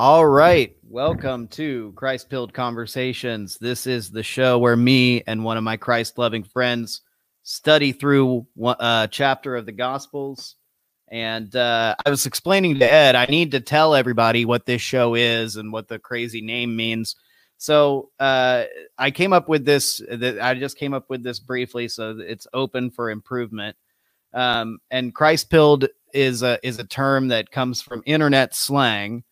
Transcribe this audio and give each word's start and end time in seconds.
All 0.00 0.24
right. 0.24 0.76
Welcome 0.84 1.48
to 1.48 1.92
Christ 1.96 2.30
Pilled 2.30 2.54
Conversations. 2.54 3.58
This 3.60 3.84
is 3.84 4.12
the 4.12 4.22
show 4.22 4.56
where 4.56 4.76
me 4.76 5.24
and 5.26 5.42
one 5.42 5.56
of 5.56 5.64
my 5.64 5.76
Christ 5.76 6.18
loving 6.18 6.44
friends 6.44 7.00
study 7.42 7.90
through 7.90 8.46
a 8.62 9.08
chapter 9.10 9.56
of 9.56 9.66
the 9.66 9.72
Gospels. 9.72 10.54
And 11.10 11.54
uh, 11.56 11.96
I 12.06 12.10
was 12.10 12.26
explaining 12.26 12.78
to 12.78 12.92
Ed, 12.92 13.16
I 13.16 13.26
need 13.26 13.50
to 13.50 13.60
tell 13.60 13.96
everybody 13.96 14.44
what 14.44 14.66
this 14.66 14.80
show 14.80 15.16
is 15.16 15.56
and 15.56 15.72
what 15.72 15.88
the 15.88 15.98
crazy 15.98 16.42
name 16.42 16.76
means. 16.76 17.16
So 17.56 18.10
uh, 18.20 18.66
I 18.98 19.10
came 19.10 19.32
up 19.32 19.48
with 19.48 19.64
this. 19.64 20.00
I 20.08 20.54
just 20.54 20.78
came 20.78 20.94
up 20.94 21.10
with 21.10 21.24
this 21.24 21.40
briefly, 21.40 21.88
so 21.88 22.16
it's 22.20 22.46
open 22.54 22.92
for 22.92 23.10
improvement. 23.10 23.76
Um, 24.32 24.78
and 24.92 25.12
Christ 25.12 25.50
pilled 25.50 25.88
is 26.14 26.44
a 26.44 26.64
is 26.64 26.78
a 26.78 26.84
term 26.84 27.28
that 27.28 27.50
comes 27.50 27.82
from 27.82 28.04
internet 28.06 28.54
slang, 28.54 29.24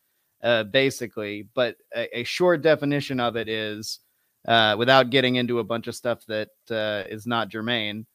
uh, 0.46 0.62
basically. 0.62 1.48
But 1.54 1.76
a, 1.94 2.20
a, 2.20 2.24
short 2.24 2.62
definition 2.62 3.18
of 3.18 3.36
it 3.36 3.48
is, 3.48 3.98
uh, 4.46 4.76
without 4.78 5.10
getting 5.10 5.36
into 5.36 5.58
a 5.58 5.64
bunch 5.64 5.88
of 5.88 5.96
stuff 5.96 6.24
that 6.26 6.50
uh, 6.70 7.02
is 7.08 7.26
not 7.26 7.48
germane, 7.48 8.06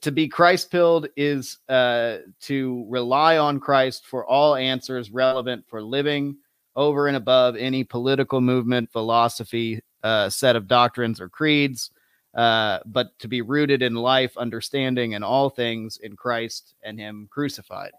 to 0.00 0.10
be 0.10 0.28
Christ 0.28 0.70
pilled 0.70 1.08
is 1.14 1.58
uh, 1.68 2.18
to 2.40 2.86
rely 2.88 3.36
on 3.36 3.60
Christ 3.60 4.06
for 4.06 4.24
all 4.26 4.56
answers 4.56 5.10
relevant 5.10 5.66
for 5.68 5.82
living 5.82 6.38
over 6.74 7.06
and 7.06 7.16
above 7.16 7.54
any 7.56 7.84
political 7.84 8.40
movement, 8.40 8.90
philosophy, 8.90 9.82
uh, 10.02 10.30
set 10.30 10.56
of 10.56 10.68
doctrines 10.68 11.20
or 11.20 11.28
creeds, 11.28 11.90
uh, 12.34 12.78
but 12.86 13.18
to 13.18 13.28
be 13.28 13.42
rooted 13.42 13.82
in 13.82 13.94
life, 13.94 14.36
understanding, 14.38 15.14
and 15.14 15.24
all 15.24 15.50
things 15.50 15.98
in 15.98 16.16
Christ 16.16 16.74
and 16.82 16.98
Him 16.98 17.28
crucified. 17.30 17.92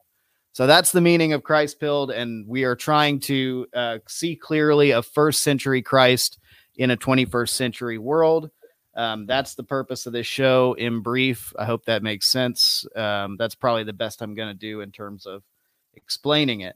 So 0.53 0.67
that's 0.67 0.91
the 0.91 1.01
meaning 1.01 1.33
of 1.33 1.43
Christ 1.43 1.79
pilled, 1.79 2.11
and 2.11 2.47
we 2.47 2.63
are 2.63 2.75
trying 2.75 3.19
to 3.21 3.67
uh, 3.73 3.99
see 4.07 4.35
clearly 4.35 4.91
a 4.91 5.01
first 5.01 5.41
century 5.43 5.81
Christ 5.81 6.39
in 6.75 6.91
a 6.91 6.97
21st 6.97 7.49
century 7.49 7.97
world. 7.97 8.49
Um, 8.95 9.25
that's 9.25 9.55
the 9.55 9.63
purpose 9.63 10.05
of 10.05 10.13
this 10.13 10.27
show 10.27 10.73
in 10.73 11.01
brief. 11.01 11.53
I 11.57 11.65
hope 11.65 11.85
that 11.85 12.03
makes 12.03 12.27
sense. 12.27 12.85
Um, 12.95 13.37
that's 13.37 13.55
probably 13.55 13.83
the 13.83 13.93
best 13.93 14.21
I'm 14.21 14.35
going 14.35 14.49
to 14.49 14.59
do 14.59 14.81
in 14.81 14.91
terms 14.91 15.25
of 15.25 15.43
explaining 15.93 16.61
it. 16.61 16.75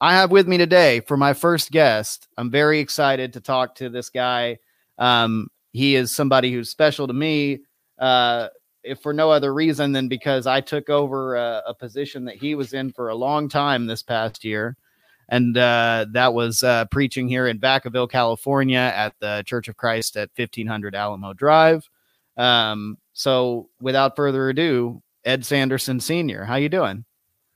I 0.00 0.14
have 0.14 0.32
with 0.32 0.48
me 0.48 0.58
today 0.58 1.00
for 1.00 1.16
my 1.16 1.32
first 1.32 1.70
guest. 1.70 2.26
I'm 2.36 2.50
very 2.50 2.80
excited 2.80 3.34
to 3.34 3.40
talk 3.40 3.76
to 3.76 3.88
this 3.88 4.10
guy. 4.10 4.58
Um, 4.98 5.48
he 5.72 5.94
is 5.94 6.12
somebody 6.12 6.52
who's 6.52 6.70
special 6.70 7.06
to 7.06 7.14
me, 7.14 7.60
uh, 7.98 8.48
if 8.84 9.00
for 9.00 9.12
no 9.12 9.30
other 9.30 9.52
reason 9.54 9.92
than 9.92 10.08
because 10.08 10.46
I 10.46 10.60
took 10.60 10.90
over 10.90 11.36
a, 11.36 11.62
a, 11.68 11.74
position 11.74 12.24
that 12.24 12.36
he 12.36 12.54
was 12.54 12.72
in 12.72 12.92
for 12.92 13.08
a 13.08 13.14
long 13.14 13.48
time 13.48 13.86
this 13.86 14.02
past 14.02 14.44
year. 14.44 14.76
And 15.28 15.56
uh, 15.56 16.06
that 16.10 16.34
was 16.34 16.62
uh, 16.62 16.86
preaching 16.86 17.28
here 17.28 17.46
in 17.46 17.58
Vacaville, 17.58 18.10
California 18.10 18.92
at 18.94 19.14
the 19.20 19.42
Church 19.46 19.68
of 19.68 19.76
Christ 19.76 20.16
at 20.16 20.30
1500 20.36 20.94
Alamo 20.94 21.32
Drive. 21.32 21.88
Um, 22.36 22.98
so 23.12 23.68
without 23.80 24.16
further 24.16 24.48
ado, 24.48 25.02
Ed 25.24 25.44
Sanderson 25.44 26.00
Sr., 26.00 26.44
how 26.44 26.56
you 26.56 26.68
doing? 26.68 27.04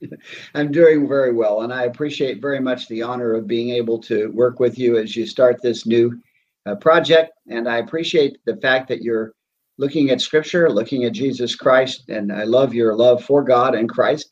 I'm 0.54 0.70
doing 0.70 1.08
very 1.08 1.32
well, 1.32 1.62
and 1.62 1.72
I 1.72 1.84
appreciate 1.84 2.40
very 2.40 2.60
much 2.60 2.88
the 2.88 3.02
honor 3.02 3.34
of 3.34 3.46
being 3.46 3.70
able 3.70 3.98
to 4.02 4.28
work 4.28 4.60
with 4.60 4.78
you 4.78 4.98
as 4.98 5.16
you 5.16 5.26
start 5.26 5.60
this 5.62 5.86
new 5.86 6.20
uh, 6.66 6.74
project. 6.76 7.32
And 7.48 7.68
I 7.68 7.78
appreciate 7.78 8.38
the 8.44 8.56
fact 8.56 8.88
that 8.88 9.02
you're 9.02 9.32
looking 9.78 10.10
at 10.10 10.20
Scripture, 10.20 10.70
looking 10.70 11.04
at 11.04 11.12
Jesus 11.12 11.54
Christ, 11.54 12.08
and 12.08 12.32
I 12.32 12.44
love 12.44 12.74
your 12.74 12.94
love 12.94 13.24
for 13.24 13.42
God 13.42 13.74
and 13.74 13.88
Christ. 13.88 14.30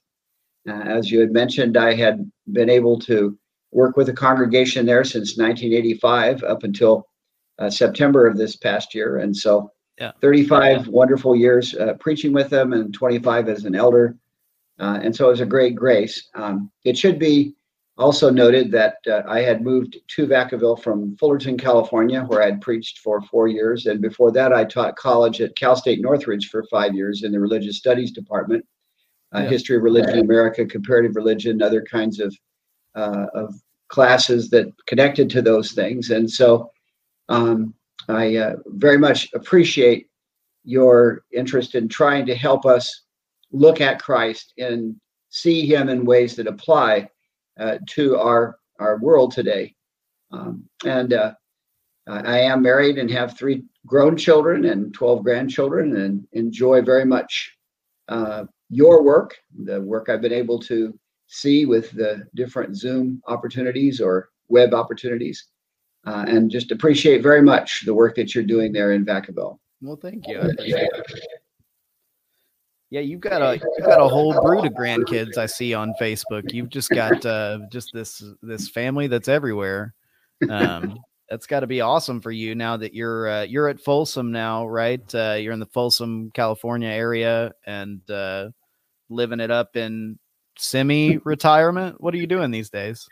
Uh, 0.68 0.72
as 0.72 1.10
you 1.10 1.20
had 1.20 1.32
mentioned, 1.32 1.76
I 1.76 1.94
had 1.94 2.30
been 2.52 2.70
able 2.70 2.98
to 3.00 3.38
work 3.70 3.96
with 3.96 4.08
a 4.08 4.14
congregation 4.14 4.86
there 4.86 5.04
since 5.04 5.36
1985 5.36 6.42
up 6.44 6.62
until 6.62 7.06
uh, 7.58 7.68
September 7.70 8.26
of 8.26 8.36
this 8.36 8.56
past 8.56 8.94
year, 8.94 9.18
and 9.18 9.36
so 9.36 9.70
yeah. 10.00 10.12
35 10.20 10.88
wonderful 10.88 11.36
years 11.36 11.74
uh, 11.77 11.94
preaching 12.00 12.33
with 12.33 12.50
them, 12.50 12.72
and 12.72 12.92
25 12.94 13.48
as 13.48 13.64
an 13.64 13.74
elder 13.74 14.16
uh, 14.78 14.98
and 15.02 15.14
so 15.14 15.27
it 15.27 15.30
was 15.30 15.40
a 15.40 15.46
great 15.46 15.74
grace. 15.74 16.28
Um, 16.34 16.70
it 16.84 16.98
should 16.98 17.18
be 17.18 17.54
also 17.96 18.28
noted 18.28 18.72
that 18.72 18.96
uh, 19.06 19.22
I 19.28 19.40
had 19.40 19.62
moved 19.62 19.98
to 20.08 20.27
Vacaville 20.27 20.82
from 20.82 21.16
Fullerton, 21.16 21.56
California, 21.56 22.22
where 22.22 22.42
I 22.42 22.46
had 22.46 22.60
preached 22.60 22.98
for 22.98 23.22
four 23.22 23.46
years. 23.46 23.86
And 23.86 24.00
before 24.00 24.32
that, 24.32 24.52
I 24.52 24.64
taught 24.64 24.96
college 24.96 25.40
at 25.40 25.56
Cal 25.56 25.77
State 25.77 26.00
Northridge 26.00 26.50
for 26.50 26.64
five 26.64 26.94
years 26.94 27.22
in 27.22 27.30
the 27.30 27.38
religious 27.38 27.78
studies 27.78 28.10
department, 28.10 28.66
uh, 29.34 29.40
yeah. 29.40 29.48
history 29.48 29.77
of 29.77 29.83
religion, 29.83 30.18
America, 30.18 30.64
comparative 30.66 31.14
religion, 31.14 31.62
other 31.62 31.83
kinds 31.83 32.18
of, 32.18 32.36
uh, 32.96 33.27
of 33.33 33.54
classes 33.88 34.50
that 34.50 34.66
connected 34.86 35.30
to 35.30 35.40
those 35.40 35.72
things. 35.72 36.10
And 36.10 36.28
so 36.28 36.72
um, 37.28 37.74
I 38.08 38.36
uh, 38.36 38.56
very 38.66 38.98
much 38.98 39.33
appreciate 39.34 40.08
your 40.64 41.22
interest 41.33 41.77
in 41.77 41.88
trying 41.88 42.27
to 42.27 42.34
help 42.34 42.66
us 42.66 43.02
look 43.52 43.80
at 43.80 44.02
Christ 44.02 44.52
and 44.58 44.96
see 45.28 45.64
Him 45.64 45.88
in 45.88 46.04
ways 46.04 46.34
that 46.36 46.48
apply 46.48 47.08
uh, 47.58 47.78
to 47.88 48.16
our 48.16 48.58
our 48.80 48.98
world 48.98 49.32
today. 49.32 49.74
Um, 50.32 50.64
and 50.84 51.12
uh, 51.12 51.34
I 52.06 52.40
am 52.40 52.62
married 52.62 52.98
and 52.98 53.10
have 53.10 53.38
three 53.38 53.64
grown 53.86 54.16
children 54.16 54.64
and 54.66 54.92
12 54.92 55.22
grandchildren, 55.22 55.96
and 55.96 56.26
enjoy 56.32 56.82
very 56.82 57.04
much 57.04 57.56
uh, 58.08 58.44
your 58.68 59.02
work, 59.02 59.36
the 59.64 59.80
work 59.80 60.08
I've 60.08 60.20
been 60.20 60.32
able 60.32 60.58
to 60.60 60.98
see 61.28 61.66
with 61.66 61.90
the 61.92 62.26
different 62.34 62.76
Zoom 62.76 63.22
opportunities 63.26 64.00
or 64.00 64.28
web 64.48 64.74
opportunities, 64.74 65.46
uh, 66.06 66.24
and 66.26 66.50
just 66.50 66.72
appreciate 66.72 67.22
very 67.22 67.42
much 67.42 67.84
the 67.86 67.94
work 67.94 68.14
that 68.16 68.34
you're 68.34 68.44
doing 68.44 68.72
there 68.72 68.92
in 68.92 69.04
Vacaville. 69.04 69.58
Well, 69.80 69.96
thank 69.96 70.26
you. 70.26 70.40
Yeah, 72.94 73.00
you've 73.00 73.22
got 73.22 73.42
a 73.42 73.56
you've 73.56 73.88
got 73.88 74.00
a 74.00 74.06
whole 74.06 74.40
brood 74.40 74.66
of 74.66 74.72
grandkids 74.72 75.36
I 75.36 75.46
see 75.46 75.74
on 75.74 75.94
Facebook. 76.00 76.52
You've 76.52 76.68
just 76.68 76.90
got 76.90 77.27
uh, 77.27 77.58
just 77.68 77.90
this 77.92 78.22
this 78.40 78.68
family 78.68 79.08
that's 79.08 79.27
everywhere. 79.27 79.94
Um, 80.48 81.00
that's 81.28 81.48
got 81.48 81.60
to 81.60 81.66
be 81.66 81.80
awesome 81.80 82.20
for 82.20 82.30
you 82.30 82.54
now 82.54 82.77
that 82.77 82.94
you're 82.94 83.28
uh, 83.28 83.42
you're 83.42 83.68
at 83.68 83.80
Folsom 83.80 84.30
now, 84.30 84.68
right? 84.68 85.02
Uh, 85.12 85.36
you're 85.40 85.52
in 85.52 85.58
the 85.58 85.66
Folsom, 85.66 86.30
California 86.34 86.88
area, 86.88 87.52
and 87.66 88.08
uh, 88.08 88.50
living 89.08 89.40
it 89.40 89.50
up 89.50 89.74
in 89.74 90.16
semi-retirement. 90.56 92.00
What 92.00 92.14
are 92.14 92.18
you 92.18 92.28
doing 92.28 92.52
these 92.52 92.70
days? 92.70 93.08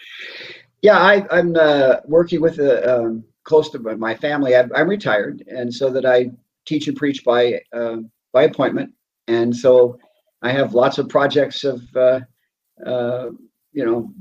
Yeah, 0.83 1.01
I, 1.01 1.27
am 1.37 1.57
uh, 1.59 1.97
working 2.05 2.41
with 2.41 2.61
a 2.61 3.01
um, 3.01 3.25
close 3.43 3.69
to 3.71 3.81
my 3.81 4.15
family. 4.15 4.55
I'm, 4.55 4.71
I'm, 4.77 4.89
retired, 4.89 5.43
and 5.49 5.75
so 5.75 5.91
that 5.91 6.07
I 6.07 6.31
teach 6.67 6.87
and 6.87 6.97
preach 6.97 7.25
by 7.25 7.63
uh, 7.73 7.97
by 8.33 8.45
appointment 8.45 8.93
and 9.29 9.55
so 9.55 9.99
I 10.43 10.51
have 10.51 10.75
lots 10.75 10.99
of 10.99 11.09
projects 11.09 11.65
of 11.65 11.83
uh, 11.97 12.21
uh, 12.85 13.31
you 13.73 13.85
know 13.85 14.13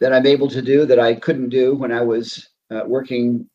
that 0.00 0.12
I'm 0.12 0.26
able 0.26 0.48
to 0.48 0.62
do 0.62 0.86
that 0.86 0.98
I 0.98 1.14
couldn't 1.14 1.48
do 1.48 1.74
when 1.74 1.92
I 1.92 2.02
was 2.02 2.48
uh, 2.70 2.82
working 2.86 3.48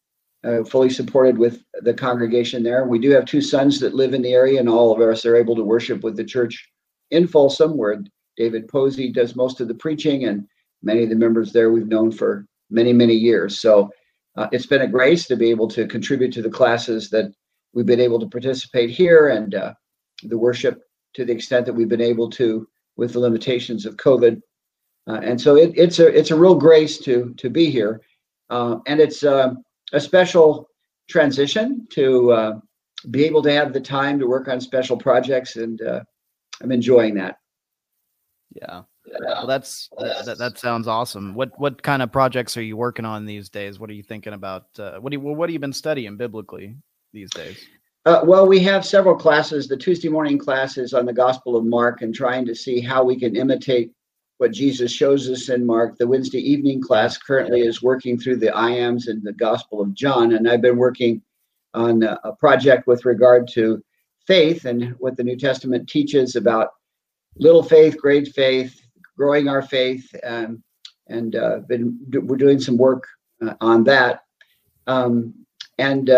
uh, 0.43 0.63
fully 0.63 0.89
supported 0.89 1.37
with 1.37 1.63
the 1.81 1.93
congregation 1.93 2.63
there. 2.63 2.85
We 2.85 2.99
do 2.99 3.11
have 3.11 3.25
two 3.25 3.41
sons 3.41 3.79
that 3.79 3.93
live 3.93 4.13
in 4.13 4.21
the 4.21 4.33
area, 4.33 4.59
and 4.59 4.67
all 4.67 4.91
of 4.91 4.99
us 4.99 5.25
are 5.25 5.35
able 5.35 5.55
to 5.55 5.63
worship 5.63 6.03
with 6.03 6.17
the 6.17 6.23
church 6.23 6.69
in 7.11 7.27
Folsom, 7.27 7.77
where 7.77 8.03
David 8.35 8.67
Posey 8.67 9.11
does 9.11 9.35
most 9.35 9.61
of 9.61 9.67
the 9.67 9.75
preaching, 9.75 10.25
and 10.25 10.45
many 10.81 11.03
of 11.03 11.09
the 11.09 11.15
members 11.15 11.53
there 11.53 11.71
we've 11.71 11.87
known 11.87 12.11
for 12.11 12.45
many, 12.69 12.91
many 12.91 13.13
years. 13.13 13.61
So 13.61 13.89
uh, 14.35 14.47
it's 14.51 14.65
been 14.65 14.81
a 14.81 14.87
grace 14.87 15.27
to 15.27 15.35
be 15.35 15.49
able 15.49 15.67
to 15.69 15.87
contribute 15.87 16.33
to 16.33 16.41
the 16.41 16.49
classes 16.49 17.09
that 17.11 17.31
we've 17.73 17.85
been 17.85 17.99
able 17.99 18.19
to 18.19 18.27
participate 18.27 18.89
here 18.89 19.29
and 19.29 19.55
uh, 19.55 19.73
the 20.23 20.37
worship 20.37 20.81
to 21.13 21.25
the 21.25 21.33
extent 21.33 21.65
that 21.65 21.73
we've 21.73 21.89
been 21.89 22.01
able 22.01 22.29
to 22.31 22.67
with 22.95 23.13
the 23.13 23.19
limitations 23.19 23.85
of 23.85 23.97
COVID. 23.97 24.41
Uh, 25.07 25.19
and 25.23 25.39
so 25.39 25.55
it, 25.57 25.73
it's 25.75 25.99
a 25.99 26.07
it's 26.07 26.31
a 26.31 26.35
real 26.35 26.55
grace 26.55 26.97
to 26.99 27.33
to 27.37 27.49
be 27.49 27.69
here, 27.69 28.01
uh, 28.49 28.77
and 28.87 29.01
it's 29.01 29.23
uh, 29.23 29.53
a 29.91 29.99
special 29.99 30.69
transition 31.09 31.85
to 31.91 32.31
uh, 32.31 32.59
be 33.11 33.25
able 33.25 33.43
to 33.43 33.51
have 33.51 33.73
the 33.73 33.81
time 33.81 34.17
to 34.19 34.27
work 34.27 34.47
on 34.47 34.61
special 34.61 34.95
projects, 34.95 35.57
and 35.57 35.81
uh, 35.81 36.01
I'm 36.61 36.71
enjoying 36.71 37.15
that. 37.15 37.37
Yeah. 38.55 38.83
Well, 39.19 39.47
that's 39.47 39.89
that, 39.97 40.37
that 40.37 40.57
sounds 40.57 40.87
awesome. 40.87 41.35
What 41.35 41.51
what 41.59 41.83
kind 41.83 42.01
of 42.01 42.11
projects 42.11 42.55
are 42.55 42.63
you 42.63 42.77
working 42.77 43.03
on 43.03 43.25
these 43.25 43.49
days? 43.49 43.79
What 43.79 43.89
are 43.89 43.93
you 43.93 44.03
thinking 44.03 44.33
about? 44.33 44.67
Uh, 44.79 44.99
what 44.99 45.11
do 45.11 45.17
you, 45.17 45.19
what 45.19 45.49
have 45.49 45.53
you 45.53 45.59
been 45.59 45.73
studying 45.73 46.15
biblically 46.15 46.77
these 47.11 47.29
days? 47.31 47.65
Uh, 48.05 48.21
well, 48.25 48.45
we 48.45 48.59
have 48.59 48.85
several 48.85 49.15
classes. 49.15 49.67
The 49.67 49.77
Tuesday 49.77 50.09
morning 50.09 50.37
class 50.37 50.77
is 50.77 50.93
on 50.93 51.05
the 51.05 51.13
Gospel 51.13 51.55
of 51.55 51.63
Mark 51.63 52.01
and 52.01 52.13
trying 52.13 52.45
to 52.45 52.53
see 52.53 52.81
how 52.81 53.01
we 53.01 53.17
can 53.17 53.37
imitate 53.37 53.93
what 54.39 54.51
Jesus 54.51 54.91
shows 54.91 55.29
us 55.29 55.47
in 55.47 55.65
Mark. 55.65 55.97
The 55.97 56.07
Wednesday 56.07 56.39
evening 56.39 56.81
class 56.81 57.17
currently 57.17 57.61
is 57.61 57.81
working 57.81 58.19
through 58.19 58.37
the 58.37 58.53
I 58.53 58.71
ams 58.71 59.07
in 59.07 59.23
the 59.23 59.31
Gospel 59.31 59.81
of 59.81 59.93
John, 59.93 60.33
and 60.33 60.49
I've 60.49 60.61
been 60.61 60.75
working 60.75 61.21
on 61.73 62.03
a 62.03 62.33
project 62.37 62.87
with 62.87 63.05
regard 63.05 63.47
to 63.53 63.81
faith 64.27 64.65
and 64.65 64.95
what 64.99 65.15
the 65.15 65.23
New 65.23 65.37
Testament 65.37 65.87
teaches 65.87 66.35
about 66.35 66.71
little 67.37 67.63
faith, 67.63 67.97
great 67.97 68.27
faith, 68.35 68.81
growing 69.17 69.47
our 69.47 69.61
faith, 69.61 70.13
um, 70.25 70.61
and 71.07 71.37
uh, 71.37 71.59
been 71.69 71.97
we're 72.11 72.35
doing 72.35 72.59
some 72.59 72.77
work 72.77 73.07
uh, 73.41 73.53
on 73.61 73.85
that, 73.85 74.23
um, 74.87 75.33
and 75.77 76.09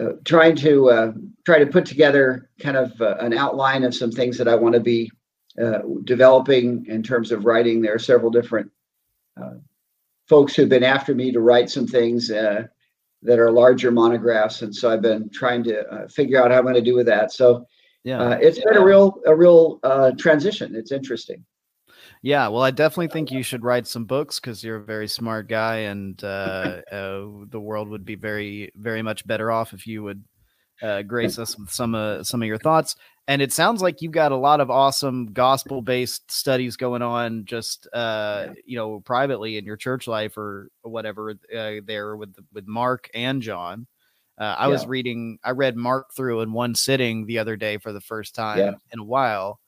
uh, 0.00 0.04
uh, 0.04 0.12
trying 0.24 0.56
to 0.56 0.90
uh, 0.90 1.12
try 1.44 1.58
to 1.58 1.66
put 1.66 1.86
together 1.86 2.50
kind 2.58 2.76
of 2.76 3.00
uh, 3.00 3.16
an 3.20 3.32
outline 3.32 3.84
of 3.84 3.94
some 3.94 4.10
things 4.10 4.38
that 4.38 4.48
I 4.48 4.54
want 4.54 4.74
to 4.74 4.80
be 4.80 5.10
uh, 5.60 5.78
developing 6.04 6.86
in 6.88 7.02
terms 7.02 7.32
of 7.32 7.44
writing. 7.44 7.80
There 7.80 7.94
are 7.94 7.98
several 7.98 8.30
different 8.30 8.70
folks 10.28 10.54
who've 10.54 10.68
been 10.68 10.84
after 10.84 11.14
me 11.14 11.30
to 11.32 11.40
write 11.40 11.68
some 11.68 11.86
things 11.86 12.28
that 12.28 13.38
are 13.38 13.50
larger 13.50 13.90
monographs, 13.90 14.62
and 14.62 14.74
so 14.74 14.90
I've 14.90 15.02
been 15.02 15.28
trying 15.30 15.62
to 15.64 16.08
figure 16.08 16.42
out 16.42 16.50
how 16.50 16.58
I'm 16.58 16.64
going 16.64 16.74
to 16.74 16.80
do 16.80 16.94
with 16.94 17.06
that. 17.06 17.32
So 17.32 17.66
yeah, 18.04 18.38
it's 18.40 18.58
been 18.58 18.76
a 18.76 18.84
real 18.84 19.20
a 19.26 19.34
real 19.34 19.80
transition. 20.18 20.74
It's 20.74 20.92
interesting. 20.92 21.44
Yeah, 22.24 22.48
well, 22.48 22.62
I 22.62 22.70
definitely 22.70 23.08
think 23.08 23.30
you 23.30 23.42
should 23.42 23.62
write 23.62 23.86
some 23.86 24.06
books 24.06 24.40
because 24.40 24.64
you're 24.64 24.78
a 24.78 24.82
very 24.82 25.08
smart 25.08 25.46
guy, 25.46 25.80
and 25.80 26.24
uh, 26.24 26.80
uh, 26.90 27.26
the 27.50 27.60
world 27.60 27.90
would 27.90 28.06
be 28.06 28.14
very, 28.14 28.72
very 28.76 29.02
much 29.02 29.26
better 29.26 29.52
off 29.52 29.74
if 29.74 29.86
you 29.86 30.02
would 30.02 30.24
uh, 30.80 31.02
grace 31.02 31.38
us 31.38 31.58
with 31.58 31.70
some 31.70 31.94
uh, 31.94 32.22
some 32.22 32.40
of 32.40 32.48
your 32.48 32.56
thoughts. 32.56 32.96
And 33.28 33.42
it 33.42 33.52
sounds 33.52 33.82
like 33.82 34.00
you've 34.00 34.12
got 34.12 34.32
a 34.32 34.36
lot 34.36 34.60
of 34.60 34.70
awesome 34.70 35.34
gospel 35.34 35.82
based 35.82 36.30
studies 36.30 36.78
going 36.78 37.02
on, 37.02 37.44
just 37.44 37.88
uh, 37.92 38.46
you 38.64 38.78
know, 38.78 39.00
privately 39.00 39.58
in 39.58 39.66
your 39.66 39.76
church 39.76 40.08
life 40.08 40.38
or 40.38 40.70
whatever. 40.80 41.32
Uh, 41.54 41.72
there 41.84 42.16
with 42.16 42.34
with 42.54 42.66
Mark 42.66 43.10
and 43.12 43.42
John. 43.42 43.86
Uh, 44.38 44.44
I 44.44 44.64
yeah. 44.64 44.68
was 44.68 44.86
reading, 44.86 45.38
I 45.44 45.50
read 45.50 45.76
Mark 45.76 46.14
through 46.16 46.40
in 46.40 46.54
one 46.54 46.74
sitting 46.74 47.26
the 47.26 47.38
other 47.38 47.56
day 47.56 47.76
for 47.76 47.92
the 47.92 48.00
first 48.00 48.34
time 48.34 48.58
yeah. 48.58 48.72
in 48.92 48.98
a 48.98 49.04
while 49.04 49.60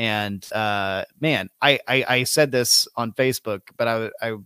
and 0.00 0.50
uh, 0.54 1.04
man, 1.20 1.50
I, 1.60 1.78
I, 1.86 2.04
I 2.08 2.24
said 2.24 2.50
this 2.50 2.88
on 2.96 3.12
Facebook, 3.12 3.60
but 3.76 3.86
I 3.86 4.10
I 4.22 4.36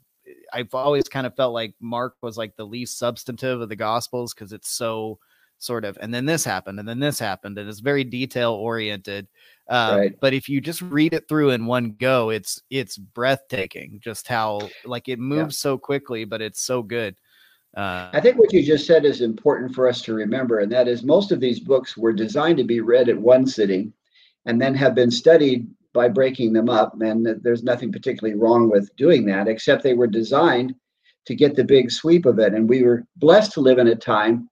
I've 0.52 0.74
always 0.74 1.08
kind 1.08 1.28
of 1.28 1.36
felt 1.36 1.54
like 1.54 1.74
Mark 1.80 2.16
was 2.22 2.36
like 2.36 2.56
the 2.56 2.66
least 2.66 2.98
substantive 2.98 3.60
of 3.60 3.68
the 3.68 3.76
Gospels 3.76 4.34
because 4.34 4.52
it's 4.52 4.70
so 4.70 5.20
sort 5.58 5.84
of, 5.84 5.96
and 6.00 6.12
then 6.12 6.26
this 6.26 6.44
happened, 6.44 6.80
and 6.80 6.88
then 6.88 6.98
this 6.98 7.20
happened, 7.20 7.56
and 7.56 7.68
it's 7.68 7.78
very 7.78 8.02
detail 8.02 8.52
oriented. 8.52 9.28
Uh, 9.68 9.94
right. 9.96 10.20
But 10.20 10.34
if 10.34 10.48
you 10.48 10.60
just 10.60 10.82
read 10.82 11.14
it 11.14 11.28
through 11.28 11.50
in 11.50 11.66
one 11.66 11.94
go, 12.00 12.30
it's 12.30 12.60
it's 12.68 12.98
breathtaking. 12.98 14.00
Just 14.02 14.26
how 14.26 14.58
like 14.84 15.08
it 15.08 15.20
moves 15.20 15.56
yeah. 15.56 15.70
so 15.70 15.78
quickly, 15.78 16.24
but 16.24 16.42
it's 16.42 16.62
so 16.62 16.82
good. 16.82 17.14
Uh, 17.76 18.10
I 18.12 18.20
think 18.20 18.38
what 18.38 18.52
you 18.52 18.64
just 18.64 18.88
said 18.88 19.04
is 19.04 19.20
important 19.20 19.72
for 19.72 19.88
us 19.88 20.02
to 20.02 20.14
remember, 20.14 20.58
and 20.58 20.72
that 20.72 20.88
is 20.88 21.04
most 21.04 21.30
of 21.30 21.38
these 21.38 21.60
books 21.60 21.96
were 21.96 22.12
designed 22.12 22.58
to 22.58 22.64
be 22.64 22.80
read 22.80 23.08
at 23.08 23.16
one 23.16 23.46
sitting 23.46 23.92
and 24.46 24.60
then 24.60 24.74
have 24.74 24.94
been 24.94 25.10
studied 25.10 25.66
by 25.92 26.08
breaking 26.08 26.52
them 26.52 26.68
up. 26.68 27.00
And 27.00 27.26
there's 27.42 27.62
nothing 27.62 27.92
particularly 27.92 28.38
wrong 28.38 28.68
with 28.68 28.94
doing 28.96 29.24
that, 29.26 29.48
except 29.48 29.82
they 29.82 29.94
were 29.94 30.06
designed 30.06 30.74
to 31.26 31.34
get 31.34 31.54
the 31.56 31.64
big 31.64 31.90
sweep 31.90 32.26
of 32.26 32.38
it. 32.38 32.52
And 32.52 32.68
we 32.68 32.82
were 32.82 33.04
blessed 33.16 33.52
to 33.52 33.60
live 33.60 33.78
in 33.78 33.88
a 33.88 33.94
time 33.94 34.50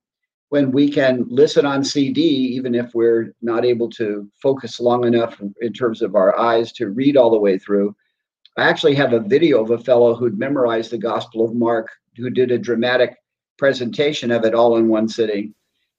when 0.48 0.70
we 0.70 0.90
can 0.90 1.24
listen 1.28 1.64
on 1.66 1.82
CD, 1.82 2.20
even 2.20 2.74
if 2.74 2.94
we're 2.94 3.34
not 3.42 3.64
able 3.64 3.88
to 3.90 4.30
focus 4.42 4.80
long 4.80 5.04
enough 5.06 5.40
in 5.60 5.72
terms 5.72 6.02
of 6.02 6.14
our 6.14 6.38
eyes 6.38 6.72
to 6.72 6.90
read 6.90 7.16
all 7.16 7.30
the 7.30 7.38
way 7.38 7.58
through. 7.58 7.94
I 8.58 8.64
actually 8.64 8.94
have 8.96 9.14
a 9.14 9.20
video 9.20 9.62
of 9.62 9.70
a 9.70 9.78
fellow 9.78 10.14
who'd 10.14 10.38
memorized 10.38 10.90
the 10.90 10.98
Gospel 10.98 11.44
of 11.44 11.54
Mark, 11.54 11.88
who 12.16 12.28
did 12.28 12.50
a 12.50 12.58
dramatic 12.58 13.16
presentation 13.56 14.30
of 14.30 14.44
it 14.44 14.54
all 14.54 14.76
in 14.76 14.88
one 14.88 15.08
sitting. 15.08 15.54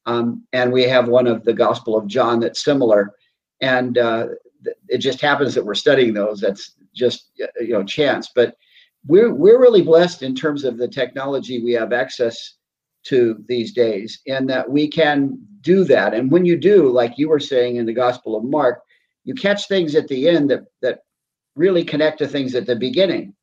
Um, 0.06 0.46
and 0.54 0.72
we 0.72 0.84
have 0.84 1.08
one 1.08 1.26
of 1.26 1.44
the 1.44 1.54
Gospel 1.54 1.98
of 1.98 2.08
John 2.08 2.40
that's 2.40 2.64
similar 2.64 3.14
and 3.62 3.98
uh, 3.98 4.28
it 4.88 5.00
just 5.00 5.22
happens 5.22 5.54
that 5.56 5.66
we're 5.66 5.76
studying 5.76 6.14
those. 6.14 6.40
That's 6.40 6.76
just 6.94 7.32
you 7.38 7.70
know 7.70 7.84
chance, 7.84 8.32
but 8.34 8.56
we're 9.06 9.34
we're 9.34 9.60
really 9.60 9.82
blessed 9.82 10.24
in 10.24 10.36
terms 10.36 10.64
of 10.64 10.78
the 10.78 10.88
technology 10.88 11.64
we 11.64 11.74
have 11.74 11.94
access 11.94 12.56
to 13.04 13.44
these 13.48 13.74
days, 13.74 14.22
and 14.28 14.50
that 14.50 14.70
we 14.70 14.88
can 14.88 15.38
do 15.62 15.84
that. 15.86 16.14
And 16.14 16.32
when 16.32 16.46
you 16.46 16.58
do, 16.58 16.90
like 16.90 17.18
you 17.18 17.30
were 17.30 17.40
saying 17.40 17.78
in 17.78 17.86
the 17.86 17.94
Gospel 17.94 18.36
of 18.36 18.44
Mark, 18.44 18.82
you 19.24 19.34
catch 19.34 19.68
things 19.68 19.96
at 19.96 20.08
the 20.08 20.30
end 20.30 20.50
that 20.50 20.64
that 20.82 21.00
really 21.56 21.84
connect 21.84 22.20
to 22.20 22.28
things 22.28 22.56
at 22.56 22.66
the 22.66 22.76
beginning. 22.76 23.34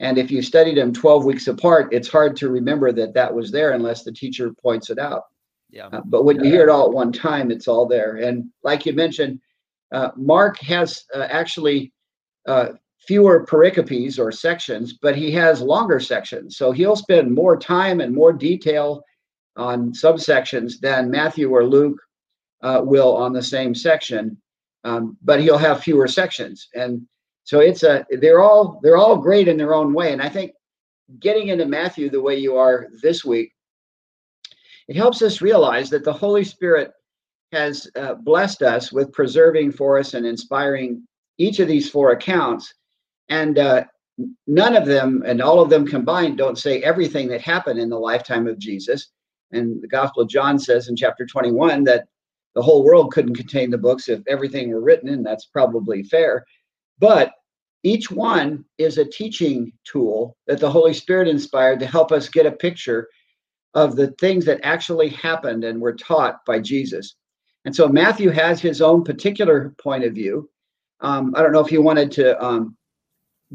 And 0.00 0.16
if 0.16 0.30
you 0.30 0.42
studied 0.42 0.78
them 0.78 0.92
12 0.92 1.24
weeks 1.24 1.48
apart, 1.48 1.92
it's 1.92 2.08
hard 2.08 2.36
to 2.36 2.50
remember 2.50 2.92
that 2.92 3.14
that 3.14 3.34
was 3.34 3.50
there 3.50 3.72
unless 3.72 4.04
the 4.04 4.12
teacher 4.12 4.52
points 4.62 4.90
it 4.90 4.98
out. 4.98 5.24
Yeah. 5.70 5.88
Uh, 5.88 6.02
but 6.04 6.24
when 6.24 6.42
you 6.42 6.50
hear 6.50 6.62
it 6.62 6.70
all 6.70 6.86
at 6.86 6.92
one 6.92 7.12
time, 7.12 7.50
it's 7.50 7.68
all 7.68 7.86
there. 7.86 8.16
And 8.16 8.48
like 8.62 8.86
you 8.86 8.92
mentioned, 8.92 9.40
uh, 9.92 10.10
Mark 10.16 10.58
has 10.60 11.04
uh, 11.14 11.26
actually 11.30 11.92
uh, 12.46 12.70
fewer 13.06 13.46
pericopes 13.46 14.18
or 14.18 14.30
sections, 14.30 14.94
but 14.94 15.16
he 15.16 15.30
has 15.32 15.60
longer 15.60 16.00
sections. 16.00 16.56
So 16.56 16.72
he'll 16.72 16.96
spend 16.96 17.32
more 17.32 17.56
time 17.56 18.00
and 18.00 18.14
more 18.14 18.32
detail 18.32 19.02
on 19.56 19.92
subsections 19.92 20.78
than 20.80 21.10
Matthew 21.10 21.50
or 21.50 21.64
Luke 21.64 21.98
uh, 22.62 22.82
will 22.84 23.16
on 23.16 23.32
the 23.32 23.42
same 23.42 23.74
section. 23.74 24.36
Um, 24.84 25.16
but 25.22 25.40
he'll 25.40 25.58
have 25.58 25.82
fewer 25.82 26.06
sections, 26.06 26.68
and 26.74 27.02
so 27.42 27.58
it's 27.58 27.82
a 27.82 28.06
they're 28.20 28.40
all 28.40 28.78
they're 28.82 28.96
all 28.96 29.16
great 29.16 29.48
in 29.48 29.56
their 29.56 29.74
own 29.74 29.92
way. 29.92 30.12
And 30.12 30.22
I 30.22 30.28
think 30.28 30.52
getting 31.18 31.48
into 31.48 31.66
Matthew 31.66 32.08
the 32.08 32.22
way 32.22 32.36
you 32.36 32.56
are 32.56 32.86
this 33.02 33.24
week, 33.24 33.52
it 34.86 34.94
helps 34.94 35.20
us 35.20 35.42
realize 35.42 35.90
that 35.90 36.04
the 36.04 36.12
Holy 36.12 36.44
Spirit 36.44 36.92
has 37.52 37.88
uh, 37.96 38.14
blessed 38.14 38.62
us 38.62 38.92
with 38.92 39.12
preserving 39.12 39.72
for 39.72 39.98
us 39.98 40.14
and 40.14 40.26
inspiring 40.26 41.02
each 41.38 41.60
of 41.60 41.68
these 41.68 41.90
four 41.90 42.12
accounts. 42.12 42.74
And 43.28 43.58
uh, 43.58 43.84
none 44.46 44.76
of 44.76 44.86
them, 44.86 45.22
and 45.26 45.40
all 45.40 45.60
of 45.60 45.70
them 45.70 45.86
combined, 45.86 46.38
don't 46.38 46.58
say 46.58 46.82
everything 46.82 47.28
that 47.28 47.40
happened 47.40 47.78
in 47.78 47.88
the 47.88 47.98
lifetime 47.98 48.46
of 48.46 48.58
Jesus. 48.58 49.10
And 49.52 49.80
the 49.80 49.88
Gospel 49.88 50.22
of 50.22 50.28
John 50.28 50.58
says 50.58 50.88
in 50.88 50.96
chapter 50.96 51.24
21 51.24 51.84
that 51.84 52.06
the 52.54 52.62
whole 52.62 52.84
world 52.84 53.12
couldn't 53.12 53.36
contain 53.36 53.70
the 53.70 53.78
books 53.78 54.08
if 54.08 54.20
everything 54.26 54.70
were 54.70 54.80
written, 54.80 55.08
and 55.08 55.24
that's 55.24 55.46
probably 55.46 56.02
fair. 56.02 56.44
But 56.98 57.32
each 57.84 58.10
one 58.10 58.64
is 58.78 58.98
a 58.98 59.04
teaching 59.04 59.72
tool 59.84 60.36
that 60.46 60.58
the 60.58 60.70
Holy 60.70 60.92
Spirit 60.92 61.28
inspired 61.28 61.78
to 61.80 61.86
help 61.86 62.10
us 62.10 62.28
get 62.28 62.46
a 62.46 62.52
picture 62.52 63.08
of 63.74 63.94
the 63.94 64.08
things 64.12 64.44
that 64.46 64.60
actually 64.64 65.10
happened 65.10 65.62
and 65.62 65.80
were 65.80 65.94
taught 65.94 66.44
by 66.44 66.58
Jesus. 66.58 67.14
And 67.64 67.74
so 67.74 67.88
Matthew 67.88 68.30
has 68.30 68.60
his 68.60 68.80
own 68.80 69.04
particular 69.04 69.74
point 69.82 70.04
of 70.04 70.14
view. 70.14 70.48
Um, 71.00 71.34
I 71.36 71.42
don't 71.42 71.52
know 71.52 71.60
if 71.60 71.72
you 71.72 71.82
wanted 71.82 72.10
to 72.12 72.42
um, 72.42 72.76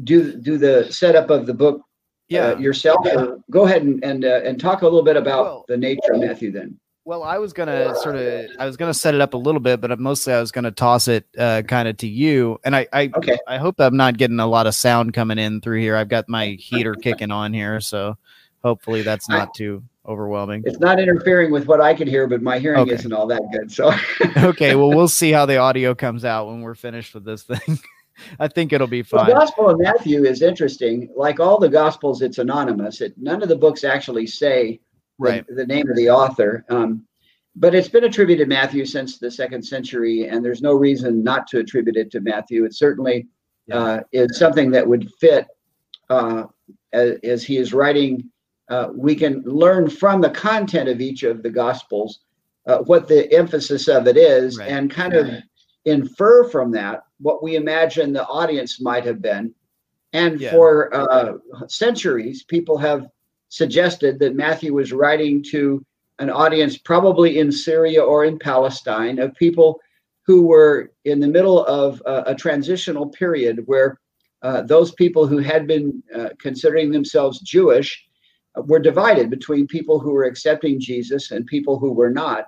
do 0.02 0.40
do 0.40 0.58
the 0.58 0.86
setup 0.90 1.30
of 1.30 1.46
the 1.46 1.54
book 1.54 1.80
uh, 1.80 1.82
yeah. 2.28 2.46
Uh, 2.48 2.58
yourself. 2.58 3.00
Yeah. 3.04 3.26
go 3.50 3.64
ahead 3.64 3.82
and 3.82 4.02
and, 4.04 4.24
uh, 4.24 4.40
and 4.44 4.58
talk 4.58 4.82
a 4.82 4.84
little 4.84 5.02
bit 5.02 5.16
about 5.16 5.44
well, 5.44 5.64
the 5.68 5.76
nature 5.76 6.12
of 6.12 6.20
Matthew 6.20 6.52
then. 6.52 6.78
Well, 7.06 7.22
I 7.22 7.36
was 7.36 7.52
gonna 7.52 7.94
sort 7.96 8.16
of, 8.16 8.46
I 8.58 8.64
was 8.64 8.78
gonna 8.78 8.94
set 8.94 9.14
it 9.14 9.20
up 9.20 9.34
a 9.34 9.36
little 9.36 9.60
bit, 9.60 9.80
but 9.82 9.98
mostly 10.00 10.32
I 10.32 10.40
was 10.40 10.50
gonna 10.50 10.70
toss 10.70 11.06
it 11.06 11.26
uh, 11.36 11.62
kind 11.68 11.86
of 11.86 11.98
to 11.98 12.08
you. 12.08 12.58
And 12.64 12.74
I, 12.74 12.86
I, 12.94 13.10
okay. 13.14 13.38
I 13.46 13.58
hope 13.58 13.78
I'm 13.78 13.96
not 13.96 14.16
getting 14.16 14.40
a 14.40 14.46
lot 14.46 14.66
of 14.66 14.74
sound 14.74 15.12
coming 15.12 15.38
in 15.38 15.60
through 15.60 15.80
here. 15.80 15.96
I've 15.96 16.08
got 16.08 16.30
my 16.30 16.56
heater 16.58 16.94
kicking 16.94 17.30
on 17.30 17.52
here, 17.52 17.80
so 17.80 18.16
hopefully 18.62 19.02
that's 19.02 19.28
not 19.28 19.52
too 19.54 19.84
overwhelming. 20.06 20.62
It's 20.66 20.80
not 20.80 21.00
interfering 21.00 21.50
with 21.50 21.66
what 21.66 21.80
I 21.80 21.94
can 21.94 22.06
hear, 22.06 22.26
but 22.26 22.42
my 22.42 22.58
hearing 22.58 22.80
okay. 22.80 22.92
isn't 22.92 23.12
all 23.12 23.26
that 23.28 23.42
good. 23.52 23.72
So 23.72 23.92
okay, 24.48 24.74
well 24.74 24.88
we'll 24.88 25.08
see 25.08 25.32
how 25.32 25.46
the 25.46 25.56
audio 25.56 25.94
comes 25.94 26.24
out 26.24 26.46
when 26.46 26.62
we're 26.62 26.74
finished 26.74 27.14
with 27.14 27.24
this 27.24 27.42
thing. 27.42 27.78
I 28.38 28.46
think 28.46 28.72
it'll 28.72 28.86
be 28.86 29.02
fine. 29.02 29.26
The 29.26 29.34
Gospel 29.34 29.70
of 29.70 29.80
Matthew 29.80 30.24
is 30.24 30.40
interesting. 30.40 31.10
Like 31.16 31.40
all 31.40 31.58
the 31.58 31.68
Gospels, 31.68 32.22
it's 32.22 32.38
anonymous. 32.38 33.00
It, 33.00 33.14
none 33.16 33.42
of 33.42 33.48
the 33.48 33.56
books 33.56 33.82
actually 33.82 34.28
say 34.28 34.80
right. 35.18 35.44
the, 35.48 35.54
the 35.54 35.66
name 35.66 35.90
of 35.90 35.96
the 35.96 36.10
author. 36.10 36.64
Um, 36.68 37.06
but 37.56 37.74
it's 37.74 37.88
been 37.88 38.04
attributed 38.04 38.48
to 38.48 38.48
Matthew 38.48 38.84
since 38.84 39.18
the 39.18 39.30
second 39.30 39.64
century, 39.64 40.28
and 40.28 40.44
there's 40.44 40.62
no 40.62 40.74
reason 40.74 41.24
not 41.24 41.46
to 41.48 41.58
attribute 41.58 41.96
it 41.96 42.10
to 42.12 42.20
Matthew. 42.20 42.64
It 42.64 42.74
certainly 42.74 43.26
uh, 43.70 44.00
is 44.12 44.38
something 44.38 44.70
that 44.72 44.86
would 44.86 45.10
fit 45.20 45.46
uh, 46.10 46.44
as, 46.92 47.18
as 47.24 47.44
he 47.44 47.56
is 47.56 47.72
writing 47.72 48.30
uh, 48.68 48.88
we 48.94 49.14
can 49.14 49.42
learn 49.42 49.90
from 49.90 50.20
the 50.20 50.30
content 50.30 50.88
of 50.88 51.00
each 51.00 51.22
of 51.22 51.42
the 51.42 51.50
gospels 51.50 52.20
uh, 52.66 52.78
what 52.78 53.08
the 53.08 53.30
emphasis 53.32 53.88
of 53.88 54.06
it 54.06 54.16
is 54.16 54.58
right. 54.58 54.70
and 54.70 54.90
kind 54.90 55.14
of 55.14 55.28
infer 55.84 56.48
from 56.48 56.70
that 56.70 57.04
what 57.20 57.42
we 57.42 57.56
imagine 57.56 58.12
the 58.12 58.26
audience 58.26 58.80
might 58.80 59.04
have 59.04 59.20
been 59.20 59.54
and 60.14 60.40
yeah. 60.40 60.50
for 60.50 60.94
uh, 60.94 61.34
centuries 61.68 62.42
people 62.44 62.78
have 62.78 63.06
suggested 63.50 64.18
that 64.18 64.34
matthew 64.34 64.72
was 64.72 64.92
writing 64.92 65.42
to 65.42 65.84
an 66.20 66.30
audience 66.30 66.78
probably 66.78 67.38
in 67.38 67.52
syria 67.52 68.02
or 68.02 68.24
in 68.24 68.38
palestine 68.38 69.18
of 69.18 69.34
people 69.34 69.78
who 70.26 70.46
were 70.46 70.90
in 71.04 71.20
the 71.20 71.28
middle 71.28 71.66
of 71.66 72.00
a, 72.06 72.22
a 72.28 72.34
transitional 72.34 73.06
period 73.06 73.62
where 73.66 74.00
uh, 74.40 74.62
those 74.62 74.92
people 74.92 75.26
who 75.26 75.38
had 75.38 75.66
been 75.66 76.02
uh, 76.14 76.30
considering 76.38 76.90
themselves 76.90 77.40
jewish 77.40 78.03
were 78.56 78.78
divided 78.78 79.30
between 79.30 79.66
people 79.66 79.98
who 79.98 80.12
were 80.12 80.24
accepting 80.24 80.80
Jesus 80.80 81.30
and 81.30 81.46
people 81.46 81.78
who 81.78 81.92
were 81.92 82.10
not. 82.10 82.46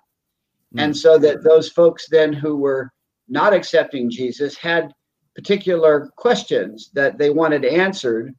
Mm. 0.75 0.85
And 0.85 0.97
so 0.97 1.19
that 1.19 1.43
those 1.43 1.69
folks 1.69 2.09
then 2.09 2.33
who 2.33 2.57
were 2.57 2.91
not 3.29 3.53
accepting 3.53 4.11
Jesus 4.11 4.57
had 4.57 4.93
particular 5.35 6.11
questions 6.17 6.91
that 6.95 7.19
they 7.19 7.31
wanted 7.31 7.65
answered 7.65 8.35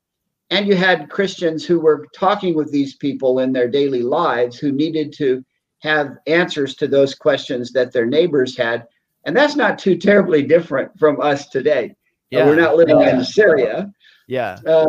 and 0.50 0.68
you 0.68 0.76
had 0.76 1.10
Christians 1.10 1.66
who 1.66 1.80
were 1.80 2.08
talking 2.16 2.56
with 2.56 2.72
these 2.72 2.96
people 2.96 3.40
in 3.40 3.52
their 3.52 3.68
daily 3.68 4.02
lives 4.02 4.58
who 4.58 4.72
needed 4.72 5.14
to 5.18 5.44
have 5.80 6.16
answers 6.26 6.76
to 6.76 6.88
those 6.88 7.14
questions 7.14 7.72
that 7.74 7.92
their 7.92 8.06
neighbors 8.06 8.58
had. 8.58 8.88
And 9.26 9.36
that's 9.36 9.56
not 9.56 9.78
too 9.78 9.98
terribly 9.98 10.44
different 10.44 10.98
from 10.98 11.20
us 11.20 11.50
today. 11.50 11.96
Yeah. 12.32 12.42
Uh, 12.42 12.46
we're 12.46 12.56
not 12.56 12.78
living 12.78 13.00
yeah. 13.00 13.18
in 13.18 13.26
Syria. 13.26 13.92
Yeah. 14.28 14.58
Uh, 14.66 14.86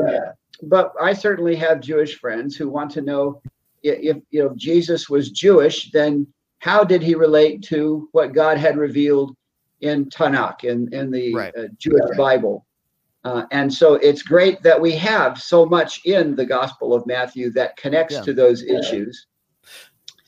but 0.62 0.92
I 1.00 1.12
certainly 1.12 1.56
have 1.56 1.80
Jewish 1.80 2.18
friends 2.18 2.56
who 2.56 2.68
want 2.68 2.90
to 2.92 3.00
know 3.00 3.40
if, 3.82 4.16
you 4.30 4.44
know 4.44 4.52
Jesus 4.56 5.08
was 5.08 5.30
Jewish, 5.30 5.90
then 5.92 6.26
how 6.60 6.82
did 6.84 7.02
he 7.02 7.14
relate 7.14 7.62
to 7.64 8.08
what 8.12 8.32
God 8.32 8.58
had 8.58 8.76
revealed 8.76 9.36
in 9.80 10.06
Tanakh 10.06 10.64
in 10.64 10.92
in 10.92 11.10
the 11.10 11.34
right. 11.34 11.56
uh, 11.56 11.68
Jewish 11.78 12.02
right. 12.10 12.18
Bible? 12.18 12.66
Uh, 13.24 13.44
and 13.50 13.72
so 13.72 13.94
it's 13.94 14.22
great 14.22 14.62
that 14.62 14.80
we 14.80 14.92
have 14.92 15.40
so 15.40 15.66
much 15.66 16.04
in 16.04 16.34
the 16.36 16.46
Gospel 16.46 16.94
of 16.94 17.06
Matthew 17.06 17.50
that 17.50 17.76
connects 17.76 18.14
yeah. 18.14 18.22
to 18.22 18.32
those 18.32 18.62
issues. 18.62 19.26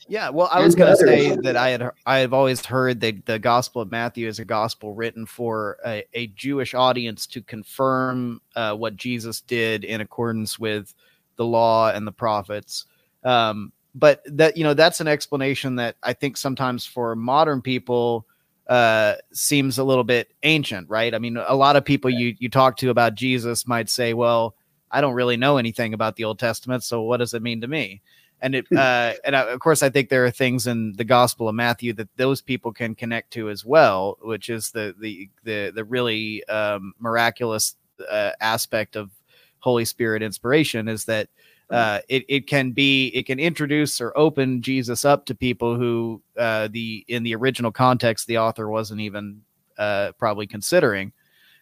Yeah, 0.07 0.29
well, 0.29 0.49
I 0.51 0.61
was 0.61 0.75
going 0.75 0.91
to 0.91 0.97
say 0.97 1.35
that 1.43 1.55
I 1.55 1.69
had 1.69 1.91
I 2.05 2.17
have 2.19 2.33
always 2.33 2.65
heard 2.65 2.99
that 3.01 3.25
the 3.25 3.39
Gospel 3.39 3.81
of 3.81 3.91
Matthew 3.91 4.27
is 4.27 4.39
a 4.39 4.45
gospel 4.45 4.93
written 4.93 5.25
for 5.25 5.77
a, 5.85 6.03
a 6.13 6.27
Jewish 6.27 6.73
audience 6.73 7.27
to 7.27 7.41
confirm 7.41 8.41
uh, 8.55 8.75
what 8.75 8.97
Jesus 8.97 9.41
did 9.41 9.83
in 9.83 10.01
accordance 10.01 10.59
with 10.59 10.93
the 11.35 11.45
law 11.45 11.91
and 11.91 12.05
the 12.05 12.11
prophets. 12.11 12.85
Um, 13.23 13.71
but 13.93 14.21
that 14.25 14.57
you 14.57 14.63
know 14.63 14.73
that's 14.73 15.01
an 15.01 15.07
explanation 15.07 15.75
that 15.75 15.95
I 16.01 16.13
think 16.13 16.37
sometimes 16.37 16.85
for 16.85 17.15
modern 17.15 17.61
people 17.61 18.25
uh, 18.67 19.15
seems 19.33 19.77
a 19.77 19.83
little 19.83 20.03
bit 20.03 20.33
ancient, 20.43 20.89
right? 20.89 21.13
I 21.13 21.19
mean, 21.19 21.37
a 21.37 21.55
lot 21.55 21.75
of 21.75 21.85
people 21.85 22.09
you 22.09 22.35
you 22.39 22.49
talk 22.49 22.77
to 22.77 22.89
about 22.89 23.15
Jesus 23.15 23.67
might 23.67 23.89
say, 23.89 24.13
"Well, 24.13 24.55
I 24.89 25.01
don't 25.01 25.13
really 25.13 25.37
know 25.37 25.57
anything 25.57 25.93
about 25.93 26.15
the 26.15 26.23
Old 26.23 26.39
Testament, 26.39 26.83
so 26.83 27.01
what 27.01 27.17
does 27.17 27.33
it 27.33 27.41
mean 27.41 27.61
to 27.61 27.67
me?" 27.67 28.01
And 28.41 28.55
it 28.55 28.65
uh, 28.71 29.13
and 29.23 29.35
uh, 29.35 29.47
of 29.49 29.59
course 29.59 29.83
I 29.83 29.89
think 29.89 30.09
there 30.09 30.25
are 30.25 30.31
things 30.31 30.67
in 30.67 30.93
the 30.93 31.03
Gospel 31.03 31.47
of 31.47 31.55
Matthew 31.55 31.93
that 31.93 32.09
those 32.17 32.41
people 32.41 32.73
can 32.73 32.95
connect 32.95 33.31
to 33.33 33.49
as 33.49 33.65
well, 33.65 34.17
which 34.21 34.49
is 34.49 34.71
the 34.71 34.95
the 34.99 35.29
the 35.43 35.71
the 35.73 35.83
really 35.83 36.43
um, 36.45 36.93
miraculous 36.99 37.75
uh, 38.09 38.31
aspect 38.39 38.95
of 38.95 39.11
Holy 39.59 39.85
Spirit 39.85 40.23
inspiration 40.23 40.87
is 40.87 41.05
that 41.05 41.29
uh, 41.69 41.99
it 42.09 42.25
it 42.27 42.47
can 42.47 42.71
be 42.71 43.07
it 43.07 43.25
can 43.25 43.39
introduce 43.39 44.01
or 44.01 44.11
open 44.17 44.61
Jesus 44.61 45.05
up 45.05 45.25
to 45.25 45.35
people 45.35 45.75
who 45.75 46.21
uh, 46.37 46.67
the 46.69 47.05
in 47.07 47.23
the 47.23 47.33
original 47.33 47.71
context 47.71 48.27
the 48.27 48.37
author 48.37 48.69
wasn't 48.69 48.99
even 48.99 49.41
uh, 49.77 50.11
probably 50.17 50.47
considering. 50.47 51.13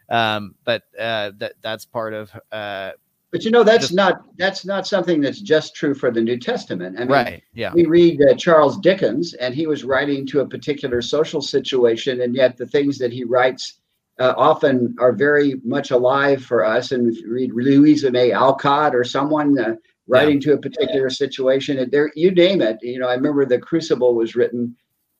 Um, 0.10 0.56
but 0.64 0.84
uh, 1.00 1.32
that 1.38 1.54
that's 1.62 1.86
part 1.86 2.16
of 2.16 2.32
uh, 2.52 2.94
but 3.32 3.46
you 3.46 3.52
know 3.52 3.64
that's 3.64 3.86
just, 3.86 3.94
not 3.94 4.24
that's 4.38 4.66
not 4.66 4.88
something 4.88 5.22
that's 5.22 5.42
just 5.42 5.76
true 5.76 5.94
for 5.94 6.12
the 6.12 6.22
New 6.22 6.38
Testament. 6.38 6.96
I 6.98 7.02
mean, 7.02 7.10
right? 7.10 7.44
Yeah. 7.54 7.72
We 7.74 7.86
read 7.86 8.22
uh, 8.22 8.36
Charles 8.36 8.80
Dickens, 8.80 9.34
and 9.36 9.54
he 9.54 9.68
was 9.68 9.84
writing 9.84 10.26
to 10.28 10.42
a 10.42 10.48
particular 10.48 11.02
social 11.02 11.42
situation, 11.42 12.22
and 12.22 12.36
yet 12.36 12.58
the 12.58 12.66
things 12.66 12.98
that 12.98 13.14
he 13.14 13.24
writes 13.24 13.80
uh, 14.20 14.34
often 14.36 14.96
are 15.00 15.12
very 15.12 15.56
much 15.64 15.92
alive 15.92 16.44
for 16.44 16.66
us. 16.66 16.92
And 16.92 17.12
if 17.12 17.20
you 17.22 17.32
read 17.32 17.54
Louisa 17.54 18.12
May 18.12 18.32
Alcott 18.32 18.96
or 18.96 19.04
someone 19.04 19.58
uh, 19.60 19.76
writing 20.08 20.42
yeah. 20.42 20.48
to 20.48 20.54
a 20.54 20.62
particular 20.62 21.10
situation, 21.10 21.80
and 21.80 21.92
there 21.92 22.12
you 22.16 22.32
name 22.32 22.62
it. 22.62 22.80
You 22.82 23.00
know, 23.00 23.08
I 23.08 23.14
remember 23.14 23.46
the 23.46 23.60
Crucible 23.60 24.16
was 24.16 24.36
written 24.36 24.76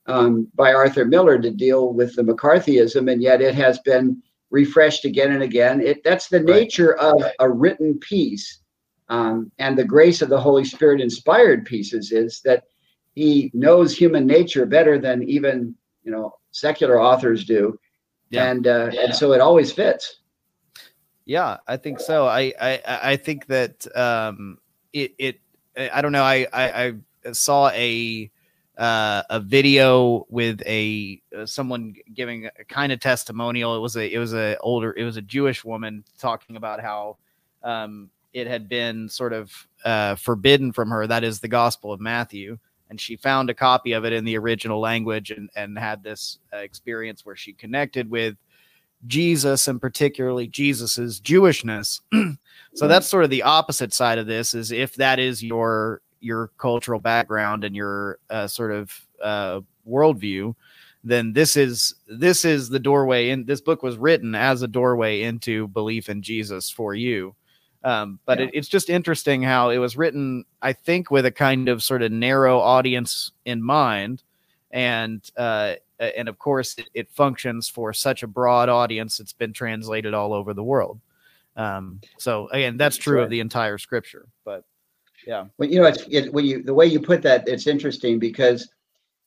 um, 0.06 0.48
by 0.54 0.72
Arthur 0.72 1.04
Miller 1.04 1.38
to 1.38 1.50
deal 1.50 1.92
with 1.92 2.16
the 2.16 2.22
McCarthyism, 2.22 3.10
and 3.10 3.22
yet 3.22 3.40
it 3.40 3.54
has 3.54 3.78
been 3.80 4.20
refreshed 4.50 5.04
again 5.04 5.32
and 5.32 5.42
again. 5.42 5.80
It 5.80 6.02
that's 6.04 6.28
the 6.28 6.40
nature 6.40 6.96
right. 6.98 7.12
of 7.12 7.24
a 7.38 7.48
written 7.48 7.98
piece, 7.98 8.60
um, 9.08 9.50
and 9.58 9.76
the 9.76 9.84
grace 9.84 10.22
of 10.22 10.28
the 10.28 10.40
Holy 10.40 10.64
Spirit 10.64 11.00
inspired 11.00 11.64
pieces 11.64 12.12
is 12.12 12.40
that 12.44 12.64
he 13.14 13.50
knows 13.54 13.96
human 13.96 14.26
nature 14.26 14.66
better 14.66 14.98
than 14.98 15.22
even 15.22 15.74
you 16.02 16.10
know 16.10 16.34
secular 16.50 17.00
authors 17.00 17.44
do, 17.44 17.78
yeah. 18.30 18.50
and 18.50 18.66
uh, 18.66 18.90
yeah. 18.92 19.02
and 19.02 19.14
so 19.14 19.32
it 19.32 19.40
always 19.40 19.72
fits. 19.72 20.16
Yeah, 21.24 21.58
I 21.66 21.76
think 21.76 22.00
so. 22.00 22.26
I 22.26 22.52
I 22.60 22.80
I 22.86 23.16
think 23.16 23.46
that 23.46 23.86
um, 23.96 24.58
it 24.92 25.14
it 25.18 25.40
I 25.76 26.02
don't 26.02 26.12
know. 26.12 26.24
I 26.24 26.46
I, 26.52 26.94
I 27.24 27.32
saw 27.32 27.70
a 27.70 28.30
uh, 28.80 29.22
a 29.28 29.38
video 29.38 30.26
with 30.30 30.62
a 30.66 31.20
uh, 31.38 31.44
someone 31.44 31.94
giving 32.14 32.46
a 32.46 32.64
kind 32.64 32.90
of 32.92 32.98
testimonial. 32.98 33.76
It 33.76 33.80
was 33.80 33.94
a 33.94 34.12
it 34.12 34.18
was 34.18 34.32
a 34.32 34.56
older 34.60 34.94
it 34.96 35.04
was 35.04 35.18
a 35.18 35.22
Jewish 35.22 35.64
woman 35.64 36.02
talking 36.18 36.56
about 36.56 36.80
how 36.80 37.18
um, 37.62 38.08
it 38.32 38.46
had 38.46 38.70
been 38.70 39.06
sort 39.10 39.34
of 39.34 39.52
uh, 39.84 40.14
forbidden 40.14 40.72
from 40.72 40.88
her. 40.88 41.06
That 41.06 41.24
is 41.24 41.40
the 41.40 41.48
Gospel 41.48 41.92
of 41.92 42.00
Matthew, 42.00 42.58
and 42.88 42.98
she 42.98 43.16
found 43.16 43.50
a 43.50 43.54
copy 43.54 43.92
of 43.92 44.06
it 44.06 44.14
in 44.14 44.24
the 44.24 44.38
original 44.38 44.80
language 44.80 45.30
and 45.30 45.50
and 45.54 45.78
had 45.78 46.02
this 46.02 46.38
uh, 46.50 46.56
experience 46.56 47.24
where 47.26 47.36
she 47.36 47.52
connected 47.52 48.08
with 48.08 48.36
Jesus 49.06 49.68
and 49.68 49.78
particularly 49.78 50.48
Jesus's 50.48 51.20
Jewishness. 51.20 52.00
so 52.74 52.88
that's 52.88 53.06
sort 53.06 53.24
of 53.24 53.30
the 53.30 53.42
opposite 53.42 53.92
side 53.92 54.16
of 54.16 54.26
this. 54.26 54.54
Is 54.54 54.72
if 54.72 54.94
that 54.94 55.18
is 55.18 55.42
your 55.42 56.00
your 56.20 56.50
cultural 56.58 57.00
background 57.00 57.64
and 57.64 57.74
your 57.74 58.18
uh, 58.28 58.46
sort 58.46 58.72
of 58.72 59.06
uh, 59.22 59.60
worldview, 59.88 60.54
then 61.02 61.32
this 61.32 61.56
is 61.56 61.94
this 62.06 62.44
is 62.44 62.68
the 62.68 62.78
doorway. 62.78 63.30
And 63.30 63.46
this 63.46 63.60
book 63.60 63.82
was 63.82 63.96
written 63.96 64.34
as 64.34 64.62
a 64.62 64.68
doorway 64.68 65.22
into 65.22 65.68
belief 65.68 66.08
in 66.08 66.22
Jesus 66.22 66.70
for 66.70 66.94
you. 66.94 67.34
Um, 67.82 68.18
but 68.26 68.38
yeah. 68.38 68.46
it, 68.46 68.50
it's 68.54 68.68
just 68.68 68.90
interesting 68.90 69.42
how 69.42 69.70
it 69.70 69.78
was 69.78 69.96
written, 69.96 70.44
I 70.60 70.74
think, 70.74 71.10
with 71.10 71.24
a 71.24 71.30
kind 71.30 71.68
of 71.68 71.82
sort 71.82 72.02
of 72.02 72.12
narrow 72.12 72.58
audience 72.58 73.32
in 73.46 73.62
mind, 73.62 74.22
and 74.70 75.28
uh, 75.36 75.76
and 75.98 76.28
of 76.28 76.38
course, 76.38 76.74
it, 76.76 76.88
it 76.92 77.10
functions 77.10 77.68
for 77.68 77.92
such 77.92 78.22
a 78.22 78.26
broad 78.26 78.68
audience. 78.68 79.18
It's 79.18 79.32
been 79.32 79.54
translated 79.54 80.12
all 80.12 80.34
over 80.34 80.52
the 80.52 80.62
world. 80.62 81.00
Um, 81.56 82.00
so 82.18 82.48
again, 82.48 82.76
that's 82.76 82.96
true 82.96 83.22
of 83.22 83.30
the 83.30 83.40
entire 83.40 83.78
scripture. 83.78 84.26
But 84.44 84.64
yeah. 85.26 85.46
Well, 85.58 85.68
you 85.68 85.80
know, 85.80 85.86
it's 85.86 86.04
it, 86.08 86.32
when 86.32 86.44
you 86.44 86.62
the 86.62 86.74
way 86.74 86.86
you 86.86 87.00
put 87.00 87.22
that, 87.22 87.46
it's 87.48 87.66
interesting 87.66 88.18
because 88.18 88.68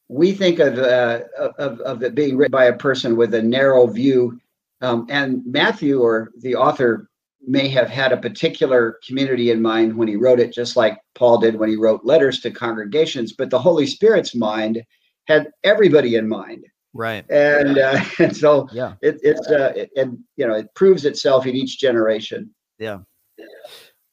we 0.07 0.31
think 0.31 0.59
of 0.59 0.77
uh, 0.77 1.21
of 1.37 1.79
of 1.81 2.03
it 2.03 2.15
being 2.15 2.37
written 2.37 2.51
by 2.51 2.65
a 2.65 2.77
person 2.77 3.15
with 3.15 3.33
a 3.33 3.41
narrow 3.41 3.87
view, 3.87 4.39
um, 4.81 5.07
and 5.09 5.41
Matthew 5.45 5.99
or 5.99 6.31
the 6.39 6.55
author 6.55 7.09
may 7.45 7.67
have 7.67 7.89
had 7.89 8.11
a 8.11 8.17
particular 8.17 8.99
community 9.05 9.51
in 9.51 9.61
mind 9.61 9.95
when 9.95 10.07
he 10.07 10.15
wrote 10.15 10.39
it, 10.39 10.53
just 10.53 10.77
like 10.77 10.97
Paul 11.15 11.39
did 11.39 11.57
when 11.57 11.69
he 11.69 11.75
wrote 11.75 12.05
letters 12.05 12.39
to 12.41 12.51
congregations. 12.51 13.33
But 13.33 13.49
the 13.49 13.59
Holy 13.59 13.85
Spirit's 13.85 14.33
mind 14.33 14.81
had 15.27 15.51
everybody 15.63 16.15
in 16.15 16.27
mind. 16.27 16.65
Right. 16.93 17.29
And 17.29 17.77
uh, 17.77 18.03
and 18.19 18.35
so 18.35 18.67
yeah, 18.71 18.93
it, 19.01 19.19
it's 19.23 19.47
uh, 19.47 19.73
it, 19.75 19.89
and 19.95 20.19
you 20.37 20.47
know 20.47 20.55
it 20.55 20.73
proves 20.75 21.05
itself 21.05 21.45
in 21.45 21.55
each 21.55 21.79
generation. 21.79 22.53
Yeah. 22.79 22.99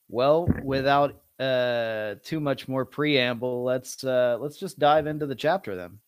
Well, 0.09 0.49
without 0.65 1.21
uh 1.41 2.17
too 2.23 2.39
much 2.39 2.69
more 2.69 2.85
preamble 2.85 3.65
let's 3.65 4.05
uh 4.05 4.37
let's 4.41 4.59
just 4.59 4.79
dive 4.79 5.07
into 5.07 5.27
the 5.27 5.35
chapter 5.35 5.75
then. 5.75 5.99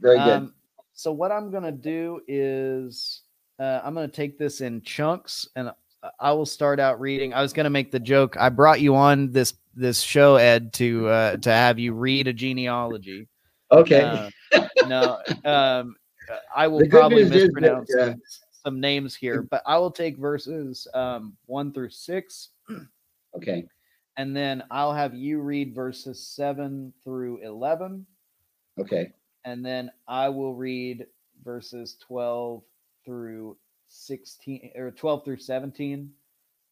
Very 0.00 0.18
good. 0.18 0.28
Um, 0.28 0.54
so 0.92 1.10
what 1.10 1.32
i'm 1.32 1.50
gonna 1.50 1.72
do 1.72 2.20
is 2.28 3.22
uh 3.58 3.80
i'm 3.82 3.94
gonna 3.94 4.08
take 4.08 4.38
this 4.38 4.60
in 4.60 4.82
chunks 4.82 5.48
and 5.56 5.70
i 6.20 6.32
will 6.32 6.44
start 6.44 6.80
out 6.80 7.00
reading. 7.00 7.32
I 7.32 7.40
was 7.40 7.54
gonna 7.54 7.70
make 7.70 7.90
the 7.90 8.00
joke 8.00 8.36
i 8.36 8.50
brought 8.50 8.80
you 8.80 8.94
on 8.94 9.32
this 9.32 9.54
this 9.74 10.02
show 10.02 10.36
ed 10.36 10.74
to 10.74 11.08
uh 11.08 11.36
to 11.38 11.50
have 11.50 11.78
you 11.78 11.94
read 11.94 12.28
a 12.28 12.32
genealogy. 12.34 13.28
Okay. 13.70 14.02
Uh, 14.02 14.68
no 14.86 15.18
um 15.46 15.96
i 16.54 16.68
will 16.68 16.86
probably 16.88 17.24
mispronounce 17.24 17.90
that, 17.94 18.08
yeah. 18.08 18.14
some 18.64 18.80
names 18.80 19.14
here 19.14 19.40
but 19.40 19.62
i 19.64 19.78
will 19.78 19.90
take 19.90 20.18
verses 20.18 20.86
um 20.92 21.34
one 21.46 21.72
through 21.72 21.88
six. 21.88 22.50
Okay 23.34 23.64
and 24.16 24.36
then 24.36 24.62
I'll 24.70 24.92
have 24.92 25.14
you 25.14 25.40
read 25.40 25.74
verses 25.74 26.26
7 26.26 26.92
through 27.04 27.38
11. 27.38 28.06
Okay. 28.78 29.12
And 29.44 29.64
then 29.64 29.90
I 30.06 30.28
will 30.28 30.54
read 30.54 31.06
verses 31.44 31.96
12 32.06 32.62
through 33.04 33.56
16 33.88 34.72
or 34.76 34.90
12 34.90 35.24
through 35.24 35.38
17. 35.38 36.10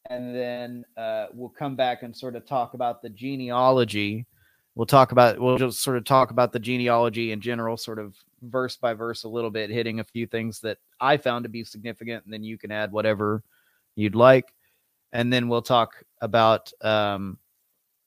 And 0.09 0.35
then 0.35 0.85
uh, 0.97 1.27
we'll 1.33 1.51
come 1.51 1.77
back 1.77 2.03
and 2.03 2.17
sort 2.17 2.37
of 2.37 2.47
talk 2.47 2.75
about 2.75 3.03
the 3.03 3.11
genealogy. 3.11 4.27
We'll 4.75 4.87
talk 4.87 5.13
about, 5.13 5.39
we'll 5.39 5.59
just 5.59 5.83
sort 5.83 5.97
of 5.97 6.05
talk 6.05 6.31
about 6.31 6.53
the 6.53 6.59
genealogy 6.59 7.33
in 7.33 7.41
general, 7.41 7.77
sort 7.77 7.99
of 7.99 8.15
verse 8.43 8.77
by 8.77 8.95
verse 8.95 9.25
a 9.25 9.29
little 9.29 9.51
bit, 9.51 9.69
hitting 9.69 10.01
a 10.01 10.05
few 10.05 10.27
things 10.27 10.61
that 10.61 10.79
I 11.01 11.17
found 11.17 11.43
to 11.45 11.49
be 11.49 11.65
significant. 11.65 12.25
And 12.25 12.33
then 12.33 12.45
you 12.45 12.57
can 12.57 12.71
add 12.71 12.93
whatever 12.93 13.43
you'd 13.97 14.15
like 14.15 14.55
and 15.13 15.33
then 15.33 15.49
we'll 15.49 15.63
talk 15.63 16.03
about 16.21 16.73
um, 16.83 17.39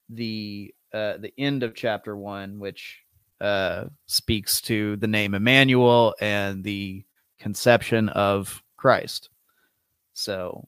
the 0.10 0.74
uh, 0.94 1.18
the 1.18 1.34
end 1.38 1.64
of 1.64 1.74
chapter 1.74 2.16
one, 2.16 2.60
which 2.60 3.00
uh, 3.42 3.86
speaks 4.06 4.62
to 4.62 4.96
the 4.98 5.08
name 5.08 5.34
Emmanuel 5.34 6.16
and 6.22 6.64
the 6.64 7.04
conception 7.40 8.10
of 8.10 8.62
Christ. 8.78 9.30
So, 10.14 10.68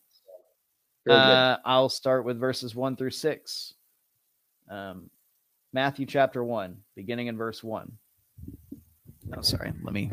Uh, 1.07 1.57
I'll 1.63 1.89
start 1.89 2.25
with 2.25 2.39
verses 2.39 2.73
one 2.73 2.95
through 2.95 3.11
six. 3.11 3.75
Um, 4.69 5.09
Matthew 5.71 6.07
chapter 6.07 6.43
one, 6.43 6.77
beginning 6.95 7.27
in 7.27 7.37
verse 7.37 7.63
one. 7.63 7.91
Oh, 9.37 9.41
sorry. 9.41 9.71
Let 9.83 9.93
me 9.93 10.11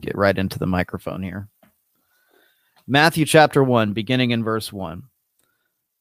get 0.00 0.16
right 0.16 0.36
into 0.36 0.58
the 0.58 0.66
microphone 0.66 1.22
here. 1.22 1.48
Matthew 2.86 3.24
chapter 3.24 3.64
one, 3.64 3.94
beginning 3.94 4.32
in 4.32 4.44
verse 4.44 4.72
one. 4.72 5.04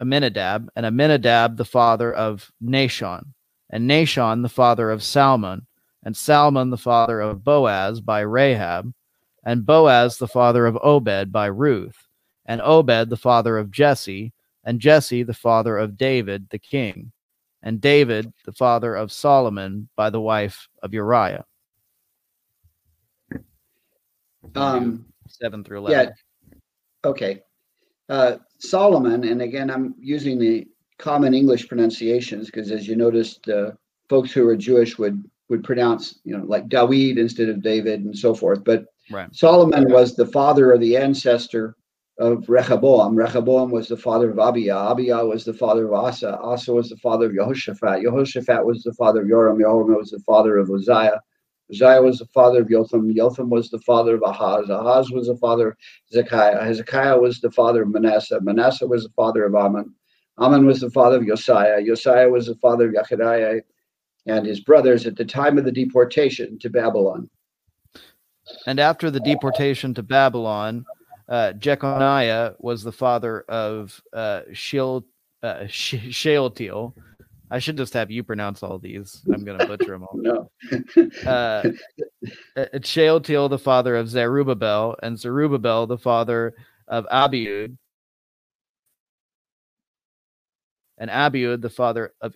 Aminadab, 0.00 0.70
and 0.76 0.86
Aminadab 0.86 1.56
the 1.56 1.64
father 1.64 2.12
of 2.12 2.50
Nahshon, 2.62 3.26
and 3.70 3.88
Nahshon 3.88 4.42
the 4.42 4.48
father 4.48 4.90
of 4.90 5.02
Salmon, 5.02 5.66
and 6.02 6.16
Salmon 6.16 6.70
the 6.70 6.76
father 6.76 7.20
of 7.20 7.44
Boaz 7.44 8.00
by 8.00 8.20
Rahab, 8.20 8.92
and 9.44 9.66
Boaz 9.66 10.18
the 10.18 10.28
father 10.28 10.66
of 10.66 10.78
Obed 10.82 11.32
by 11.32 11.46
Ruth, 11.46 12.08
and 12.46 12.60
Obed 12.60 13.08
the 13.10 13.16
father 13.16 13.58
of 13.58 13.70
Jesse, 13.70 14.32
and 14.64 14.80
Jesse 14.80 15.22
the 15.22 15.34
father 15.34 15.78
of 15.78 15.96
David 15.96 16.48
the 16.50 16.58
king, 16.58 17.12
and 17.62 17.80
David 17.80 18.32
the 18.44 18.52
father 18.52 18.94
of 18.94 19.12
Solomon 19.12 19.88
by 19.96 20.10
the 20.10 20.20
wife 20.20 20.68
of 20.82 20.92
Uriah. 20.92 21.44
Um, 24.54 25.06
seven 25.26 25.64
through 25.64 25.78
eleven. 25.78 26.08
Yeah. 26.08 26.58
Okay. 27.04 27.42
Uh, 28.08 28.36
Solomon, 28.70 29.24
and 29.24 29.42
again, 29.42 29.70
I'm 29.70 29.94
using 29.98 30.38
the 30.38 30.66
common 30.98 31.34
English 31.34 31.68
pronunciations 31.68 32.46
because, 32.46 32.70
as 32.70 32.86
you 32.86 32.96
noticed, 32.96 33.48
uh, 33.48 33.72
folks 34.08 34.32
who 34.32 34.46
are 34.48 34.56
Jewish 34.56 34.98
would 34.98 35.22
would 35.50 35.62
pronounce, 35.62 36.20
you 36.24 36.36
know, 36.36 36.44
like 36.44 36.68
Dawid 36.68 37.18
instead 37.18 37.48
of 37.48 37.62
David 37.62 38.00
and 38.00 38.16
so 38.16 38.34
forth. 38.34 38.64
But 38.64 38.86
right. 39.10 39.32
Solomon 39.34 39.92
was 39.92 40.16
the 40.16 40.26
father 40.26 40.72
of 40.72 40.80
the 40.80 40.96
ancestor 40.96 41.76
of 42.18 42.48
Rehoboam. 42.48 43.14
Rehoboam 43.14 43.70
was 43.70 43.88
the 43.88 43.96
father 43.96 44.30
of 44.30 44.36
Abia. 44.36 44.74
Abia 44.74 45.28
was 45.28 45.44
the 45.44 45.52
father 45.52 45.86
of 45.86 45.92
Asa. 45.92 46.38
Asa 46.38 46.72
was 46.72 46.88
the 46.88 46.96
father 46.96 47.26
of 47.26 47.34
Jehoshaphat. 47.34 48.02
Jehoshaphat 48.02 48.64
was 48.64 48.82
the 48.82 48.94
father 48.94 49.22
of 49.22 49.28
Joram. 49.28 49.60
Joram 49.60 49.94
was 49.96 50.10
the 50.10 50.20
father 50.20 50.56
of 50.56 50.70
Uzziah. 50.70 51.20
Uzziah 51.70 52.02
was 52.02 52.18
the 52.18 52.26
father 52.26 52.60
of 52.60 52.70
Jotham. 52.70 53.14
Jotham 53.14 53.50
was 53.50 53.70
the 53.70 53.78
father 53.80 54.14
of 54.14 54.22
Ahaz. 54.22 54.68
Ahaz 54.68 55.10
was 55.10 55.28
the 55.28 55.36
father 55.36 55.68
of 55.68 55.76
Zekiah. 56.12 56.62
Hezekiah 56.62 57.18
was 57.18 57.40
the 57.40 57.50
father 57.50 57.82
of 57.82 57.88
Manasseh. 57.88 58.40
Manasseh 58.40 58.86
was 58.86 59.04
the 59.04 59.12
father 59.16 59.44
of 59.44 59.54
Amon. 59.54 59.94
Amon 60.38 60.66
was 60.66 60.80
the 60.80 60.90
father 60.90 61.18
of 61.18 61.26
Josiah. 61.26 61.82
Josiah 61.82 62.28
was 62.28 62.46
the 62.46 62.56
father 62.56 62.88
of 62.88 62.94
Jechoniah 62.94 63.62
and 64.26 64.46
his 64.46 64.60
brothers 64.60 65.06
at 65.06 65.16
the 65.16 65.24
time 65.24 65.58
of 65.58 65.64
the 65.64 65.72
deportation 65.72 66.58
to 66.58 66.70
Babylon. 66.70 67.28
And 68.66 68.80
after 68.80 69.10
the 69.10 69.20
deportation 69.20 69.94
to 69.94 70.02
Babylon, 70.02 70.84
uh, 71.28 71.52
Jeconiah 71.52 72.54
was 72.58 72.82
the 72.82 72.92
father 72.92 73.42
of 73.42 74.00
uh, 74.12 74.42
Sheal, 74.52 75.04
uh, 75.42 75.66
Shealtiel. 75.66 76.94
I 77.54 77.60
should 77.60 77.76
just 77.76 77.92
have 77.94 78.10
you 78.10 78.24
pronounce 78.24 78.64
all 78.64 78.80
these. 78.80 79.22
I'm 79.32 79.44
going 79.44 79.60
to 79.60 79.66
butcher 79.66 79.92
them 79.92 80.02
all. 80.02 80.10
no. 80.16 80.50
uh, 81.30 81.62
Shealtiel, 82.82 83.48
the 83.48 83.60
father 83.60 83.94
of 83.94 84.08
Zerubbabel, 84.08 84.96
and 85.04 85.16
Zerubbabel, 85.16 85.86
the 85.86 85.96
father 85.96 86.54
of 86.88 87.06
Abiud, 87.12 87.76
and 90.98 91.08
Abiud, 91.08 91.62
the 91.62 91.70
father 91.70 92.12
of 92.20 92.34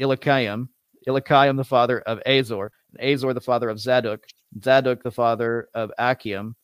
Eliakim, 0.00 0.68
Eliakim, 1.06 1.54
the 1.54 1.64
father 1.64 2.00
of 2.00 2.20
Azor, 2.26 2.72
and 2.92 3.08
Azor, 3.08 3.34
the 3.34 3.40
father 3.40 3.68
of 3.68 3.78
Zadok, 3.78 4.24
Zadok, 4.60 5.04
the 5.04 5.12
father 5.12 5.68
of 5.74 5.92
Achium, 5.96 6.54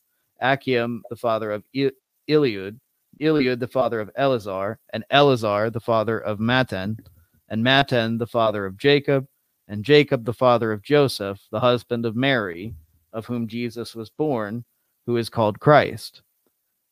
Achium, 0.42 1.02
the 1.08 1.14
father 1.14 1.52
of 1.52 1.62
Eliud, 1.72 2.80
Eliud, 3.20 3.60
the 3.60 3.68
father 3.68 4.00
of 4.00 4.10
Eleazar, 4.16 4.80
and 4.92 5.04
Eleazar, 5.08 5.70
the 5.70 5.78
father 5.78 6.18
of 6.18 6.40
Matthan, 6.40 6.98
and 7.52 7.62
Matthan, 7.62 8.18
the 8.18 8.26
father 8.26 8.64
of 8.64 8.78
Jacob, 8.78 9.28
and 9.68 9.84
Jacob, 9.84 10.24
the 10.24 10.32
father 10.32 10.72
of 10.72 10.82
Joseph, 10.82 11.38
the 11.52 11.60
husband 11.60 12.06
of 12.06 12.16
Mary, 12.16 12.74
of 13.12 13.26
whom 13.26 13.46
Jesus 13.46 13.94
was 13.94 14.08
born, 14.08 14.64
who 15.04 15.18
is 15.18 15.28
called 15.28 15.60
Christ. 15.60 16.22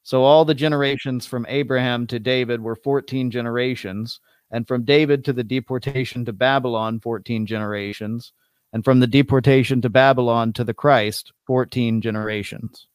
So 0.02 0.22
all 0.22 0.44
the 0.44 0.54
generations 0.54 1.24
from 1.24 1.46
Abraham 1.48 2.06
to 2.08 2.18
David 2.18 2.60
were 2.60 2.76
14 2.76 3.30
generations, 3.30 4.20
and 4.50 4.68
from 4.68 4.84
David 4.84 5.24
to 5.24 5.32
the 5.32 5.42
deportation 5.42 6.26
to 6.26 6.32
Babylon, 6.34 7.00
14 7.00 7.46
generations, 7.46 8.34
and 8.74 8.84
from 8.84 9.00
the 9.00 9.06
deportation 9.06 9.80
to 9.80 9.88
Babylon 9.88 10.52
to 10.52 10.64
the 10.64 10.74
Christ, 10.74 11.32
14 11.46 12.02
generations. 12.02 12.86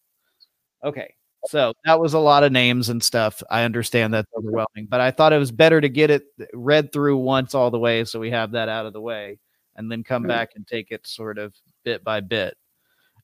Okay. 0.84 1.16
So 1.48 1.74
that 1.86 2.00
was 2.00 2.14
a 2.14 2.20
lot 2.20 2.44
of 2.44 2.52
names 2.52 2.90
and 2.90 3.04
stuff. 3.04 3.42
I 3.50 3.64
understand 3.64 4.14
that's 4.14 4.32
overwhelming, 4.38 4.88
but 4.90 5.02
I 5.02 5.12
thought 5.12 5.34
it 5.34 5.38
was 5.38 5.52
better 5.52 5.80
to 5.80 5.90
get 5.90 6.10
it 6.10 6.24
read 6.54 6.92
through 6.92 7.18
once 7.18 7.54
all 7.54 7.72
the 7.72 7.80
way 7.80 8.06
so 8.06 8.20
we 8.20 8.32
have 8.32 8.52
that 8.52 8.70
out 8.70 8.86
of 8.86 8.94
the 8.94 9.02
way 9.02 9.40
and 9.76 9.92
then 9.92 10.04
come 10.04 10.24
back 10.24 10.52
and 10.56 10.66
take 10.66 10.92
it 10.92 11.06
sort 11.06 11.38
of 11.38 11.54
bit 11.84 12.04
by 12.04 12.22
bit. 12.22 12.58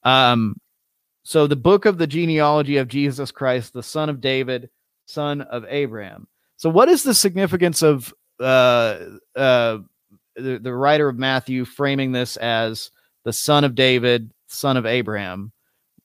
Um, 0.04 0.58
so 1.24 1.48
the 1.48 1.56
book 1.56 1.86
of 1.86 1.98
the 1.98 2.08
genealogy 2.08 2.78
of 2.78 2.88
Jesus 2.88 3.32
Christ, 3.32 3.74
the 3.74 3.84
son 3.84 4.10
of 4.10 4.22
David, 4.22 4.70
son 5.06 5.42
of 5.42 5.66
Abraham. 5.70 6.28
So 6.58 6.70
what 6.70 6.90
is 6.90 7.04
the 7.04 7.14
significance 7.14 7.82
of 7.82 8.14
uh, 8.40 9.00
uh, 9.36 9.80
the, 10.36 10.60
the 10.62 10.74
writer 10.74 11.08
of 11.08 11.18
Matthew 11.18 11.66
framing 11.66 12.12
this 12.12 12.38
as 12.38 12.92
the 13.24 13.34
son 13.34 13.64
of 13.64 13.76
David, 13.76 14.32
son 14.48 14.78
of 14.78 14.86
Abraham? 14.86 15.52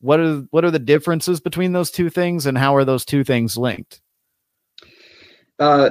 What 0.00 0.20
are 0.20 0.46
what 0.50 0.64
are 0.64 0.70
the 0.70 0.78
differences 0.78 1.40
between 1.40 1.72
those 1.72 1.90
two 1.90 2.10
things 2.10 2.46
and 2.46 2.58
how 2.58 2.74
are 2.74 2.84
those 2.84 3.04
two 3.04 3.24
things 3.24 3.56
linked? 3.56 4.00
Uh, 5.58 5.90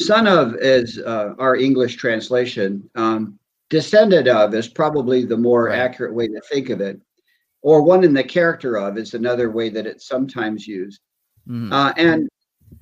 son 0.00 0.26
of 0.26 0.54
is 0.56 0.98
uh, 0.98 1.34
our 1.38 1.56
english 1.56 1.96
translation. 1.96 2.88
Um, 2.94 3.38
descendant 3.70 4.28
of 4.28 4.54
is 4.54 4.68
probably 4.68 5.24
the 5.24 5.36
more 5.36 5.66
right. 5.66 5.78
accurate 5.78 6.14
way 6.14 6.28
to 6.28 6.40
think 6.52 6.70
of 6.70 6.80
it 6.80 7.00
or 7.62 7.82
one 7.82 8.04
in 8.04 8.14
the 8.14 8.22
character 8.22 8.76
of 8.76 8.96
is 8.96 9.14
another 9.14 9.50
way 9.50 9.68
that 9.70 9.86
it's 9.86 10.06
sometimes 10.06 10.68
used. 10.68 11.00
Mm-hmm. 11.48 11.72
uh, 11.72 11.92
and 11.96 12.28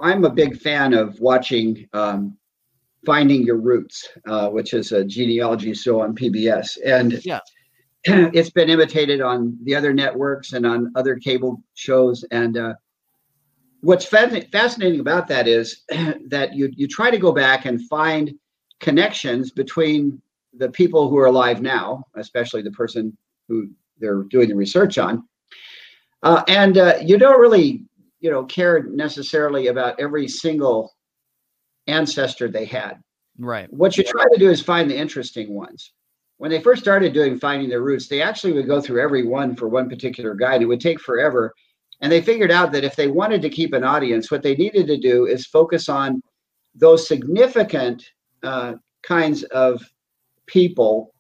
i'm 0.00 0.24
a 0.24 0.31
big 0.31 0.59
fan 0.59 0.94
of 0.94 1.20
watching 1.20 1.87
um, 1.92 2.38
finding 3.05 3.42
your 3.42 3.59
roots 3.59 4.09
uh, 4.27 4.48
which 4.48 4.72
is 4.72 4.92
a 4.92 5.05
genealogy 5.05 5.74
show 5.74 6.00
on 6.00 6.14
pbs 6.14 6.79
and 6.83 7.20
yeah 7.27 7.40
it's 8.35 8.51
been 8.51 8.69
imitated 8.69 9.23
on 9.23 9.57
the 9.62 9.75
other 9.75 9.95
networks 9.95 10.53
and 10.53 10.67
on 10.67 10.93
other 10.95 11.17
cable 11.17 11.62
shows. 11.73 12.23
And 12.31 12.59
uh, 12.59 12.75
what's 13.81 14.05
fascinating 14.05 15.01
about 15.01 15.27
that 15.29 15.49
is 15.49 15.85
that 16.29 16.55
you 16.55 16.71
you 16.77 16.87
try 16.87 17.11
to 17.11 17.19
go 17.19 17.33
back 17.33 17.64
and 17.64 17.81
find 17.88 18.35
connections 18.81 19.53
between 19.53 20.21
the 20.53 20.69
people 20.71 21.09
who 21.09 21.17
are 21.17 21.27
alive 21.27 21.62
now, 21.62 22.05
especially 22.17 22.61
the 22.61 22.71
person 22.73 23.17
who 23.49 23.71
they're 23.99 24.25
doing 24.25 24.51
the 24.51 24.55
research 24.55 24.99
on, 24.99 25.27
uh, 26.23 26.43
and 26.47 26.77
uh, 26.77 26.97
you 27.01 27.17
don't 27.17 27.40
really 27.40 27.85
you 28.21 28.31
know 28.31 28.45
care 28.45 28.83
necessarily 28.83 29.69
about 29.69 29.99
every 29.99 30.29
single 30.29 30.95
ancestor 31.87 32.49
they 32.49 32.67
had. 32.67 33.03
Right. 33.38 33.73
What 33.73 33.97
you 33.97 34.05
try 34.05 34.25
to 34.25 34.38
do 34.38 34.51
is 34.51 34.61
find 34.61 34.90
the 34.90 34.97
interesting 34.97 35.55
ones 35.55 35.93
when 36.38 36.51
they 36.51 36.61
first 36.61 36.83
started 36.83 37.12
doing 37.12 37.38
finding 37.38 37.68
their 37.68 37.83
roots, 37.83 38.09
they 38.09 38.20
actually 38.20 38.53
would 38.53 38.66
go 38.66 38.81
through 38.81 39.01
every 39.01 39.25
one 39.25 39.55
for 39.55 39.68
one 39.68 39.88
particular 39.88 40.35
guide. 40.35 40.62
It 40.62 40.66
would 40.66 40.81
take 40.81 41.01
forever. 41.01 41.53
And 42.01 42.11
they 42.11 42.20
figured 42.20 42.51
out 42.51 42.73
that 42.73 42.85
if 42.85 42.97
they 42.97 43.09
wanted 43.09 43.40
to 43.42 43.49
keep 43.49 43.73
an 43.73 43.85
audience, 43.85 44.31
what 44.31 44.42
they 44.42 44.57
needed 44.57 44.87
to 44.88 44.97
do 44.97 45.27
is 45.27 45.47
focus 45.47 45.88
on 45.88 46.20
those 46.75 47.07
significant 47.07 48.05
uh, 48.42 48.75
kinds 49.03 49.44
of 49.44 49.81
people. 50.47 51.14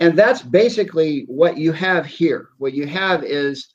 And 0.00 0.18
that's 0.18 0.42
basically 0.42 1.24
what 1.28 1.56
you 1.56 1.72
have 1.72 2.06
here. 2.06 2.48
What 2.58 2.74
you 2.74 2.86
have 2.86 3.22
is 3.22 3.74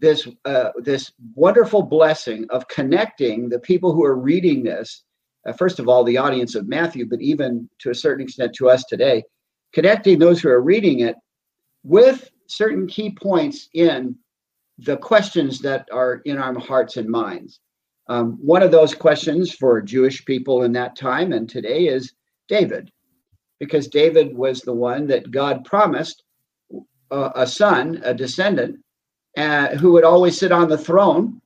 this 0.00 0.26
uh, 0.44 0.70
this 0.76 1.12
wonderful 1.34 1.82
blessing 1.82 2.46
of 2.50 2.66
connecting 2.68 3.48
the 3.48 3.58
people 3.58 3.92
who 3.92 4.04
are 4.04 4.16
reading 4.16 4.62
this. 4.62 5.02
Uh, 5.46 5.52
first 5.52 5.78
of 5.78 5.88
all, 5.88 6.04
the 6.04 6.16
audience 6.16 6.54
of 6.54 6.68
Matthew, 6.68 7.06
but 7.06 7.20
even 7.20 7.68
to 7.80 7.90
a 7.90 7.94
certain 7.94 8.24
extent 8.24 8.54
to 8.54 8.68
us 8.68 8.84
today, 8.84 9.22
connecting 9.72 10.18
those 10.18 10.40
who 10.40 10.48
are 10.48 10.62
reading 10.62 11.00
it 11.00 11.16
with 11.84 12.30
certain 12.46 12.86
key 12.86 13.10
points 13.10 13.68
in 13.74 14.16
the 14.78 14.96
questions 14.96 15.60
that 15.60 15.88
are 15.92 16.22
in 16.24 16.38
our 16.38 16.58
hearts 16.58 16.96
and 16.96 17.08
minds. 17.08 17.60
Um, 18.08 18.38
one 18.40 18.62
of 18.62 18.70
those 18.70 18.94
questions 18.94 19.52
for 19.52 19.82
Jewish 19.82 20.24
people 20.24 20.62
in 20.62 20.72
that 20.72 20.96
time 20.96 21.32
and 21.32 21.48
today 21.48 21.88
is 21.88 22.14
David, 22.48 22.90
because 23.60 23.88
David 23.88 24.34
was 24.34 24.62
the 24.62 24.72
one 24.72 25.06
that 25.08 25.30
God 25.30 25.64
promised 25.64 26.22
uh, 27.10 27.30
a 27.34 27.46
son, 27.46 28.00
a 28.04 28.14
descendant, 28.14 28.78
uh, 29.36 29.68
who 29.76 29.92
would 29.92 30.04
always 30.04 30.38
sit 30.38 30.52
on 30.52 30.68
the 30.68 30.78
throne. 30.78 31.40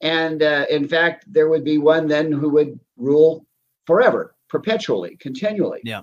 And 0.00 0.42
uh, 0.42 0.66
in 0.68 0.88
fact, 0.88 1.24
there 1.32 1.48
would 1.48 1.64
be 1.64 1.78
one 1.78 2.08
then 2.08 2.32
who 2.32 2.48
would 2.50 2.80
rule 2.96 3.46
forever, 3.86 4.34
perpetually, 4.48 5.16
continually. 5.20 5.80
Yeah. 5.84 6.02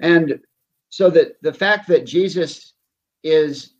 And 0.00 0.40
so 0.92 1.08
that 1.08 1.40
the 1.40 1.54
fact 1.54 1.88
that 1.88 2.04
Jesus 2.04 2.74
is 3.24 3.72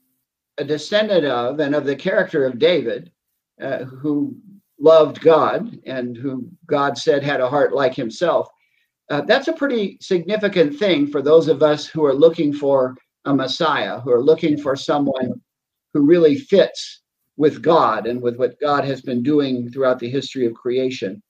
a 0.56 0.64
descendant 0.64 1.26
of 1.26 1.60
and 1.60 1.74
of 1.74 1.84
the 1.84 1.94
character 1.94 2.46
of 2.46 2.58
David, 2.58 3.12
uh, 3.60 3.84
who 3.84 4.34
loved 4.80 5.20
God 5.20 5.78
and 5.84 6.16
who 6.16 6.48
God 6.64 6.96
said 6.96 7.22
had 7.22 7.42
a 7.42 7.50
heart 7.50 7.74
like 7.74 7.94
himself, 7.94 8.48
uh, 9.10 9.20
that's 9.20 9.48
a 9.48 9.52
pretty 9.52 9.98
significant 10.00 10.78
thing 10.78 11.06
for 11.06 11.20
those 11.20 11.48
of 11.48 11.62
us 11.62 11.86
who 11.86 12.02
are 12.02 12.14
looking 12.14 12.50
for 12.50 12.96
a 13.26 13.34
Messiah, 13.34 14.00
who 14.00 14.10
are 14.10 14.22
looking 14.22 14.56
for 14.56 14.74
someone 14.74 15.38
who 15.92 16.06
really 16.06 16.38
fits 16.38 17.02
with 17.36 17.60
God 17.60 18.06
and 18.06 18.22
with 18.22 18.36
what 18.36 18.58
God 18.58 18.86
has 18.86 19.02
been 19.02 19.22
doing 19.22 19.70
throughout 19.70 19.98
the 19.98 20.08
history 20.08 20.46
of 20.46 20.54
creation. 20.54 21.22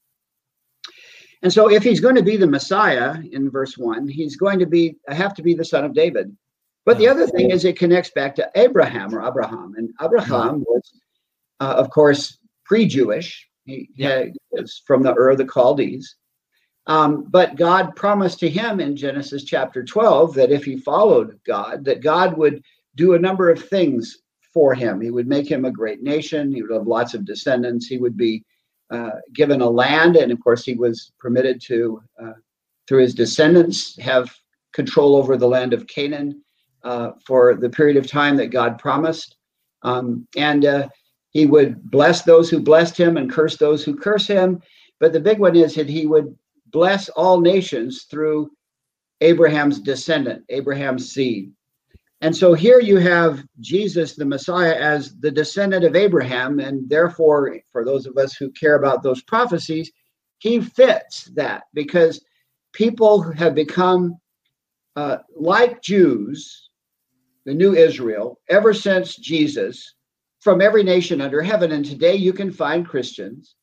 And 1.42 1.52
so, 1.52 1.70
if 1.70 1.82
he's 1.82 2.00
going 2.00 2.14
to 2.14 2.22
be 2.22 2.36
the 2.36 2.46
Messiah 2.46 3.16
in 3.32 3.50
verse 3.50 3.76
one, 3.76 4.06
he's 4.06 4.36
going 4.36 4.58
to 4.60 4.66
be 4.66 4.96
have 5.08 5.34
to 5.34 5.42
be 5.42 5.54
the 5.54 5.64
son 5.64 5.84
of 5.84 5.94
David. 5.94 6.36
But 6.84 6.98
the 6.98 7.08
other 7.08 7.26
thing 7.26 7.50
is, 7.50 7.64
it 7.64 7.78
connects 7.78 8.10
back 8.10 8.34
to 8.36 8.50
Abraham 8.54 9.14
or 9.14 9.26
Abraham, 9.26 9.74
and 9.76 9.90
Abraham 10.00 10.64
was, 10.68 10.92
uh, 11.60 11.74
of 11.76 11.90
course, 11.90 12.38
pre-Jewish. 12.64 13.48
He, 13.64 13.88
yeah. 13.94 14.24
was 14.50 14.82
from 14.86 15.02
the 15.02 15.14
Ur 15.14 15.30
of 15.30 15.38
the 15.38 15.46
Chaldees. 15.46 16.16
Um, 16.86 17.26
but 17.30 17.56
God 17.56 17.94
promised 17.94 18.40
to 18.40 18.50
him 18.50 18.80
in 18.80 18.96
Genesis 18.96 19.44
chapter 19.44 19.84
12 19.84 20.34
that 20.34 20.50
if 20.50 20.64
he 20.64 20.76
followed 20.76 21.38
God, 21.46 21.84
that 21.84 22.02
God 22.02 22.36
would 22.36 22.62
do 22.96 23.14
a 23.14 23.18
number 23.18 23.50
of 23.50 23.68
things 23.68 24.18
for 24.52 24.74
him. 24.74 25.00
He 25.00 25.10
would 25.10 25.28
make 25.28 25.50
him 25.50 25.64
a 25.64 25.70
great 25.70 26.02
nation. 26.02 26.52
He 26.52 26.62
would 26.62 26.72
have 26.72 26.86
lots 26.86 27.14
of 27.14 27.24
descendants. 27.24 27.86
He 27.86 27.98
would 27.98 28.16
be 28.16 28.44
given 29.34 29.60
a 29.60 29.68
land, 29.68 30.16
and 30.16 30.30
of 30.32 30.40
course, 30.40 30.64
he 30.64 30.74
was 30.74 31.12
permitted 31.18 31.60
to, 31.62 32.02
uh, 32.22 32.32
through 32.86 33.02
his 33.02 33.14
descendants, 33.14 33.98
have 33.98 34.34
control 34.72 35.16
over 35.16 35.36
the 35.36 35.48
land 35.48 35.72
of 35.72 35.86
Canaan 35.86 36.42
uh, 36.82 37.12
for 37.26 37.54
the 37.54 37.70
period 37.70 37.96
of 37.96 38.06
time 38.06 38.36
that 38.36 38.48
God 38.48 38.78
promised. 38.78 39.36
Um, 39.82 40.26
and 40.36 40.64
uh, 40.64 40.88
he 41.30 41.46
would 41.46 41.90
bless 41.90 42.22
those 42.22 42.50
who 42.50 42.60
blessed 42.60 42.96
him 42.96 43.16
and 43.16 43.30
curse 43.30 43.56
those 43.56 43.84
who 43.84 43.96
curse 43.96 44.26
him. 44.26 44.62
But 45.00 45.12
the 45.12 45.20
big 45.20 45.38
one 45.38 45.56
is 45.56 45.74
that 45.74 45.88
he 45.88 46.06
would 46.06 46.36
bless 46.66 47.08
all 47.10 47.40
nations 47.40 48.04
through 48.04 48.50
Abraham's 49.20 49.80
descendant, 49.80 50.44
Abraham's 50.48 51.12
seed. 51.12 51.52
And 52.22 52.36
so 52.36 52.54
here 52.54 52.78
you 52.78 52.98
have 52.98 53.44
Jesus, 53.58 54.14
the 54.14 54.24
Messiah, 54.24 54.76
as 54.76 55.18
the 55.18 55.30
descendant 55.30 55.84
of 55.84 55.96
Abraham. 55.96 56.60
And 56.60 56.88
therefore, 56.88 57.58
for 57.72 57.84
those 57.84 58.06
of 58.06 58.16
us 58.16 58.34
who 58.34 58.48
care 58.52 58.76
about 58.76 59.02
those 59.02 59.22
prophecies, 59.24 59.90
he 60.38 60.60
fits 60.60 61.24
that 61.34 61.64
because 61.74 62.24
people 62.72 63.22
have 63.32 63.56
become 63.56 64.18
uh, 64.94 65.18
like 65.34 65.82
Jews, 65.82 66.70
the 67.44 67.54
new 67.54 67.74
Israel, 67.74 68.38
ever 68.48 68.72
since 68.72 69.16
Jesus, 69.16 69.94
from 70.40 70.60
every 70.60 70.84
nation 70.84 71.20
under 71.20 71.42
heaven. 71.42 71.72
And 71.72 71.84
today 71.84 72.14
you 72.14 72.32
can 72.32 72.52
find 72.52 72.86
Christians 72.86 73.56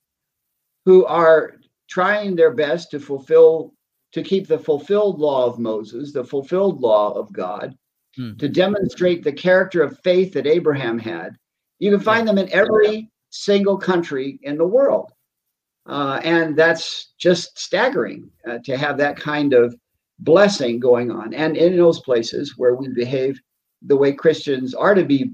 who 0.83 1.05
are 1.05 1.55
trying 1.89 2.35
their 2.35 2.53
best 2.53 2.91
to 2.91 2.99
fulfill, 2.99 3.73
to 4.11 4.21
keep 4.21 4.47
the 4.47 4.59
fulfilled 4.59 5.17
law 5.17 5.45
of 5.45 5.59
Moses, 5.59 6.11
the 6.11 6.25
fulfilled 6.25 6.81
law 6.81 7.13
of 7.13 7.31
God, 7.31 7.73
hmm. 8.15 8.35
to 8.37 8.47
demonstrate 8.47 9.23
the 9.23 9.33
character 9.33 9.81
of 9.81 9.99
faith 10.03 10.33
that 10.33 10.47
Abraham 10.47 10.99
had. 10.99 11.35
You 11.79 11.91
can 11.91 11.99
find 11.99 12.27
them 12.27 12.37
in 12.37 12.51
every 12.51 13.09
single 13.29 13.77
country 13.77 14.39
in 14.43 14.57
the 14.57 14.67
world. 14.67 15.11
Uh, 15.85 16.19
and 16.23 16.55
that's 16.55 17.13
just 17.17 17.57
staggering 17.57 18.29
uh, 18.47 18.59
to 18.63 18.77
have 18.77 18.97
that 18.97 19.17
kind 19.17 19.53
of 19.53 19.75
blessing 20.19 20.79
going 20.79 21.09
on. 21.09 21.33
And 21.33 21.57
in 21.57 21.77
those 21.77 21.99
places 22.01 22.55
where 22.57 22.75
we 22.75 22.89
behave 22.89 23.39
the 23.81 23.95
way 23.95 24.13
Christians 24.13 24.73
are 24.75 24.93
to 24.93 25.03
be 25.03 25.31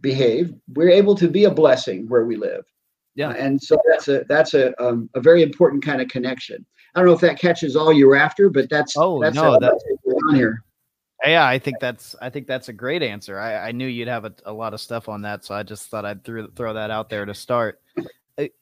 behave, 0.00 0.54
we're 0.74 0.90
able 0.90 1.14
to 1.16 1.28
be 1.28 1.44
a 1.44 1.50
blessing 1.50 2.06
where 2.08 2.24
we 2.24 2.36
live. 2.36 2.64
Yeah. 3.14 3.30
And 3.30 3.60
so 3.60 3.76
that's 3.88 4.06
a 4.06 4.24
that's 4.28 4.54
a 4.54 4.80
um, 4.80 5.10
a 5.14 5.20
very 5.20 5.42
important 5.42 5.84
kind 5.84 6.00
of 6.00 6.06
connection. 6.08 6.64
I 6.94 7.00
don't 7.00 7.08
know 7.08 7.14
if 7.14 7.20
that 7.20 7.40
catches 7.40 7.74
all 7.74 7.92
you're 7.92 8.14
after, 8.14 8.48
but 8.48 8.70
that's 8.70 8.94
oh 8.96 9.20
that's 9.20 9.34
no, 9.34 9.58
that's 9.58 9.84
on 10.28 10.34
here. 10.36 10.62
Yeah, 11.24 11.46
I 11.46 11.58
think 11.58 11.80
that's 11.80 12.14
I 12.20 12.30
think 12.30 12.46
that's 12.46 12.68
a 12.68 12.72
great 12.72 13.02
answer. 13.02 13.38
I, 13.38 13.68
I 13.68 13.72
knew 13.72 13.86
you'd 13.86 14.08
have 14.08 14.24
a, 14.24 14.32
a 14.44 14.52
lot 14.52 14.72
of 14.72 14.80
stuff 14.80 15.08
on 15.08 15.22
that, 15.22 15.44
so 15.44 15.54
I 15.54 15.62
just 15.64 15.88
thought 15.88 16.04
I'd 16.04 16.24
throw 16.24 16.46
throw 16.54 16.74
that 16.74 16.90
out 16.90 17.10
there 17.10 17.24
to 17.24 17.34
start. 17.34 17.80
It 18.36 18.52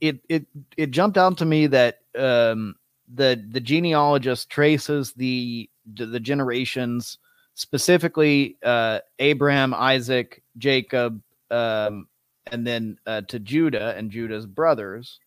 it 0.00 0.20
it, 0.28 0.46
it 0.76 0.90
jumped 0.92 1.18
out 1.18 1.38
to 1.38 1.44
me 1.44 1.66
that 1.66 2.00
um, 2.16 2.76
the 3.12 3.44
the 3.50 3.60
genealogist 3.60 4.48
traces 4.48 5.12
the 5.12 5.68
the 5.92 6.20
generations 6.20 7.18
specifically 7.54 8.56
uh, 8.62 9.00
Abraham, 9.18 9.74
Isaac, 9.74 10.42
Jacob, 10.56 11.20
um, 11.50 12.06
and 12.50 12.66
then 12.66 12.98
uh, 13.06 13.22
to 13.22 13.38
Judah 13.40 13.94
and 13.96 14.10
Judah's 14.10 14.46
brothers. 14.46 15.18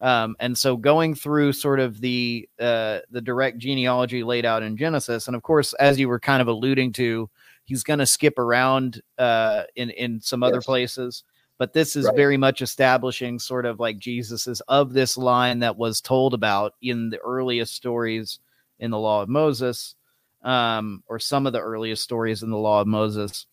Um, 0.00 0.36
and 0.40 0.56
so 0.56 0.76
going 0.76 1.14
through 1.14 1.52
sort 1.52 1.80
of 1.80 2.00
the 2.00 2.48
uh, 2.60 3.00
the 3.10 3.22
direct 3.22 3.58
genealogy 3.58 4.22
laid 4.22 4.44
out 4.44 4.62
in 4.62 4.76
Genesis, 4.76 5.26
and 5.26 5.36
of 5.36 5.42
course, 5.42 5.72
as 5.74 5.98
you 5.98 6.08
were 6.08 6.20
kind 6.20 6.42
of 6.42 6.48
alluding 6.48 6.92
to, 6.94 7.30
he's 7.64 7.82
going 7.82 8.00
to 8.00 8.06
skip 8.06 8.38
around 8.38 9.00
uh, 9.16 9.62
in 9.74 9.90
in 9.90 10.20
some 10.20 10.42
yes. 10.42 10.48
other 10.48 10.60
places. 10.60 11.24
But 11.58 11.72
this 11.72 11.96
is 11.96 12.04
right. 12.04 12.14
very 12.14 12.36
much 12.36 12.60
establishing 12.60 13.38
sort 13.38 13.64
of 13.64 13.80
like 13.80 13.98
Jesus 13.98 14.46
is 14.46 14.60
of 14.68 14.92
this 14.92 15.16
line 15.16 15.60
that 15.60 15.78
was 15.78 16.02
told 16.02 16.34
about 16.34 16.74
in 16.82 17.08
the 17.08 17.18
earliest 17.20 17.74
stories 17.74 18.38
in 18.78 18.90
the 18.90 18.98
Law 18.98 19.22
of 19.22 19.30
Moses, 19.30 19.94
um, 20.42 21.02
or 21.06 21.18
some 21.18 21.46
of 21.46 21.54
the 21.54 21.60
earliest 21.60 22.02
stories 22.02 22.42
in 22.42 22.50
the 22.50 22.58
Law 22.58 22.82
of 22.82 22.86
Moses. 22.86 23.46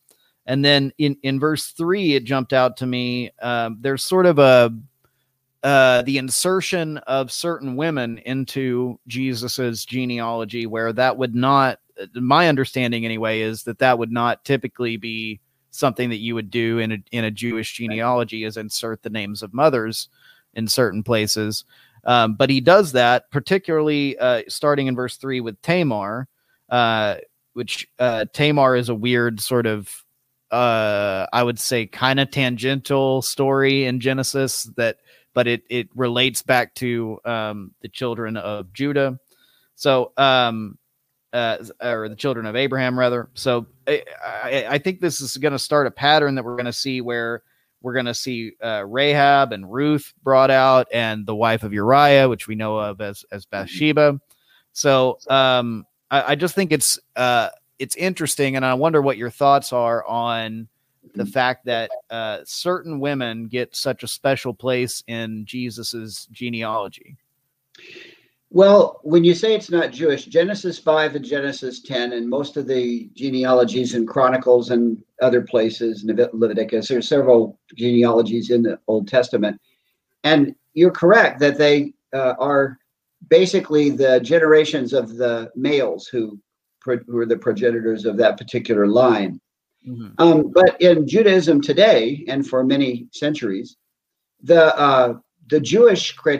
And 0.45 0.65
then 0.65 0.91
in 0.97 1.15
in 1.23 1.39
verse 1.39 1.67
three, 1.67 2.15
it 2.15 2.25
jumped 2.25 2.51
out 2.51 2.75
to 2.77 2.85
me. 2.85 3.31
Um, 3.41 3.77
there's 3.79 4.03
sort 4.03 4.25
of 4.25 4.39
a 4.39 4.73
uh, 5.63 6.01
the 6.01 6.17
insertion 6.17 6.97
of 6.99 7.31
certain 7.31 7.77
women 7.77 8.17
into 8.19 8.99
Jesus's 9.07 9.85
genealogy, 9.85 10.65
where 10.65 10.91
that 10.91 11.17
would 11.17 11.33
not, 11.33 11.79
my 12.15 12.49
understanding 12.49 13.05
anyway, 13.05 13.39
is 13.39 13.63
that 13.63 13.79
that 13.79 13.97
would 13.97 14.11
not 14.11 14.43
typically 14.43 14.97
be 14.97 15.39
something 15.71 16.09
that 16.09 16.17
you 16.17 16.35
would 16.35 16.51
do 16.51 16.79
in 16.79 16.91
a 16.91 16.97
in 17.11 17.23
a 17.23 17.31
Jewish 17.31 17.73
genealogy, 17.73 18.43
is 18.43 18.57
insert 18.57 19.03
the 19.03 19.09
names 19.09 19.41
of 19.41 19.53
mothers 19.53 20.09
in 20.53 20.67
certain 20.67 21.01
places. 21.01 21.63
Um, 22.03 22.35
but 22.35 22.49
he 22.49 22.59
does 22.59 22.91
that, 22.91 23.31
particularly 23.31 24.17
uh, 24.17 24.43
starting 24.49 24.87
in 24.87 24.95
verse 24.95 25.15
three 25.15 25.39
with 25.39 25.61
Tamar, 25.61 26.27
uh, 26.69 27.15
which 27.53 27.87
uh, 27.99 28.25
Tamar 28.33 28.75
is 28.75 28.89
a 28.89 28.95
weird 28.95 29.39
sort 29.39 29.65
of 29.65 30.03
uh, 30.51 31.25
I 31.33 31.41
would 31.41 31.59
say 31.59 31.87
kind 31.87 32.19
of 32.19 32.29
tangential 32.29 33.23
story 33.23 33.85
in 33.85 33.99
Genesis 33.99 34.63
that 34.77 34.97
but 35.33 35.47
it 35.47 35.63
it 35.69 35.89
relates 35.95 36.41
back 36.41 36.73
to 36.75 37.19
um, 37.25 37.71
the 37.81 37.89
children 37.89 38.37
of 38.37 38.71
Judah. 38.73 39.19
So, 39.75 40.13
um, 40.17 40.77
uh, 41.31 41.57
or 41.81 42.07
the 42.09 42.15
children 42.15 42.45
of 42.45 42.55
Abraham, 42.55 42.97
rather. 42.97 43.29
So, 43.33 43.67
I, 43.87 44.65
I, 44.69 44.77
think 44.77 45.01
this 45.01 45.19
is 45.19 45.35
going 45.37 45.51
to 45.51 45.59
start 45.59 45.87
a 45.87 45.91
pattern 45.91 46.35
that 46.35 46.45
we're 46.45 46.55
going 46.55 46.65
to 46.65 46.73
see 46.73 47.01
where 47.01 47.41
we're 47.81 47.93
going 47.93 48.05
to 48.05 48.13
see 48.13 48.53
uh, 48.63 48.85
Rahab 48.85 49.51
and 49.51 49.71
Ruth 49.71 50.13
brought 50.21 50.51
out, 50.51 50.87
and 50.93 51.25
the 51.25 51.35
wife 51.35 51.63
of 51.63 51.73
Uriah, 51.73 52.29
which 52.29 52.47
we 52.47 52.55
know 52.55 52.77
of 52.77 53.01
as 53.01 53.25
as 53.31 53.45
Bathsheba. 53.45 54.19
So, 54.73 55.17
um, 55.27 55.85
I, 56.11 56.31
I 56.31 56.35
just 56.35 56.53
think 56.53 56.71
it's 56.71 56.99
uh, 57.15 57.49
it's 57.79 57.95
interesting, 57.95 58.55
and 58.55 58.63
I 58.63 58.75
wonder 58.75 59.01
what 59.01 59.17
your 59.17 59.31
thoughts 59.31 59.73
are 59.73 60.05
on 60.05 60.67
the 61.13 61.25
fact 61.25 61.65
that 61.65 61.89
uh, 62.09 62.39
certain 62.45 62.99
women 62.99 63.47
get 63.47 63.75
such 63.75 64.03
a 64.03 64.07
special 64.07 64.53
place 64.53 65.03
in 65.07 65.45
Jesus's 65.45 66.27
genealogy? 66.31 67.17
Well, 68.53 68.99
when 69.01 69.23
you 69.23 69.33
say 69.33 69.55
it's 69.55 69.71
not 69.71 69.91
Jewish, 69.91 70.25
Genesis 70.25 70.77
5 70.77 71.15
and 71.15 71.25
Genesis 71.25 71.81
10, 71.81 72.13
and 72.13 72.29
most 72.29 72.55
of 72.55 72.67
the 72.67 73.09
genealogies 73.15 73.95
in 73.95 74.05
Chronicles 74.05 74.69
and 74.69 75.03
other 75.23 75.41
places, 75.41 76.03
Leviticus, 76.05 76.87
there's 76.87 77.07
several 77.07 77.59
genealogies 77.75 78.51
in 78.51 78.61
the 78.61 78.79
Old 78.87 79.07
Testament. 79.07 79.59
And 80.23 80.53
you're 80.75 80.91
correct 80.91 81.39
that 81.39 81.57
they 81.57 81.93
uh, 82.13 82.35
are 82.37 82.77
basically 83.27 83.89
the 83.89 84.19
generations 84.19 84.93
of 84.93 85.15
the 85.15 85.51
males 85.55 86.05
who, 86.05 86.39
who 86.85 87.17
are 87.17 87.25
the 87.25 87.37
progenitors 87.37 88.05
of 88.05 88.17
that 88.17 88.37
particular 88.37 88.85
line. 88.85 89.41
Mm-hmm. 89.87 90.09
Um, 90.17 90.51
but 90.51 90.79
in 90.81 91.07
Judaism 91.07 91.61
today, 91.61 92.23
and 92.27 92.47
for 92.47 92.63
many 92.63 93.07
centuries, 93.11 93.77
the 94.41 94.75
uh, 94.77 95.15
the 95.49 95.59
Jewish, 95.59 96.15
uh, 96.25 96.37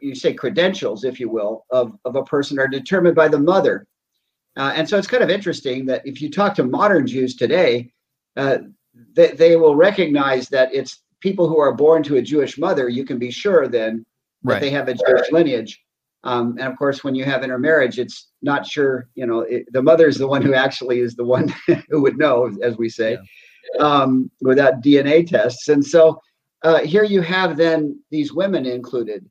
you 0.00 0.14
say 0.14 0.32
credentials, 0.32 1.04
if 1.04 1.20
you 1.20 1.28
will, 1.28 1.66
of, 1.70 1.98
of 2.04 2.16
a 2.16 2.24
person 2.24 2.58
are 2.58 2.68
determined 2.68 3.14
by 3.14 3.28
the 3.28 3.38
mother. 3.38 3.86
Uh, 4.56 4.72
and 4.74 4.88
so 4.88 4.96
it's 4.96 5.06
kind 5.06 5.22
of 5.22 5.30
interesting 5.30 5.84
that 5.86 6.06
if 6.06 6.22
you 6.22 6.30
talk 6.30 6.54
to 6.54 6.64
modern 6.64 7.06
Jews 7.06 7.36
today, 7.36 7.92
uh, 8.36 8.58
they, 9.14 9.32
they 9.32 9.56
will 9.56 9.76
recognize 9.76 10.48
that 10.48 10.74
it's 10.74 11.02
people 11.20 11.48
who 11.48 11.58
are 11.58 11.74
born 11.74 12.02
to 12.04 12.16
a 12.16 12.22
Jewish 12.22 12.56
mother. 12.56 12.88
You 12.88 13.04
can 13.04 13.18
be 13.18 13.30
sure 13.30 13.68
then 13.68 14.06
that 14.42 14.54
right. 14.54 14.60
they 14.60 14.70
have 14.70 14.88
a 14.88 14.94
Jewish 14.94 15.30
lineage. 15.30 15.82
Um, 16.26 16.56
and 16.58 16.66
of 16.66 16.76
course, 16.76 17.04
when 17.04 17.14
you 17.14 17.24
have 17.24 17.44
intermarriage, 17.44 18.00
it's 18.00 18.30
not 18.42 18.66
sure, 18.66 19.08
you 19.14 19.26
know, 19.26 19.40
it, 19.40 19.72
the 19.72 19.80
mother 19.80 20.08
is 20.08 20.18
the 20.18 20.26
one 20.26 20.42
who 20.42 20.54
actually 20.54 20.98
is 20.98 21.14
the 21.14 21.24
one 21.24 21.54
who 21.88 22.02
would 22.02 22.18
know, 22.18 22.50
as 22.64 22.76
we 22.76 22.88
say, 22.88 23.16
yeah. 23.74 23.80
um, 23.80 24.28
without 24.40 24.82
DNA 24.82 25.24
tests. 25.24 25.68
And 25.68 25.86
so 25.86 26.20
uh, 26.62 26.80
here 26.80 27.04
you 27.04 27.20
have 27.20 27.56
then 27.56 28.02
these 28.10 28.32
women 28.32 28.66
included, 28.66 29.24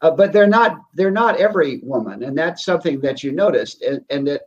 uh, 0.00 0.10
but 0.10 0.32
they're 0.32 0.46
not 0.46 0.78
they're 0.94 1.10
not 1.10 1.36
every 1.36 1.80
woman, 1.82 2.22
and 2.22 2.38
that's 2.38 2.64
something 2.64 2.98
that 3.00 3.22
you 3.22 3.30
noticed, 3.30 3.82
and, 3.82 4.02
and 4.08 4.26
that 4.26 4.42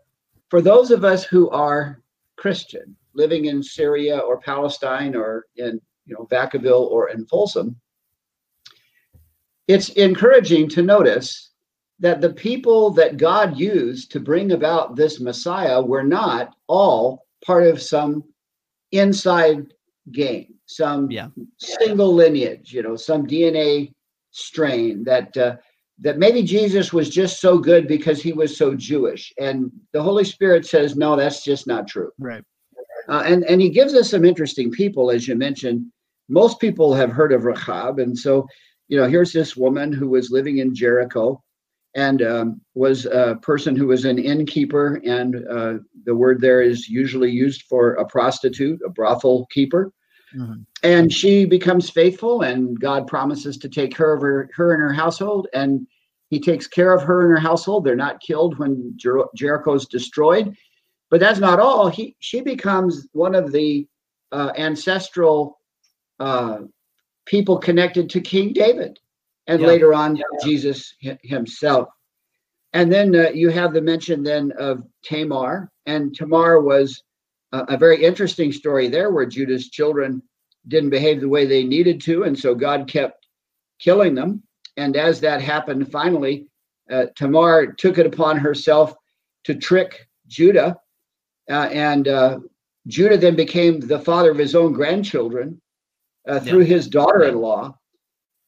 for 0.49 0.59
those 0.59 0.89
of 0.89 1.05
us 1.05 1.23
who 1.23 1.51
are 1.51 2.01
Christian, 2.35 2.95
living 3.13 3.45
in 3.45 3.61
Syria 3.61 4.17
or 4.17 4.39
Palestine 4.39 5.15
or 5.15 5.45
in 5.57 5.79
you 6.07 6.15
know 6.15 6.27
Vacaville 6.31 6.89
or 6.89 7.09
in 7.09 7.27
Folsom, 7.27 7.75
it's 9.67 9.89
encouraging 9.89 10.67
to 10.69 10.81
notice 10.81 11.50
that 12.01 12.19
the 12.19 12.33
people 12.33 12.91
that 12.91 13.17
God 13.17 13.57
used 13.57 14.11
to 14.11 14.19
bring 14.19 14.51
about 14.51 14.95
this 14.95 15.19
Messiah 15.19 15.81
were 15.81 16.03
not 16.03 16.55
all 16.67 17.25
part 17.45 17.65
of 17.65 17.81
some 17.81 18.23
inside 18.91 19.73
game 20.11 20.55
some 20.71 21.11
yeah. 21.11 21.27
single 21.57 22.13
lineage, 22.13 22.71
you 22.71 22.81
know, 22.81 22.95
some 22.95 23.27
DNA 23.27 23.93
strain 24.31 25.03
that 25.03 25.35
uh, 25.35 25.57
that 25.99 26.17
maybe 26.17 26.41
Jesus 26.41 26.93
was 26.93 27.09
just 27.09 27.41
so 27.41 27.57
good 27.57 27.87
because 27.87 28.21
he 28.21 28.33
was 28.33 28.57
so 28.57 28.73
Jewish, 28.73 29.33
and 29.39 29.71
the 29.91 30.01
Holy 30.01 30.23
Spirit 30.23 30.65
says, 30.65 30.95
no, 30.95 31.15
that's 31.15 31.43
just 31.43 31.67
not 31.67 31.87
true. 31.87 32.11
Right. 32.17 32.43
Uh, 33.09 33.23
and 33.25 33.43
and 33.43 33.61
he 33.61 33.69
gives 33.69 33.93
us 33.93 34.09
some 34.09 34.23
interesting 34.23 34.71
people, 34.71 35.11
as 35.11 35.27
you 35.27 35.35
mentioned. 35.35 35.91
Most 36.29 36.61
people 36.61 36.93
have 36.93 37.11
heard 37.11 37.33
of 37.33 37.43
Rahab, 37.43 37.99
and 37.99 38.17
so 38.17 38.47
you 38.87 38.97
know, 38.97 39.07
here's 39.07 39.33
this 39.33 39.57
woman 39.57 39.91
who 39.91 40.07
was 40.07 40.31
living 40.31 40.59
in 40.59 40.73
Jericho, 40.73 41.43
and 41.95 42.21
um, 42.21 42.61
was 42.73 43.05
a 43.05 43.37
person 43.41 43.75
who 43.75 43.87
was 43.87 44.05
an 44.05 44.17
innkeeper, 44.17 45.01
and 45.05 45.35
uh, 45.49 45.73
the 46.05 46.15
word 46.15 46.39
there 46.41 46.61
is 46.61 46.87
usually 46.87 47.29
used 47.29 47.63
for 47.63 47.93
a 47.93 48.05
prostitute, 48.05 48.79
a 48.85 48.89
brothel 48.89 49.47
keeper. 49.47 49.91
Mm-hmm. 50.35 50.61
And 50.83 51.11
she 51.11 51.45
becomes 51.45 51.89
faithful, 51.89 52.41
and 52.41 52.79
God 52.79 53.07
promises 53.07 53.57
to 53.57 53.69
take 53.69 53.95
care 53.95 54.13
of 54.13 54.21
her, 54.21 54.49
her 54.55 54.73
and 54.73 54.81
her 54.81 54.93
household. 54.93 55.47
And 55.53 55.85
he 56.29 56.39
takes 56.39 56.65
care 56.65 56.93
of 56.93 57.03
her 57.03 57.23
and 57.23 57.31
her 57.31 57.39
household. 57.39 57.83
They're 57.83 57.95
not 57.95 58.21
killed 58.21 58.57
when 58.57 58.93
Jer- 58.95 59.27
Jericho's 59.35 59.85
destroyed. 59.85 60.55
But 61.09 61.19
that's 61.19 61.39
not 61.39 61.59
all. 61.59 61.89
He 61.89 62.15
she 62.19 62.39
becomes 62.39 63.09
one 63.11 63.35
of 63.35 63.51
the 63.51 63.85
uh, 64.31 64.53
ancestral 64.57 65.59
uh, 66.21 66.59
people 67.25 67.57
connected 67.57 68.09
to 68.11 68.21
King 68.21 68.53
David, 68.53 68.97
and 69.51 69.61
yeah. 69.61 69.67
later 69.67 69.93
on 69.93 70.15
yeah. 70.15 70.23
Jesus 70.43 70.95
himself. 71.23 71.89
And 72.73 72.91
then 72.91 73.13
uh, 73.13 73.29
you 73.31 73.49
have 73.49 73.73
the 73.73 73.81
mention 73.81 74.23
then 74.23 74.53
of 74.57 74.83
Tamar, 75.03 75.69
and 75.85 76.15
Tamar 76.15 76.61
was 76.61 77.03
a, 77.51 77.75
very 77.75 78.01
interesting 78.01 78.53
story 78.53 78.87
there 78.87 79.11
where 79.11 79.25
Judah's 79.25 79.69
children 79.69 80.23
didn't 80.69 80.89
behave 80.89 81.19
the 81.19 81.27
way 81.27 81.45
they 81.45 81.65
needed 81.65 81.99
to, 82.01 82.23
and 82.23 82.37
so 82.37 82.55
God 82.55 82.87
kept 82.87 83.27
killing 83.79 84.15
them. 84.15 84.41
And 84.77 84.95
as 84.95 85.19
that 85.19 85.41
happened, 85.41 85.91
finally, 85.91 86.47
uh, 86.89 87.07
Tamar 87.17 87.73
took 87.73 87.97
it 87.97 88.05
upon 88.05 88.37
herself 88.37 88.93
to 89.43 89.55
trick 89.55 90.07
Judah, 90.27 90.77
uh, 91.49 91.67
and 91.73 92.07
uh, 92.07 92.39
Judah 92.87 93.17
then 93.17 93.35
became 93.35 93.81
the 93.81 93.99
father 93.99 94.31
of 94.31 94.37
his 94.37 94.55
own 94.55 94.71
grandchildren 94.71 95.61
uh, 96.25 96.39
through 96.39 96.61
yeah. 96.61 96.75
his 96.75 96.87
daughter-in-law. 96.87 97.75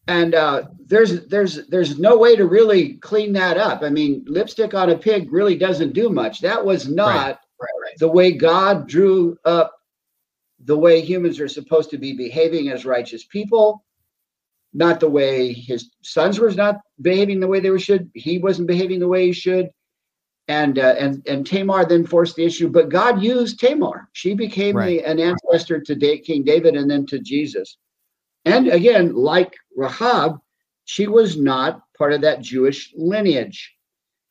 And 0.08 0.36
uh, 0.36 0.64
there's 0.86 1.26
there's 1.28 1.66
there's 1.68 1.98
no 1.98 2.18
way 2.18 2.36
to 2.36 2.46
really 2.46 2.96
clean 2.96 3.34
that 3.34 3.58
up. 3.58 3.84
I 3.84 3.90
mean, 3.90 4.26
lipstick 4.28 4.74
on 4.74 4.90
a 4.90 4.98
pig 4.98 5.32
really 5.32 5.56
doesn't 5.56 5.94
do 5.94 6.10
much. 6.10 6.42
That 6.42 6.64
was 6.64 6.90
not 6.90 7.40
right. 7.60 7.98
the 8.00 8.10
way 8.10 8.34
God 8.34 8.88
drew 8.88 9.38
up 9.46 9.74
the 10.66 10.78
way 10.78 11.02
humans 11.02 11.40
are 11.40 11.48
supposed 11.48 11.90
to 11.90 11.98
be 11.98 12.14
behaving 12.14 12.70
as 12.70 12.86
righteous 12.86 13.26
people, 13.26 13.84
not 14.74 15.00
the 15.00 15.10
way 15.10 15.54
his 15.54 15.92
sons 16.02 16.40
were 16.40 16.52
not 16.52 16.80
behaving 17.02 17.40
the 17.40 17.48
way 17.48 17.60
they 17.60 17.78
should. 17.78 18.10
He 18.14 18.40
wasn't 18.40 18.68
behaving 18.68 19.00
the 19.00 19.08
way 19.08 19.28
he 19.28 19.34
should. 19.34 19.70
And 20.50 20.78
uh, 20.78 20.96
and 21.00 21.26
and 21.26 21.48
Tamar 21.48 21.86
then 21.86 22.06
forced 22.06 22.36
the 22.36 22.44
issue, 22.44 22.68
but 22.68 22.90
God 22.90 23.24
used 23.24 23.60
Tamar. 23.60 24.10
She 24.12 24.34
became 24.34 24.76
right. 24.76 24.88
the, 24.88 25.06
an 25.06 25.18
ancestor 25.18 25.80
to 25.80 26.18
King 26.18 26.44
David 26.44 26.76
and 26.76 26.92
then 26.92 27.06
to 27.06 27.20
Jesus. 27.20 27.78
And 28.46 28.68
again, 28.68 29.16
like 29.16 29.56
Rahab, 29.76 30.40
she 30.86 31.08
was 31.08 31.38
not 31.38 31.82
part 31.98 32.14
of 32.14 32.22
that 32.22 32.42
Jewish 32.42 32.94
lineage. 32.96 33.74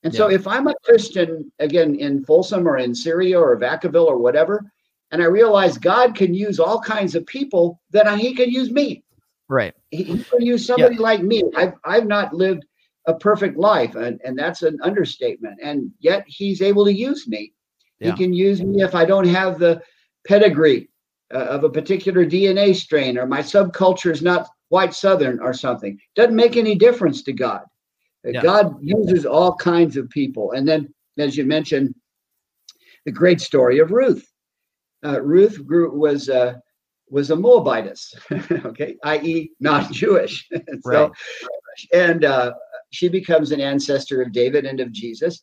And 0.02 0.12
yeah. 0.12 0.18
so 0.18 0.30
if 0.30 0.46
I'm 0.46 0.66
a 0.66 0.74
Christian, 0.84 1.50
again, 1.58 1.94
in 1.94 2.24
Folsom 2.24 2.66
or 2.66 2.78
in 2.78 2.94
Syria 2.94 3.40
or 3.40 3.58
Vacaville 3.58 4.06
or 4.06 4.18
whatever, 4.18 4.70
and 5.10 5.22
I 5.22 5.26
realize 5.26 5.78
God 5.78 6.14
can 6.14 6.34
use 6.34 6.58
all 6.58 6.80
kinds 6.80 7.14
of 7.14 7.26
people, 7.26 7.80
then 7.90 8.18
he 8.18 8.34
can 8.34 8.50
use 8.50 8.70
me. 8.70 9.04
Right. 9.48 9.74
He, 9.90 10.02
he 10.02 10.24
can 10.24 10.42
use 10.42 10.66
somebody 10.66 10.96
yeah. 10.96 11.02
like 11.02 11.22
me. 11.22 11.42
I've, 11.54 11.74
I've 11.84 12.06
not 12.06 12.34
lived 12.34 12.64
a 13.06 13.14
perfect 13.14 13.56
life, 13.56 13.94
and, 13.94 14.20
and 14.24 14.38
that's 14.38 14.62
an 14.62 14.78
understatement. 14.82 15.58
And 15.62 15.90
yet 16.00 16.24
he's 16.26 16.62
able 16.62 16.84
to 16.84 16.92
use 16.92 17.28
me. 17.28 17.52
Yeah. 18.00 18.12
He 18.12 18.16
can 18.16 18.32
use 18.32 18.62
me 18.62 18.82
if 18.82 18.94
I 18.94 19.04
don't 19.04 19.28
have 19.28 19.58
the 19.58 19.82
pedigree 20.26 20.88
uh, 21.32 21.38
of 21.38 21.64
a 21.64 21.70
particular 21.70 22.24
DNA 22.24 22.74
strain 22.74 23.18
or 23.18 23.26
my 23.26 23.40
subculture 23.40 24.10
is 24.10 24.22
not 24.22 24.48
white 24.68 24.94
Southern 24.94 25.40
or 25.40 25.52
something. 25.52 25.98
Doesn't 26.14 26.36
make 26.36 26.56
any 26.56 26.74
difference 26.74 27.22
to 27.24 27.32
God. 27.32 27.62
Yeah. 28.24 28.42
God 28.42 28.76
uses 28.80 29.26
all 29.26 29.54
kinds 29.56 29.96
of 29.96 30.08
people. 30.10 30.52
And 30.52 30.66
then, 30.66 30.92
as 31.18 31.36
you 31.36 31.44
mentioned, 31.44 31.94
the 33.04 33.12
great 33.12 33.40
story 33.40 33.80
of 33.80 33.90
Ruth. 33.90 34.26
Uh, 35.04 35.20
Ruth 35.20 35.64
grew, 35.66 35.90
was 35.90 36.28
uh, 36.28 36.54
was 37.10 37.30
a 37.30 37.36
Moabitess, 37.36 38.14
okay, 38.64 38.96
i.e., 39.04 39.50
not 39.60 39.90
Jewish. 39.92 40.48
so, 40.52 40.60
right. 40.84 41.10
and 41.92 42.24
uh, 42.24 42.52
she 42.90 43.08
becomes 43.08 43.50
an 43.50 43.60
ancestor 43.60 44.22
of 44.22 44.32
David 44.32 44.64
and 44.64 44.80
of 44.80 44.92
Jesus. 44.92 45.42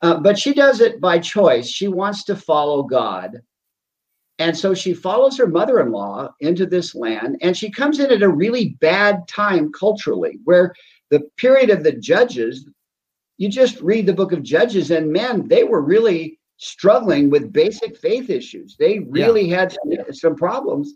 Uh, 0.00 0.18
but 0.18 0.38
she 0.38 0.54
does 0.54 0.80
it 0.80 1.00
by 1.00 1.18
choice. 1.18 1.68
She 1.68 1.88
wants 1.88 2.24
to 2.24 2.36
follow 2.36 2.82
God. 2.82 3.40
And 4.38 4.56
so 4.56 4.74
she 4.74 4.94
follows 4.94 5.36
her 5.38 5.46
mother 5.46 5.80
in 5.80 5.92
law 5.92 6.34
into 6.40 6.66
this 6.66 6.94
land, 6.94 7.36
and 7.42 7.56
she 7.56 7.70
comes 7.70 8.00
in 8.00 8.10
at 8.10 8.22
a 8.22 8.28
really 8.28 8.70
bad 8.80 9.28
time 9.28 9.70
culturally, 9.72 10.38
where 10.44 10.74
the 11.10 11.20
period 11.36 11.70
of 11.70 11.84
the 11.84 11.92
judges, 11.92 12.66
you 13.36 13.48
just 13.48 13.80
read 13.80 14.06
the 14.06 14.14
book 14.14 14.32
of 14.32 14.42
Judges, 14.42 14.90
and 14.90 15.12
man, 15.12 15.46
they 15.48 15.64
were 15.64 15.82
really 15.82 16.38
struggling 16.56 17.28
with 17.28 17.52
basic 17.52 17.96
faith 17.96 18.30
issues. 18.30 18.76
They 18.78 19.00
really 19.00 19.48
yeah. 19.48 19.60
had 19.60 19.72
some, 19.72 20.14
some 20.14 20.36
problems. 20.36 20.94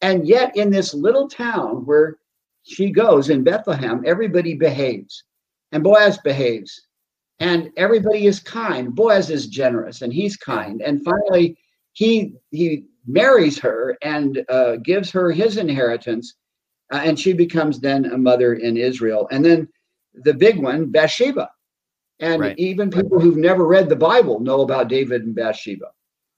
And 0.00 0.26
yet, 0.26 0.56
in 0.56 0.70
this 0.70 0.94
little 0.94 1.28
town 1.28 1.84
where 1.84 2.18
she 2.62 2.90
goes 2.90 3.30
in 3.30 3.44
Bethlehem, 3.44 4.02
everybody 4.06 4.54
behaves, 4.54 5.24
and 5.72 5.82
Boaz 5.82 6.18
behaves, 6.18 6.86
and 7.40 7.70
everybody 7.76 8.26
is 8.26 8.40
kind. 8.40 8.94
Boaz 8.94 9.28
is 9.30 9.46
generous, 9.46 10.02
and 10.02 10.12
he's 10.12 10.36
kind. 10.36 10.80
And 10.80 11.04
finally, 11.04 11.58
he 11.98 12.34
he 12.52 12.84
marries 13.08 13.58
her 13.58 13.98
and 14.02 14.44
uh, 14.48 14.76
gives 14.76 15.10
her 15.10 15.32
his 15.32 15.56
inheritance 15.56 16.36
uh, 16.92 17.00
and 17.04 17.18
she 17.18 17.32
becomes 17.32 17.80
then 17.80 18.04
a 18.04 18.16
mother 18.16 18.54
in 18.54 18.76
Israel. 18.76 19.26
And 19.32 19.44
then 19.44 19.68
the 20.14 20.32
big 20.32 20.62
one, 20.62 20.86
Bathsheba. 20.86 21.50
And 22.20 22.40
right. 22.40 22.58
even 22.58 22.90
people 22.90 23.18
who've 23.18 23.36
never 23.36 23.66
read 23.66 23.88
the 23.88 23.96
Bible 23.96 24.38
know 24.38 24.60
about 24.60 24.88
David 24.88 25.22
and 25.22 25.34
Bathsheba. 25.34 25.86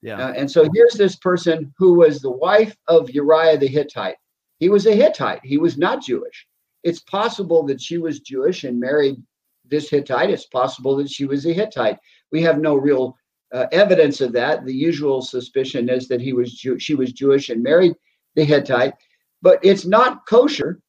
Yeah. 0.00 0.28
Uh, 0.28 0.32
and 0.32 0.50
so 0.50 0.66
here's 0.72 0.94
this 0.94 1.16
person 1.16 1.74
who 1.76 1.94
was 1.94 2.20
the 2.20 2.30
wife 2.30 2.74
of 2.88 3.10
Uriah 3.10 3.58
the 3.58 3.68
Hittite. 3.68 4.16
He 4.60 4.70
was 4.70 4.86
a 4.86 4.94
Hittite. 4.94 5.40
He 5.44 5.58
was 5.58 5.76
not 5.76 6.02
Jewish. 6.02 6.46
It's 6.84 7.00
possible 7.00 7.64
that 7.66 7.82
she 7.82 7.98
was 7.98 8.20
Jewish 8.20 8.64
and 8.64 8.80
married 8.80 9.22
this 9.66 9.90
Hittite. 9.90 10.30
It's 10.30 10.46
possible 10.46 10.96
that 10.96 11.10
she 11.10 11.26
was 11.26 11.44
a 11.44 11.52
Hittite. 11.52 11.98
We 12.32 12.40
have 12.42 12.58
no 12.58 12.76
real 12.76 13.16
uh, 13.52 13.66
evidence 13.72 14.20
of 14.20 14.32
that. 14.32 14.64
The 14.64 14.74
usual 14.74 15.22
suspicion 15.22 15.88
is 15.88 16.08
that 16.08 16.20
he 16.20 16.32
was 16.32 16.52
Jew- 16.54 16.78
she 16.78 16.94
was 16.94 17.12
Jewish 17.12 17.50
and 17.50 17.62
married 17.62 17.94
the 18.36 18.44
Hittite 18.44 18.94
but 19.42 19.58
it's 19.62 19.86
not 19.86 20.26
kosher 20.26 20.80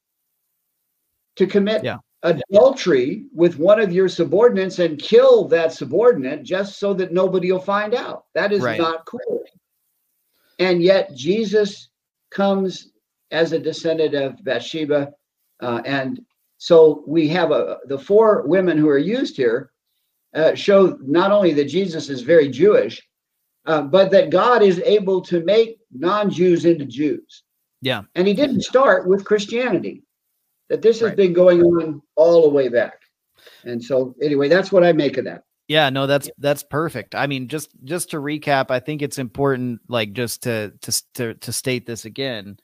to 1.36 1.48
commit 1.48 1.84
yeah. 1.84 1.98
adultery 2.24 3.26
with 3.34 3.58
one 3.58 3.80
of 3.80 3.92
your 3.92 4.10
subordinates 4.10 4.80
and 4.80 5.00
kill 5.00 5.48
that 5.48 5.74
subordinate 5.74 6.44
just 6.44 6.80
so 6.80 6.94
that 6.94 7.14
nobody 7.14 7.52
will 7.52 7.60
find 7.60 7.94
out. 7.94 8.26
That 8.36 8.52
is 8.52 8.62
right. 8.62 8.80
not 8.80 9.06
cool. 9.06 9.44
And 10.60 10.82
yet 10.82 11.16
Jesus 11.16 11.90
comes 12.30 12.92
as 13.32 13.54
a 13.54 13.60
descendant 13.60 14.14
of 14.14 14.44
Bathsheba 14.44 15.14
uh, 15.62 15.82
and 15.86 16.20
So 16.58 17.04
we 17.08 17.28
have 17.30 17.52
a 17.52 17.78
the 17.88 17.98
four 17.98 18.44
women 18.46 18.78
who 18.78 18.90
are 18.90 18.98
used 18.98 19.38
here 19.38 19.71
uh, 20.34 20.56
show 20.56 20.98
not 21.02 21.32
only 21.32 21.54
that 21.54 21.66
Jesus 21.66 22.10
is 22.10 22.22
very 22.22 22.50
Jewish, 22.50 23.02
uh, 23.66 23.82
but 23.82 24.12
that 24.12 24.30
God 24.30 24.62
is 24.64 24.80
able 24.80 25.22
to 25.22 25.44
make 25.44 25.78
non-Jews 25.92 26.66
into 26.66 26.86
Jews. 26.86 27.44
Yeah, 27.82 28.04
and 28.16 28.28
He 28.28 28.34
didn't 28.34 28.62
start 28.62 29.08
with 29.08 29.26
Christianity. 29.26 30.04
That 30.70 30.82
this 30.82 31.00
has 31.02 31.10
Right. 31.10 31.18
been 31.18 31.34
going 31.34 31.62
on 31.62 32.02
all 32.16 32.44
the 32.44 32.50
way 32.50 32.70
back. 32.70 32.94
And 33.66 33.84
so, 33.84 34.16
anyway, 34.22 34.48
that's 34.48 34.72
what 34.72 34.84
I 34.84 34.94
make 34.94 35.18
of 35.18 35.26
that. 35.26 35.44
Yeah, 35.68 35.90
no, 35.90 36.08
that's 36.08 36.30
that's 36.38 36.64
perfect. 36.64 37.16
I 37.16 37.28
mean, 37.28 37.48
just 37.48 37.70
just 37.84 38.12
to 38.12 38.18
recap, 38.18 38.72
I 38.72 38.80
think 38.80 39.02
it's 39.02 39.18
important, 39.18 39.82
like 39.88 40.14
just 40.14 40.44
to 40.44 40.74
to 40.82 41.04
to, 41.16 41.34
to 41.36 41.52
state 41.54 41.86
this 41.86 42.06
again, 42.06 42.58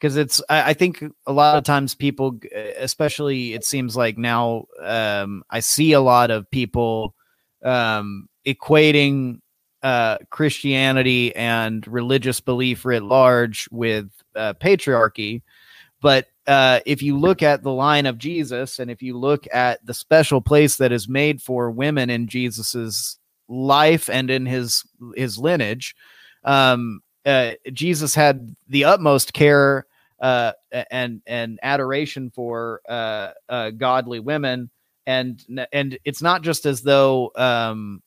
because 0.00 0.16
it's 0.16 0.40
I, 0.48 0.70
I 0.70 0.72
think 0.72 1.04
a 1.26 1.32
lot 1.32 1.56
of 1.56 1.64
times 1.64 1.94
people, 1.94 2.38
especially 2.78 3.52
it 3.52 3.64
seems 3.64 3.96
like 3.96 4.16
now, 4.16 4.66
um, 4.82 5.44
I 5.50 5.60
see 5.60 5.92
a 5.92 6.00
lot 6.00 6.30
of 6.30 6.50
people 6.50 7.14
um, 7.62 8.28
equating 8.46 9.40
uh, 9.82 10.18
Christianity 10.30 11.34
and 11.36 11.86
religious 11.86 12.40
belief 12.40 12.84
writ 12.84 13.02
large 13.02 13.68
with 13.70 14.10
uh, 14.34 14.54
patriarchy, 14.54 15.42
but 16.00 16.26
uh, 16.46 16.80
if 16.86 17.02
you 17.02 17.18
look 17.18 17.42
at 17.42 17.62
the 17.62 17.72
line 17.72 18.06
of 18.06 18.18
Jesus 18.18 18.78
and 18.78 18.90
if 18.90 19.02
you 19.02 19.16
look 19.16 19.46
at 19.52 19.84
the 19.84 19.94
special 19.94 20.40
place 20.40 20.76
that 20.76 20.92
is 20.92 21.08
made 21.08 21.40
for 21.42 21.70
women 21.70 22.10
in 22.10 22.26
Jesus's 22.26 23.18
life 23.48 24.08
and 24.08 24.30
in 24.30 24.46
his 24.46 24.84
his 25.14 25.36
lineage, 25.36 25.94
um, 26.44 27.02
uh, 27.26 27.52
Jesus 27.72 28.14
had 28.14 28.56
the 28.68 28.84
utmost 28.84 29.34
care 29.34 29.86
uh, 30.20 30.52
and 30.90 31.22
and 31.26 31.58
adoration 31.62 32.30
for 32.30 32.80
uh, 32.88 33.30
uh, 33.48 33.70
godly 33.70 34.20
women, 34.20 34.70
and 35.06 35.42
and 35.72 35.98
it's 36.04 36.22
not 36.22 36.42
just 36.42 36.66
as 36.66 36.82
though 36.82 37.30
um, 37.36 38.02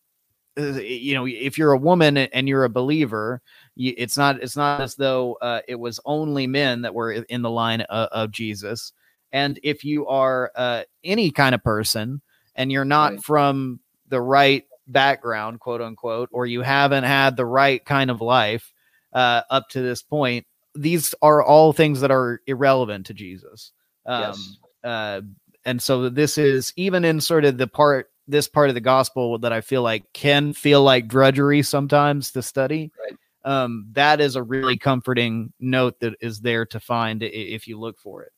uh, 0.58 0.73
you 0.80 1.15
know 1.15 1.26
if 1.28 1.58
you're 1.58 1.71
a 1.71 1.78
woman 1.78 2.17
and 2.17 2.47
you're 2.47 2.65
a 2.65 2.69
believer 2.69 3.41
it's 3.76 4.17
not 4.17 4.41
it's 4.43 4.56
not 4.56 4.82
as 4.82 4.93
though 4.95 5.34
uh, 5.41 5.62
it 5.67 5.73
was 5.76 5.99
only 6.06 6.45
men 6.45 6.82
that 6.84 6.93
were 6.93 7.12
in 7.13 7.41
the 7.41 7.49
line 7.49 7.82
of, 7.82 8.08
of 8.12 8.32
jesus 8.32 8.93
and 9.32 9.60
if 9.63 9.84
you 9.84 10.06
are 10.06 10.52
uh, 10.56 10.84
any 11.04 11.32
kind 11.32 11.56
of 11.56 11.63
person 11.63 12.21
and 12.56 12.71
you're 12.71 12.86
not 12.86 13.13
Right. 13.13 13.23
from 13.23 13.80
the 14.10 14.21
right 14.21 14.63
background 14.88 15.60
quote 15.60 15.82
unquote 15.82 16.30
or 16.32 16.45
you 16.45 16.62
haven't 16.62 17.04
had 17.04 17.36
the 17.36 17.45
right 17.45 17.84
kind 17.84 18.12
of 18.12 18.21
life 18.21 18.71
uh, 19.13 19.41
up 19.49 19.69
to 19.69 19.82
this 19.82 20.04
point 20.04 20.45
these 20.75 21.13
are 21.21 21.41
all 21.43 21.73
things 21.73 22.01
that 22.01 22.12
are 22.12 22.41
irrelevant 22.47 23.05
to 23.05 23.13
jesus 23.13 23.71
um, 24.05 24.21
Yes. 24.21 24.57
uh, 24.83 25.21
and 25.65 25.81
so 25.81 26.09
this 26.09 26.38
is 26.38 26.73
even 26.75 27.05
in 27.05 27.21
sort 27.21 27.45
of 27.45 27.57
the 27.57 27.67
part 27.67 28.09
this 28.27 28.47
part 28.47 28.69
of 28.69 28.75
the 28.75 28.81
gospel 28.81 29.38
that 29.39 29.51
I 29.51 29.59
feel 29.62 29.81
like 29.81 30.03
can 30.13 30.53
feel 30.53 30.81
like 30.81 31.09
drudgery 31.09 31.62
sometimes 31.62 32.31
to 32.31 32.41
study. 32.41 32.89
Right. 32.97 33.17
Um, 33.43 33.88
that 33.91 34.21
is 34.21 34.38
a 34.38 34.43
really 34.43 34.77
comforting 34.77 35.51
note 35.59 35.99
that 35.99 36.13
is 36.21 36.39
there 36.39 36.65
to 36.67 36.79
find 36.79 37.21
if 37.21 37.67
you 37.67 37.77
look 37.77 37.99
for 37.99 38.23
it. 38.23 38.31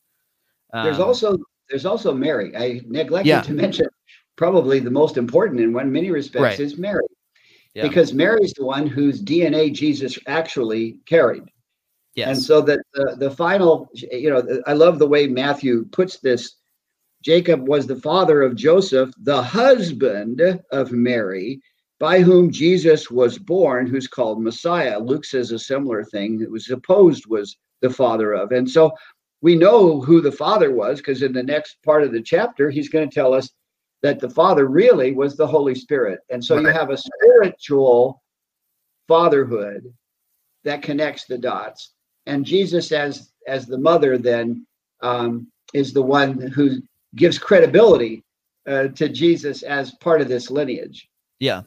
There's 0.73 0.97
Um, 0.97 1.03
also 1.03 1.37
there's 1.69 1.85
also 1.85 2.13
Mary. 2.15 2.55
I 2.57 2.81
neglected 2.87 3.29
Yeah. 3.29 3.41
to 3.41 3.53
mention 3.65 3.87
probably 4.37 4.79
the 4.79 4.89
most 4.91 5.17
important 5.17 5.59
in 5.61 5.71
one 5.71 5.91
many 5.91 6.09
respects 6.09 6.41
Right. 6.41 6.59
is 6.59 6.77
Mary. 6.79 7.05
Yeah. 7.75 7.87
Because 7.87 8.11
Mary's 8.13 8.53
the 8.53 8.65
one 8.65 8.87
whose 8.87 9.21
DNA 9.21 9.71
Jesus 9.71 10.17
actually 10.27 10.97
carried. 11.05 11.43
Yes, 12.15 12.28
And 12.30 12.45
so 12.45 12.62
that 12.62 12.80
the, 12.93 13.15
the 13.19 13.32
final, 13.32 13.89
you 13.93 14.30
know, 14.30 14.62
I 14.65 14.73
love 14.73 14.99
the 14.99 15.08
way 15.08 15.28
Matthew 15.28 15.86
puts 15.91 16.19
this. 16.19 16.56
Jacob 17.23 17.67
was 17.67 17.88
the 17.88 17.95
father 17.95 18.41
of 18.41 18.56
Joseph, 18.56 19.12
the 19.23 19.41
husband 19.41 20.41
of 20.71 20.91
Mary, 20.91 21.60
by 21.99 22.21
whom 22.21 22.51
Jesus 22.51 23.10
was 23.10 23.38
born, 23.38 23.88
who's 23.88 24.08
called 24.08 24.41
Messiah. 24.41 24.99
Luke 24.99 25.25
says 25.25 25.51
a 25.51 25.60
similar 25.60 26.04
thing. 26.04 26.41
It 26.41 26.51
was 26.51 26.67
supposed 26.67 27.25
was 27.28 27.58
the 27.82 27.89
father 27.89 28.34
of. 28.34 28.51
And 28.51 28.69
so 28.69 28.91
we 29.41 29.56
know 29.56 30.01
who 30.01 30.21
the 30.21 30.32
father 30.32 30.71
was 30.71 30.99
because 30.99 31.21
in 31.21 31.34
the 31.34 31.43
next 31.43 31.78
part 31.84 32.04
of 32.04 32.12
the 32.12 32.21
chapter, 32.21 32.69
he's 32.69 32.89
going 32.89 33.10
to 33.10 33.13
tell 33.13 33.34
us 33.34 33.49
that 34.01 34.19
the 34.19 34.30
father 34.30 34.67
really 34.67 35.13
was 35.13 35.36
the 35.36 35.47
Holy 35.47 35.73
Spirit. 35.73 36.19
And 36.30 36.43
so 36.43 36.60
you 36.60 36.67
have 36.67 36.89
a 36.91 36.97
spiritual 36.97 38.21
fatherhood 39.08 39.91
that 40.63 40.82
connects 40.82 41.25
the 41.25 41.38
dots 41.38 41.94
and 42.25 42.45
jesus 42.45 42.91
as 42.91 43.31
as 43.47 43.65
the 43.65 43.77
mother 43.77 44.17
then 44.17 44.65
um, 45.01 45.47
is 45.73 45.93
the 45.93 46.01
one 46.01 46.39
who 46.39 46.81
gives 47.15 47.38
credibility 47.38 48.23
uh, 48.67 48.88
to 48.89 49.09
jesus 49.09 49.63
as 49.63 49.91
part 49.95 50.21
of 50.21 50.27
this 50.27 50.49
lineage 50.49 51.09
yeah, 51.39 51.61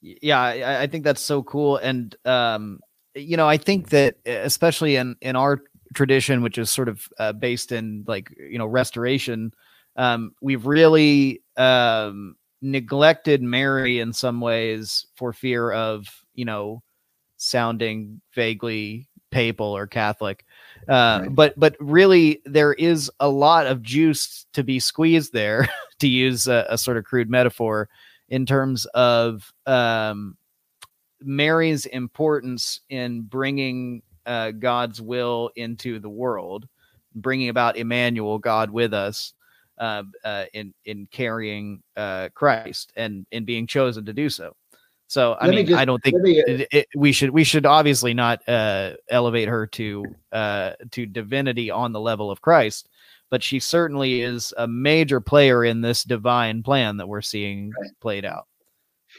yeah. 0.00 0.40
I, 0.40 0.82
I 0.82 0.86
think 0.86 1.04
that's 1.04 1.20
so 1.20 1.42
cool, 1.42 1.76
and 1.78 2.14
um, 2.24 2.80
you 3.14 3.36
know, 3.36 3.48
I 3.48 3.56
think 3.56 3.90
that 3.90 4.16
especially 4.26 4.96
in 4.96 5.16
in 5.20 5.36
our 5.36 5.62
tradition, 5.94 6.42
which 6.42 6.58
is 6.58 6.70
sort 6.70 6.88
of 6.88 7.08
uh, 7.18 7.32
based 7.32 7.72
in 7.72 8.04
like 8.06 8.30
you 8.38 8.58
know 8.58 8.66
restoration, 8.66 9.52
um, 9.96 10.32
we've 10.42 10.66
really 10.66 11.42
um, 11.56 12.36
neglected 12.60 13.42
Mary 13.42 14.00
in 14.00 14.12
some 14.12 14.40
ways 14.40 15.06
for 15.16 15.32
fear 15.32 15.72
of 15.72 16.06
you 16.34 16.44
know 16.44 16.82
sounding 17.36 18.20
vaguely 18.34 19.08
papal 19.30 19.76
or 19.76 19.86
Catholic. 19.86 20.44
Uh, 20.88 21.20
Right. 21.22 21.34
But 21.34 21.58
but 21.58 21.76
really, 21.80 22.40
there 22.44 22.72
is 22.72 23.10
a 23.20 23.28
lot 23.28 23.66
of 23.66 23.82
juice 23.82 24.46
to 24.54 24.62
be 24.62 24.80
squeezed 24.80 25.32
there, 25.32 25.68
to 25.98 26.08
use 26.08 26.46
a, 26.46 26.66
a 26.70 26.78
sort 26.78 26.96
of 26.96 27.04
crude 27.04 27.28
metaphor, 27.28 27.88
in 28.28 28.46
terms 28.46 28.86
of 28.86 29.52
um, 29.66 30.36
Mary's 31.20 31.86
importance 31.86 32.80
in 32.88 33.22
bringing 33.22 34.02
uh, 34.26 34.52
God's 34.52 35.00
will 35.00 35.50
into 35.56 35.98
the 35.98 36.08
world, 36.08 36.68
bringing 37.14 37.48
about 37.48 37.76
Emmanuel, 37.76 38.38
God 38.38 38.70
with 38.70 38.94
us, 38.94 39.32
uh, 39.78 40.02
uh, 40.24 40.44
in 40.52 40.74
in 40.84 41.06
carrying 41.10 41.82
uh, 41.96 42.28
Christ 42.34 42.92
and 42.96 43.26
in 43.30 43.44
being 43.44 43.66
chosen 43.66 44.04
to 44.06 44.12
do 44.12 44.28
so. 44.28 44.54
So 45.08 45.32
I 45.40 45.46
Let 45.46 45.50
me 45.50 45.56
mean, 45.56 45.66
just- 45.66 45.78
I 45.80 45.84
don't 45.86 46.02
think 46.04 46.16
me, 46.20 46.40
uh, 46.40 46.44
it, 46.46 46.68
it, 46.70 46.86
we 46.94 47.12
should 47.12 47.30
we 47.30 47.42
should 47.42 47.64
obviously 47.66 48.12
not 48.14 48.46
uh, 48.48 48.92
elevate 49.08 49.48
her 49.48 49.66
to 49.68 50.04
uh, 50.32 50.72
to 50.92 51.06
divinity 51.06 51.70
on 51.70 51.92
the 51.92 52.00
level 52.00 52.30
of 52.30 52.42
Christ, 52.42 52.88
but 53.30 53.42
she 53.42 53.58
certainly 53.58 54.20
is 54.20 54.52
a 54.58 54.68
major 54.68 55.20
player 55.20 55.64
in 55.64 55.80
this 55.80 56.04
divine 56.04 56.62
plan 56.62 56.98
that 56.98 57.08
we're 57.08 57.22
seeing 57.22 57.72
Right. 57.80 57.90
played 58.00 58.24
out. 58.26 58.46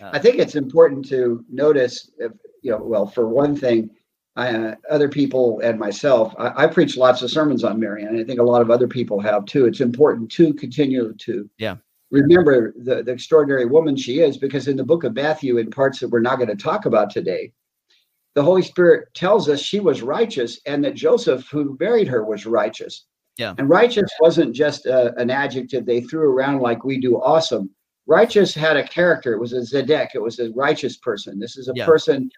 i 0.01 0.19
think 0.19 0.37
it's 0.37 0.55
important 0.55 1.03
to 1.09 1.43
notice 1.49 2.11
if, 2.19 2.31
you 2.61 2.71
know 2.71 2.77
well 2.81 3.07
for 3.07 3.27
one 3.27 3.55
thing 3.55 3.89
I, 4.35 4.53
uh, 4.53 4.75
other 4.91 5.09
people 5.09 5.59
and 5.61 5.79
myself 5.79 6.33
I, 6.37 6.63
I 6.63 6.67
preach 6.67 6.95
lots 6.95 7.21
of 7.23 7.31
sermons 7.31 7.63
on 7.63 7.79
mary 7.79 8.03
and 8.03 8.17
i 8.19 8.23
think 8.23 8.39
a 8.39 8.43
lot 8.43 8.61
of 8.61 8.69
other 8.69 8.87
people 8.87 9.19
have 9.19 9.45
too 9.45 9.65
it's 9.65 9.81
important 9.81 10.31
to 10.33 10.53
continue 10.53 11.13
to 11.25 11.49
Yeah. 11.57 11.77
Remember 12.11 12.73
the, 12.77 13.03
the 13.03 13.11
extraordinary 13.11 13.65
woman 13.65 13.95
she 13.95 14.19
is 14.19 14.37
because 14.37 14.67
in 14.67 14.77
the 14.77 14.83
book 14.83 15.03
of 15.03 15.13
matthew 15.13 15.57
in 15.57 15.69
parts 15.69 15.99
that 15.99 16.09
we're 16.09 16.19
not 16.19 16.37
going 16.37 16.49
to 16.49 16.55
talk 16.55 16.85
about 16.85 17.09
today 17.09 17.51
the 18.35 18.43
holy 18.43 18.61
spirit 18.61 19.07
tells 19.13 19.49
us 19.49 19.59
she 19.59 19.79
was 19.79 20.01
righteous 20.01 20.59
and 20.65 20.83
that 20.83 20.95
joseph 20.95 21.47
who 21.49 21.77
married 21.79 22.07
her 22.07 22.23
was 22.23 22.45
righteous. 22.45 23.05
Yeah. 23.37 23.53
and 23.57 23.69
righteous 23.69 24.09
wasn't 24.19 24.53
just 24.53 24.85
uh, 24.85 25.11
an 25.17 25.29
adjective 25.29 25.85
they 25.85 26.01
threw 26.01 26.29
around 26.29 26.59
like 26.59 26.83
we 26.83 26.99
do 26.99 27.21
awesome. 27.21 27.69
Righteous 28.05 28.53
had 28.53 28.75
a 28.75 28.85
character. 28.85 29.31
It 29.31 29.39
was 29.39 29.53
a 29.53 29.61
zedek. 29.61 30.09
It 30.13 30.21
was 30.21 30.39
a 30.39 30.51
righteous 30.51 30.97
person. 30.97 31.39
This 31.39 31.55
is 31.55 31.69
a 31.69 31.73
Yeah. 31.73 31.85
person 31.85 32.29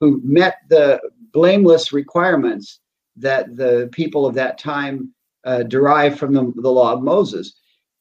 who 0.00 0.20
met 0.24 0.56
the 0.68 1.00
blameless 1.32 1.92
requirements 1.92 2.80
that 3.16 3.54
the 3.54 3.88
people 3.92 4.26
of 4.26 4.34
that 4.34 4.58
time 4.58 5.12
uh, 5.44 5.62
derived 5.62 6.18
from 6.18 6.32
the, 6.34 6.52
the 6.56 6.70
law 6.70 6.92
of 6.92 7.02
moses 7.02 7.54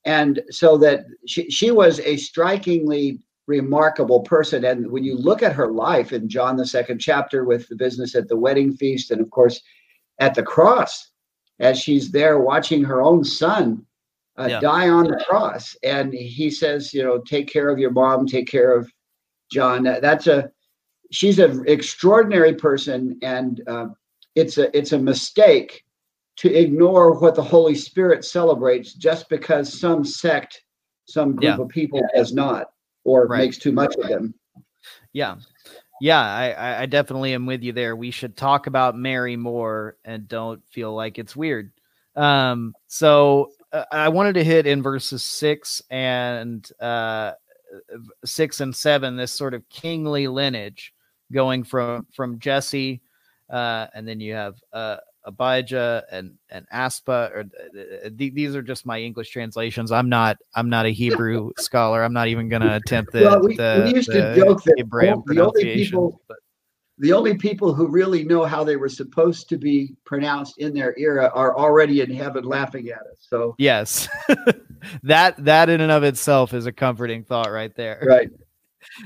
and 0.07 0.41
so 0.49 0.77
that 0.77 1.05
she, 1.27 1.49
she 1.51 1.69
was 1.69 1.99
a 1.99 2.15
strikingly 2.15 3.19
remarkable 3.45 4.21
person. 4.21 4.63
And 4.65 4.89
when 4.89 5.03
you 5.03 5.15
look 5.17 5.43
at 5.43 5.53
her 5.53 5.71
life 5.71 6.11
in 6.13 6.27
john 6.27 6.55
the 6.57 6.65
second 6.65 6.99
chapter 6.99 7.43
with 7.43 7.67
the 7.67 7.75
business 7.75 8.15
at 8.15 8.27
the 8.27 8.35
wedding 8.35 8.73
feast 8.75 9.11
and 9.11 9.21
of 9.21 9.29
course 9.29 9.61
at 10.19 10.33
the 10.33 10.43
cross 10.43 11.11
as 11.59 11.79
she's 11.79 12.11
there 12.11 12.39
watching 12.39 12.83
her 12.83 13.01
own 13.01 13.23
son 13.23 13.85
uh, 14.39 14.47
Yeah. 14.49 14.59
die 14.59 14.89
on 14.89 15.05
the 15.07 15.23
cross. 15.27 15.75
And 15.83 16.13
he 16.13 16.49
says 16.51 16.93
you 16.93 17.03
know 17.03 17.19
take 17.19 17.47
care 17.47 17.69
of 17.69 17.77
your 17.79 17.91
mom 17.91 18.25
take 18.25 18.47
care 18.47 18.71
of 18.77 18.89
john. 19.51 19.83
That's 19.83 20.27
a 20.27 20.49
she's 21.11 21.39
an 21.39 21.63
extraordinary 21.67 22.53
person. 22.55 23.17
And 23.21 23.61
uh, 23.67 23.87
it's 24.35 24.57
a 24.57 24.75
it's 24.77 24.91
a 24.91 24.99
mistake 24.99 25.83
to 26.37 26.53
ignore 26.53 27.17
what 27.19 27.35
the 27.35 27.43
holy 27.43 27.75
spirit 27.75 28.23
celebrates 28.25 28.93
just 28.93 29.27
because 29.29 29.79
some 29.79 30.03
sect 30.05 30.61
some 31.05 31.31
group 31.31 31.43
Yeah. 31.43 31.57
of 31.63 31.69
people 31.69 32.01
does 32.15 32.33
not 32.33 32.67
or 33.05 33.27
Right. 33.27 33.39
makes 33.45 33.57
too 33.57 33.71
much 33.71 33.95
of 33.95 34.07
them 34.07 34.33
Yeah. 35.13 35.35
Yeah, 35.99 36.21
I, 36.21 36.51
I- 36.51 36.81
I 36.81 36.85
definitely 36.85 37.33
am 37.33 37.47
with 37.47 37.63
you 37.63 37.71
there. 37.73 37.95
We 37.95 38.11
should 38.11 38.37
talk 38.37 38.67
about 38.67 38.95
Mary 38.95 39.35
more 39.35 39.97
and 40.05 40.27
don't 40.27 40.63
feel 40.67 40.93
like 40.93 41.17
it's 41.17 41.35
weird. 41.35 41.71
Um, 42.15 42.75
so 42.85 43.49
uh, 43.73 43.85
I 43.91 44.09
wanted 44.09 44.33
to 44.33 44.43
hit 44.43 44.67
in 44.67 44.83
verses 44.83 45.23
six 45.23 45.81
and 45.89 46.69
uh, 46.79 47.31
six 48.25 48.61
and 48.61 48.75
seven 48.75 49.15
this 49.15 49.31
sort 49.31 49.55
of 49.55 49.67
kingly 49.69 50.27
lineage 50.27 50.93
going 51.33 51.63
from 51.63 52.05
from 52.13 52.37
Jesse, 52.39 53.01
uh, 53.49 53.87
and 53.95 54.07
then 54.07 54.19
you 54.19 54.33
have 54.35 54.55
uh, 54.71 54.97
Abijah 55.27 56.05
and 56.11 56.33
and 56.49 56.65
Aspa. 56.71 57.29
Or 57.33 57.39
uh, 57.41 58.09
th- 58.17 58.33
these 58.33 58.55
are 58.55 58.61
just 58.63 58.85
my 58.85 58.99
English 58.99 59.29
translations. 59.29 59.91
I'm 59.91 60.09
not 60.09 60.37
I'm 60.55 60.69
not 60.69 60.85
a 60.85 60.89
Hebrew 60.89 61.51
scholar. 61.59 62.01
I'm 62.03 62.13
not 62.13 62.29
even 62.29 62.49
going 62.49 62.63
to 62.63 62.75
attempt 62.75 63.11
the. 63.11 63.21
Well, 63.23 63.41
we, 63.41 63.55
the, 63.55 63.83
we 63.85 63.93
used 63.93 64.09
the 64.11 64.21
to 64.21 64.35
joke 64.35 64.63
that 64.63 64.75
Hebraic 64.79 65.17
the 65.25 65.41
only 65.45 65.75
people 65.75 66.21
but- 66.27 66.37
the 66.99 67.13
only 67.13 67.37
people 67.37 67.75
who 67.75 67.87
really 67.87 68.23
know 68.23 68.43
how 68.43 68.63
they 68.63 68.75
were 68.75 68.89
supposed 68.89 69.47
to 69.49 69.57
be 69.59 69.93
pronounced 70.03 70.57
in 70.57 70.73
their 70.73 70.97
era 70.97 71.29
are 71.35 71.55
already 71.55 72.01
in 72.01 72.09
heaven 72.11 72.43
laughing 72.43 72.89
at 72.89 73.01
us. 73.01 73.19
So 73.19 73.53
Yes. 73.59 74.07
that 75.03 75.35
that 75.45 75.69
in 75.69 75.81
and 75.81 75.91
of 75.91 76.01
itself 76.03 76.55
is 76.55 76.65
a 76.65 76.71
comforting 76.71 77.23
thought 77.23 77.51
right 77.51 77.75
there. 77.75 78.03
right. 78.07 78.29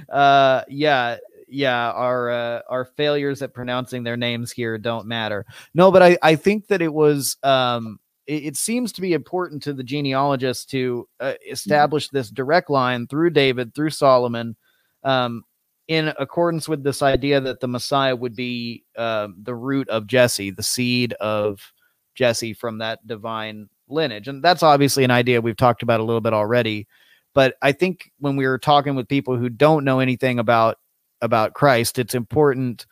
Uh 0.09 0.61
yeah, 0.69 1.17
yeah, 1.51 1.91
our 1.91 2.29
uh, 2.29 2.61
our 2.69 2.85
failures 2.85 3.41
at 3.41 3.53
pronouncing 3.53 4.03
their 4.03 4.17
names 4.17 4.51
here 4.51 4.77
don't 4.77 5.05
matter. 5.05 5.45
No, 5.73 5.91
but 5.91 6.01
I 6.01 6.17
I 6.21 6.35
think 6.35 6.67
that 6.67 6.81
it 6.81 6.93
was 6.93 7.37
um 7.43 7.99
it, 8.27 8.45
it 8.45 8.57
seems 8.57 8.91
to 8.93 9.01
be 9.01 9.13
important 9.13 9.63
to 9.63 9.73
the 9.73 9.83
genealogists 9.83 10.65
to 10.67 11.07
uh, 11.19 11.33
establish 11.49 12.09
this 12.09 12.29
direct 12.29 12.69
line 12.69 13.07
through 13.07 13.31
David 13.31 13.75
through 13.75 13.91
Solomon 13.91 14.55
um 15.03 15.43
in 15.87 16.13
accordance 16.19 16.69
with 16.69 16.83
this 16.83 17.01
idea 17.01 17.41
that 17.41 17.59
the 17.59 17.67
Messiah 17.67 18.15
would 18.15 18.33
be 18.35 18.85
um, 18.97 19.35
the 19.41 19.53
root 19.53 19.89
of 19.89 20.07
Jesse, 20.07 20.49
the 20.49 20.63
seed 20.63 21.11
of 21.13 21.73
Jesse 22.15 22.53
from 22.53 22.77
that 22.77 23.05
divine 23.05 23.67
lineage. 23.89 24.29
And 24.29 24.41
that's 24.41 24.63
obviously 24.63 25.03
an 25.03 25.11
idea 25.11 25.41
we've 25.41 25.57
talked 25.57 25.83
about 25.83 25.99
a 25.99 26.03
little 26.03 26.21
bit 26.21 26.33
already. 26.33 26.87
But 27.33 27.55
I 27.61 27.73
think 27.73 28.09
when 28.19 28.37
we 28.37 28.47
were 28.47 28.57
talking 28.57 28.95
with 28.95 29.09
people 29.09 29.35
who 29.35 29.49
don't 29.49 29.83
know 29.83 29.99
anything 29.99 30.39
about 30.39 30.77
about 31.21 31.53
Christ, 31.53 31.99
it's 31.99 32.15
important 32.15 32.85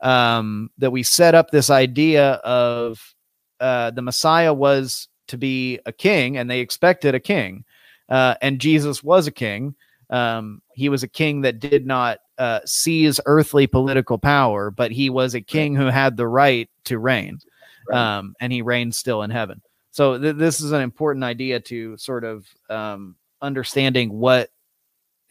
um, 0.00 0.70
that 0.78 0.90
we 0.90 1.02
set 1.02 1.34
up 1.34 1.50
this 1.50 1.70
idea 1.70 2.32
of 2.44 3.14
uh, 3.60 3.90
the 3.90 4.02
Messiah 4.02 4.52
was 4.52 5.08
to 5.28 5.38
be 5.38 5.78
a 5.86 5.92
king, 5.92 6.36
and 6.36 6.50
they 6.50 6.60
expected 6.60 7.14
a 7.14 7.20
king, 7.20 7.64
uh, 8.08 8.34
and 8.42 8.60
Jesus 8.60 9.02
was 9.02 9.26
a 9.26 9.32
king. 9.32 9.74
Um, 10.10 10.60
he 10.74 10.88
was 10.88 11.02
a 11.02 11.08
king 11.08 11.40
that 11.42 11.60
did 11.60 11.86
not 11.86 12.18
uh, 12.36 12.60
seize 12.66 13.20
earthly 13.26 13.66
political 13.66 14.18
power, 14.18 14.70
but 14.70 14.90
he 14.90 15.08
was 15.08 15.34
a 15.34 15.40
king 15.40 15.74
who 15.74 15.86
had 15.86 16.16
the 16.16 16.28
right 16.28 16.68
to 16.84 16.98
reign, 16.98 17.38
Right. 17.88 17.98
um, 18.18 18.34
and 18.40 18.52
he 18.52 18.60
reigns 18.62 18.96
still 18.98 19.22
in 19.22 19.30
heaven. 19.30 19.62
So 19.92 20.18
th- 20.18 20.36
this 20.36 20.60
is 20.60 20.72
an 20.72 20.82
important 20.82 21.24
idea 21.24 21.60
to 21.60 21.96
sort 21.96 22.24
of 22.24 22.46
um, 22.68 23.16
understanding 23.40 24.12
what 24.12 24.50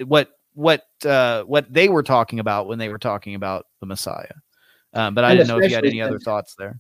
what 0.06 0.32
what 0.54 0.84
uh, 1.06 1.44
what 1.44 1.72
they 1.72 1.90
were 1.90 2.04
talking 2.04 2.40
about 2.40 2.68
when 2.68 2.80
they 2.80 2.90
were 2.90 3.00
talking 3.00 3.36
about 3.36 3.66
the 3.80 3.86
Messiah. 3.86 4.34
Um, 4.94 5.16
but 5.16 5.24
I 5.24 5.32
And 5.32 5.40
didn't 5.40 5.50
know 5.50 5.60
if 5.60 5.70
you 5.70 5.76
had 5.76 5.86
any 5.86 6.02
other 6.02 6.20
thoughts 6.20 6.56
there. 6.58 6.80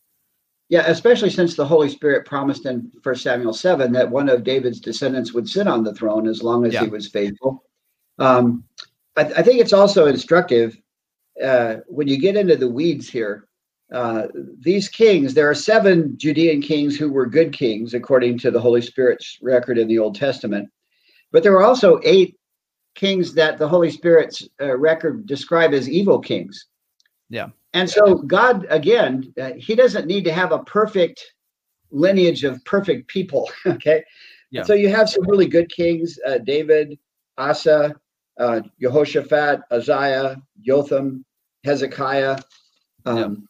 Yeah, 0.70 0.84
especially 0.88 1.30
since 1.30 1.56
the 1.56 1.66
Holy 1.66 1.90
Spirit 1.90 2.26
promised 2.26 2.66
in 2.66 2.92
First 3.04 3.24
Samuel 3.24 3.54
seven 3.54 3.92
that 3.94 4.10
one 4.10 4.30
of 4.30 4.44
David's 4.44 4.80
descendants 4.80 5.34
would 5.34 5.48
sit 5.48 5.68
on 5.68 5.84
the 5.84 5.94
throne 5.94 6.28
as 6.28 6.42
long 6.42 6.66
as 6.66 6.74
Yeah. 6.74 6.84
he 6.84 6.90
was 6.90 7.10
faithful. 7.10 7.64
Um, 8.20 8.64
I, 9.16 9.22
I 9.22 9.44
think 9.44 9.60
it's 9.60 9.74
also 9.74 10.06
instructive 10.06 10.78
uh, 11.44 11.78
when 11.88 12.08
you 12.08 12.18
get 12.18 12.38
into 12.38 12.56
the 12.56 12.70
weeds 12.70 13.10
here. 13.10 13.48
Uh, 13.92 14.28
these 14.60 14.88
kings, 14.88 15.34
there 15.34 15.50
are 15.50 15.54
seven 15.56 16.18
Judean 16.18 16.62
kings 16.62 16.98
who 16.98 17.12
were 17.12 17.28
good 17.28 17.54
kings 17.54 17.94
according 17.94 18.40
to 18.40 18.50
the 18.50 18.60
Holy 18.60 18.82
Spirit's 18.82 19.38
record 19.42 19.78
in 19.78 19.88
the 19.88 20.00
Old 20.00 20.16
Testament, 20.16 20.70
but 21.32 21.44
there 21.44 21.52
were 21.52 21.64
also 21.64 22.00
eight 22.04 22.38
kings 22.96 23.34
that 23.34 23.58
the 23.58 23.68
Holy 23.68 23.90
Spirit's 23.90 24.48
uh, 24.62 24.78
record 24.78 25.26
describe 25.26 25.74
as 25.74 25.90
evil 25.90 26.20
kings. 26.20 26.68
Yeah. 27.30 27.50
And 27.74 27.90
so 27.90 28.16
God, 28.16 28.68
again, 28.70 29.34
uh, 29.42 29.52
He 29.58 29.76
doesn't 29.76 30.08
need 30.08 30.24
to 30.26 30.34
have 30.34 30.52
a 30.52 30.64
perfect 30.64 31.34
lineage 31.92 32.44
of 32.44 32.64
perfect 32.66 33.08
people. 33.08 33.50
Okay. 33.66 34.04
Yeah. 34.52 34.62
So 34.62 34.76
you 34.76 34.90
have 34.90 35.10
some 35.10 35.28
really 35.28 35.48
good 35.48 35.70
kings: 35.72 36.20
uh, 36.28 36.38
David, 36.38 37.00
Asa, 37.40 37.96
uh, 38.40 38.62
Jehoshaphat, 38.80 39.62
Uzziah, 39.72 40.40
Jotham, 40.62 41.26
Hezekiah, 41.64 42.38
um, 43.06 43.48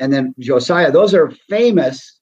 and 0.00 0.12
then 0.12 0.34
Josiah. 0.40 0.90
Those 0.90 1.14
are 1.14 1.30
famous, 1.48 2.20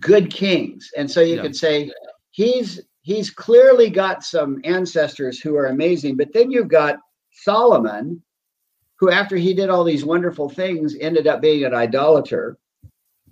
good 0.00 0.30
kings. 0.30 0.90
And 0.98 1.10
so 1.10 1.22
you 1.22 1.36
Yeah. 1.36 1.42
could 1.42 1.56
say 1.56 1.90
he's 2.30 2.82
he's 3.02 3.30
clearly 3.30 3.90
got 3.90 4.24
some 4.24 4.60
ancestors 4.64 5.40
who 5.40 5.56
are 5.56 5.66
amazing. 5.66 6.16
But 6.16 6.32
then 6.32 6.50
you've 6.50 6.68
got 6.68 6.98
Solomon, 7.32 8.22
who 8.98 9.10
after 9.10 9.36
he 9.36 9.52
did 9.52 9.68
all 9.68 9.84
these 9.84 10.04
wonderful 10.04 10.48
things 10.48 10.96
ended 11.00 11.26
up 11.26 11.42
being 11.42 11.64
an 11.64 11.74
idolater. 11.74 12.56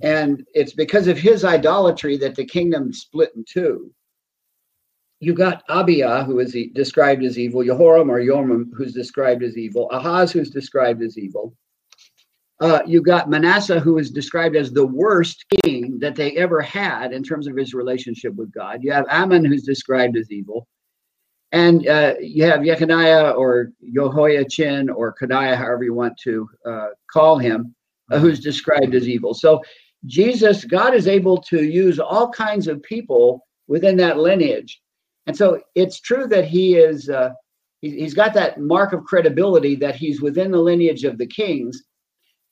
And 0.02 0.44
it's 0.54 0.72
because 0.72 1.06
of 1.06 1.18
his 1.18 1.44
idolatry 1.44 2.16
that 2.18 2.34
the 2.34 2.44
kingdom 2.44 2.92
split 2.92 3.32
in 3.36 3.44
two. 3.44 3.92
You 5.20 5.34
got 5.34 5.66
Abia, 5.68 6.24
who 6.24 6.38
is 6.40 6.56
described 6.72 7.22
as 7.22 7.38
evil, 7.38 7.62
Jehoram 7.62 8.10
or 8.10 8.20
Yoram, 8.20 8.70
who's 8.74 8.94
described 8.94 9.42
as 9.42 9.56
evil, 9.58 9.88
Ahaz, 9.90 10.32
who's 10.32 10.50
described 10.50 11.02
as 11.02 11.18
evil. 11.18 11.54
Uh, 12.60 12.80
you 12.86 13.00
got 13.00 13.30
Manasseh, 13.30 13.80
who 13.80 13.96
is 13.96 14.10
described 14.10 14.54
as 14.54 14.70
the 14.70 14.86
worst 14.86 15.46
king 15.62 15.98
that 15.98 16.14
they 16.14 16.36
ever 16.36 16.60
had 16.60 17.12
in 17.12 17.22
terms 17.22 17.46
of 17.46 17.56
his 17.56 17.72
relationship 17.72 18.34
with 18.34 18.52
God. 18.52 18.80
You 18.82 18.92
have 18.92 19.06
Amon, 19.06 19.44
who's 19.44 19.62
described 19.62 20.16
as 20.18 20.30
evil. 20.30 20.68
And 21.52 21.88
uh, 21.88 22.14
you 22.20 22.44
have 22.44 22.62
Jechoniah 22.62 23.30
or 23.30 23.72
Jehoiachin 23.92 24.90
or 24.94 25.14
Coniah, 25.20 25.56
however 25.56 25.84
you 25.84 25.94
want 25.94 26.16
to 26.22 26.48
uh, 26.66 26.88
call 27.10 27.38
him, 27.38 27.74
uh, 28.10 28.18
who's 28.18 28.40
described 28.40 28.94
as 28.94 29.08
evil. 29.08 29.34
So 29.34 29.62
Jesus, 30.04 30.64
God 30.64 30.94
is 30.94 31.08
able 31.08 31.38
to 31.38 31.64
use 31.64 31.98
all 31.98 32.30
kinds 32.30 32.68
of 32.68 32.82
people 32.82 33.46
within 33.68 33.96
that 33.96 34.18
lineage. 34.18 34.80
And 35.26 35.36
so 35.36 35.60
it's 35.74 36.00
true 36.00 36.26
that 36.28 36.44
he 36.44 36.76
is, 36.76 37.08
uh, 37.08 37.30
he's 37.80 38.14
got 38.14 38.34
that 38.34 38.60
mark 38.60 38.92
of 38.92 39.04
credibility 39.04 39.74
that 39.76 39.96
he's 39.96 40.20
within 40.20 40.50
the 40.50 40.58
lineage 40.58 41.04
of 41.04 41.18
the 41.18 41.26
kings. 41.26 41.82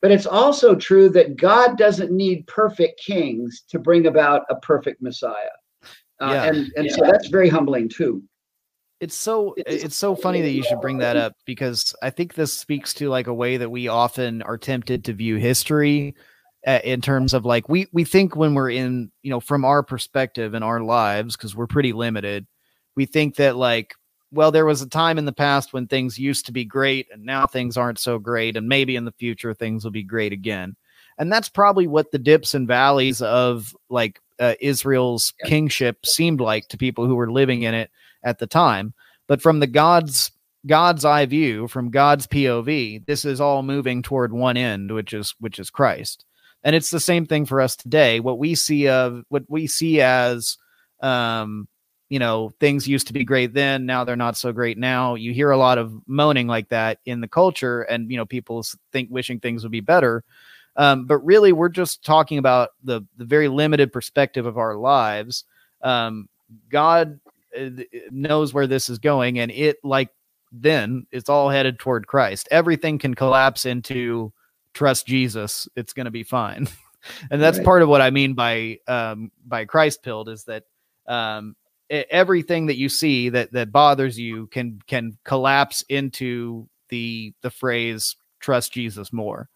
But 0.01 0.13
it's 0.13 0.27
also 0.27 0.75
true 0.75 1.09
that 1.11 1.37
God 1.37 1.77
doesn't 1.77 2.13
need 2.13 2.47
perfect 2.47 3.01
kings 3.05 3.65
to 3.69 3.79
bring 3.79 4.07
about 4.07 4.43
a 4.49 4.57
perfect 4.57 5.03
Messiah. 5.03 5.35
Uh, 6.21 6.31
Yeah. 6.33 6.45
And, 6.45 6.73
and 6.77 6.91
so 6.91 7.03
that's 7.03 7.29
very 7.29 7.49
humbling 7.49 7.89
too. 7.89 8.23
It's 9.01 9.15
so 9.15 9.55
It's- 9.57 9.85
it's 9.85 9.97
so 9.97 10.17
funny 10.17 10.41
that 10.43 10.51
you 10.51 10.63
should 10.65 10.81
bring 10.81 10.99
that 10.99 11.17
up 11.17 11.35
because 11.47 11.95
I 12.03 12.11
think 12.11 12.35
this 12.35 12.53
speaks 12.53 12.93
to 12.95 13.09
like 13.09 13.29
a 13.29 13.35
way 13.35 13.57
that 13.57 13.71
we 13.71 13.87
often 13.89 14.43
are 14.43 14.59
tempted 14.59 15.05
to 15.05 15.13
view 15.13 15.37
history 15.37 16.15
uh, 16.67 16.81
in 16.83 17.01
terms 17.01 17.33
of 17.35 17.45
like 17.45 17.69
we 17.69 17.87
we 17.93 18.03
think 18.03 18.35
when 18.35 18.55
we're 18.55 18.71
in 18.71 19.13
you 19.23 19.31
know 19.31 19.39
from 19.39 19.65
our 19.65 19.85
perspective 19.85 20.55
in 20.55 20.65
our 20.65 20.81
lives 20.81 21.37
because 21.37 21.55
we're 21.55 21.69
pretty 21.69 21.93
limited 21.93 22.45
we 22.97 23.07
think 23.07 23.37
that 23.37 23.55
like 23.57 23.95
well 24.31 24.51
there 24.51 24.67
was 24.67 24.83
a 24.83 24.89
time 24.89 25.19
in 25.19 25.25
the 25.25 25.33
past 25.33 25.73
when 25.73 25.87
things 25.87 26.19
used 26.19 26.47
to 26.47 26.53
be 26.53 26.65
great 26.65 27.09
and 27.13 27.25
now 27.25 27.47
things 27.47 27.77
aren't 27.77 27.99
so 27.99 28.19
great 28.19 28.57
and 28.57 28.69
maybe 28.69 28.97
in 28.97 29.05
the 29.05 29.13
future 29.13 29.55
things 29.55 29.85
will 29.85 29.91
be 29.91 30.03
great 30.03 30.33
again. 30.33 30.77
And 31.19 31.33
that's 31.33 31.49
probably 31.49 31.87
what 31.87 32.13
the 32.13 32.19
dips 32.19 32.55
and 32.55 32.69
valleys 32.69 33.21
of 33.23 33.75
like 33.89 34.21
uh, 34.39 34.55
Israel's 34.61 35.33
kingship 35.45 36.07
seemed 36.07 36.41
like 36.41 36.69
to 36.69 36.79
people 36.79 37.07
who 37.07 37.17
were 37.17 37.31
living 37.31 37.63
in 37.63 37.75
it 37.75 37.91
at 38.23 38.39
the 38.39 38.47
time. 38.47 38.95
But 39.27 39.43
from 39.43 39.61
the 39.61 39.67
god's 39.67 40.31
god's 40.67 41.05
eye 41.05 41.25
view 41.25 41.69
from 41.69 41.89
god's 41.89 42.27
pov 42.27 43.07
this 43.07 43.25
is 43.25 43.41
all 43.41 43.63
moving 43.63 44.03
toward 44.03 44.33
one 44.33 44.57
end 44.57 44.93
which 44.93 45.15
is 45.15 45.35
which 45.41 45.59
is 45.59 45.71
christ. 45.71 46.25
And 46.65 46.75
it's 46.75 46.91
the 46.91 47.01
same 47.01 47.25
thing 47.25 47.47
for 47.47 47.61
us 47.61 47.77
today. 47.77 48.19
What 48.19 48.39
we 48.39 48.57
see 48.57 48.89
of 48.89 49.23
what 49.29 49.45
we 49.49 49.67
see 49.67 50.01
as 50.01 50.59
um 51.01 51.69
you 52.09 52.19
know 52.19 52.51
things 52.61 52.89
used 52.89 53.07
to 53.07 53.13
be 53.13 53.25
great 53.25 53.53
then 53.53 53.85
now 53.87 54.05
they're 54.05 54.17
not 54.17 54.37
so 54.37 54.53
great 54.53 54.79
now. 54.79 55.15
You 55.15 55.33
hear 55.33 55.51
a 55.51 55.59
lot 55.59 55.79
of 55.79 55.93
moaning 56.07 56.47
like 56.47 56.69
that 56.71 57.01
in 57.05 57.21
the 57.21 57.29
culture 57.29 57.83
and 57.83 58.11
you 58.11 58.17
know 58.17 58.27
people 58.27 58.65
think 58.93 59.11
wishing 59.11 59.41
things 59.41 59.63
would 59.63 59.73
be 59.73 59.81
better. 59.81 60.25
Um, 60.77 61.07
but 61.07 61.19
really 61.19 61.53
we're 61.53 61.69
just 61.69 62.05
talking 62.05 62.39
about 62.39 62.71
the 62.83 63.03
the 63.17 63.25
very 63.25 63.49
limited 63.49 63.93
perspective 63.93 64.47
of 64.47 64.59
our 64.59 64.75
lives. 64.77 65.45
Um, 65.83 66.29
god 66.71 67.21
uh, 67.59 67.69
knows 68.11 68.55
where 68.55 68.67
this 68.67 68.89
is 68.89 68.99
going 68.99 69.39
and 69.39 69.51
it 69.51 69.77
like 69.85 70.09
then 70.51 71.07
it's 71.13 71.29
all 71.29 71.51
headed 71.51 71.79
toward 71.79 72.07
christ. 72.07 72.49
Everything 72.51 72.99
can 72.99 73.15
collapse 73.15 73.67
into 73.67 74.33
trust 74.75 75.07
jesus 75.07 75.67
it's 75.77 75.93
going 75.93 76.05
to 76.07 76.11
be 76.11 76.23
fine. 76.23 76.69
And 77.31 77.41
that's 77.41 77.59
Right. 77.59 77.65
part 77.65 77.83
of 77.83 77.89
what 77.89 78.01
i 78.01 78.11
mean 78.11 78.35
by 78.35 78.81
um 78.89 79.31
by 79.47 79.65
christ 79.65 80.03
pilled 80.03 80.29
is 80.29 80.45
that 80.45 80.65
um 81.07 81.55
everything 81.91 82.67
that 82.67 82.77
you 82.77 82.89
see 82.89 83.29
that 83.31 83.53
that 83.53 83.73
bothers 83.73 84.19
you 84.19 84.47
can 84.49 84.81
can 84.87 85.17
collapse 85.25 85.83
into 85.89 86.69
the 86.89 87.33
the 87.43 87.51
phrase 87.51 88.17
trust 88.41 88.73
jesus 88.73 89.13
more 89.13 89.49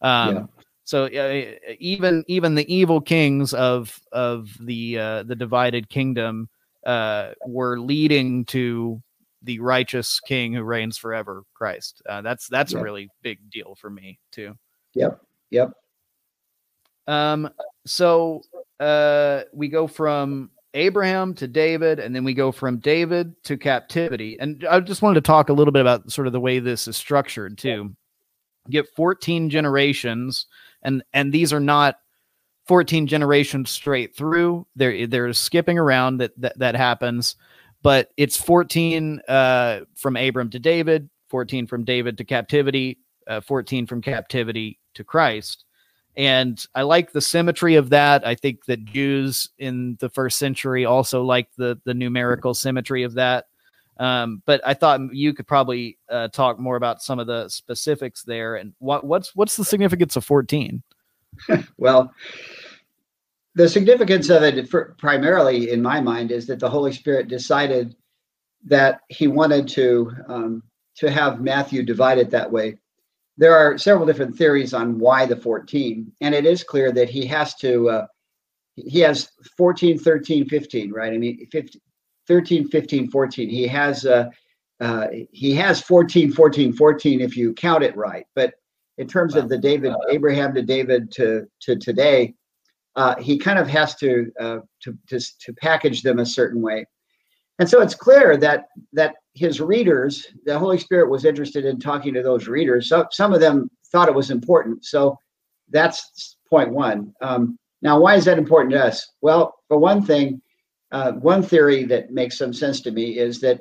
um 0.00 0.34
Yeah. 0.34 0.42
so 0.84 1.04
uh, 1.06 1.74
even 1.78 2.24
even 2.28 2.54
the 2.54 2.72
evil 2.72 3.00
kings 3.00 3.52
of 3.52 4.00
of 4.12 4.56
the 4.60 4.98
uh, 4.98 5.22
the 5.24 5.36
divided 5.36 5.88
kingdom 5.88 6.48
uh, 6.86 7.32
were 7.46 7.78
leading 7.78 8.44
to 8.46 9.00
the 9.42 9.58
righteous 9.58 10.20
king 10.20 10.52
who 10.52 10.62
reigns 10.62 10.96
forever 10.96 11.42
christ 11.54 12.00
uh, 12.08 12.22
that's 12.22 12.46
that's 12.48 12.72
yep. 12.72 12.80
a 12.80 12.84
really 12.84 13.08
big 13.22 13.38
deal 13.50 13.74
for 13.74 13.90
me 13.90 14.18
too 14.30 14.56
yep 14.94 15.20
yep 15.50 15.72
um 17.08 17.50
so 17.84 18.40
uh 18.78 19.42
we 19.52 19.66
go 19.66 19.88
from 19.88 20.48
abraham 20.74 21.34
to 21.34 21.46
david 21.46 21.98
and 21.98 22.14
then 22.14 22.24
we 22.24 22.34
go 22.34 22.50
from 22.52 22.78
david 22.78 23.34
to 23.44 23.56
captivity. 23.56 24.38
And 24.40 24.64
i 24.70 24.80
just 24.80 25.02
wanted 25.02 25.16
to 25.16 25.26
talk 25.26 25.48
a 25.48 25.52
little 25.52 25.72
bit 25.72 25.80
about 25.80 26.10
sort 26.10 26.26
of 26.26 26.32
the 26.32 26.40
way 26.40 26.58
this 26.58 26.88
is 26.88 26.96
structured 26.96 27.58
too. 27.58 27.94
Get 28.70 28.88
14 28.94 29.50
generations 29.50 30.46
and 30.82 31.02
and 31.12 31.32
these 31.32 31.52
are 31.52 31.60
not 31.60 31.96
14 32.66 33.06
generations 33.08 33.70
straight 33.70 34.16
through. 34.16 34.66
They're 34.76 35.06
they're 35.06 35.32
skipping 35.32 35.78
around 35.78 36.18
that 36.18 36.32
that, 36.40 36.58
that 36.58 36.74
happens 36.74 37.36
but 37.82 38.10
it's 38.16 38.36
14 38.36 39.20
uh, 39.28 39.80
from 39.94 40.16
abram 40.16 40.50
to 40.50 40.58
david 40.58 41.08
14 41.28 41.66
from 41.66 41.84
david 41.84 42.16
to 42.18 42.24
captivity 42.24 42.98
uh, 43.26 43.40
14 43.40 43.86
from 43.86 44.00
captivity 44.00 44.78
to 44.94 45.04
christ 45.04 45.64
and 46.16 46.66
i 46.74 46.82
like 46.82 47.12
the 47.12 47.20
symmetry 47.20 47.74
of 47.74 47.90
that 47.90 48.26
i 48.26 48.34
think 48.34 48.64
that 48.66 48.84
jews 48.84 49.48
in 49.58 49.96
the 50.00 50.10
first 50.10 50.38
century 50.38 50.84
also 50.84 51.22
liked 51.22 51.56
the 51.56 51.80
the 51.84 51.94
numerical 51.94 52.54
symmetry 52.54 53.02
of 53.02 53.14
that 53.14 53.46
um, 53.98 54.42
but 54.46 54.60
I 54.64 54.74
thought 54.74 55.00
you 55.12 55.32
could 55.34 55.46
probably 55.46 55.98
uh, 56.08 56.28
talk 56.28 56.58
more 56.58 56.76
about 56.76 57.02
some 57.02 57.18
of 57.18 57.26
the 57.26 57.48
specifics 57.48 58.22
there 58.24 58.56
and 58.56 58.72
what, 58.78 59.04
what's 59.04 59.36
what's 59.36 59.56
the 59.56 59.64
significance 59.64 60.16
of 60.16 60.24
14? 60.24 60.82
well, 61.78 62.12
the 63.54 63.68
significance 63.68 64.30
of 64.30 64.42
it, 64.42 64.68
for, 64.68 64.96
primarily 64.98 65.70
in 65.70 65.82
my 65.82 66.00
mind, 66.00 66.32
is 66.32 66.46
that 66.46 66.58
the 66.58 66.68
Holy 66.68 66.92
Spirit 66.92 67.28
decided 67.28 67.94
that 68.64 69.00
He 69.08 69.28
wanted 69.28 69.68
to 69.68 70.10
um, 70.26 70.62
to 70.96 71.10
have 71.10 71.40
Matthew 71.40 71.82
divided 71.82 72.30
that 72.30 72.50
way. 72.50 72.78
There 73.38 73.56
are 73.56 73.78
several 73.78 74.06
different 74.06 74.36
theories 74.36 74.74
on 74.74 74.98
why 74.98 75.26
the 75.26 75.36
14, 75.36 76.12
and 76.20 76.34
it 76.34 76.44
is 76.44 76.62
clear 76.62 76.92
that 76.92 77.08
He 77.08 77.26
has 77.26 77.54
to. 77.56 77.90
Uh, 77.90 78.06
he 78.76 79.00
has 79.00 79.30
14, 79.58 79.98
13, 79.98 80.48
15, 80.48 80.92
right? 80.92 81.12
I 81.12 81.18
mean, 81.18 81.46
15, 81.52 81.80
13, 82.26 82.68
15, 82.68 83.10
14. 83.10 83.48
He 83.48 83.66
has 83.66 84.06
uh, 84.06 84.30
uh, 84.80 85.06
he 85.30 85.54
has 85.54 85.80
14, 85.80 86.32
14, 86.32 86.72
14 86.72 87.20
if 87.20 87.36
you 87.36 87.52
count 87.54 87.84
it 87.84 87.96
right. 87.96 88.24
But 88.34 88.54
in 88.98 89.06
terms 89.06 89.34
wow. 89.34 89.42
of 89.42 89.48
the 89.48 89.58
David 89.58 89.92
Abraham 90.10 90.54
to 90.54 90.62
David 90.62 91.10
to 91.12 91.46
to 91.60 91.76
today, 91.76 92.34
uh, 92.96 93.16
he 93.16 93.38
kind 93.38 93.58
of 93.58 93.68
has 93.68 93.94
to, 93.96 94.30
uh, 94.40 94.58
to 94.82 94.98
to 95.08 95.20
to 95.40 95.52
package 95.54 96.02
them 96.02 96.18
a 96.18 96.26
certain 96.26 96.60
way. 96.60 96.86
And 97.58 97.68
so 97.68 97.80
it's 97.80 97.94
clear 97.94 98.36
that 98.38 98.66
that 98.92 99.16
his 99.34 99.60
readers, 99.60 100.26
the 100.44 100.58
Holy 100.58 100.78
Spirit 100.78 101.10
was 101.10 101.24
interested 101.24 101.64
in 101.64 101.78
talking 101.78 102.14
to 102.14 102.22
those 102.22 102.48
readers. 102.48 102.88
So 102.88 103.06
some 103.10 103.32
of 103.32 103.40
them 103.40 103.70
thought 103.90 104.08
it 104.08 104.14
was 104.14 104.30
important. 104.30 104.84
So 104.84 105.18
that's 105.70 106.36
point 106.48 106.72
one. 106.72 107.12
Um, 107.22 107.58
now, 107.80 107.98
why 107.98 108.14
is 108.14 108.24
that 108.26 108.38
important 108.38 108.72
to 108.72 108.84
us? 108.84 109.06
Well, 109.22 109.54
for 109.68 109.78
one 109.78 110.04
thing, 110.04 110.40
uh, 110.92 111.12
one 111.12 111.42
theory 111.42 111.84
that 111.84 112.10
makes 112.10 112.36
some 112.36 112.52
sense 112.52 112.80
to 112.82 112.90
me 112.90 113.18
is 113.18 113.40
that 113.40 113.60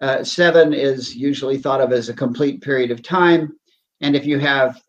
uh, 0.00 0.24
seven 0.24 0.74
is 0.74 1.14
usually 1.14 1.56
thought 1.56 1.80
of 1.80 1.92
as 1.92 2.08
a 2.08 2.14
complete 2.14 2.60
period 2.60 2.90
of 2.90 3.02
time. 3.02 3.56
And 4.00 4.14
if 4.14 4.26
you 4.26 4.38
have 4.40 4.80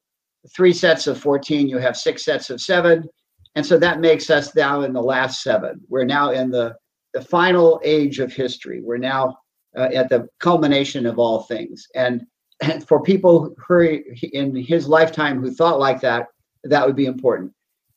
three 0.55 0.73
sets 0.73 1.07
of 1.07 1.19
14, 1.19 1.69
you 1.69 1.77
have 1.77 1.95
six 1.95 2.25
sets 2.25 2.49
of 2.49 2.59
seven. 2.59 3.07
And 3.55 3.65
so 3.65 3.77
that 3.77 4.01
makes 4.01 4.29
us 4.29 4.53
now 4.55 4.81
in 4.81 4.93
the 4.93 5.01
last 5.01 5.41
seven. 5.41 5.79
We're 5.87 6.03
now 6.03 6.31
in 6.31 6.49
the, 6.49 6.75
the 7.13 7.21
final 7.21 7.79
age 7.83 8.19
of 8.19 8.33
history. 8.33 8.81
We're 8.81 8.97
now 8.97 9.37
uh, 9.77 9.89
at 9.93 10.09
the 10.09 10.27
culmination 10.39 11.05
of 11.05 11.19
all 11.19 11.43
things. 11.43 11.87
And, 11.95 12.25
and 12.61 12.85
for 12.87 13.01
people 13.01 13.55
who 13.67 14.01
in 14.33 14.55
his 14.55 14.87
lifetime 14.87 15.39
who 15.39 15.51
thought 15.51 15.79
like 15.79 16.01
that, 16.01 16.27
that 16.63 16.85
would 16.85 16.95
be 16.95 17.05
important. 17.05 17.53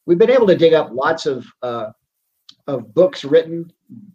We've 0.06 0.18
been 0.18 0.30
able 0.30 0.46
to 0.48 0.56
dig 0.56 0.74
up 0.74 0.90
lots 0.92 1.26
of 1.26 1.46
uh, 1.62 1.90
of 2.66 2.92
books 2.94 3.24
written 3.24 3.72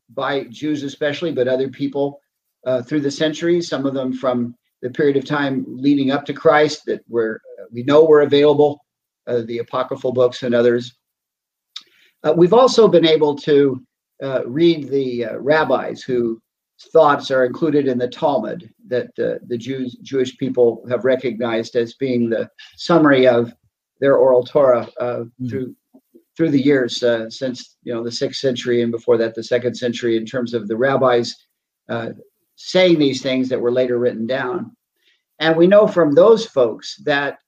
by 0.10 0.44
Jews, 0.46 0.84
especially, 0.84 1.32
but 1.32 1.48
other 1.48 1.68
people 1.68 2.22
uh, 2.66 2.82
through 2.84 3.02
the 3.02 3.12
centuries. 3.12 3.68
Some 3.68 3.86
of 3.86 3.94
them 3.94 4.14
from 4.14 4.56
the 4.82 4.90
period 4.90 5.18
of 5.18 5.26
time 5.26 5.66
leading 5.68 6.12
up 6.12 6.26
to 6.26 6.34
Christ 6.34 6.86
that 6.86 7.02
were 7.10 7.42
uh, 7.60 7.66
we 7.72 7.84
know 7.84 8.06
were 8.06 8.22
available, 8.22 8.86
uh, 9.28 9.42
the 9.46 9.60
apocryphal 9.60 10.14
books 10.14 10.44
and 10.44 10.54
others. 10.54 10.96
Uh, 12.24 12.34
we've 12.36 12.54
also 12.54 12.88
been 12.88 13.06
able 13.06 13.36
to 13.36 13.82
read 14.46 14.88
the 14.90 15.26
rabbis 15.40 16.02
whose 16.02 16.40
thoughts 16.92 17.32
are 17.32 17.46
included 17.46 17.88
in 17.88 17.98
the 17.98 18.08
Talmud 18.08 18.70
that 18.88 19.16
the 19.16 19.58
Jews 19.58 19.96
Jewish 20.02 20.38
people 20.38 20.86
have 20.90 21.06
recognized 21.06 21.76
as 21.76 21.94
being 21.94 22.30
the 22.30 22.50
summary 22.76 23.28
of 23.28 23.54
their 24.00 24.18
oral 24.18 24.44
Torah 24.44 24.88
mm-hmm. 25.00 25.48
through 25.48 25.76
through 26.36 26.50
the 26.50 26.62
years 26.62 27.02
uh, 27.02 27.30
since 27.30 27.78
you 27.84 27.94
know 27.94 28.04
the 28.04 28.12
sixth 28.12 28.40
century 28.40 28.82
and 28.82 28.92
before 28.92 29.18
that 29.18 29.36
the 29.36 29.44
second 29.44 29.76
century 29.76 30.18
in 30.18 30.26
terms 30.26 30.54
of 30.54 30.68
the 30.68 30.76
rabbis 30.76 31.36
uh, 31.90 32.10
saying 32.56 33.00
these 33.00 33.22
things 33.22 33.50
that 33.50 33.60
were 33.60 33.72
later 33.72 33.98
written 33.98 34.28
down 34.28 34.76
and 35.40 35.56
we 35.56 35.68
know 35.68 35.88
from 35.88 36.14
those 36.14 36.46
folks 36.46 36.98
that 37.06 37.40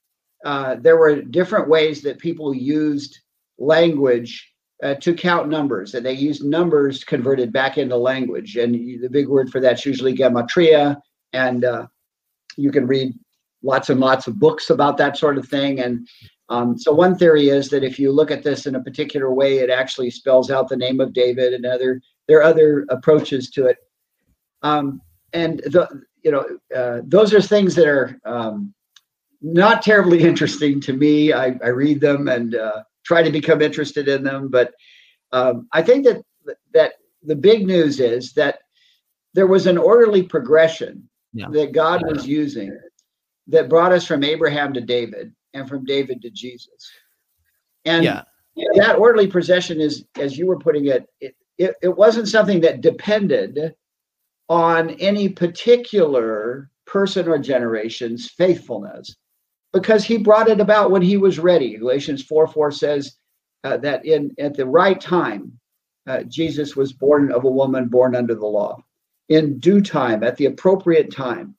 uh, 0.45 0.75
there 0.75 0.97
were 0.97 1.21
different 1.21 1.67
ways 1.67 2.01
that 2.01 2.19
people 2.19 2.53
used 2.53 3.19
language 3.57 4.53
uh, 4.83 4.95
to 4.95 5.13
count 5.13 5.49
numbers 5.49 5.95
and 5.95 6.05
they 6.05 6.13
use 6.13 6.43
numbers 6.43 7.03
converted 7.03 7.51
back 7.51 7.77
into 7.77 7.95
language 7.95 8.57
and 8.57 8.75
the 9.01 9.09
big 9.09 9.27
word 9.27 9.49
for 9.49 9.59
that's 9.59 9.85
usually 9.85 10.15
gematria 10.15 10.95
and 11.33 11.65
uh, 11.65 11.87
you 12.57 12.71
can 12.71 12.85
read 12.85 13.13
lots 13.63 13.89
and 13.89 13.99
lots 13.99 14.27
of 14.27 14.39
books 14.39 14.69
about 14.69 14.97
that 14.97 15.17
sort 15.17 15.37
of 15.37 15.47
thing 15.47 15.79
and 15.79 16.07
um, 16.49 16.77
so 16.77 16.93
one 16.93 17.17
theory 17.17 17.49
is 17.49 17.69
that 17.69 17.83
if 17.83 17.99
you 17.99 18.11
look 18.11 18.31
at 18.31 18.43
this 18.43 18.65
in 18.65 18.75
a 18.75 18.83
particular 18.83 19.33
way, 19.33 19.57
it 19.57 19.69
actually 19.69 20.09
spells 20.09 20.49
out 20.49 20.69
the 20.69 20.77
name 20.77 21.01
of 21.01 21.13
David, 21.13 21.53
and 21.53 21.65
other 21.65 22.01
there 22.27 22.39
are 22.39 22.43
other 22.43 22.85
approaches 22.89 23.49
to 23.51 23.65
it. 23.67 23.77
Um, 24.61 25.01
and 25.33 25.59
the, 25.59 26.03
you 26.23 26.31
know, 26.31 26.45
uh, 26.75 27.01
those 27.05 27.33
are 27.33 27.41
things 27.41 27.75
that 27.75 27.87
are 27.87 28.17
um, 28.25 28.73
not 29.41 29.81
terribly 29.81 30.23
interesting 30.23 30.79
to 30.81 30.93
me. 30.93 31.33
I, 31.33 31.57
I 31.63 31.67
read 31.67 31.99
them 31.99 32.27
and 32.27 32.55
uh, 32.55 32.83
try 33.07 33.23
to 33.23 33.31
become 33.31 33.61
interested 33.61 34.09
in 34.09 34.23
them, 34.23 34.49
but 34.49 34.73
um, 35.31 35.67
I 35.71 35.81
think 35.81 36.05
that 36.05 36.21
that 36.73 36.93
the 37.23 37.35
big 37.35 37.65
news 37.65 37.99
is 37.99 38.33
that 38.33 38.59
there 39.33 39.47
was 39.47 39.65
an 39.65 39.77
orderly 39.77 40.23
progression 40.23 41.09
yeah. 41.33 41.47
that 41.51 41.71
God 41.71 42.03
was 42.05 42.27
using 42.27 42.77
that 43.47 43.69
brought 43.69 43.93
us 43.93 44.05
from 44.05 44.23
Abraham 44.23 44.73
to 44.73 44.81
David 44.81 45.33
and 45.53 45.67
from 45.67 45.85
David 45.85 46.21
to 46.21 46.29
Jesus. 46.29 46.91
And 47.85 48.03
yeah. 48.03 48.23
that 48.75 48.97
orderly 48.97 49.27
procession 49.27 49.79
is, 49.79 50.05
as 50.19 50.37
you 50.37 50.47
were 50.47 50.59
putting 50.59 50.87
it, 50.87 51.05
it, 51.21 51.35
it, 51.57 51.75
it 51.81 51.95
wasn't 51.95 52.27
something 52.27 52.59
that 52.61 52.81
depended 52.81 53.73
on 54.49 54.91
any 54.91 55.29
particular 55.29 56.69
person 56.85 57.27
or 57.27 57.37
generation's 57.37 58.29
faithfulness 58.29 59.15
because 59.73 60.03
he 60.03 60.17
brought 60.17 60.49
it 60.49 60.59
about 60.59 60.91
when 60.91 61.01
he 61.01 61.17
was 61.17 61.39
ready. 61.39 61.77
Galatians 61.77 62.23
4 62.23 62.47
4 62.47 62.71
says 62.71 63.17
uh, 63.63 63.77
that 63.77 64.05
in 64.05 64.33
at 64.39 64.55
the 64.55 64.65
right 64.65 64.99
time, 64.99 65.57
uh, 66.07 66.23
Jesus 66.23 66.75
was 66.75 66.93
born 66.93 67.31
of 67.31 67.43
a 67.43 67.49
woman 67.49 67.87
born 67.87 68.15
under 68.15 68.35
the 68.35 68.45
law. 68.45 68.81
In 69.29 69.59
due 69.59 69.81
time, 69.81 70.23
at 70.23 70.37
the 70.37 70.45
appropriate 70.45 71.11
time, 71.11 71.57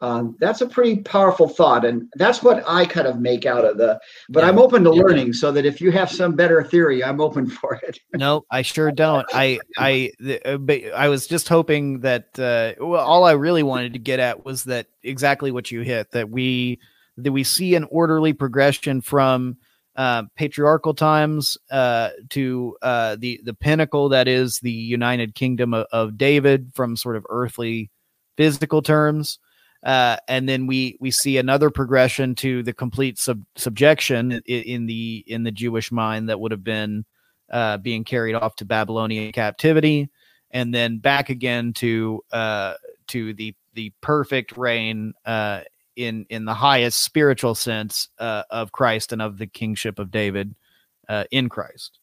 um, 0.00 0.36
that's 0.38 0.60
a 0.60 0.66
pretty 0.66 1.02
powerful 1.02 1.48
thought 1.48 1.84
and 1.84 2.08
that's 2.14 2.42
what 2.42 2.62
i 2.68 2.84
kind 2.86 3.06
of 3.06 3.18
make 3.18 3.46
out 3.46 3.64
of 3.64 3.78
the 3.78 3.98
but 4.28 4.42
yeah. 4.42 4.48
i'm 4.48 4.58
open 4.58 4.84
to 4.84 4.94
yeah. 4.94 5.02
learning 5.02 5.32
so 5.32 5.50
that 5.50 5.66
if 5.66 5.80
you 5.80 5.90
have 5.90 6.10
some 6.10 6.36
better 6.36 6.62
theory 6.62 7.02
i'm 7.02 7.20
open 7.20 7.48
for 7.50 7.80
it 7.82 7.98
no 8.14 8.44
i 8.50 8.62
sure 8.62 8.92
don't 8.92 9.26
i 9.32 9.58
i 9.76 10.10
uh, 10.44 10.56
i 10.94 11.08
was 11.08 11.26
just 11.26 11.48
hoping 11.48 12.00
that 12.00 12.38
uh, 12.38 12.74
well, 12.80 13.04
all 13.04 13.24
i 13.24 13.32
really 13.32 13.62
wanted 13.62 13.92
to 13.92 13.98
get 13.98 14.20
at 14.20 14.44
was 14.44 14.64
that 14.64 14.86
exactly 15.02 15.50
what 15.50 15.70
you 15.70 15.80
hit 15.80 16.10
that 16.12 16.30
we 16.30 16.78
that 17.18 17.32
we 17.32 17.44
see 17.44 17.74
an 17.74 17.84
orderly 17.90 18.32
progression 18.32 19.00
from 19.00 19.56
uh, 19.96 20.22
patriarchal 20.36 20.94
times 20.94 21.58
uh, 21.72 22.10
to 22.30 22.76
uh, 22.82 23.16
the 23.18 23.40
the 23.42 23.54
pinnacle 23.54 24.08
that 24.10 24.28
is 24.28 24.60
the 24.60 24.70
United 24.70 25.34
Kingdom 25.34 25.74
of, 25.74 25.86
of 25.92 26.16
David 26.16 26.70
from 26.74 26.96
sort 26.96 27.16
of 27.16 27.26
earthly 27.28 27.90
physical 28.36 28.80
terms. 28.80 29.40
Uh, 29.82 30.16
and 30.28 30.48
then 30.48 30.66
we 30.66 30.96
we 31.00 31.10
see 31.10 31.36
another 31.36 31.70
progression 31.70 32.34
to 32.36 32.62
the 32.62 32.72
complete 32.72 33.18
sub- 33.18 33.44
subjection 33.56 34.32
in, 34.32 34.62
in, 34.62 34.86
the 34.86 35.24
in 35.26 35.42
the 35.42 35.52
Jewish 35.52 35.90
mind 35.90 36.28
that 36.28 36.38
would 36.38 36.52
have 36.52 36.64
been 36.64 37.04
uh, 37.50 37.78
being 37.78 38.04
carried 38.04 38.34
off 38.34 38.54
to 38.56 38.64
Babylonian 38.64 39.32
captivity, 39.32 40.08
and 40.50 40.72
then 40.72 40.98
back 40.98 41.28
again 41.28 41.72
to 41.74 42.22
uh, 42.30 42.74
to 43.08 43.34
the 43.34 43.54
the 43.74 43.92
perfect 44.00 44.56
reign 44.56 45.12
in 45.98 46.24
in 46.30 46.44
the 46.44 46.54
highest 46.54 47.04
spiritual 47.04 47.54
sense 47.54 48.08
uh, 48.18 48.44
of 48.50 48.72
Christ 48.72 49.12
and 49.12 49.20
of 49.20 49.36
the 49.36 49.48
kingship 49.48 49.98
of 49.98 50.10
David 50.12 50.54
uh, 51.08 51.24
in 51.30 51.48
Christ. 51.48 51.98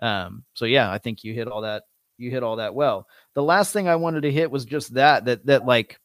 Um, 0.00 0.44
so 0.54 0.64
yeah, 0.64 0.90
I 0.90 0.98
think 0.98 1.22
you 1.22 1.34
hit 1.34 1.46
all 1.46 1.60
that 1.60 1.84
you 2.16 2.30
hit 2.30 2.42
all 2.42 2.56
that 2.56 2.74
well. 2.74 3.06
The 3.34 3.42
last 3.42 3.72
thing 3.72 3.88
I 3.88 3.96
wanted 3.96 4.22
to 4.22 4.32
hit 4.32 4.50
was 4.50 4.64
just 4.64 4.94
that 4.94 5.26
that 5.26 5.46
that 5.46 5.66
like 5.66 6.00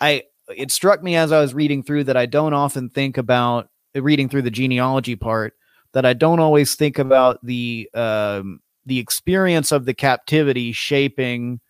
I 0.00 0.22
it 0.56 0.70
struck 0.70 1.02
me 1.02 1.16
as 1.16 1.32
I 1.32 1.40
was 1.40 1.54
reading 1.54 1.82
through 1.82 2.04
that 2.04 2.16
I 2.16 2.26
don't 2.26 2.54
often 2.54 2.88
think 2.88 3.18
about 3.18 3.68
reading 3.94 4.28
through 4.28 4.42
the 4.42 4.50
genealogy 4.50 5.16
part 5.16 5.54
that 5.92 6.06
I 6.06 6.12
don't 6.12 6.40
always 6.40 6.76
think 6.76 6.98
about 6.98 7.44
the 7.44 7.90
um, 7.94 8.60
the 8.84 9.00
experience 9.00 9.72
of 9.72 9.86
the 9.86 9.94
captivity 9.94 10.70
shaping 10.70 11.60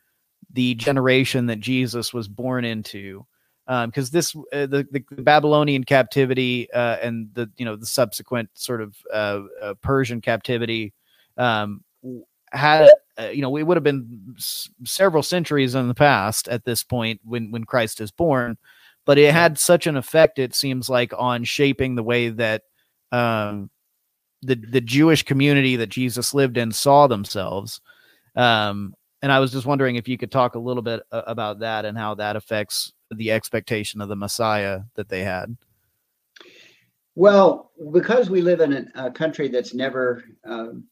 the 0.53 0.75
generation 0.75 1.47
that 1.47 1.61
Jesus 1.61 2.13
was 2.13 2.29
born 2.29 2.65
into. 2.65 3.25
Because 3.67 4.09
um, 4.09 4.11
this, 4.13 4.37
uh, 4.37 4.67
the, 4.67 4.87
the 4.93 5.01
Babylonian 5.23 5.83
captivity 5.85 6.71
uh, 6.73 6.99
and 7.03 7.29
the 7.35 7.51
you 7.57 7.65
know 7.65 7.75
the 7.75 7.87
subsequent 7.87 8.49
sort 8.55 8.81
of 8.81 8.97
uh, 9.13 9.41
uh 9.61 9.75
Persian 9.83 10.21
captivity 10.21 10.93
um, 11.37 11.83
had 12.53 12.91
uh, 13.19 13.25
you 13.25 13.43
know 13.43 13.51
we 13.51 13.63
would 13.63 13.77
have 13.77 13.85
been 13.85 14.35
s- 14.37 14.71
several 14.85 15.23
centuries 15.23 15.75
in 15.75 15.89
the 15.89 15.95
past 15.95 16.49
at 16.49 16.65
this 16.65 16.85
point 16.85 17.21
when 17.25 17.51
when 17.51 17.65
Christ 17.65 18.01
is 18.01 18.13
born, 18.13 18.57
but 19.05 19.19
it 19.19 19.33
had 19.33 19.59
such 19.59 19.87
an 19.87 19.97
effect 19.97 20.39
it 20.39 20.55
seems 20.55 20.89
like 20.89 21.13
on 21.17 21.43
shaping 21.43 21.97
the 21.97 22.05
way 22.05 22.29
that 22.29 22.63
um, 23.11 23.69
the 24.43 24.55
the 24.55 24.81
Jewish 24.81 25.23
community 25.23 25.77
that 25.77 25.89
Jesus 25.89 26.35
lived 26.35 26.57
in 26.57 26.73
saw 26.73 27.07
themselves. 27.07 27.81
Um, 28.37 28.95
and 29.23 29.33
I 29.33 29.41
was 29.41 29.51
just 29.51 29.67
wondering 29.67 29.97
if 29.97 30.09
you 30.09 30.19
could 30.19 30.31
talk 30.31 30.55
a 30.55 30.61
little 30.61 30.83
bit 30.83 31.03
uh, 31.11 31.23
about 31.27 31.61
that 31.61 31.85
and 31.85 31.97
how 31.97 32.15
that 32.17 32.37
affects 32.37 32.93
the 33.11 33.33
expectation 33.33 34.01
of 34.01 34.09
the 34.09 34.17
Messiah 34.17 34.83
that 34.95 35.09
they 35.09 35.23
had. 35.23 35.57
Well, 37.15 37.73
because 37.93 38.29
we 38.29 38.43
live 38.43 38.61
in 38.61 38.91
a, 38.95 39.11
country 39.11 39.49
that's 39.49 39.73
never 39.73 40.25
um, 40.45 40.85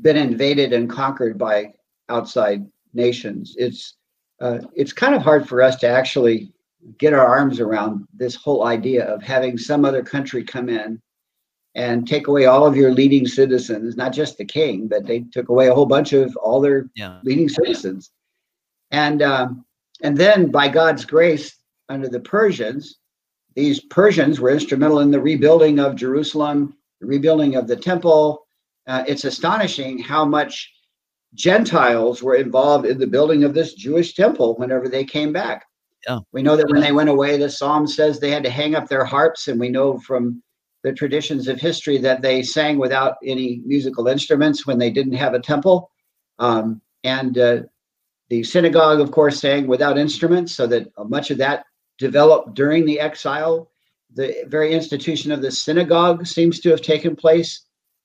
been 0.00 0.16
invaded 0.16 0.72
and 0.72 0.88
conquered 0.88 1.36
by 1.36 1.74
outside 2.08 2.66
nations, 2.94 3.54
it's 3.58 3.96
uh, 4.40 4.60
it's 4.74 4.92
kind 4.92 5.14
of 5.14 5.22
hard 5.22 5.48
for 5.48 5.60
us 5.60 5.76
to 5.76 5.88
actually 5.88 6.52
get 6.98 7.12
our 7.12 7.26
arms 7.26 7.60
around 7.60 8.06
this 8.14 8.34
whole 8.34 8.66
idea 8.66 9.04
of 9.04 9.22
having 9.22 9.58
some 9.58 9.84
other 9.84 10.02
country 10.02 10.44
come 10.44 10.68
in 10.68 11.00
and 11.74 12.08
take 12.08 12.28
away 12.28 12.46
all 12.46 12.66
of 12.66 12.76
your 12.76 12.92
leading 12.92 13.26
citizens, 13.26 13.96
not 13.96 14.12
just 14.12 14.38
the 14.38 14.44
king, 14.44 14.88
but 14.88 15.06
they 15.06 15.20
took 15.32 15.48
away 15.48 15.68
a 15.68 15.74
whole 15.74 15.86
bunch 15.86 16.12
of 16.12 16.34
all 16.36 16.60
their 16.60 16.88
yeah. 16.94 17.18
leading 17.24 17.48
citizens. 17.48 18.10
And 18.90 19.22
um, 19.22 19.64
and 20.02 20.16
then 20.16 20.50
by 20.50 20.68
God's 20.68 21.04
grace, 21.04 21.56
under 21.88 22.08
the 22.08 22.20
Persians, 22.20 22.98
these 23.54 23.80
Persians 23.80 24.40
were 24.40 24.50
instrumental 24.50 25.00
in 25.00 25.10
the 25.10 25.20
rebuilding 25.20 25.78
of 25.78 25.96
Jerusalem, 25.96 26.76
the 27.00 27.06
rebuilding 27.06 27.56
of 27.56 27.66
the 27.66 27.76
temple. 27.76 28.46
Uh, 28.86 29.04
it's 29.08 29.24
astonishing 29.24 29.98
how 29.98 30.24
much 30.24 30.72
Gentiles 31.34 32.22
were 32.22 32.36
involved 32.36 32.86
in 32.86 32.98
the 32.98 33.06
building 33.06 33.44
of 33.44 33.54
this 33.54 33.74
Jewish 33.74 34.14
temple 34.14 34.56
whenever 34.56 34.88
they 34.88 35.04
came 35.04 35.32
back. 35.32 35.66
Yeah. 36.06 36.20
We 36.32 36.42
know 36.42 36.56
that 36.56 36.70
when 36.70 36.80
they 36.80 36.92
went 36.92 37.08
away, 37.08 37.36
the 37.36 37.50
psalm 37.50 37.86
says 37.86 38.18
they 38.18 38.30
had 38.30 38.44
to 38.44 38.50
hang 38.50 38.74
up 38.74 38.88
their 38.88 39.04
harps, 39.04 39.48
and 39.48 39.58
we 39.58 39.68
know 39.68 39.98
from 39.98 40.42
the 40.84 40.92
traditions 40.92 41.48
of 41.48 41.60
history 41.60 41.98
that 41.98 42.22
they 42.22 42.42
sang 42.42 42.78
without 42.78 43.16
any 43.24 43.60
musical 43.66 44.06
instruments 44.06 44.66
when 44.66 44.78
they 44.78 44.90
didn't 44.90 45.14
have 45.14 45.34
a 45.34 45.40
temple. 45.40 45.90
Um, 46.38 46.80
and 47.02 47.36
uh, 47.36 47.62
the 48.28 48.42
synagogue, 48.42 49.00
of 49.00 49.10
course, 49.10 49.40
sang 49.40 49.66
without 49.66 49.98
instruments, 49.98 50.54
so 50.54 50.66
that 50.66 50.88
much 51.06 51.30
of 51.30 51.38
that 51.38 51.64
developed 51.98 52.54
during 52.54 52.84
the 52.84 53.00
exile. 53.00 53.70
The 54.14 54.44
very 54.46 54.72
institution 54.72 55.32
of 55.32 55.42
the 55.42 55.50
synagogue 55.50 56.26
seems 56.26 56.60
to 56.60 56.70
have 56.70 56.82
taken 56.82 57.16
place 57.16 57.62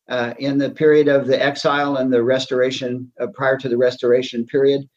uh, 0.10 0.34
in 0.38 0.58
the 0.58 0.70
period 0.70 1.08
of 1.08 1.28
the 1.28 1.42
exile 1.42 1.98
and 1.98 2.12
the 2.12 2.24
restoration, 2.24 3.12
uh, 3.20 3.28
prior 3.28 3.58
to 3.58 3.70
the 3.70 3.78
restoration 3.78 4.46
period. 4.46 4.90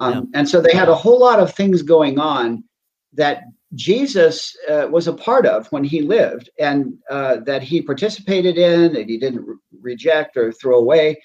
Um, 0.00 0.12
yeah. 0.12 0.40
And 0.40 0.48
so 0.48 0.60
they 0.60 0.74
had 0.74 0.88
a 0.88 0.94
whole 0.94 1.20
lot 1.20 1.38
of 1.38 1.54
things 1.54 1.82
going 1.82 2.18
on 2.18 2.64
that 3.12 3.44
Jesus 3.74 4.56
uh, 4.68 4.88
was 4.90 5.06
a 5.06 5.12
part 5.12 5.46
of 5.46 5.66
when 5.68 5.84
he 5.84 6.02
lived 6.02 6.50
and 6.58 6.94
uh, 7.08 7.36
that 7.46 7.62
he 7.62 7.82
participated 7.82 8.58
in 8.58 8.96
and 8.96 9.08
he 9.08 9.18
didn't 9.18 9.44
re- 9.44 9.56
reject 9.80 10.36
or 10.36 10.52
throw 10.52 10.78
away. 10.78 11.20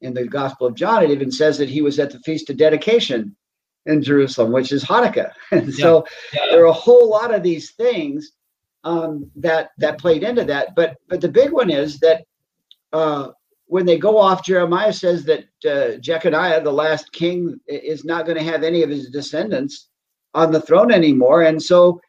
In 0.00 0.14
the 0.14 0.26
Gospel 0.26 0.68
of 0.68 0.74
John, 0.74 1.02
it 1.02 1.10
even 1.10 1.32
says 1.32 1.58
that 1.58 1.68
he 1.68 1.82
was 1.82 1.98
at 1.98 2.10
the 2.10 2.20
Feast 2.20 2.50
of 2.50 2.56
Dedication 2.56 3.34
in 3.86 4.02
Jerusalem, 4.02 4.52
which 4.52 4.70
is 4.72 4.84
Hanukkah. 4.84 5.32
And 5.50 5.74
so 5.74 6.04
yeah. 6.32 6.40
Yeah. 6.44 6.52
there 6.52 6.62
are 6.62 6.66
a 6.66 6.72
whole 6.72 7.08
lot 7.08 7.34
of 7.34 7.42
these 7.42 7.72
things 7.72 8.32
um, 8.84 9.30
that 9.36 9.70
that 9.78 9.98
played 9.98 10.22
into 10.22 10.44
that. 10.44 10.74
But 10.76 10.96
but 11.08 11.20
the 11.20 11.28
big 11.28 11.52
one 11.52 11.70
is 11.70 11.98
that 12.00 12.24
uh, 12.92 13.30
when 13.66 13.86
they 13.86 13.98
go 13.98 14.16
off, 14.16 14.44
Jeremiah 14.44 14.92
says 14.92 15.24
that 15.24 15.44
uh, 15.66 15.98
Jechoniah, 15.98 16.62
the 16.62 16.72
last 16.72 17.12
king, 17.12 17.60
is 17.66 18.04
not 18.04 18.24
going 18.24 18.38
to 18.38 18.50
have 18.50 18.62
any 18.62 18.82
of 18.82 18.90
his 18.90 19.10
descendants 19.10 19.88
on 20.34 20.52
the 20.52 20.60
throne 20.60 20.92
anymore. 20.92 21.42
And 21.42 21.62
so 21.62 22.00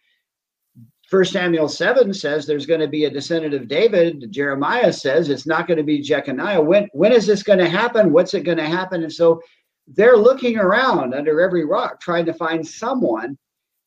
First 1.10 1.34
Samuel 1.34 1.68
7 1.68 2.14
says 2.14 2.46
there's 2.46 2.68
going 2.68 2.82
to 2.82 2.88
be 2.88 3.06
a 3.06 3.10
descendant 3.10 3.56
of 3.56 3.68
David. 3.68 4.32
Jeremiah 4.32 4.94
says 4.94 5.30
it's 5.30 5.48
not 5.48 5.68
going 5.68 5.78
to 5.78 5.84
be 5.84 6.02
Jechoniah. 6.02 6.62
When 6.62 6.88
when 6.94 7.12
is 7.12 7.26
this 7.26 7.42
going 7.42 7.58
to 7.60 7.70
happen? 7.70 8.14
What's 8.14 8.36
it 8.36 8.44
going 8.44 8.60
to 8.60 8.68
happen? 8.68 9.02
And 9.02 9.12
so 9.12 9.42
they're 9.88 10.18
looking 10.18 10.58
around 10.58 11.16
under 11.16 11.42
every 11.42 11.66
rock 11.66 12.00
trying 12.00 12.26
to 12.28 12.34
find 12.34 12.66
someone 12.66 13.38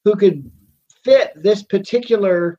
who 0.04 0.16
could 0.16 0.50
fit 1.04 1.32
this 1.36 1.62
particular 1.62 2.58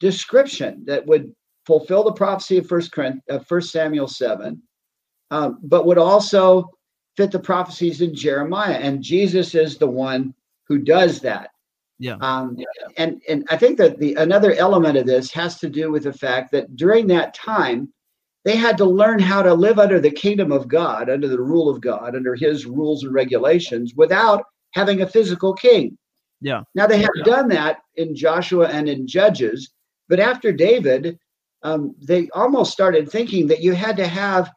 description 0.00 0.82
that 0.86 1.06
would 1.06 1.32
fulfill 1.64 2.02
the 2.02 2.12
prophecy 2.12 2.58
of 2.58 2.66
First, 2.66 2.92
uh, 2.98 3.38
First 3.46 3.70
Samuel 3.70 4.08
7, 4.08 4.60
um, 5.30 5.58
but 5.62 5.86
would 5.86 5.98
also 5.98 6.68
fit 7.16 7.30
the 7.30 7.38
prophecies 7.38 8.00
in 8.00 8.12
Jeremiah. 8.12 8.78
And 8.78 9.04
Jesus 9.04 9.54
is 9.54 9.78
the 9.78 9.86
one 9.86 10.34
who 10.66 10.78
does 10.78 11.20
that. 11.20 11.50
Yeah. 12.00 12.16
Um, 12.22 12.56
and 12.96 13.20
and 13.28 13.46
I 13.50 13.58
think 13.58 13.76
that 13.76 13.98
the 13.98 14.14
another 14.14 14.54
element 14.54 14.96
of 14.96 15.04
this 15.04 15.30
has 15.32 15.58
to 15.60 15.68
do 15.68 15.92
with 15.92 16.04
the 16.04 16.12
fact 16.14 16.50
that 16.52 16.74
during 16.74 17.06
that 17.08 17.34
time, 17.34 17.92
they 18.46 18.56
had 18.56 18.78
to 18.78 18.86
learn 18.86 19.18
how 19.18 19.42
to 19.42 19.52
live 19.52 19.78
under 19.78 20.00
the 20.00 20.10
kingdom 20.10 20.50
of 20.50 20.66
God, 20.66 21.10
under 21.10 21.28
the 21.28 21.40
rule 21.40 21.68
of 21.68 21.82
God, 21.82 22.16
under 22.16 22.34
His 22.34 22.64
rules 22.64 23.04
and 23.04 23.12
regulations, 23.12 23.92
without 23.94 24.42
having 24.72 25.02
a 25.02 25.06
physical 25.06 25.52
king. 25.52 25.98
Yeah. 26.40 26.62
Now 26.74 26.86
they 26.86 27.00
have 27.00 27.10
yeah. 27.16 27.24
done 27.24 27.48
that 27.50 27.80
in 27.96 28.16
Joshua 28.16 28.68
and 28.68 28.88
in 28.88 29.06
Judges, 29.06 29.70
but 30.08 30.20
after 30.20 30.52
David, 30.52 31.18
um, 31.62 31.94
they 32.00 32.30
almost 32.30 32.72
started 32.72 33.10
thinking 33.10 33.46
that 33.48 33.62
you 33.62 33.74
had 33.74 33.98
to 33.98 34.06
have 34.06 34.50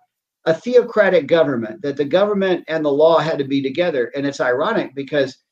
a 0.46 0.54
theocratic 0.54 1.28
government, 1.28 1.82
that 1.82 1.98
the 1.98 2.06
government 2.06 2.64
and 2.70 2.86
the 2.86 2.92
law 2.92 3.18
had 3.18 3.38
to 3.40 3.44
be 3.44 3.62
together. 3.62 4.14
And 4.16 4.26
it's 4.26 4.40
ironic 4.40 4.96
because 4.96 5.43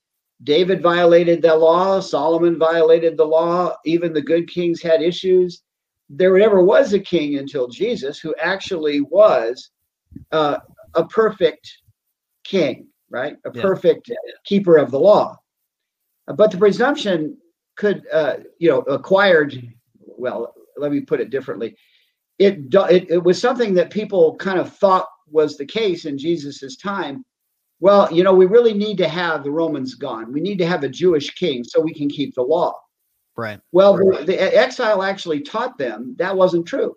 David 0.44 0.82
violated 0.82 1.42
the 1.42 1.56
law, 1.56 2.00
Solomon 2.00 2.58
violated 2.58 3.16
the 3.16 3.26
law, 3.26 3.76
even 3.86 4.14
the 4.14 4.22
good 4.22 4.50
kings 4.50 4.82
had 4.82 5.02
issues. 5.02 5.62
There 6.10 6.38
never 6.38 6.64
was 6.64 6.94
a 6.94 7.00
king 7.00 7.38
until 7.38 7.68
Jesus 7.68 8.20
who 8.20 8.34
actually 8.42 9.02
was 9.02 9.72
uh, 10.32 10.58
a 10.96 11.06
perfect 11.06 11.72
king, 12.44 12.88
right? 13.10 13.36
A 13.46 13.52
yeah. 13.54 13.62
perfect 13.62 14.12
keeper 14.44 14.78
of 14.78 14.92
the 14.92 15.00
law. 15.00 15.38
But 16.28 16.52
the 16.52 16.58
presumption 16.58 17.38
could, 17.76 18.04
uh, 18.12 18.38
you 18.58 18.70
know, 18.70 18.80
acquired, 18.82 19.62
well, 20.00 20.54
let 20.78 20.92
me 20.92 21.02
put 21.02 21.22
it 21.22 21.30
differently. 21.30 21.76
It, 22.40 22.74
it, 22.74 23.12
it 23.12 23.24
was 23.24 23.40
something 23.40 23.74
that 23.76 23.92
people 23.92 24.36
kind 24.38 24.60
of 24.60 24.76
thought 24.76 25.08
was 25.30 25.56
the 25.56 25.66
case 25.66 26.06
in 26.06 26.18
Jesus's 26.18 26.78
time 26.78 27.24
well, 27.82 28.08
you 28.14 28.24
know, 28.24 28.34
we 28.34 28.46
really 28.46 28.76
need 28.76 28.98
to 29.00 29.08
have 29.08 29.44
the 29.44 29.52
Romans 29.52 29.96
gone. 29.96 30.32
We 30.32 30.40
need 30.40 30.60
to 30.60 30.68
have 30.68 30.84
a 30.84 30.90
Jewish 30.90 31.32
king 31.32 31.64
so 31.64 31.82
we 31.82 31.94
can 31.94 32.08
keep 32.08 32.36
the 32.36 32.44
law. 32.44 32.76
Right. 33.36 33.60
Well, 33.72 33.98
right. 33.98 34.20
The, 34.20 34.34
the 34.34 34.58
exile 34.58 35.02
actually 35.02 35.42
taught 35.42 35.80
them 35.80 36.16
that 36.20 36.36
wasn't 36.36 36.68
true. 36.68 36.96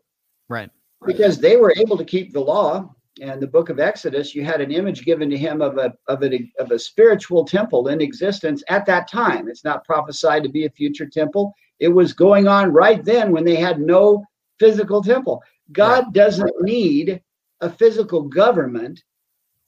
Right. 0.48 0.70
Because 1.06 1.38
they 1.38 1.56
were 1.56 1.72
able 1.76 1.96
to 1.96 2.04
keep 2.04 2.32
the 2.32 2.40
law. 2.40 2.94
And 3.22 3.40
the 3.40 3.46
book 3.46 3.70
of 3.70 3.80
Exodus, 3.80 4.34
you 4.34 4.44
had 4.44 4.60
an 4.60 4.72
image 4.72 5.04
given 5.04 5.30
to 5.30 5.38
him 5.38 5.62
of 5.62 5.78
a 5.78 5.94
of 6.08 6.22
a 6.24 6.50
of 6.58 6.72
a 6.72 6.78
spiritual 6.78 7.44
temple 7.44 7.88
in 7.88 8.00
existence 8.00 8.62
at 8.68 8.84
that 8.86 9.08
time. 9.08 9.48
It's 9.48 9.64
not 9.64 9.84
prophesied 9.84 10.42
to 10.42 10.48
be 10.48 10.66
a 10.66 10.70
future 10.70 11.06
temple. 11.06 11.54
It 11.78 11.88
was 11.88 12.12
going 12.12 12.48
on 12.48 12.72
right 12.72 13.04
then 13.04 13.30
when 13.30 13.44
they 13.44 13.54
had 13.54 13.80
no 13.80 14.24
physical 14.58 15.00
temple. 15.00 15.42
God 15.72 16.04
right. 16.04 16.12
doesn't 16.12 16.62
need 16.62 17.22
a 17.60 17.70
physical 17.70 18.22
government 18.22 19.02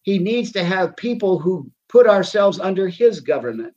he 0.06 0.18
needs 0.18 0.50
to 0.52 0.64
have 0.64 0.96
people 0.96 1.38
who 1.38 1.70
put 1.88 2.06
ourselves 2.06 2.58
under 2.58 2.88
his 2.88 3.20
government. 3.20 3.74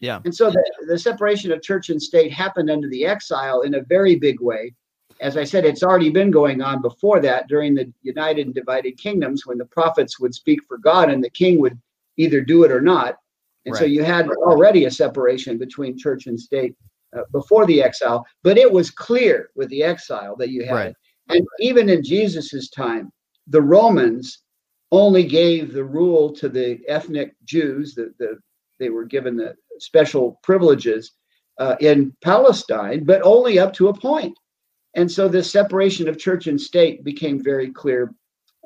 Yeah. 0.00 0.20
And 0.24 0.34
so 0.34 0.50
the, 0.50 0.64
the 0.88 0.98
separation 0.98 1.52
of 1.52 1.60
church 1.60 1.90
and 1.90 2.02
state 2.02 2.32
happened 2.32 2.70
under 2.70 2.88
the 2.88 3.04
exile 3.04 3.60
in 3.60 3.74
a 3.74 3.82
very 3.82 4.16
big 4.16 4.40
way. 4.40 4.74
As 5.20 5.36
I 5.36 5.44
said, 5.44 5.64
it's 5.64 5.82
already 5.82 6.10
been 6.10 6.30
going 6.30 6.62
on 6.62 6.82
before 6.82 7.20
that 7.20 7.48
during 7.48 7.74
the 7.74 7.92
United 8.02 8.46
and 8.46 8.54
Divided 8.54 8.98
Kingdoms 8.98 9.46
when 9.46 9.58
the 9.58 9.66
prophets 9.66 10.18
would 10.18 10.34
speak 10.34 10.60
for 10.66 10.78
God 10.78 11.10
and 11.10 11.22
the 11.22 11.30
king 11.30 11.60
would 11.60 11.78
either 12.16 12.40
do 12.40 12.64
it 12.64 12.72
or 12.72 12.80
not. 12.80 13.16
And 13.66 13.74
right. 13.74 13.80
so 13.80 13.84
you 13.84 14.02
had 14.02 14.28
already 14.28 14.86
a 14.86 14.90
separation 14.90 15.58
between 15.58 15.98
church 15.98 16.26
and 16.26 16.40
state. 16.40 16.74
uh, 17.16 17.22
before 17.32 17.66
the 17.66 17.82
exile, 17.82 18.26
but 18.42 18.58
it 18.58 18.70
was 18.70 18.90
clear 18.90 19.50
with 19.54 19.68
the 19.68 19.82
exile 19.82 20.36
that 20.36 20.50
you 20.50 20.64
had 20.64 20.74
right. 20.74 20.94
And 21.28 21.46
even 21.60 21.88
in 21.88 22.02
Jesus's 22.02 22.68
time, 22.70 23.12
the 23.46 23.62
Romans 23.62 24.41
only 24.92 25.24
gave 25.24 25.72
the 25.72 25.82
rule 25.82 26.32
to 26.34 26.48
the 26.48 26.80
ethnic 26.86 27.34
Jews. 27.44 27.94
That 27.94 28.16
the, 28.18 28.38
they 28.78 28.90
were 28.90 29.04
given 29.04 29.36
the 29.36 29.56
special 29.80 30.38
privileges 30.44 31.12
uh, 31.58 31.76
in 31.80 32.14
Palestine, 32.22 33.04
but 33.04 33.22
only 33.22 33.58
up 33.58 33.72
to 33.74 33.88
a 33.88 33.98
point. 33.98 34.38
And 34.94 35.10
so 35.10 35.26
the 35.26 35.42
separation 35.42 36.08
of 36.08 36.18
church 36.18 36.46
and 36.46 36.60
state 36.60 37.02
became 37.02 37.42
very 37.42 37.70
clear 37.70 38.14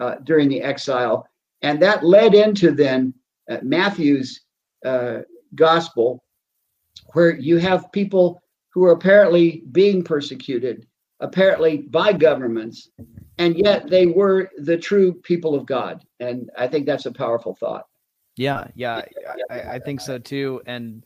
uh, 0.01 0.17
during 0.25 0.49
the 0.49 0.61
exile. 0.61 1.27
And 1.63 1.81
that 1.81 2.05
led 2.05 2.35
into 2.35 2.73
then 2.73 3.15
uh, 3.51 3.59
Matthew's 3.63 4.41
uh, 4.85 5.21
gospel, 5.55 6.25
where 7.13 7.37
you 7.37 7.59
have 7.59 7.93
people 7.93 8.43
who 8.73 8.85
are 8.85 8.93
apparently 8.93 9.63
being 9.73 10.03
persecuted, 10.03 10.87
apparently 11.21 11.79
by 11.79 12.13
governments, 12.13 12.91
and 13.39 13.57
yet 13.57 13.89
they 13.89 14.07
were 14.07 14.51
the 14.59 14.77
true 14.77 15.13
people 15.13 15.55
of 15.55 15.67
God. 15.67 16.05
And 16.21 16.51
I 16.59 16.69
think 16.69 16.87
that's 16.87 17.07
a 17.07 17.13
powerful 17.13 17.55
thought. 17.55 17.87
Yeah, 18.37 18.69
yeah, 18.75 19.03
I, 19.51 19.61
I 19.61 19.79
think 19.79 20.01
so 20.01 20.19
too. 20.19 20.61
And 20.67 21.05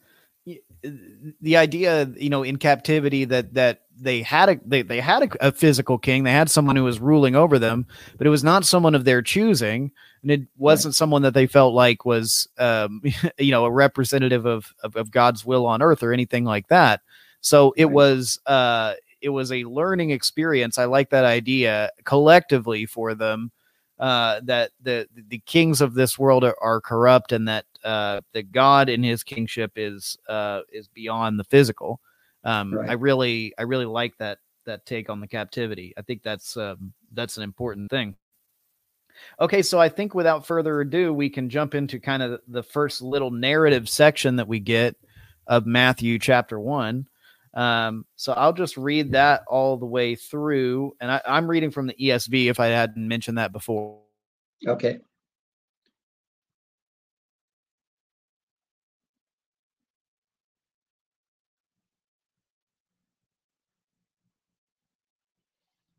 the 1.40 1.56
idea, 1.56 2.10
you 2.16 2.30
know, 2.30 2.42
in 2.42 2.56
captivity 2.56 3.24
that 3.26 3.54
that 3.54 3.82
they 3.96 4.22
had 4.22 4.48
a 4.48 4.60
they, 4.64 4.82
they 4.82 5.00
had 5.00 5.22
a, 5.22 5.48
a, 5.48 5.52
physical 5.52 5.98
king, 5.98 6.24
they 6.24 6.32
had 6.32 6.50
someone 6.50 6.76
who 6.76 6.84
was 6.84 6.98
ruling 6.98 7.36
over 7.36 7.58
them, 7.58 7.86
but 8.16 8.26
it 8.26 8.30
was 8.30 8.42
not 8.42 8.64
someone 8.64 8.94
of 8.94 9.04
their 9.04 9.22
choosing, 9.22 9.92
and 10.22 10.30
it 10.30 10.42
wasn't 10.56 10.92
right. 10.92 10.96
someone 10.96 11.22
that 11.22 11.34
they 11.34 11.46
felt 11.46 11.74
like 11.74 12.04
was, 12.04 12.48
um, 12.58 13.02
you 13.38 13.50
know, 13.50 13.64
a 13.64 13.70
representative 13.70 14.46
of, 14.46 14.72
of, 14.82 14.96
of 14.96 15.10
God's 15.10 15.44
will 15.44 15.66
on 15.66 15.82
earth 15.82 16.02
or 16.02 16.12
anything 16.12 16.44
like 16.44 16.68
that. 16.68 17.02
So 17.42 17.72
it 17.76 17.86
right. 17.86 17.94
was 17.94 18.40
uh, 18.46 18.94
it 19.20 19.28
was 19.30 19.52
a 19.52 19.64
learning 19.64 20.10
experience. 20.10 20.78
I 20.78 20.84
like 20.84 21.10
that 21.10 21.24
idea 21.24 21.90
collectively 22.04 22.86
for 22.86 23.14
them 23.14 23.52
uh, 24.00 24.40
that 24.44 24.70
the 24.80 25.06
the 25.28 25.40
kings 25.40 25.80
of 25.80 25.94
this 25.94 26.18
world 26.18 26.42
are, 26.42 26.56
are 26.60 26.80
corrupt 26.80 27.32
and 27.32 27.46
that 27.48 27.66
uh, 27.84 28.22
that 28.32 28.50
God 28.50 28.88
in 28.88 29.02
His 29.02 29.22
kingship 29.22 29.72
is 29.76 30.16
uh, 30.28 30.62
is 30.72 30.88
beyond 30.88 31.38
the 31.38 31.44
physical. 31.44 32.00
Um, 32.42 32.74
right. 32.74 32.90
I 32.90 32.94
really 32.94 33.52
I 33.58 33.62
really 33.62 33.84
like 33.84 34.16
that 34.16 34.38
that 34.64 34.86
take 34.86 35.10
on 35.10 35.20
the 35.20 35.26
captivity. 35.26 35.92
I 35.98 36.02
think 36.02 36.22
that's 36.22 36.56
um, 36.56 36.94
that's 37.12 37.36
an 37.36 37.42
important 37.42 37.90
thing. 37.90 38.16
Okay, 39.38 39.60
so 39.60 39.78
I 39.78 39.90
think 39.90 40.14
without 40.14 40.46
further 40.46 40.80
ado, 40.80 41.12
we 41.12 41.28
can 41.28 41.50
jump 41.50 41.74
into 41.74 42.00
kind 42.00 42.22
of 42.22 42.40
the 42.48 42.62
first 42.62 43.02
little 43.02 43.30
narrative 43.30 43.86
section 43.86 44.36
that 44.36 44.48
we 44.48 44.60
get 44.60 44.96
of 45.46 45.66
Matthew 45.66 46.18
chapter 46.18 46.58
one. 46.58 47.06
Um, 47.54 48.06
so 48.16 48.32
I'll 48.32 48.52
just 48.52 48.76
read 48.76 49.12
that 49.12 49.42
all 49.48 49.76
the 49.76 49.86
way 49.86 50.14
through. 50.14 50.94
And 51.00 51.10
I, 51.10 51.20
I'm 51.26 51.48
reading 51.48 51.70
from 51.70 51.86
the 51.86 51.94
ESV 51.94 52.46
if 52.46 52.60
I 52.60 52.66
hadn't 52.66 53.06
mentioned 53.06 53.38
that 53.38 53.52
before. 53.52 54.00
Okay. 54.66 54.98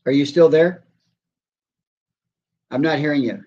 Are 0.06 0.12
you 0.12 0.26
still 0.26 0.49
there? 0.49 0.84
I'm 2.72 2.82
not 2.82 2.99
hearing 2.99 3.24
you. 3.24 3.43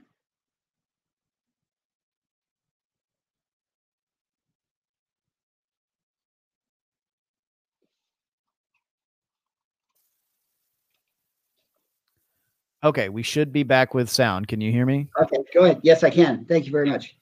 Okay, 12.84 13.08
we 13.08 13.22
should 13.22 13.50
be 13.50 13.62
back 13.62 13.94
with 13.94 14.10
sound. 14.10 14.46
Can 14.46 14.60
you 14.60 14.70
hear 14.70 14.84
me? 14.84 15.08
Okay, 15.22 15.38
go 15.54 15.64
ahead. 15.64 15.80
Yes, 15.82 16.04
I 16.04 16.10
can. 16.10 16.44
Thank 16.44 16.66
you 16.66 16.72
very 16.72 16.90
much. 16.90 17.16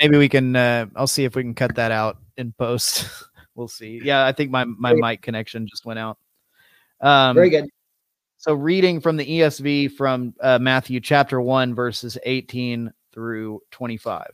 Maybe 0.00 0.18
we 0.18 0.28
can. 0.28 0.56
Uh, 0.56 0.86
I'll 0.96 1.06
see 1.06 1.24
if 1.24 1.36
we 1.36 1.44
can 1.44 1.54
cut 1.54 1.76
that 1.76 1.92
out 1.92 2.18
in 2.36 2.52
post. 2.58 3.08
we'll 3.54 3.68
see. 3.68 4.00
Yeah, 4.02 4.26
I 4.26 4.32
think 4.32 4.50
my 4.50 4.64
my 4.64 4.94
mic 4.94 5.22
connection 5.22 5.68
just 5.68 5.86
went 5.86 6.00
out. 6.00 6.18
Um, 7.00 7.36
very 7.36 7.50
good. 7.50 7.68
So, 8.36 8.52
reading 8.54 9.00
from 9.00 9.16
the 9.16 9.24
ESV 9.24 9.92
from 9.92 10.34
uh, 10.40 10.58
Matthew 10.58 10.98
chapter 10.98 11.40
one, 11.40 11.72
verses 11.72 12.18
eighteen 12.24 12.92
through 13.12 13.60
twenty-five. 13.70 14.30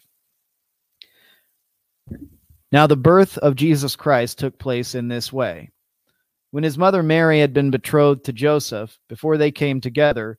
Now, 2.72 2.86
the 2.86 2.96
birth 2.96 3.36
of 3.38 3.56
Jesus 3.56 3.94
Christ 3.94 4.38
took 4.38 4.58
place 4.58 4.94
in 4.94 5.08
this 5.08 5.30
way. 5.30 5.70
When 6.50 6.64
his 6.64 6.78
mother 6.78 7.02
Mary 7.02 7.40
had 7.40 7.52
been 7.52 7.70
betrothed 7.70 8.24
to 8.24 8.32
Joseph, 8.32 8.98
before 9.08 9.36
they 9.36 9.50
came 9.50 9.80
together, 9.80 10.38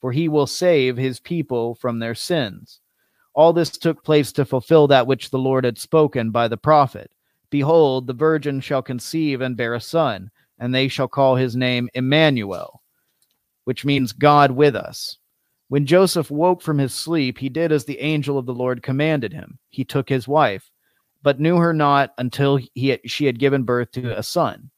for 0.00 0.12
he 0.12 0.28
will 0.28 0.46
save 0.46 0.96
his 0.96 1.20
people 1.20 1.74
from 1.74 1.98
their 1.98 2.14
sins. 2.14 2.80
All 3.34 3.52
this 3.52 3.70
took 3.70 4.02
place 4.04 4.32
to 4.32 4.44
fulfill 4.44 4.86
that 4.88 5.06
which 5.06 5.30
the 5.30 5.38
Lord 5.38 5.64
had 5.64 5.78
spoken 5.78 6.30
by 6.30 6.48
the 6.48 6.56
prophet 6.56 7.10
Behold, 7.50 8.06
the 8.06 8.12
virgin 8.12 8.60
shall 8.60 8.82
conceive 8.82 9.40
and 9.40 9.56
bear 9.56 9.74
a 9.74 9.80
son, 9.80 10.30
and 10.58 10.74
they 10.74 10.88
shall 10.88 11.08
call 11.08 11.36
his 11.36 11.54
name 11.54 11.88
Emmanuel, 11.94 12.82
which 13.64 13.84
means 13.84 14.12
God 14.12 14.50
with 14.50 14.74
us. 14.74 15.18
When 15.68 15.86
Joseph 15.86 16.30
woke 16.30 16.62
from 16.62 16.78
his 16.78 16.94
sleep, 16.94 17.38
he 17.38 17.48
did 17.48 17.72
as 17.72 17.84
the 17.84 18.00
angel 18.00 18.38
of 18.38 18.46
the 18.46 18.54
Lord 18.54 18.82
commanded 18.82 19.32
him. 19.32 19.58
He 19.68 19.84
took 19.84 20.08
his 20.08 20.28
wife, 20.28 20.70
but 21.22 21.40
knew 21.40 21.56
her 21.56 21.72
not 21.72 22.14
until 22.18 22.58
he 22.74 22.88
had, 22.88 23.00
she 23.10 23.26
had 23.26 23.38
given 23.38 23.64
birth 23.64 23.90
to 23.92 24.16
a 24.16 24.22
son. 24.22 24.70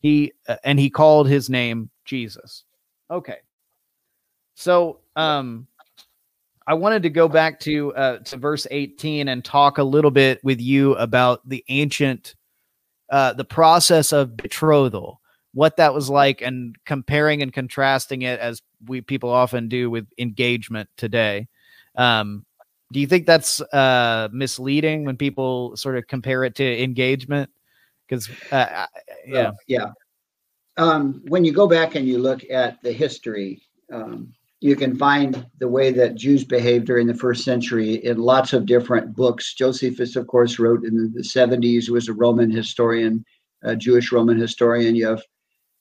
He 0.00 0.32
uh, 0.46 0.56
and 0.62 0.78
he 0.78 0.90
called 0.90 1.28
his 1.28 1.48
name 1.48 1.90
Jesus. 2.04 2.64
Okay. 3.10 3.38
So, 4.56 5.00
um, 5.14 5.68
I 6.66 6.74
wanted 6.74 7.04
to 7.04 7.10
go 7.10 7.28
back 7.28 7.60
to 7.60 7.94
uh, 7.94 8.18
to 8.18 8.36
verse 8.36 8.66
18 8.70 9.28
and 9.28 9.44
talk 9.44 9.78
a 9.78 9.84
little 9.84 10.10
bit 10.10 10.42
with 10.42 10.60
you 10.60 10.94
about 10.96 11.48
the 11.48 11.64
ancient, 11.68 12.34
uh, 13.08 13.34
the 13.34 13.44
process 13.44 14.12
of 14.12 14.36
betrothal, 14.36 15.20
what 15.54 15.76
that 15.76 15.94
was 15.94 16.10
like, 16.10 16.42
and 16.42 16.74
comparing 16.84 17.42
and 17.42 17.52
contrasting 17.52 18.22
it 18.22 18.40
as 18.40 18.62
we 18.86 19.00
people 19.00 19.30
often 19.30 19.68
do 19.68 19.90
with 19.90 20.08
engagement 20.18 20.88
today. 20.96 21.46
Um, 21.94 22.44
do 22.92 22.98
you 22.98 23.06
think 23.06 23.26
that's 23.26 23.60
uh, 23.60 24.28
misleading 24.32 25.04
when 25.04 25.16
people 25.16 25.76
sort 25.76 25.96
of 25.96 26.06
compare 26.08 26.44
it 26.44 26.56
to 26.56 26.82
engagement? 26.82 27.50
Because 28.08 28.28
uh, 28.50 28.86
yeah, 29.24 29.52
yeah. 29.68 29.90
Um, 30.78 31.22
when 31.28 31.44
you 31.44 31.52
go 31.52 31.68
back 31.68 31.94
and 31.94 32.08
you 32.08 32.18
look 32.18 32.42
at 32.50 32.82
the 32.82 32.92
history, 32.92 33.62
um, 33.92 34.32
you 34.60 34.74
can 34.74 34.96
find 34.96 35.46
the 35.58 35.68
way 35.68 35.90
that 35.92 36.14
Jews 36.14 36.44
behaved 36.44 36.86
during 36.86 37.06
the 37.06 37.14
first 37.14 37.44
century 37.44 37.94
in 38.04 38.18
lots 38.18 38.52
of 38.52 38.66
different 38.66 39.14
books. 39.14 39.54
Josephus, 39.54 40.16
of 40.16 40.26
course, 40.26 40.58
wrote 40.58 40.84
in 40.84 41.12
the 41.12 41.22
70s, 41.22 41.90
was 41.90 42.08
a 42.08 42.14
Roman 42.14 42.50
historian, 42.50 43.24
a 43.62 43.76
Jewish 43.76 44.12
Roman 44.12 44.38
historian. 44.38 44.96
You 44.96 45.08
have 45.08 45.22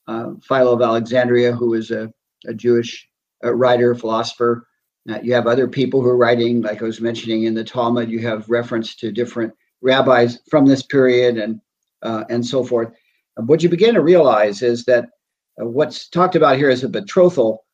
uh, 0.08 0.32
Philo 0.48 0.74
of 0.74 0.82
Alexandria, 0.82 1.54
who 1.54 1.70
was 1.70 1.90
a, 1.92 2.12
a 2.48 2.54
Jewish 2.54 3.08
uh, 3.44 3.54
writer, 3.54 3.96
philosopher. 3.96 4.68
Uh, 5.10 5.20
you 5.24 5.34
have 5.34 5.48
other 5.48 5.68
people 5.68 6.02
who 6.02 6.10
are 6.10 6.18
writing, 6.18 6.62
like 6.62 6.82
I 6.82 6.86
was 6.86 7.00
mentioning 7.00 7.44
in 7.44 7.54
the 7.54 7.64
Talmud, 7.64 8.10
you 8.10 8.20
have 8.20 8.50
reference 8.50 8.96
to 8.98 9.12
different 9.12 9.54
rabbis 9.82 10.40
from 10.50 10.66
this 10.66 10.84
period 10.84 11.38
and, 11.38 11.62
uh, 12.02 12.26
and 12.30 12.46
so 12.46 12.64
forth. 12.64 12.92
what 13.38 13.64
you 13.64 13.70
begin 13.70 13.94
to 13.94 14.02
realize 14.02 14.62
is 14.62 14.84
that 14.86 15.10
what's 15.58 16.10
talked 16.10 16.36
about 16.36 16.58
here 16.58 16.70
is 16.70 16.84
a 16.84 16.90
betrothal 16.90 17.65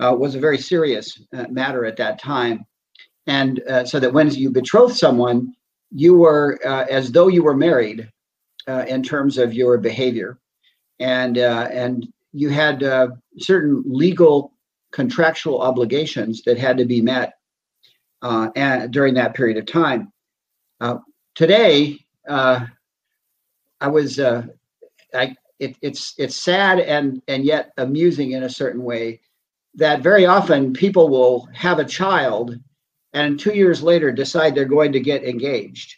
uh, 0.00 0.14
was 0.14 0.34
a 0.34 0.40
very 0.40 0.58
serious 0.58 1.20
uh, 1.36 1.44
matter 1.50 1.84
at 1.84 1.96
that 1.96 2.18
time. 2.18 2.64
And 3.26 3.62
uh, 3.68 3.84
so 3.84 4.00
that 4.00 4.12
when 4.12 4.30
you 4.30 4.50
betrothed 4.50 4.96
someone, 4.96 5.54
you 5.92 6.16
were 6.16 6.58
uh, 6.64 6.86
as 6.88 7.12
though 7.12 7.28
you 7.28 7.42
were 7.42 7.56
married 7.56 8.10
uh, 8.66 8.84
in 8.88 9.02
terms 9.02 9.38
of 9.38 9.52
your 9.52 9.78
behavior. 9.78 10.38
And, 10.98 11.38
uh, 11.38 11.68
and 11.70 12.06
you 12.32 12.48
had 12.48 12.82
certain 13.38 13.82
legal 13.86 14.52
contractual 14.92 15.60
obligations 15.60 16.42
that 16.42 16.58
had 16.58 16.76
to 16.78 16.84
be 16.84 17.00
met 17.00 17.34
and 18.22 18.92
during 18.92 19.14
that 19.14 19.34
period 19.34 19.56
of 19.56 19.66
time. 19.66 20.12
today, 21.34 21.98
I 22.28 22.68
was 23.88 24.20
I 24.20 25.36
it, 25.58 25.76
it's 25.82 26.14
it's 26.18 26.36
sad 26.36 26.80
and 26.80 27.22
and 27.28 27.44
yet 27.44 27.72
amusing 27.78 28.32
in 28.32 28.44
a 28.44 28.48
certain 28.48 28.82
way 28.82 29.20
that 29.74 30.02
very 30.02 30.26
often 30.26 30.72
people 30.72 31.08
will 31.08 31.48
have 31.54 31.78
a 31.78 31.84
child 31.84 32.56
and 33.12 33.38
two 33.38 33.54
years 33.54 33.82
later 33.82 34.12
decide 34.12 34.54
they're 34.54 34.64
going 34.64 34.92
to 34.92 35.00
get 35.00 35.24
engaged 35.24 35.94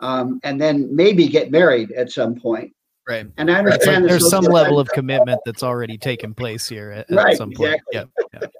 um, 0.00 0.40
and 0.44 0.60
then 0.60 0.94
maybe 0.94 1.28
get 1.28 1.50
married 1.50 1.92
at 1.92 2.10
some 2.10 2.34
point. 2.34 2.72
Right. 3.08 3.26
And 3.36 3.50
I 3.50 3.58
understand 3.58 4.04
like 4.04 4.10
there's 4.10 4.30
some 4.30 4.44
level 4.44 4.78
of 4.78 4.88
commitment 4.88 5.40
that's 5.44 5.62
already 5.62 5.98
taken 5.98 6.34
place 6.34 6.66
here 6.66 6.90
at, 6.90 7.10
at 7.10 7.16
right, 7.16 7.36
some 7.36 7.50
point. 7.52 7.80
Exactly. 7.92 8.20
Yeah. 8.32 8.40
yeah. 8.42 8.48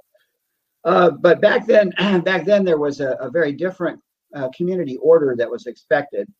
Uh, 0.84 1.10
but 1.10 1.40
back 1.40 1.66
then, 1.66 1.88
back 2.24 2.44
then 2.44 2.62
there 2.62 2.76
was 2.76 3.00
a, 3.00 3.12
a 3.12 3.30
very 3.30 3.52
different 3.52 3.98
uh, 4.34 4.50
community 4.54 4.98
order 4.98 5.34
that 5.34 5.50
was 5.50 5.64
expected, 5.64 6.30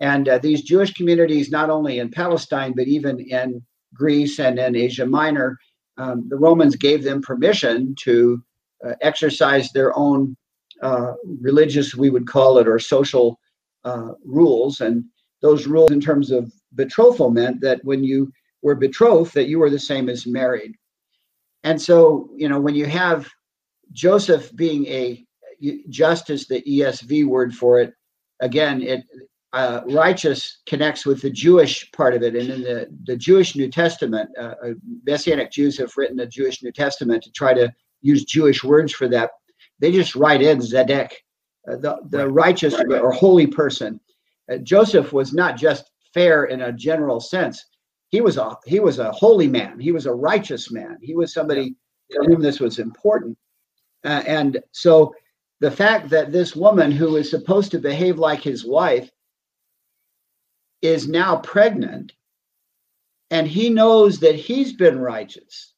and 0.00 0.30
uh, 0.30 0.38
these 0.38 0.62
Jewish 0.62 0.94
communities, 0.94 1.50
not 1.50 1.68
only 1.68 1.98
in 1.98 2.10
Palestine 2.10 2.72
but 2.74 2.88
even 2.88 3.20
in 3.20 3.62
Greece 3.92 4.38
and 4.38 4.58
in 4.58 4.76
Asia 4.76 5.04
Minor, 5.04 5.58
um, 5.98 6.28
the 6.28 6.36
Romans 6.36 6.76
gave 6.76 7.02
them 7.02 7.22
permission 7.22 7.94
to 8.02 8.42
uh, 8.84 8.94
exercise 9.00 9.72
their 9.72 9.96
own 9.96 10.36
uh, 10.82 11.14
religious, 11.40 11.94
we 11.94 12.10
would 12.10 12.26
call 12.26 12.58
it, 12.58 12.68
or 12.68 12.78
social 12.78 13.38
uh, 13.84 14.12
rules. 14.24 14.80
And 14.80 15.04
those 15.40 15.66
rules, 15.66 15.90
in 15.90 16.00
terms 16.00 16.30
of 16.30 16.52
betrothal, 16.74 17.30
meant 17.30 17.60
that 17.62 17.84
when 17.84 18.04
you 18.04 18.30
were 18.62 18.74
betrothed, 18.74 19.34
that 19.34 19.48
you 19.48 19.58
were 19.58 19.70
the 19.70 19.78
same 19.78 20.08
as 20.08 20.26
married. 20.26 20.74
And 21.64 21.80
so, 21.80 22.28
you 22.36 22.48
know, 22.48 22.60
when 22.60 22.74
you 22.74 22.86
have 22.86 23.28
Joseph 23.92 24.54
being 24.54 24.86
a 24.86 25.24
just 25.88 26.28
as 26.28 26.46
the 26.46 26.60
ESV 26.62 27.26
word 27.26 27.54
for 27.54 27.80
it, 27.80 27.94
again, 28.40 28.82
it 28.82 29.04
uh, 29.56 29.80
righteous 29.88 30.58
connects 30.66 31.06
with 31.06 31.22
the 31.22 31.30
Jewish 31.30 31.90
part 31.92 32.14
of 32.14 32.22
it. 32.22 32.36
And 32.36 32.50
in 32.50 32.62
the, 32.62 32.88
the 33.04 33.16
Jewish 33.16 33.56
New 33.56 33.70
Testament, 33.70 34.28
uh, 34.38 34.54
uh 34.62 34.74
Messianic 35.06 35.50
Jews 35.50 35.78
have 35.78 35.96
written 35.96 36.20
a 36.20 36.26
Jewish 36.26 36.62
New 36.62 36.72
Testament 36.72 37.22
to 37.22 37.32
try 37.32 37.54
to 37.54 37.72
use 38.02 38.24
Jewish 38.24 38.62
words 38.62 38.92
for 38.92 39.08
that. 39.08 39.30
They 39.80 39.92
just 39.92 40.14
write 40.14 40.42
in 40.42 40.58
Zedek, 40.58 41.10
uh, 41.66 41.76
the, 41.76 41.96
the 42.10 42.28
righteous 42.28 42.74
or 42.74 43.10
holy 43.12 43.46
person. 43.46 43.98
Uh, 44.52 44.58
Joseph 44.58 45.14
was 45.14 45.32
not 45.32 45.56
just 45.56 45.90
fair 46.12 46.44
in 46.44 46.60
a 46.60 46.72
general 46.72 47.18
sense. 47.18 47.64
He 48.10 48.20
was 48.20 48.36
a 48.36 48.56
he 48.66 48.78
was 48.78 48.98
a 48.98 49.10
holy 49.10 49.48
man. 49.48 49.80
He 49.80 49.90
was 49.90 50.04
a 50.04 50.12
righteous 50.12 50.70
man. 50.70 50.98
He 51.00 51.16
was 51.16 51.32
somebody 51.32 51.76
for 52.14 52.24
whom 52.24 52.42
this 52.42 52.60
was 52.60 52.78
important. 52.78 53.38
Uh, 54.04 54.22
and 54.26 54.60
so 54.72 55.14
the 55.60 55.70
fact 55.70 56.10
that 56.10 56.30
this 56.30 56.54
woman 56.54 56.92
who 56.92 57.16
is 57.16 57.30
supposed 57.30 57.70
to 57.70 57.78
behave 57.78 58.18
like 58.18 58.42
his 58.42 58.66
wife 58.66 59.10
is 60.86 61.08
now 61.08 61.36
pregnant 61.36 62.12
and 63.30 63.46
he 63.46 63.68
knows 63.70 64.20
that 64.20 64.34
he's 64.34 64.72
been 64.72 64.98
righteous 64.98 65.74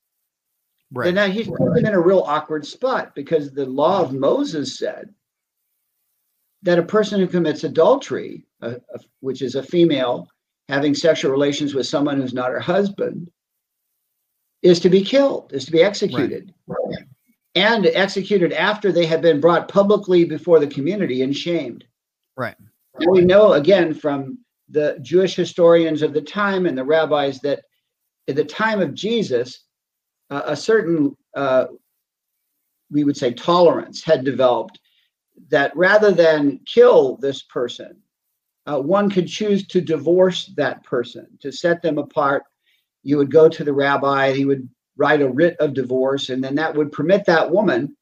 right. 0.92 1.08
and 1.08 1.16
now 1.16 1.26
he's 1.26 1.48
put 1.48 1.76
him 1.76 1.86
in 1.86 1.94
a 1.94 2.00
real 2.00 2.24
awkward 2.26 2.66
spot 2.66 3.14
because 3.14 3.50
the 3.50 3.66
law 3.66 4.02
of 4.02 4.12
moses 4.12 4.78
said 4.78 5.12
that 6.62 6.78
a 6.78 6.82
person 6.82 7.20
who 7.20 7.26
commits 7.26 7.64
adultery 7.64 8.44
uh, 8.62 8.74
uh, 8.94 8.98
which 9.20 9.42
is 9.42 9.54
a 9.54 9.62
female 9.62 10.28
having 10.68 10.94
sexual 10.94 11.30
relations 11.30 11.74
with 11.74 11.86
someone 11.86 12.20
who's 12.20 12.34
not 12.34 12.50
her 12.50 12.60
husband 12.60 13.30
is 14.62 14.80
to 14.80 14.90
be 14.90 15.02
killed 15.02 15.52
is 15.52 15.64
to 15.64 15.72
be 15.72 15.82
executed. 15.82 16.52
Right. 16.66 17.04
and 17.54 17.86
executed 17.86 18.52
after 18.52 18.92
they 18.92 19.06
have 19.06 19.22
been 19.22 19.40
brought 19.40 19.68
publicly 19.68 20.24
before 20.24 20.60
the 20.60 20.66
community 20.66 21.22
and 21.22 21.36
shamed. 21.36 21.84
Right. 22.36 22.54
And 23.00 23.10
we 23.10 23.22
know 23.22 23.54
again 23.54 23.94
from 23.94 24.38
the 24.70 24.98
Jewish 25.02 25.34
historians 25.34 26.02
of 26.02 26.12
the 26.12 26.20
time 26.20 26.66
and 26.66 26.76
the 26.76 26.84
rabbis 26.84 27.40
that 27.40 27.64
at 28.28 28.36
the 28.36 28.44
time 28.44 28.80
of 28.80 28.94
Jesus, 28.94 29.64
uh, 30.30 30.42
a 30.44 30.56
certain, 30.56 31.16
uh, 31.34 31.66
we 32.90 33.04
would 33.04 33.16
say, 33.16 33.32
tolerance 33.32 34.04
had 34.04 34.24
developed 34.24 34.78
that 35.48 35.74
rather 35.76 36.10
than 36.10 36.60
kill 36.66 37.16
this 37.16 37.42
person, 37.42 37.96
uh, 38.66 38.78
one 38.78 39.08
could 39.08 39.26
choose 39.26 39.66
to 39.66 39.80
divorce 39.80 40.52
that 40.56 40.84
person, 40.84 41.26
to 41.40 41.50
set 41.50 41.80
them 41.80 41.96
apart. 41.96 42.42
You 43.02 43.16
would 43.16 43.30
go 43.30 43.48
to 43.48 43.64
the 43.64 43.72
rabbi, 43.72 44.32
he 44.32 44.44
would 44.44 44.68
write 44.96 45.22
a 45.22 45.28
writ 45.28 45.56
of 45.58 45.72
divorce, 45.72 46.28
and 46.28 46.44
then 46.44 46.56
that 46.56 46.74
would 46.74 46.92
permit 46.92 47.24
that 47.26 47.50
woman 47.50 47.96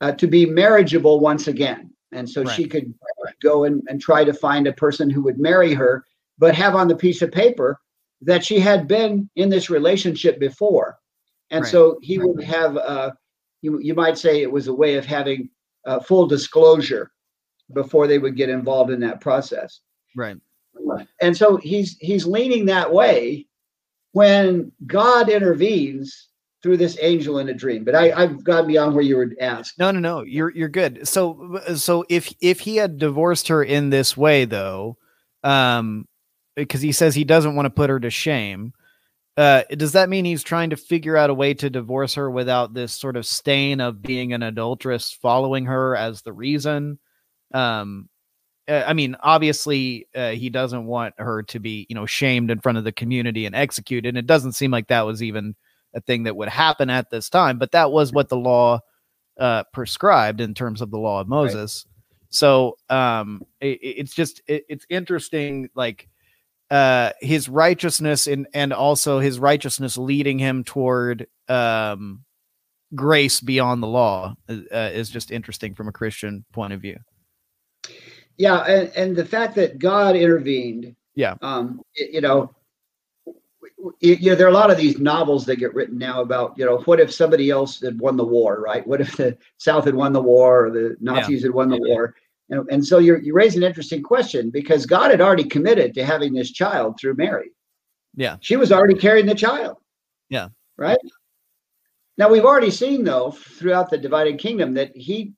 uh, 0.00 0.12
to 0.12 0.28
be 0.28 0.46
marriageable 0.46 1.18
once 1.18 1.48
again. 1.48 1.90
And 2.12 2.28
so 2.28 2.44
right. 2.44 2.54
she 2.54 2.68
could 2.68 2.94
go 3.42 3.64
and, 3.64 3.82
and 3.88 4.00
try 4.00 4.24
to 4.24 4.32
find 4.32 4.66
a 4.66 4.72
person 4.72 5.10
who 5.10 5.22
would 5.22 5.38
marry 5.38 5.74
her, 5.74 6.04
but 6.38 6.54
have 6.54 6.74
on 6.74 6.88
the 6.88 6.96
piece 6.96 7.22
of 7.22 7.32
paper 7.32 7.80
that 8.22 8.44
she 8.44 8.58
had 8.58 8.88
been 8.88 9.28
in 9.36 9.48
this 9.48 9.70
relationship 9.70 10.38
before. 10.38 10.98
And 11.50 11.62
right. 11.62 11.70
so 11.70 11.98
he 12.02 12.18
would 12.18 12.42
have, 12.42 12.76
uh, 12.76 13.12
you, 13.62 13.78
you 13.80 13.94
might 13.94 14.18
say 14.18 14.42
it 14.42 14.50
was 14.50 14.68
a 14.68 14.74
way 14.74 14.96
of 14.96 15.04
having 15.04 15.50
uh, 15.84 16.00
full 16.00 16.26
disclosure 16.26 17.12
before 17.72 18.06
they 18.06 18.18
would 18.18 18.36
get 18.36 18.48
involved 18.48 18.90
in 18.90 19.00
that 19.00 19.20
process. 19.20 19.80
Right. 20.14 20.36
And 21.20 21.36
so 21.36 21.56
he's 21.56 21.96
he's 22.00 22.26
leaning 22.26 22.66
that 22.66 22.92
way 22.92 23.46
when 24.12 24.72
God 24.86 25.28
intervenes 25.28 26.28
through 26.66 26.76
this 26.76 26.98
angel 27.00 27.38
in 27.38 27.48
a 27.48 27.54
dream. 27.54 27.84
But 27.84 27.94
I, 27.94 28.10
I've 28.10 28.42
gone 28.42 28.66
beyond 28.66 28.96
where 28.96 29.04
you 29.04 29.16
were 29.16 29.30
asked. 29.40 29.78
No, 29.78 29.92
no, 29.92 30.00
no. 30.00 30.22
You're 30.22 30.50
you're 30.50 30.68
good. 30.68 31.06
So 31.06 31.60
so 31.76 32.04
if 32.08 32.34
if 32.40 32.58
he 32.58 32.74
had 32.74 32.98
divorced 32.98 33.46
her 33.46 33.62
in 33.62 33.90
this 33.90 34.16
way, 34.16 34.46
though, 34.46 34.96
um, 35.44 36.08
because 36.56 36.80
he 36.80 36.90
says 36.90 37.14
he 37.14 37.22
doesn't 37.22 37.54
want 37.54 37.66
to 37.66 37.70
put 37.70 37.88
her 37.88 38.00
to 38.00 38.10
shame. 38.10 38.72
Uh, 39.36 39.62
does 39.70 39.92
that 39.92 40.08
mean 40.08 40.24
he's 40.24 40.42
trying 40.42 40.70
to 40.70 40.76
figure 40.76 41.16
out 41.16 41.30
a 41.30 41.34
way 41.34 41.54
to 41.54 41.70
divorce 41.70 42.14
her 42.14 42.28
without 42.28 42.74
this 42.74 42.92
sort 42.92 43.16
of 43.16 43.26
stain 43.26 43.80
of 43.80 44.02
being 44.02 44.32
an 44.32 44.42
adulteress 44.42 45.12
following 45.12 45.66
her 45.66 45.94
as 45.94 46.22
the 46.22 46.32
reason? 46.32 46.98
Um, 47.54 48.08
uh, 48.66 48.82
I 48.84 48.92
mean, 48.94 49.14
obviously, 49.20 50.08
uh, 50.16 50.30
he 50.30 50.50
doesn't 50.50 50.86
want 50.86 51.14
her 51.18 51.44
to 51.44 51.60
be, 51.60 51.86
you 51.88 51.94
know, 51.94 52.06
shamed 52.06 52.50
in 52.50 52.58
front 52.58 52.78
of 52.78 52.84
the 52.84 52.92
community 52.92 53.46
and 53.46 53.54
executed. 53.54 54.08
And 54.08 54.18
it 54.18 54.26
doesn't 54.26 54.54
seem 54.54 54.72
like 54.72 54.88
that 54.88 55.06
was 55.06 55.22
even 55.22 55.54
a 55.96 56.00
thing 56.02 56.22
that 56.24 56.36
would 56.36 56.48
happen 56.48 56.90
at 56.90 57.10
this 57.10 57.28
time, 57.28 57.58
but 57.58 57.72
that 57.72 57.90
was 57.90 58.12
what 58.12 58.28
the 58.28 58.36
law 58.36 58.78
uh, 59.40 59.64
prescribed 59.72 60.40
in 60.40 60.54
terms 60.54 60.80
of 60.80 60.90
the 60.90 60.98
law 60.98 61.20
of 61.20 61.26
Moses. 61.26 61.84
Right. 61.86 61.92
So 62.28 62.76
um, 62.90 63.42
it, 63.60 63.78
it's 63.82 64.14
just 64.14 64.42
it, 64.46 64.64
it's 64.68 64.86
interesting, 64.90 65.70
like 65.74 66.08
uh, 66.70 67.12
his 67.20 67.48
righteousness 67.48 68.26
and 68.26 68.46
and 68.52 68.72
also 68.72 69.18
his 69.18 69.38
righteousness 69.38 69.96
leading 69.96 70.38
him 70.38 70.64
toward 70.64 71.26
um, 71.48 72.24
grace 72.94 73.40
beyond 73.40 73.82
the 73.82 73.86
law 73.86 74.36
uh, 74.48 74.90
is 74.92 75.08
just 75.08 75.30
interesting 75.30 75.74
from 75.74 75.88
a 75.88 75.92
Christian 75.92 76.44
point 76.52 76.72
of 76.72 76.80
view. 76.80 76.98
Yeah, 78.36 78.58
and, 78.64 78.92
and 78.96 79.16
the 79.16 79.24
fact 79.24 79.54
that 79.54 79.78
God 79.78 80.14
intervened. 80.14 80.94
Yeah. 81.14 81.36
Um, 81.40 81.80
it, 81.94 82.12
you 82.12 82.20
know, 82.20 82.50
you 84.00 84.30
know, 84.30 84.34
there 84.34 84.46
are 84.46 84.50
a 84.50 84.54
lot 84.54 84.70
of 84.70 84.76
these 84.76 84.98
novels 84.98 85.44
that 85.46 85.56
get 85.56 85.74
written 85.74 85.98
now 85.98 86.20
about, 86.20 86.54
you 86.56 86.64
know, 86.64 86.78
what 86.86 87.00
if 87.00 87.12
somebody 87.12 87.50
else 87.50 87.80
had 87.80 88.00
won 88.00 88.16
the 88.16 88.24
war, 88.24 88.60
right? 88.60 88.86
What 88.86 89.00
if 89.00 89.16
the 89.16 89.36
South 89.58 89.84
had 89.84 89.94
won 89.94 90.12
the 90.12 90.22
war 90.22 90.66
or 90.66 90.70
the 90.70 90.96
Nazis 91.00 91.40
yeah. 91.40 91.48
had 91.48 91.54
won 91.54 91.68
the 91.68 91.80
yeah. 91.82 91.94
war? 91.94 92.14
And, 92.48 92.68
and 92.70 92.86
so 92.86 92.98
you 92.98 93.18
you 93.18 93.34
raise 93.34 93.56
an 93.56 93.62
interesting 93.62 94.02
question 94.02 94.50
because 94.50 94.86
God 94.86 95.10
had 95.10 95.20
already 95.20 95.44
committed 95.44 95.94
to 95.94 96.04
having 96.04 96.32
this 96.32 96.52
child 96.52 96.98
through 96.98 97.14
Mary. 97.14 97.50
Yeah. 98.14 98.36
She 98.40 98.56
was 98.56 98.72
already 98.72 98.94
carrying 98.94 99.26
the 99.26 99.34
child. 99.34 99.78
Yeah. 100.28 100.48
Right. 100.76 100.98
Now 102.18 102.30
we've 102.30 102.44
already 102.44 102.70
seen 102.70 103.04
though 103.04 103.32
throughout 103.32 103.90
the 103.90 103.98
divided 103.98 104.38
kingdom 104.38 104.74
that 104.74 104.96
he 104.96 105.32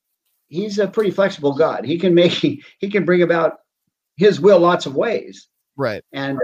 he's 0.48 0.78
a 0.78 0.86
pretty 0.86 1.10
flexible 1.10 1.54
God. 1.54 1.84
He 1.84 1.98
can 1.98 2.14
make 2.14 2.32
he 2.78 2.90
can 2.90 3.04
bring 3.04 3.22
about 3.22 3.60
his 4.16 4.40
will 4.40 4.60
lots 4.60 4.86
of 4.86 4.94
ways. 4.94 5.48
Right. 5.76 6.02
And 6.12 6.38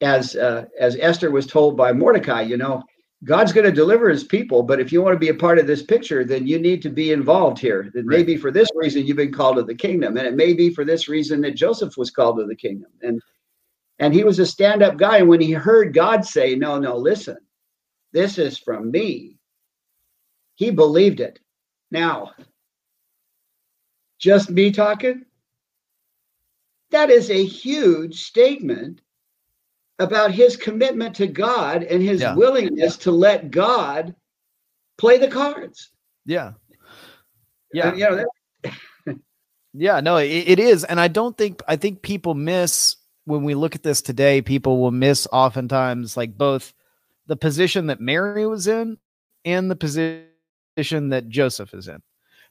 as 0.00 0.36
uh, 0.36 0.66
as 0.78 0.96
Esther 0.98 1.30
was 1.30 1.46
told 1.46 1.76
by 1.76 1.92
Mordecai, 1.92 2.42
you 2.42 2.56
know, 2.56 2.82
God's 3.24 3.52
going 3.52 3.66
to 3.66 3.72
deliver 3.72 4.08
his 4.08 4.24
people, 4.24 4.62
but 4.62 4.80
if 4.80 4.92
you 4.92 5.02
want 5.02 5.14
to 5.14 5.18
be 5.18 5.28
a 5.28 5.34
part 5.34 5.58
of 5.58 5.66
this 5.66 5.82
picture, 5.82 6.24
then 6.24 6.46
you 6.46 6.58
need 6.58 6.80
to 6.82 6.88
be 6.88 7.12
involved 7.12 7.58
here. 7.58 7.90
It 7.94 7.98
right. 7.98 8.06
may 8.06 8.22
be 8.22 8.36
for 8.36 8.50
this 8.50 8.68
reason 8.74 9.06
you've 9.06 9.18
been 9.18 9.32
called 9.32 9.56
to 9.56 9.62
the 9.62 9.74
kingdom, 9.74 10.16
and 10.16 10.26
it 10.26 10.34
may 10.34 10.54
be 10.54 10.72
for 10.72 10.84
this 10.84 11.08
reason 11.08 11.42
that 11.42 11.54
Joseph 11.54 11.96
was 11.98 12.10
called 12.10 12.38
to 12.38 12.46
the 12.46 12.56
kingdom. 12.56 12.90
And 13.02 13.20
and 13.98 14.14
he 14.14 14.24
was 14.24 14.38
a 14.38 14.46
stand-up 14.46 14.96
guy. 14.96 15.18
And 15.18 15.28
when 15.28 15.42
he 15.42 15.52
heard 15.52 15.92
God 15.92 16.24
say, 16.24 16.54
No, 16.54 16.78
no, 16.78 16.96
listen, 16.96 17.36
this 18.12 18.38
is 18.38 18.58
from 18.58 18.90
me, 18.90 19.36
he 20.54 20.70
believed 20.70 21.20
it. 21.20 21.38
Now, 21.90 22.32
just 24.18 24.50
me 24.50 24.70
talking? 24.70 25.24
That 26.90 27.10
is 27.10 27.30
a 27.30 27.44
huge 27.44 28.22
statement 28.24 29.02
about 30.00 30.32
his 30.32 30.56
commitment 30.56 31.14
to 31.16 31.28
God 31.28 31.84
and 31.84 32.02
his 32.02 32.20
yeah. 32.20 32.34
willingness 32.34 32.96
yeah. 32.96 33.02
to 33.04 33.10
let 33.12 33.50
God 33.50 34.14
play 34.98 35.18
the 35.18 35.28
cards. 35.28 35.90
Yeah. 36.26 36.52
Yeah. 37.72 37.90
And, 37.90 37.98
you 37.98 38.10
know, 38.10 38.24
that... 38.64 39.18
yeah, 39.72 40.00
no, 40.00 40.16
it, 40.16 40.26
it 40.26 40.58
is. 40.58 40.82
And 40.84 40.98
I 40.98 41.08
don't 41.08 41.38
think, 41.38 41.62
I 41.68 41.76
think 41.76 42.02
people 42.02 42.34
miss 42.34 42.96
when 43.24 43.44
we 43.44 43.54
look 43.54 43.74
at 43.74 43.82
this 43.82 44.02
today, 44.02 44.42
people 44.42 44.80
will 44.80 44.90
miss 44.90 45.26
oftentimes 45.32 46.16
like 46.16 46.36
both 46.36 46.74
the 47.26 47.36
position 47.36 47.86
that 47.86 48.00
Mary 48.00 48.46
was 48.46 48.66
in 48.66 48.98
and 49.44 49.70
the 49.70 49.76
position 49.76 51.10
that 51.10 51.28
Joseph 51.28 51.72
is 51.74 51.86
in. 51.86 52.02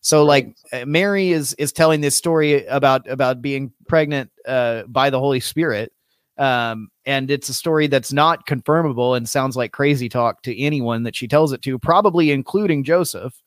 So 0.01 0.23
like 0.23 0.55
uh, 0.71 0.85
Mary 0.85 1.31
is 1.31 1.53
is 1.55 1.73
telling 1.73 1.99
this 1.99 2.15
story 2.15 2.65
about 2.67 3.09
about 3.09 3.41
being 3.41 3.73
pregnant 3.87 4.31
uh, 4.47 4.83
by 4.83 5.09
the 5.09 5.19
Holy 5.19 5.41
Spirit, 5.41 5.91
um, 6.39 6.89
and 7.05 7.29
it's 7.29 7.49
a 7.49 7.53
story 7.53 7.87
that's 7.87 8.13
not 8.13 8.47
confirmable 8.47 9.15
and 9.15 9.27
sounds 9.27 9.57
like 9.57 9.73
crazy 9.73 10.07
talk 10.07 10.41
to 10.43 10.57
anyone 10.57 11.03
that 11.03 11.15
she 11.15 11.27
tells 11.27 11.51
it 11.51 11.61
to, 11.63 11.77
probably 11.77 12.31
including 12.31 12.83
Joseph. 12.83 13.39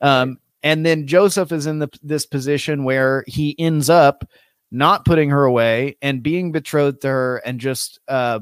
Um, 0.00 0.38
and 0.62 0.86
then 0.86 1.06
Joseph 1.06 1.50
is 1.52 1.66
in 1.66 1.80
the, 1.80 1.88
this 2.02 2.24
position 2.24 2.84
where 2.84 3.24
he 3.26 3.56
ends 3.58 3.90
up 3.90 4.24
not 4.70 5.04
putting 5.04 5.30
her 5.30 5.44
away 5.44 5.96
and 6.00 6.22
being 6.22 6.52
betrothed 6.52 7.02
to 7.02 7.08
her 7.08 7.36
and 7.44 7.58
just 7.58 7.98
uh, 8.08 8.40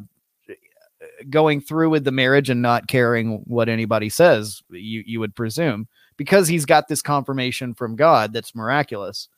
going 1.31 1.61
through 1.61 1.91
with 1.91 2.05
the 2.05 2.13
marriage 2.13 2.51
and 2.51 2.61
not 2.61 2.89
caring 2.89 3.43
what 3.47 3.69
anybody 3.69 4.09
says. 4.09 4.63
You 4.71 5.03
you 5.07 5.21
would 5.21 5.35
presume 5.35 5.89
because 6.17 6.49
he's 6.49 6.65
got 6.65 6.89
this 6.89 7.03
confirmation 7.03 7.75
from 7.75 7.97
God 7.97 8.33
that's 8.33 8.55
miraculous. 8.55 9.29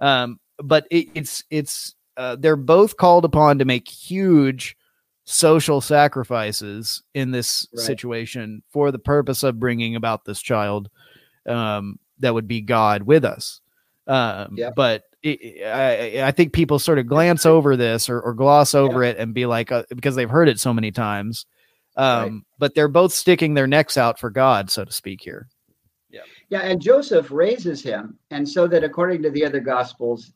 Um, 0.00 0.38
but 0.58 0.86
it, 0.90 1.08
it's 1.14 1.44
it's 1.50 1.94
uh, 2.16 2.36
they're 2.36 2.56
both 2.56 2.96
called 2.96 3.24
upon 3.24 3.58
to 3.58 3.64
make 3.64 3.88
huge 3.88 4.76
social 5.24 5.80
sacrifices 5.80 7.02
in 7.14 7.30
this 7.30 7.66
right. 7.72 7.84
situation 7.84 8.62
for 8.70 8.90
the 8.90 8.98
purpose 8.98 9.42
of 9.42 9.60
bringing 9.60 9.96
about 9.96 10.24
this 10.24 10.40
child 10.40 10.90
um, 11.46 11.98
that 12.18 12.34
would 12.34 12.48
be 12.48 12.60
God 12.60 13.02
with 13.02 13.24
us. 13.24 13.60
Um, 14.06 14.54
yeah. 14.56 14.70
But 14.74 15.04
it, 15.22 15.64
I, 15.64 16.26
I, 16.26 16.30
think 16.32 16.52
people 16.52 16.80
sort 16.80 16.98
of 16.98 17.06
glance 17.06 17.46
over 17.46 17.76
this 17.76 18.08
or, 18.08 18.20
or 18.20 18.34
gloss 18.34 18.74
over 18.74 19.04
yeah. 19.04 19.10
it 19.10 19.18
and 19.18 19.32
be 19.32 19.46
like, 19.46 19.70
uh, 19.70 19.84
because 19.90 20.16
they've 20.16 20.28
heard 20.28 20.48
it 20.48 20.58
so 20.58 20.74
many 20.74 20.90
times. 20.90 21.46
Um, 21.96 22.22
right. 22.22 22.42
But 22.58 22.74
they're 22.74 22.88
both 22.88 23.12
sticking 23.12 23.54
their 23.54 23.68
necks 23.68 23.96
out 23.96 24.18
for 24.18 24.30
God, 24.30 24.70
so 24.70 24.84
to 24.84 24.92
speak, 24.92 25.20
here. 25.22 25.48
Yeah. 26.10 26.22
Yeah. 26.48 26.60
And 26.60 26.82
Joseph 26.82 27.30
raises 27.30 27.82
him. 27.82 28.18
And 28.32 28.48
so 28.48 28.66
that 28.66 28.82
according 28.82 29.22
to 29.22 29.30
the 29.30 29.44
other 29.44 29.60
gospels, 29.60 30.32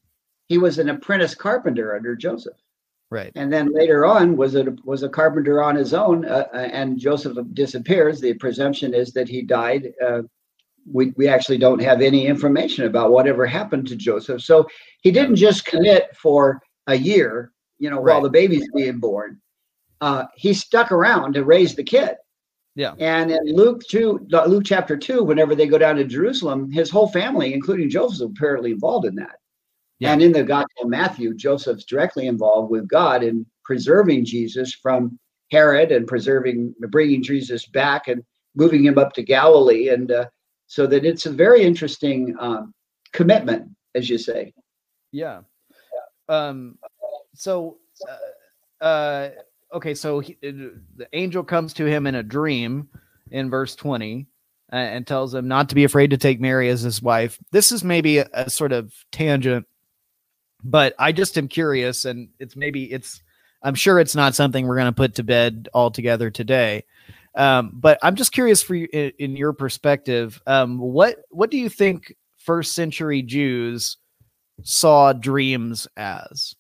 he 0.49 0.59
was 0.59 0.79
an 0.79 0.89
apprentice 0.89 1.35
carpenter 1.35 1.95
under 1.95 2.15
Joseph. 2.15 2.57
Right. 3.11 3.31
And 3.37 3.53
then 3.53 3.73
later 3.73 4.05
on 4.05 4.37
was 4.37 4.57
a 4.57 4.75
was 4.85 5.05
a 5.05 5.09
carpenter 5.09 5.63
on 5.63 5.77
his 5.77 5.95
own, 5.95 6.25
uh, 6.25 6.47
uh, 6.53 6.57
and 6.57 6.99
Joseph 6.99 7.39
disappears. 7.55 8.21
The 8.21 8.35
presumption 8.35 8.95
is 8.95 9.13
that 9.13 9.29
he 9.29 9.43
died. 9.43 9.93
Uh, 10.05 10.23
we 10.93 11.13
we 11.17 11.29
actually 11.29 11.59
don't 11.59 11.81
have 11.81 12.01
any 12.01 12.27
information 12.27 12.85
about 12.85 13.13
whatever 13.13 13.47
happened 13.47 13.87
to 13.89 13.97
Joseph. 13.97 14.43
So 14.43 14.67
he 15.03 15.13
didn't 15.13 15.37
just 15.37 15.67
commit 15.67 16.17
for 16.17 16.61
a 16.89 16.97
year, 16.97 17.53
you 17.79 17.91
know, 17.91 18.01
right. 18.01 18.15
while 18.15 18.23
the 18.23 18.31
baby's 18.31 18.69
being 18.75 18.99
born. 18.99 19.41
Uh, 20.01 20.25
he 20.35 20.53
stuck 20.53 20.91
around 20.91 21.35
to 21.35 21.45
raise 21.45 21.75
the 21.75 21.85
kid. 21.85 22.17
Yeah. 22.75 22.93
And 22.99 23.31
in 23.31 23.57
Luke 23.57 23.83
2, 23.89 24.29
Luke 24.47 24.65
chapter 24.67 24.97
2, 24.99 25.23
whenever 25.23 25.55
they 25.55 25.67
go 25.67 25.79
down 25.79 25.97
to 25.97 26.05
Jerusalem, 26.05 26.71
his 26.71 26.91
whole 26.91 27.09
family, 27.09 27.55
including 27.55 27.89
Joseph, 27.89 28.17
is 28.17 28.21
apparently 28.21 28.73
involved 28.73 29.07
in 29.07 29.15
that. 29.15 29.37
Yeah. 29.99 30.13
And 30.13 30.23
in 30.23 30.33
the 30.33 30.45
Gospel 30.45 30.85
of 30.85 30.89
Matthew, 30.89 31.35
Joseph's 31.35 31.85
directly 31.85 32.27
involved 32.27 32.71
with 32.71 32.89
God 32.89 33.23
in 33.23 33.47
preserving 33.65 34.25
Jesus 34.27 34.75
from 34.75 35.19
Herod 35.51 35.93
and 35.93 36.07
preserving, 36.07 36.75
bringing 36.91 37.23
Jesus 37.23 37.67
back 37.67 38.09
and 38.09 38.23
moving 38.55 38.85
him 38.85 38.99
up 38.99 39.13
to 39.15 39.23
Galilee. 39.23 39.89
And 39.89 40.11
uh, 40.11 40.27
so 40.67 40.87
that 40.87 41.05
it's 41.05 41.27
a 41.27 41.31
very 41.31 41.63
interesting 41.63 42.35
um, 42.39 42.75
commitment, 43.13 43.71
as 43.95 44.11
you 44.11 44.19
say. 44.19 44.53
Yeah. 45.13 45.41
Um, 46.29 46.79
so, 47.35 47.79
uh, 48.81 48.85
uh, 48.85 49.31
okay, 49.73 49.95
so 49.95 50.21
he, 50.21 50.35
uh, 50.35 50.77
the 50.97 51.09
angel 51.13 51.45
comes 51.45 51.73
to 51.75 51.87
him 51.87 52.07
in 52.07 52.15
a 52.15 52.23
dream 52.23 52.89
in 53.31 53.51
verse 53.51 53.75
20 53.77 54.27
uh, 54.73 54.77
and 54.77 55.07
tells 55.07 55.35
him 55.35 55.49
not 55.49 55.69
to 55.69 55.75
be 55.75 55.85
afraid 55.85 56.11
to 56.11 56.17
take 56.17 56.41
Mary 56.41 56.69
as 56.69 56.83
his 56.83 57.01
wife. 57.01 57.39
This 57.53 57.73
is 57.73 57.85
maybe 57.85 58.19
a, 58.19 58.29
a, 58.33 58.51
sort 58.51 58.73
of 58.73 58.93
tangent, 59.13 59.67
but 60.71 60.95
I 60.99 61.13
just 61.13 61.39
am 61.39 61.49
curious, 61.49 62.05
and 62.05 62.29
it's 62.39 62.57
maybe 62.57 62.91
it's 62.93 63.23
I'm 63.63 63.75
sure 63.75 63.99
it's 63.99 64.15
not 64.15 64.35
something 64.35 64.67
we're 64.67 64.77
going 64.77 64.87
to 64.87 64.93
put 64.93 65.15
to 65.17 65.23
bed 65.23 65.69
altogether 65.75 66.31
today. 66.31 66.85
Um, 67.35 67.73
but 67.75 67.99
I'm 68.03 68.17
just 68.17 68.33
curious 68.33 68.63
for 68.63 68.75
you 68.75 68.89
in, 68.93 69.13
in 69.19 69.37
your 69.37 69.53
perspective, 69.53 70.41
um, 70.47 70.79
what 70.79 71.19
what 71.31 71.51
do 71.51 71.59
you 71.59 71.69
think 71.69 72.15
first 72.39 72.73
century 72.73 73.23
Jews 73.23 73.99
saw 74.63 75.13
dreams 75.13 75.87
as? 75.97 76.55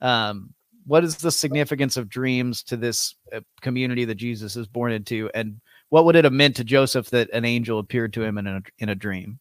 Um, 0.00 0.54
what 0.86 1.04
is 1.04 1.16
the 1.16 1.30
significance 1.30 1.96
of 1.96 2.08
dreams 2.08 2.62
to 2.64 2.76
this 2.76 3.14
uh, 3.34 3.40
community 3.60 4.04
that 4.06 4.14
Jesus 4.16 4.56
is 4.56 4.66
born 4.66 4.92
into, 4.92 5.30
and 5.34 5.60
what 5.88 6.04
would 6.04 6.16
it 6.16 6.24
have 6.24 6.32
meant 6.32 6.56
to 6.56 6.64
Joseph 6.64 7.10
that 7.10 7.30
an 7.32 7.44
angel 7.44 7.78
appeared 7.78 8.12
to 8.14 8.22
him 8.22 8.38
in 8.38 8.46
a 8.46 8.62
in 8.78 8.88
a 8.88 8.94
dream? 8.94 9.40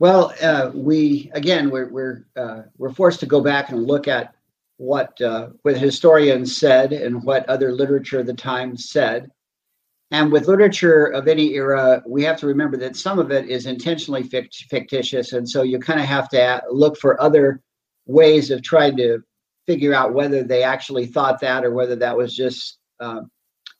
Well, 0.00 0.32
uh, 0.40 0.70
we 0.74 1.30
again 1.34 1.68
we're 1.68 1.90
we're 1.90 2.24
uh, 2.34 2.62
we're 2.78 2.94
forced 2.94 3.20
to 3.20 3.26
go 3.26 3.42
back 3.42 3.68
and 3.68 3.86
look 3.86 4.08
at 4.08 4.34
what 4.78 5.20
uh, 5.20 5.50
what 5.60 5.76
historians 5.76 6.56
said 6.56 6.94
and 6.94 7.22
what 7.22 7.46
other 7.50 7.70
literature 7.70 8.20
of 8.20 8.26
the 8.26 8.32
time 8.32 8.78
said. 8.78 9.30
And 10.10 10.32
with 10.32 10.48
literature 10.48 11.04
of 11.04 11.28
any 11.28 11.52
era, 11.52 12.02
we 12.06 12.24
have 12.24 12.38
to 12.38 12.46
remember 12.46 12.78
that 12.78 12.96
some 12.96 13.18
of 13.18 13.30
it 13.30 13.50
is 13.50 13.66
intentionally 13.66 14.22
fict- 14.22 14.64
fictitious, 14.70 15.34
and 15.34 15.46
so 15.46 15.62
you 15.62 15.78
kind 15.78 16.00
of 16.00 16.06
have 16.06 16.30
to 16.30 16.62
look 16.70 16.96
for 16.96 17.20
other 17.20 17.60
ways 18.06 18.50
of 18.50 18.62
trying 18.62 18.96
to 18.96 19.22
figure 19.66 19.92
out 19.92 20.14
whether 20.14 20.42
they 20.42 20.62
actually 20.62 21.04
thought 21.04 21.40
that 21.42 21.62
or 21.62 21.72
whether 21.72 21.94
that 21.96 22.16
was 22.16 22.34
just 22.34 22.78
uh, 23.00 23.20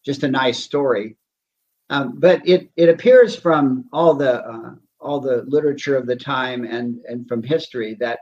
just 0.04 0.22
a 0.22 0.28
nice 0.28 0.62
story. 0.62 1.16
Um, 1.88 2.20
but 2.20 2.46
it 2.46 2.70
it 2.76 2.90
appears 2.90 3.34
from 3.34 3.86
all 3.90 4.12
the 4.12 4.44
uh, 4.44 4.74
all 5.00 5.20
the 5.20 5.44
literature 5.46 5.96
of 5.96 6.06
the 6.06 6.16
time 6.16 6.64
and 6.64 6.98
and 7.08 7.26
from 7.28 7.42
history 7.42 7.96
that 8.00 8.20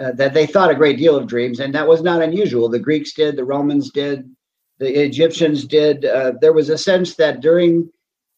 uh, 0.00 0.12
that 0.12 0.34
they 0.34 0.46
thought 0.46 0.70
a 0.70 0.74
great 0.74 0.98
deal 0.98 1.16
of 1.16 1.26
dreams, 1.26 1.60
and 1.60 1.74
that 1.74 1.86
was 1.86 2.02
not 2.02 2.22
unusual. 2.22 2.68
The 2.68 2.78
Greeks 2.78 3.12
did, 3.12 3.36
the 3.36 3.44
Romans 3.44 3.90
did, 3.90 4.28
the 4.78 5.02
Egyptians 5.02 5.66
did. 5.66 6.04
Uh, 6.04 6.32
there 6.40 6.52
was 6.52 6.68
a 6.68 6.78
sense 6.78 7.14
that 7.14 7.40
during 7.40 7.88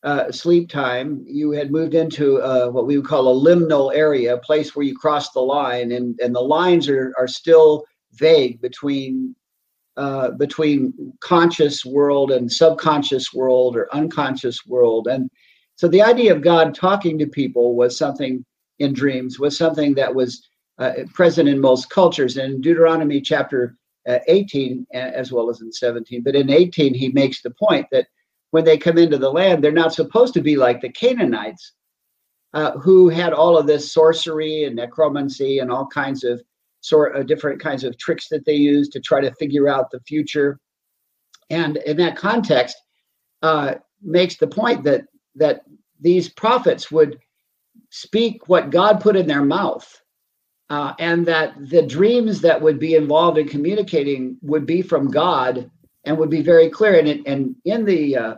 uh, 0.02 0.30
sleep 0.30 0.68
time, 0.68 1.24
you 1.26 1.52
had 1.52 1.70
moved 1.70 1.94
into 1.94 2.40
uh, 2.42 2.68
what 2.68 2.86
we 2.86 2.98
would 2.98 3.06
call 3.06 3.28
a 3.28 3.48
liminal 3.48 3.94
area, 3.94 4.34
a 4.34 4.38
place 4.38 4.76
where 4.76 4.84
you 4.84 4.94
cross 4.96 5.32
the 5.32 5.40
line, 5.40 5.92
and 5.92 6.18
and 6.20 6.34
the 6.34 6.40
lines 6.40 6.88
are 6.88 7.14
are 7.18 7.28
still 7.28 7.84
vague 8.12 8.60
between 8.60 9.34
uh, 9.96 10.30
between 10.32 10.92
conscious 11.20 11.84
world 11.84 12.30
and 12.30 12.52
subconscious 12.52 13.32
world 13.32 13.76
or 13.76 13.92
unconscious 13.94 14.66
world. 14.66 15.08
And 15.08 15.30
so 15.76 15.88
the 15.88 16.02
idea 16.02 16.34
of 16.34 16.42
God 16.42 16.74
talking 16.74 17.18
to 17.18 17.26
people 17.26 17.74
was 17.76 17.96
something 17.96 18.44
in 18.78 18.92
dreams, 18.92 19.38
was 19.38 19.56
something 19.56 19.94
that 19.94 20.14
was 20.14 20.46
uh, 20.78 20.92
present 21.14 21.48
in 21.48 21.60
most 21.60 21.90
cultures. 21.90 22.36
In 22.36 22.60
Deuteronomy 22.60 23.20
chapter 23.20 23.76
uh, 24.08 24.18
18, 24.26 24.86
as 24.92 25.32
well 25.32 25.50
as 25.50 25.60
in 25.60 25.72
17, 25.72 26.22
but 26.22 26.34
in 26.34 26.50
18, 26.50 26.94
he 26.94 27.08
makes 27.10 27.42
the 27.42 27.50
point 27.50 27.86
that 27.92 28.06
when 28.50 28.64
they 28.64 28.78
come 28.78 28.98
into 28.98 29.18
the 29.18 29.30
land, 29.30 29.62
they're 29.62 29.72
not 29.72 29.92
supposed 29.92 30.32
to 30.34 30.40
be 30.40 30.56
like 30.56 30.80
the 30.80 30.92
Canaanites, 30.92 31.72
uh, 32.54 32.72
who 32.78 33.08
had 33.08 33.32
all 33.32 33.58
of 33.58 33.66
this 33.66 33.92
sorcery 33.92 34.64
and 34.64 34.76
necromancy 34.76 35.58
and 35.58 35.70
all 35.70 35.86
kinds 35.86 36.24
of 36.24 36.42
sort 36.80 37.16
of 37.16 37.26
different 37.26 37.60
kinds 37.60 37.84
of 37.84 37.98
tricks 37.98 38.28
that 38.28 38.44
they 38.46 38.54
use 38.54 38.88
to 38.88 39.00
try 39.00 39.20
to 39.20 39.34
figure 39.34 39.68
out 39.68 39.90
the 39.90 40.00
future. 40.00 40.58
And 41.50 41.78
in 41.78 41.96
that 41.98 42.16
context, 42.16 42.76
uh, 43.42 43.74
makes 44.02 44.36
the 44.36 44.46
point 44.46 44.84
that 44.84 45.04
that 45.36 45.62
these 46.00 46.28
prophets 46.28 46.90
would 46.90 47.18
speak 47.90 48.48
what 48.48 48.70
God 48.70 49.00
put 49.00 49.16
in 49.16 49.26
their 49.26 49.44
mouth, 49.44 50.00
uh, 50.70 50.94
and 50.98 51.24
that 51.26 51.54
the 51.70 51.82
dreams 51.82 52.40
that 52.40 52.60
would 52.60 52.78
be 52.78 52.94
involved 52.94 53.38
in 53.38 53.48
communicating 53.48 54.36
would 54.42 54.66
be 54.66 54.82
from 54.82 55.10
God 55.10 55.70
and 56.04 56.18
would 56.18 56.30
be 56.30 56.42
very 56.42 56.68
clear. 56.68 56.98
And, 56.98 57.08
it, 57.08 57.20
and 57.26 57.54
in 57.64 57.84
the 57.84 58.16
uh, 58.16 58.34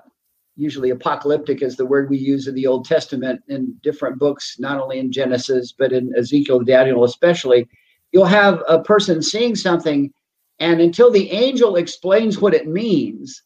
usually 0.56 0.90
apocalyptic 0.90 1.62
is 1.62 1.76
the 1.76 1.86
word 1.86 2.10
we 2.10 2.18
use 2.18 2.48
in 2.48 2.54
the 2.54 2.66
Old 2.66 2.84
Testament 2.84 3.40
in 3.48 3.74
different 3.82 4.18
books, 4.18 4.56
not 4.58 4.80
only 4.80 4.98
in 4.98 5.12
Genesis 5.12 5.72
but 5.72 5.92
in 5.92 6.12
Ezekiel, 6.16 6.60
Daniel, 6.60 7.04
especially 7.04 7.66
you'll 8.12 8.24
have 8.24 8.62
a 8.68 8.82
person 8.82 9.22
seeing 9.22 9.54
something, 9.54 10.12
and 10.58 10.80
until 10.80 11.10
the 11.10 11.30
angel 11.30 11.76
explains 11.76 12.40
what 12.40 12.54
it 12.54 12.66
means, 12.66 13.42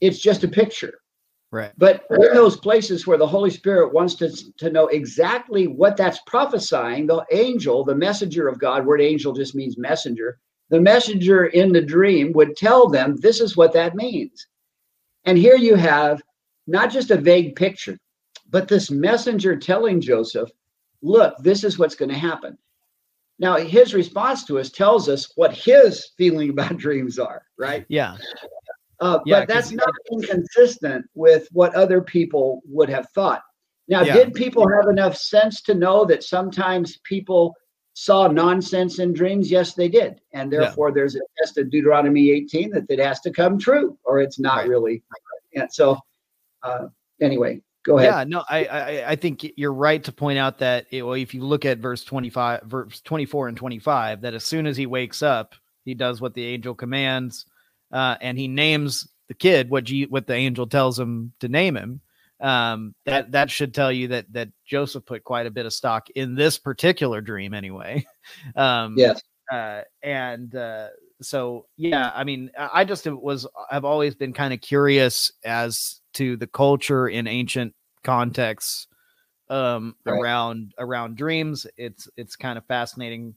it's 0.00 0.18
just 0.18 0.44
a 0.44 0.48
picture. 0.48 1.00
Right. 1.56 1.72
But 1.78 2.04
in 2.10 2.34
those 2.34 2.58
places 2.58 3.06
where 3.06 3.16
the 3.16 3.26
Holy 3.26 3.48
Spirit 3.48 3.94
wants 3.94 4.14
to, 4.16 4.30
to 4.58 4.70
know 4.70 4.88
exactly 4.88 5.66
what 5.66 5.96
that's 5.96 6.20
prophesying, 6.26 7.06
the 7.06 7.24
angel, 7.32 7.82
the 7.82 7.94
messenger 7.94 8.46
of 8.46 8.58
God, 8.58 8.84
word 8.84 9.00
angel 9.00 9.32
just 9.32 9.54
means 9.54 9.78
messenger, 9.78 10.38
the 10.68 10.80
messenger 10.82 11.46
in 11.46 11.72
the 11.72 11.80
dream 11.80 12.32
would 12.34 12.56
tell 12.56 12.90
them 12.90 13.16
this 13.16 13.40
is 13.40 13.56
what 13.56 13.72
that 13.72 13.94
means. 13.96 14.48
And 15.24 15.38
here 15.38 15.56
you 15.56 15.76
have 15.76 16.22
not 16.66 16.90
just 16.90 17.10
a 17.10 17.16
vague 17.16 17.56
picture, 17.56 17.98
but 18.50 18.68
this 18.68 18.90
messenger 18.90 19.56
telling 19.56 19.98
Joseph, 20.02 20.50
look, 21.00 21.38
this 21.38 21.64
is 21.64 21.78
what's 21.78 21.94
going 21.94 22.10
to 22.10 22.18
happen 22.18 22.58
Now, 23.38 23.56
his 23.56 23.94
response 23.94 24.44
to 24.44 24.58
us 24.58 24.68
tells 24.70 25.08
us 25.08 25.32
what 25.36 25.54
his 25.54 26.10
feeling 26.18 26.50
about 26.50 26.76
dreams 26.86 27.18
are, 27.18 27.44
right? 27.58 27.86
Yeah. 27.88 28.18
Uh, 29.00 29.18
Yeah, 29.26 29.40
but 29.40 29.48
that's 29.48 29.72
not 29.72 29.92
inconsistent 30.10 31.06
with 31.14 31.48
what 31.52 31.74
other 31.74 32.00
people 32.00 32.62
would 32.66 32.88
have 32.88 33.08
thought. 33.10 33.42
Now, 33.88 34.02
Yeah. 34.02 34.14
did 34.14 34.34
people 34.34 34.66
have 34.68 34.88
enough 34.88 35.16
sense 35.16 35.60
to 35.62 35.74
know 35.74 36.04
that 36.06 36.24
sometimes 36.24 36.98
people 37.04 37.54
saw 37.92 38.26
nonsense 38.26 38.98
in 38.98 39.12
dreams? 39.12 39.50
Yes, 39.50 39.74
they 39.74 39.88
did. 39.88 40.20
And 40.32 40.50
Yeah. 40.52 40.60
therefore, 40.60 40.92
there's 40.92 41.14
a 41.14 41.20
test 41.38 41.58
of 41.58 41.70
Deuteronomy 41.70 42.30
18 42.30 42.70
that 42.70 42.86
it 42.88 42.98
has 42.98 43.20
to 43.20 43.30
come 43.30 43.58
true 43.58 43.98
or 44.04 44.18
it's 44.18 44.38
not 44.38 44.58
Right. 44.58 44.68
really. 44.68 45.02
And 45.54 45.72
so, 45.72 45.98
uh, 46.62 46.88
anyway, 47.20 47.62
go 47.84 47.98
ahead. 47.98 48.08
Yeah, 48.08 48.24
no, 48.24 48.44
I, 48.48 48.64
I 48.64 49.10
I 49.12 49.16
think 49.16 49.46
you're 49.56 49.72
right 49.72 50.02
to 50.04 50.12
point 50.12 50.38
out 50.38 50.58
that 50.58 50.86
it, 50.90 51.02
well, 51.02 51.14
if 51.14 51.32
you 51.32 51.42
look 51.44 51.64
at 51.64 51.78
verse 51.78 52.02
25, 52.02 52.62
verse 52.64 53.00
24 53.02 53.48
and 53.48 53.56
25, 53.56 54.22
that 54.22 54.34
as 54.34 54.44
soon 54.44 54.66
as 54.66 54.76
he 54.76 54.86
wakes 54.86 55.22
up, 55.22 55.54
he 55.84 55.94
does 55.94 56.20
what 56.20 56.34
the 56.34 56.44
angel 56.44 56.74
commands, 56.74 57.46
uh, 57.92 58.16
and 58.20 58.38
he 58.38 58.48
names 58.48 59.08
the 59.28 59.34
kid 59.34 59.70
what 59.70 59.84
G, 59.84 60.06
what 60.06 60.26
the 60.26 60.34
angel 60.34 60.66
tells 60.66 60.98
him 60.98 61.32
to 61.40 61.48
name 61.48 61.76
him. 61.76 62.00
Um, 62.40 62.94
that 63.06 63.32
that 63.32 63.50
should 63.50 63.72
tell 63.74 63.90
you 63.90 64.08
that 64.08 64.30
that 64.32 64.48
Joseph 64.66 65.06
put 65.06 65.24
quite 65.24 65.46
a 65.46 65.50
bit 65.50 65.64
of 65.66 65.72
stock 65.72 66.08
in 66.10 66.34
this 66.34 66.58
particular 66.58 67.20
dream, 67.20 67.54
anyway. 67.54 68.04
Um, 68.56 68.94
Yes. 68.98 69.22
uh, 69.52 69.82
and 70.02 70.54
uh, 70.56 70.88
so 71.22 71.64
yeah 71.78 72.10
i 72.14 72.24
mean 72.24 72.50
i 72.58 72.84
just 72.84 73.06
was 73.06 73.46
i've 73.70 73.86
always 73.86 74.14
been 74.14 74.34
kind 74.34 74.52
of 74.52 74.60
curious 74.60 75.32
as 75.46 76.00
to 76.12 76.36
the 76.36 76.46
culture 76.46 77.08
in 77.08 77.26
ancient 77.26 77.72
contexts 78.04 78.86
um 79.48 79.94
Right. 80.04 80.18
around 80.18 80.74
around 80.78 81.16
dreams 81.16 81.66
it's 81.78 82.06
it's 82.18 82.36
kind 82.36 82.58
of 82.58 82.66
fascinating 82.66 83.34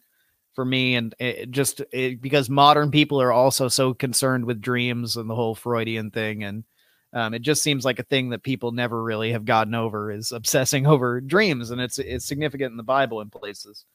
for 0.60 0.66
me 0.66 0.96
and 0.96 1.16
it 1.20 1.50
just 1.52 1.82
it, 1.94 2.22
because 2.22 2.50
modern 2.50 2.92
people 2.92 3.22
are 3.22 3.32
also 3.32 3.70
so 3.70 3.94
concerned 3.94 4.44
with 4.44 4.60
dreams 4.60 5.16
and 5.16 5.30
the 5.30 5.36
whole 5.36 5.56
freudian 5.56 6.12
thing 6.12 6.44
and 6.44 6.66
um, 7.14 7.34
it 7.34 7.42
just 7.42 7.64
seems 7.64 7.86
like 7.86 7.98
a 7.98 8.04
thing 8.04 8.32
that 8.32 8.44
people 8.44 8.74
never 8.74 9.02
really 9.02 9.32
have 9.32 9.46
gotten 9.46 9.74
over 9.74 10.12
is 10.12 10.32
obsessing 10.34 10.86
over 10.86 11.22
dreams 11.22 11.72
and 11.72 11.80
it's 11.80 11.98
it's 11.98 12.26
significant 12.26 12.72
in 12.72 12.76
the 12.76 12.84
bible 12.84 13.22
in 13.22 13.30
places 13.30 13.86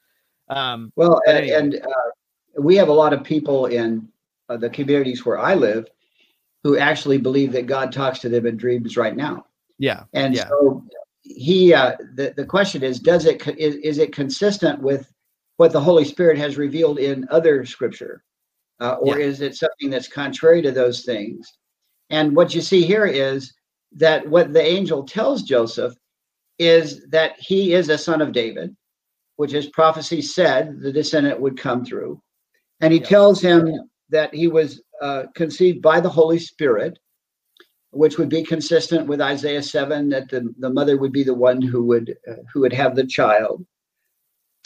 um 0.49 0.91
Well, 0.97 1.21
and, 1.27 1.37
anyway. 1.37 1.55
and 1.59 1.75
uh, 1.75 2.61
we 2.63 2.77
have 2.77 2.89
a 2.89 2.95
lot 2.95 3.13
of 3.13 3.23
people 3.23 3.67
in 3.67 4.09
uh, 4.49 4.57
the 4.57 4.71
communities 4.71 5.27
where 5.27 5.39
I 5.39 5.53
live 5.53 5.87
who 6.63 6.79
actually 6.79 7.19
believe 7.19 7.53
that 7.53 7.67
God 7.67 7.93
talks 7.93 8.21
to 8.21 8.31
them 8.31 8.47
in 8.47 8.57
dreams 8.57 8.97
right 8.97 9.15
now. 9.15 9.45
yeah 9.79 10.05
And 10.15 10.35
Yeah. 10.35 10.49
so 10.49 10.83
he, 11.21 11.75
uh, 11.75 11.97
the, 12.15 12.33
the 12.35 12.47
question 12.47 12.83
is, 12.83 13.01
does 13.01 13.27
it 13.27 13.47
is, 13.59 13.75
is 13.77 13.99
it 13.99 14.15
consistent 14.15 14.81
with 14.81 15.13
what 15.57 15.73
the 15.73 15.81
Holy 15.81 16.05
Spirit 16.05 16.39
has 16.39 16.57
revealed 16.57 16.99
in 16.99 17.27
other 17.31 17.65
scripture? 17.65 18.23
Uh, 18.81 18.95
or 18.95 19.19
is 19.19 19.41
it 19.41 19.55
something 19.55 19.89
that's 19.89 20.09
contrary 20.09 20.61
to 20.63 20.73
those 20.73 21.05
things? 21.05 21.59
And 22.11 22.35
what 22.35 22.55
you 22.55 22.61
see 22.61 22.85
here 22.85 23.07
is 23.07 23.55
that 23.93 24.27
what 24.29 24.53
the 24.53 24.63
angel 24.63 25.05
tells 25.05 25.43
Joseph 25.43 25.95
is 26.59 27.05
that 27.07 27.39
he 27.39 27.73
is 27.73 27.89
a 27.89 27.99
son 27.99 28.21
of 28.21 28.33
David, 28.33 28.77
which 29.37 29.53
his 29.53 29.69
prophecy 29.69 30.21
said 30.23 30.81
the 30.81 30.93
descendant 30.93 31.41
would 31.41 31.59
come 31.59 31.85
through. 31.85 32.21
And 32.81 32.93
he 32.93 32.99
Yeah. 33.01 33.07
tells 33.07 33.41
him 33.41 33.69
that 34.11 34.35
he 34.35 34.49
was 34.49 34.83
uh, 35.01 35.25
conceived 35.35 35.81
by 35.81 36.01
the 36.01 36.11
Holy 36.11 36.39
Spirit, 36.39 36.99
which 37.91 38.19
would 38.19 38.29
be 38.29 38.43
consistent 38.43 39.07
with 39.07 39.21
Isaiah 39.21 39.63
7 39.63 40.09
that 40.11 40.29
the, 40.29 40.53
the 40.59 40.71
mother 40.71 40.97
would 40.97 41.13
be 41.13 41.23
the 41.23 41.35
one 41.35 41.63
who 41.63 41.85
would 41.85 42.17
uh, 42.29 42.43
who 42.53 42.61
would 42.61 42.73
have 42.73 42.97
the 42.97 43.07
child. 43.07 43.65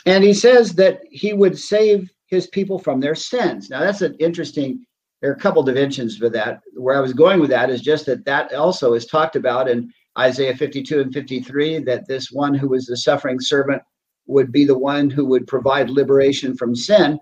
And 0.06 0.24
he 0.24 0.32
says 0.34 0.74
that 0.74 1.00
he 1.10 1.32
would 1.32 1.58
save 1.58 2.10
his 2.26 2.46
people 2.46 2.78
from 2.78 3.00
their 3.00 3.14
sins. 3.14 3.70
Now 3.70 3.80
that's 3.80 4.02
an 4.02 4.14
interesting 4.18 4.84
there 5.20 5.30
are 5.30 5.34
a 5.34 5.38
couple 5.38 5.62
dimensions 5.62 6.16
for 6.16 6.28
that. 6.30 6.60
Where 6.74 6.96
I 6.96 7.00
was 7.00 7.12
going 7.12 7.40
with 7.40 7.50
that 7.50 7.70
is 7.70 7.82
just 7.82 8.06
that 8.06 8.24
that 8.24 8.52
also 8.54 8.94
is 8.94 9.06
talked 9.06 9.34
about 9.34 9.68
in 9.68 9.92
Isaiah 10.18 10.56
52 10.56 11.00
and 11.00 11.12
53 11.12 11.80
that 11.80 12.06
this 12.06 12.30
one 12.30 12.54
who 12.54 12.68
was 12.68 12.86
the 12.86 12.96
suffering 12.96 13.40
servant 13.40 13.82
would 14.26 14.52
be 14.52 14.64
the 14.64 14.78
one 14.78 15.10
who 15.10 15.24
would 15.26 15.46
provide 15.46 15.90
liberation 15.90 16.56
from 16.56 16.74
sin. 16.74 17.18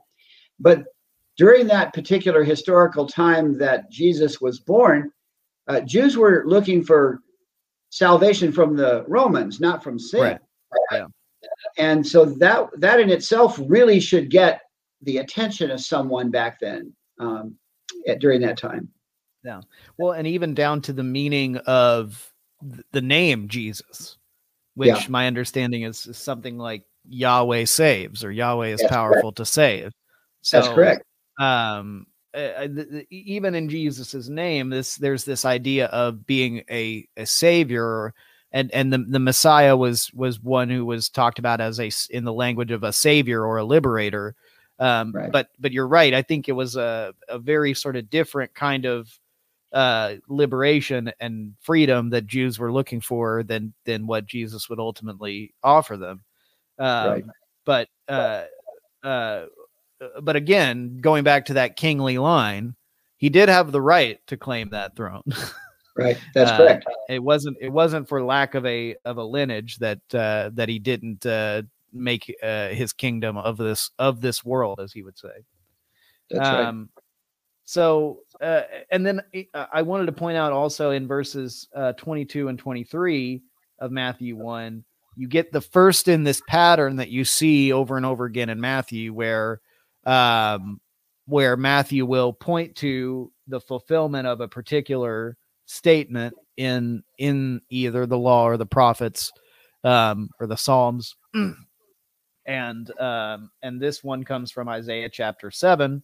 But 0.58 0.84
during 1.36 1.66
that 1.68 1.94
particular 1.94 2.42
historical 2.42 3.06
time 3.06 3.56
that 3.58 3.90
Jesus 3.90 4.40
was 4.40 4.60
born, 4.60 5.10
uh, 5.68 5.80
Jews 5.80 6.16
were 6.16 6.44
looking 6.46 6.82
for 6.82 7.20
salvation 7.90 8.52
from 8.52 8.76
the 8.76 9.04
Romans, 9.08 9.60
not 9.60 9.82
from 9.82 9.98
sin. 9.98 10.20
Right. 10.20 10.38
Yeah. 10.92 11.06
And 11.78 12.06
so 12.06 12.24
that 12.24 12.68
that 12.78 13.00
in 13.00 13.10
itself 13.10 13.60
really 13.66 14.00
should 14.00 14.30
get 14.30 14.62
the 15.02 15.18
attention 15.18 15.70
of 15.70 15.80
someone 15.80 16.30
back 16.30 16.58
then 16.60 16.92
um, 17.18 17.54
at, 18.08 18.18
during 18.18 18.40
that 18.42 18.56
time. 18.56 18.88
Yeah. 19.44 19.60
Well, 19.98 20.12
and 20.12 20.26
even 20.26 20.54
down 20.54 20.80
to 20.82 20.92
the 20.92 21.04
meaning 21.04 21.58
of 21.58 22.32
the 22.92 23.02
name 23.02 23.48
Jesus, 23.48 24.16
which 24.74 24.88
Yeah. 24.88 25.04
my 25.08 25.26
understanding 25.26 25.82
is, 25.82 26.06
is 26.06 26.18
something 26.18 26.58
like 26.58 26.82
Yahweh 27.08 27.66
saves 27.66 28.24
or 28.24 28.32
Yahweh 28.32 28.68
is 28.68 28.80
That's 28.80 28.92
powerful 28.92 29.32
to 29.32 29.44
save. 29.44 29.92
So, 30.40 30.60
That's 30.60 30.72
correct. 30.72 31.04
Um, 31.38 32.06
uh, 32.34 32.66
th- 32.66 32.90
th- 32.90 33.06
even 33.10 33.54
in 33.54 33.68
Jesus's 33.68 34.28
name, 34.28 34.70
this 34.70 34.96
there's 34.96 35.24
this 35.24 35.44
idea 35.44 35.86
of 35.86 36.26
being 36.26 36.62
a 36.70 37.06
a 37.16 37.24
savior, 37.24 38.12
and 38.52 38.72
and 38.72 38.92
the 38.92 38.98
the 38.98 39.18
Messiah 39.18 39.76
was 39.76 40.12
was 40.12 40.40
one 40.40 40.70
who 40.70 40.84
was 40.84 41.08
talked 41.08 41.38
about 41.38 41.60
as 41.60 41.80
a 41.80 41.90
in 42.10 42.24
the 42.24 42.32
language 42.32 42.70
of 42.70 42.82
a 42.82 42.92
savior 42.92 43.44
or 43.44 43.58
a 43.58 43.64
liberator. 43.64 44.34
Um, 44.78 45.12
Right. 45.12 45.32
But 45.32 45.48
but 45.58 45.72
you're 45.72 45.88
right. 45.88 46.14
I 46.14 46.22
think 46.22 46.48
it 46.48 46.52
was 46.52 46.76
a 46.76 47.14
a 47.28 47.38
very 47.38 47.74
sort 47.74 47.96
of 47.96 48.10
different 48.10 48.54
kind 48.54 48.84
of 48.84 49.18
uh 49.72 50.14
liberation 50.28 51.12
and 51.18 51.54
freedom 51.60 52.10
that 52.10 52.26
Jews 52.26 52.58
were 52.58 52.72
looking 52.72 53.00
for 53.00 53.42
than 53.42 53.74
than 53.84 54.06
what 54.06 54.26
Jesus 54.26 54.68
would 54.68 54.78
ultimately 54.78 55.54
offer 55.62 55.96
them. 55.96 56.22
Um, 56.78 57.10
Right. 57.10 57.24
But 57.64 57.88
uh, 58.06 58.44
uh, 59.02 59.46
but 60.22 60.36
again, 60.36 60.98
going 61.00 61.24
back 61.24 61.46
to 61.46 61.54
that 61.54 61.76
kingly 61.76 62.18
line, 62.18 62.76
he 63.16 63.28
did 63.28 63.48
have 63.48 63.72
the 63.72 63.80
right 63.80 64.24
to 64.28 64.36
claim 64.36 64.70
that 64.70 64.94
throne. 64.96 65.22
Right. 65.96 66.18
That's 66.34 66.50
uh, 66.50 66.56
correct. 66.58 66.86
it 67.08 67.22
wasn't 67.22 67.56
it 67.60 67.70
wasn't 67.70 68.08
for 68.08 68.22
lack 68.22 68.54
of 68.54 68.66
a 68.66 68.96
of 69.04 69.16
a 69.16 69.24
lineage 69.24 69.78
that 69.78 70.00
uh, 70.12 70.50
that 70.54 70.68
he 70.68 70.78
didn't 70.78 71.24
uh, 71.24 71.62
make 71.92 72.34
uh, 72.42 72.68
his 72.68 72.92
kingdom 72.92 73.36
of 73.38 73.56
this 73.56 73.90
of 73.98 74.20
this 74.20 74.44
world, 74.44 74.78
as 74.80 74.92
he 74.92 75.02
would 75.02 75.18
say. 75.18 75.44
That's 76.30 76.40
right. 76.40 76.66
Um, 76.66 76.90
so, 77.64 78.20
uh, 78.40 78.62
and 78.90 79.04
then 79.04 79.22
uh, 79.54 79.66
I 79.72 79.82
wanted 79.82 80.06
to 80.06 80.12
point 80.12 80.36
out 80.36 80.52
also 80.52 80.90
in 80.90 81.08
verses 81.08 81.68
uh, 81.74 81.94
22 81.94 82.48
and 82.48 82.58
23 82.58 83.42
of 83.80 83.90
Matthew 83.90 84.36
1, 84.36 84.84
you 85.16 85.26
get 85.26 85.50
the 85.50 85.60
first 85.60 86.06
in 86.06 86.22
this 86.22 86.40
pattern 86.46 86.96
that 86.96 87.08
you 87.08 87.24
see 87.24 87.72
over 87.72 87.96
and 87.96 88.06
over 88.06 88.24
again 88.24 88.50
in 88.50 88.60
Matthew, 88.60 89.12
where 89.12 89.60
um, 90.04 90.80
where 91.26 91.56
Matthew 91.56 92.06
will 92.06 92.32
point 92.32 92.76
to 92.76 93.32
the 93.48 93.60
fulfillment 93.60 94.28
of 94.28 94.40
a 94.40 94.46
particular 94.48 95.36
statement 95.66 96.34
in 96.56 97.02
in 97.18 97.60
either 97.68 98.06
the 98.06 98.18
law 98.18 98.44
or 98.44 98.56
the 98.56 98.66
prophets 98.66 99.32
um, 99.84 100.30
or 100.40 100.46
the 100.46 100.56
Psalms. 100.56 101.16
and 102.46 103.00
um, 103.00 103.50
and 103.62 103.80
this 103.80 104.02
one 104.02 104.24
comes 104.24 104.50
from 104.50 104.68
Isaiah 104.68 105.10
chapter 105.10 105.50
seven, 105.50 106.02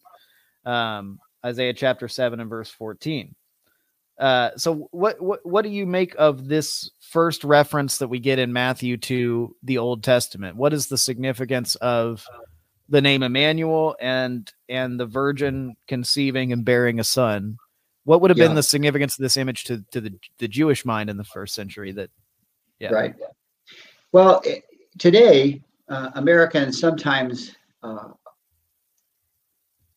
um, 0.67 1.19
Isaiah 1.45 1.75
chapter 1.75 2.09
seven 2.09 2.41
and 2.41 2.51
verse 2.51 2.71
fourteen. 2.71 3.35
Uh, 4.19 4.51
so 4.57 4.89
what 4.91 5.21
what 5.21 5.45
what 5.45 5.63
do 5.63 5.71
you 5.71 5.87
make 5.87 6.15
of 6.19 6.47
this 6.47 6.91
first 7.01 7.45
reference 7.45 7.99
that 7.99 8.09
we 8.09 8.19
get 8.19 8.39
in 8.39 8.53
Matthew 8.53 8.97
to 8.99 9.57
the 9.63 9.79
Old 9.79 10.05
Testament? 10.05 10.57
What 10.57 10.73
is 10.73 10.87
the 10.87 10.99
significance 10.99 11.75
of 11.77 12.25
the 12.89 13.01
name 13.01 13.23
Emmanuel 13.23 13.97
and 14.01 14.53
and 14.69 15.01
the 15.01 15.07
Virgin 15.07 15.75
conceiving 15.89 16.53
and 16.53 16.65
bearing 16.65 17.01
a 17.01 17.05
son? 17.05 17.57
What 18.05 18.21
would 18.21 18.31
have 18.31 18.39
Yeah. 18.39 18.49
been 18.49 18.57
the 18.57 18.63
significance 18.63 19.19
of 19.19 19.23
this 19.23 19.37
image 19.37 19.65
to 19.65 19.85
to 19.93 20.01
the 20.01 20.19
the 20.39 20.49
Jewish 20.49 20.85
mind 20.85 21.09
in 21.11 21.17
the 21.17 21.25
first 21.25 21.55
century? 21.55 21.93
That 21.93 22.11
yeah. 22.79 22.91
Right. 22.91 23.15
Well, 24.13 24.43
i- 24.47 24.63
today, 24.99 25.63
uh, 25.89 26.11
Americans 26.15 26.79
sometimes 26.81 27.55
uh, 27.83 28.11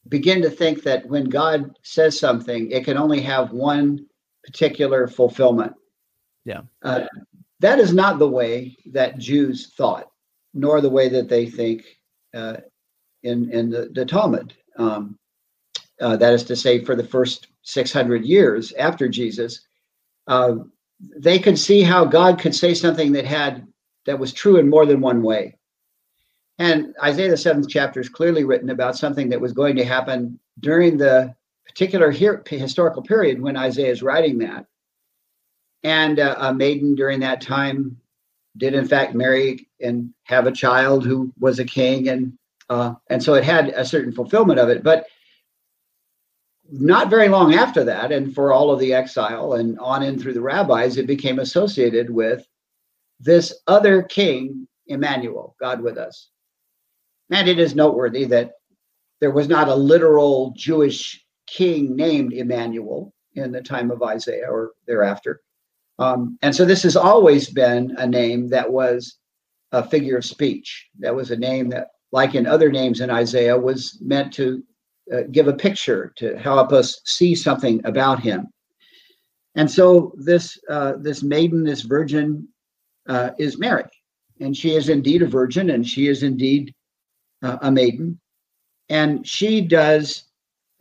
begin 0.07 0.41
to 0.43 0.49
think 0.49 0.83
that 0.83 1.05
when 1.07 1.25
God 1.29 1.77
says 1.81 2.19
something, 2.19 2.71
it 2.71 2.85
can 2.85 2.97
only 2.97 3.21
have 3.21 3.51
one 3.51 4.05
particular 4.43 5.07
fulfillment. 5.07 5.73
Yeah. 6.43 6.61
Uh, 6.83 7.05
that 7.59 7.79
is 7.79 7.93
not 7.93 8.19
the 8.19 8.29
way 8.29 8.77
that 8.87 9.17
Jews 9.17 9.73
thought, 9.75 10.11
nor 10.53 10.79
the 10.81 10.89
way 10.89 11.09
that 11.09 11.27
they 11.27 11.47
think 11.47 11.83
uh, 12.35 12.57
in 13.23 13.49
in 13.51 13.69
the, 13.71 13.89
the 13.93 14.05
Talmud. 14.05 14.53
Um, 14.77 15.17
uh, 15.99 16.17
that 16.17 16.33
is 16.33 16.43
to 16.43 16.55
say, 16.55 16.83
for 16.83 16.95
the 16.95 17.03
first 17.03 17.47
600 17.65 18.23
years 18.23 18.71
after 18.73 19.09
Jesus, 19.09 19.61
uh, 20.27 20.55
they 21.17 21.39
could 21.39 21.59
see 21.59 21.81
how 21.81 22.05
God 22.05 22.39
could 22.39 22.55
say 22.55 22.73
something 22.73 23.11
that 23.13 23.25
had 23.25 23.67
that 24.05 24.19
was 24.19 24.31
true 24.31 24.57
in 24.57 24.69
more 24.69 24.85
than 24.85 25.01
one 25.01 25.21
way. 25.21 25.57
And 26.57 26.95
Isaiah 27.03 27.29
the 27.29 27.37
seventh 27.37 27.67
chapter 27.67 27.99
is 27.99 28.07
clearly 28.07 28.43
written 28.43 28.69
about 28.69 28.95
something 28.95 29.29
that 29.29 29.41
was 29.41 29.51
going 29.51 29.75
to 29.75 29.83
happen 29.83 30.39
during 30.59 30.97
the 30.97 31.35
particular 31.65 32.11
historical 32.11 33.01
period 33.01 33.41
when 33.41 33.57
Isaiah 33.57 33.91
is 33.91 34.03
writing 34.03 34.37
that. 34.37 34.67
And 35.83 36.19
uh, 36.19 36.35
a 36.37 36.53
maiden 36.53 36.95
during 36.95 37.19
that 37.19 37.41
time 37.41 37.99
did, 38.57 38.73
in 38.73 38.87
fact, 38.87 39.15
marry 39.15 39.67
and 39.81 40.13
have 40.23 40.47
a 40.47 40.51
child 40.51 41.05
who 41.05 41.33
was 41.39 41.59
a 41.59 41.65
king, 41.65 42.07
and 42.09 42.37
uh, 42.69 42.95
and 43.09 43.21
so 43.21 43.33
it 43.33 43.43
had 43.43 43.69
a 43.69 43.85
certain 43.85 44.11
fulfillment 44.11 44.59
of 44.59 44.69
it. 44.69 44.81
But 44.81 45.05
not 46.71 47.09
very 47.09 47.27
long 47.27 47.53
after 47.53 47.83
that, 47.83 48.11
and 48.11 48.33
for 48.33 48.51
all 48.51 48.71
of 48.71 48.79
the 48.79 48.93
exile 48.93 49.53
and 49.53 49.77
on 49.79 50.03
in 50.03 50.19
through 50.19 50.33
the 50.33 50.41
rabbis, 50.41 50.97
it 50.97 51.07
became 51.07 51.39
associated 51.39 52.09
with 52.09 52.45
this 53.19 53.53
other 53.67 54.03
king, 54.03 54.67
Emmanuel, 54.87 55.55
God 55.59 55.81
with 55.81 55.97
us. 55.97 56.29
And 57.31 57.47
it 57.47 57.59
is 57.59 57.75
noteworthy 57.75 58.25
that 58.25 58.53
there 59.19 59.31
was 59.31 59.47
not 59.47 59.67
a 59.67 59.75
literal 59.75 60.53
Jewish 60.55 61.23
king 61.47 61.95
named 61.95 62.33
Emmanuel 62.33 63.13
in 63.35 63.51
the 63.51 63.61
time 63.61 63.91
of 63.91 64.03
Isaiah 64.03 64.49
or 64.49 64.71
thereafter. 64.87 65.41
Um, 65.99 66.37
and 66.41 66.55
so 66.55 66.65
this 66.65 66.83
has 66.83 66.95
always 66.95 67.49
been 67.49 67.95
a 67.97 68.07
name 68.07 68.49
that 68.49 68.69
was 68.71 69.17
a 69.71 69.87
figure 69.87 70.17
of 70.17 70.25
speech. 70.25 70.87
That 70.99 71.15
was 71.15 71.31
a 71.31 71.37
name 71.37 71.69
that, 71.69 71.89
like 72.11 72.35
in 72.35 72.45
other 72.45 72.71
names 72.71 73.01
in 73.01 73.09
Isaiah, 73.09 73.57
was 73.57 73.97
meant 74.01 74.33
to 74.33 74.63
uh, 75.13 75.21
give 75.31 75.47
a 75.47 75.53
picture 75.53 76.13
to 76.17 76.37
help 76.37 76.71
us 76.71 77.01
see 77.05 77.35
something 77.35 77.81
about 77.85 78.19
him. 78.19 78.47
And 79.55 79.69
so 79.69 80.13
this 80.17 80.57
uh, 80.69 80.93
this 80.99 81.23
maiden, 81.23 81.63
this 81.63 81.81
virgin, 81.81 82.47
uh, 83.07 83.31
is 83.37 83.57
Mary, 83.57 83.85
and 84.39 84.55
she 84.55 84.75
is 84.75 84.89
indeed 84.89 85.21
a 85.21 85.27
virgin, 85.27 85.69
and 85.69 85.87
she 85.87 86.07
is 86.07 86.23
indeed 86.23 86.73
uh, 87.41 87.57
a 87.61 87.71
maiden, 87.71 88.19
and 88.89 89.25
she 89.25 89.61
does 89.61 90.25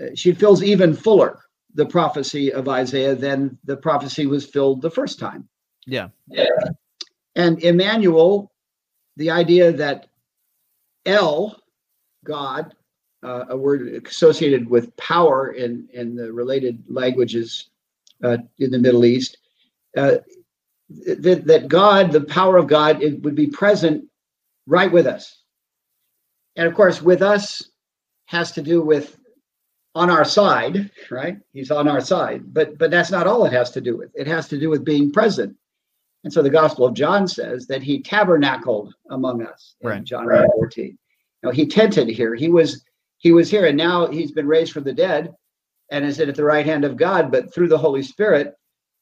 uh, 0.03 0.07
she 0.15 0.33
fills 0.33 0.63
even 0.63 0.95
fuller 0.95 1.41
the 1.75 1.87
prophecy 1.87 2.53
of 2.53 2.69
Isaiah 2.69 3.15
than 3.15 3.59
the 3.65 3.77
prophecy 3.77 4.27
was 4.27 4.47
filled 4.47 4.81
the 4.81 4.91
first 4.91 5.19
time. 5.19 5.49
Yeah. 5.87 6.09
And 7.37 7.63
Emmanuel, 7.63 8.53
the 9.17 9.31
idea 9.31 9.73
that 9.73 10.09
El, 11.05 11.57
God, 12.25 12.75
uh, 13.25 13.47
a 13.49 13.57
word 13.57 14.07
associated 14.07 14.69
with 14.69 14.95
power 14.97 15.53
in, 15.53 15.89
in 15.93 16.15
the 16.15 16.33
related 16.33 16.83
languages 16.89 17.71
uh, 18.23 18.37
in 18.59 18.71
the 18.71 18.79
Middle 18.79 19.05
East, 19.05 19.39
uh, 19.97 20.17
that, 20.91 21.47
that 21.47 21.69
God, 21.69 22.13
the 22.13 22.21
power 22.21 22.57
of 22.57 22.67
God, 22.67 23.03
it 23.03 23.23
would 23.23 23.35
be 23.35 23.47
present 23.47 24.05
right 24.67 24.93
with 24.93 25.07
us. 25.07 25.41
And 26.57 26.69
of 26.69 26.75
course, 26.75 27.03
with 27.03 27.23
us 27.23 27.71
has 28.27 28.53
to 28.53 28.63
do 28.63 28.83
with 28.83 29.19
on 29.95 30.11
our 30.11 30.25
side, 30.25 30.91
right? 31.11 31.39
He's 31.53 31.71
on 31.71 31.89
our 31.89 32.01
side. 32.01 32.53
But 32.53 32.79
but 32.79 32.91
that's 32.91 33.11
not 33.11 33.27
all 33.27 33.45
it 33.45 33.53
has 33.53 33.71
to 33.73 33.81
do 33.81 33.97
with. 33.97 34.11
It 34.15 34.27
has 34.27 34.49
to 34.49 34.59
do 34.59 34.71
with 34.71 34.85
being 34.85 35.13
present. 35.13 35.57
And 36.25 36.33
so 36.33 36.43
the 36.43 36.51
Gospel 36.51 36.87
of 36.87 36.95
John 36.95 37.29
says 37.29 37.67
that 37.67 37.83
he 37.83 38.01
tabernacled 38.01 38.95
among 39.11 39.45
us 39.45 39.77
in 39.81 39.89
right. 39.89 40.05
John 40.05 40.27
14. 40.27 40.85
You 40.87 40.97
know, 41.43 41.51
he 41.51 41.67
tented 41.67 42.09
here. 42.09 42.35
He 42.35 42.49
was 42.49 42.84
he 43.25 43.33
was 43.33 43.51
here 43.51 43.65
and 43.65 43.77
now 43.77 44.07
he's 44.07 44.33
been 44.33 44.47
raised 44.47 44.73
from 44.73 44.85
the 44.85 44.93
dead 44.93 45.35
and 45.91 46.05
is 46.05 46.21
at 46.21 46.35
the 46.35 46.45
right 46.45 46.67
hand 46.67 46.85
of 46.85 46.99
God, 46.99 47.33
but 47.33 47.53
through 47.53 47.69
the 47.69 47.79
Holy 47.79 48.03
Spirit, 48.03 48.55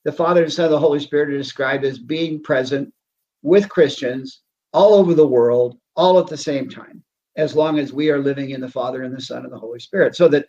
the 0.05 0.13
Father 0.13 0.45
and 0.45 0.53
Son 0.53 0.67
of 0.67 0.71
the 0.71 0.79
Holy 0.79 1.01
Spirit 1.01 1.31
are 1.31 1.39
described 1.39 1.85
as 1.85 1.99
being 1.99 2.41
present 2.41 2.95
with 3.43 3.69
Christians 3.69 4.43
all 4.73 4.95
over 4.95 5.15
the 5.15 5.27
world, 5.27 5.77
all 5.97 6.21
at 6.21 6.29
the 6.29 6.37
same 6.37 6.69
time, 6.69 7.03
as 7.37 7.57
long 7.57 7.81
as 7.81 7.93
we 7.93 8.11
are 8.11 8.21
living 8.21 8.51
in 8.51 8.61
the 8.61 8.69
Father 8.69 9.03
and 9.03 9.15
the 9.15 9.21
Son 9.21 9.43
and 9.43 9.53
the 9.53 9.59
Holy 9.59 9.81
Spirit. 9.81 10.15
So 10.15 10.29
that 10.29 10.47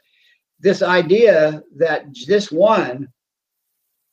this 0.60 0.84
idea 0.84 1.64
that 1.76 2.06
this 2.28 2.52
one 2.52 3.08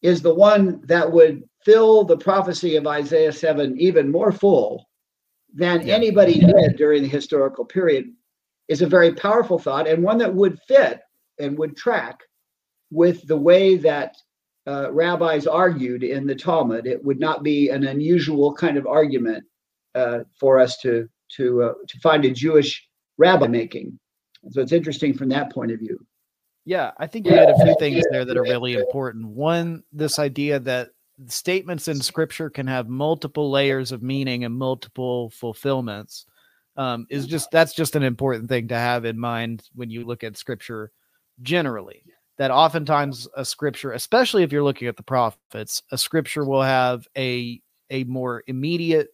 is 0.01 0.23
the 0.23 0.35
one 0.35 0.81
that 0.87 1.13
would 1.13 1.47
fill 1.67 2.05
the 2.05 2.17
prophecy 2.17 2.77
of 2.77 2.87
Isaiah 2.87 3.33
7 3.33 3.79
even 3.79 4.11
more 4.11 4.33
full 4.33 4.89
than 5.53 5.87
anybody 5.87 6.39
did 6.41 6.79
during 6.79 7.03
the 7.03 7.09
historical 7.09 7.67
period 7.67 8.11
is 8.71 8.83
a 8.83 8.87
very 8.87 9.13
powerful 9.13 9.59
thought 9.59 9.89
and 9.89 10.03
one 10.03 10.17
that 10.17 10.33
would 10.33 10.57
fit 10.69 11.01
and 11.41 11.59
would 11.59 11.77
track 11.77 12.21
with 12.93 13.27
the 13.27 13.37
way 13.37 13.77
that 13.77 14.15
uh, 14.67 14.93
rabbis 14.93 15.47
argued 15.47 16.05
in 16.05 16.25
the 16.25 16.37
Talmud. 16.37 16.87
It 16.87 17.05
would 17.05 17.19
not 17.19 17.43
be 17.43 17.69
an 17.71 17.85
unusual 17.85 18.55
kind 18.55 18.77
of 18.77 18.87
argument 18.87 19.45
uh, 19.97 20.21
for 20.39 20.61
us 20.61 20.79
to 20.79 21.09
to 21.37 21.63
uh, 21.63 21.73
to 21.89 21.99
find 21.99 22.25
a 22.25 22.31
Jewish 22.31 22.89
rabbi 23.19 23.49
making. 23.49 23.99
So 24.51 24.61
it's 24.61 24.73
interesting 24.73 25.15
from 25.15 25.29
that 25.31 25.53
point 25.53 25.73
of 25.73 25.81
view. 25.81 25.99
Yeah, 26.65 26.93
I 26.99 27.09
think 27.09 27.27
you 27.27 27.33
had 27.33 27.51
a 27.51 27.65
few 27.65 27.75
things 27.81 28.05
there 28.13 28.25
that 28.25 28.37
are 28.37 28.43
really 28.43 28.75
important. 28.75 29.27
One, 29.27 29.83
this 29.93 30.19
idea 30.19 30.61
that 30.61 30.91
statements 31.27 31.89
in 31.89 32.01
scripture 32.01 32.51
can 32.51 32.69
have 32.69 32.89
multiple 32.89 33.51
layers 33.51 33.91
of 33.91 34.03
meaning 34.03 34.45
and 34.45 34.55
multiple 34.55 35.31
fulfillments 35.31 36.27
um, 36.81 37.07
is 37.11 37.27
just 37.27 37.51
that's 37.51 37.75
just 37.75 37.95
an 37.95 38.03
important 38.03 38.49
thing 38.49 38.67
to 38.69 38.75
have 38.75 39.05
in 39.05 39.19
mind 39.19 39.69
when 39.75 39.91
you 39.91 40.03
look 40.03 40.25
at 40.25 40.39
scripture 40.39 40.91
generally 41.43 42.03
that 42.39 42.51
oftentimes 42.51 43.29
a 43.37 43.45
scripture 43.45 43.93
especially 43.93 44.43
if 44.43 44.51
you're 44.51 44.65
looking 44.65 44.89
at 44.89 44.97
the 44.97 45.03
prophets 45.03 45.83
a 45.93 45.99
scripture 45.99 46.43
will 46.43 46.63
have 46.63 47.07
a 47.19 47.61
a 47.91 48.05
more 48.05 48.43
immediate 48.47 49.09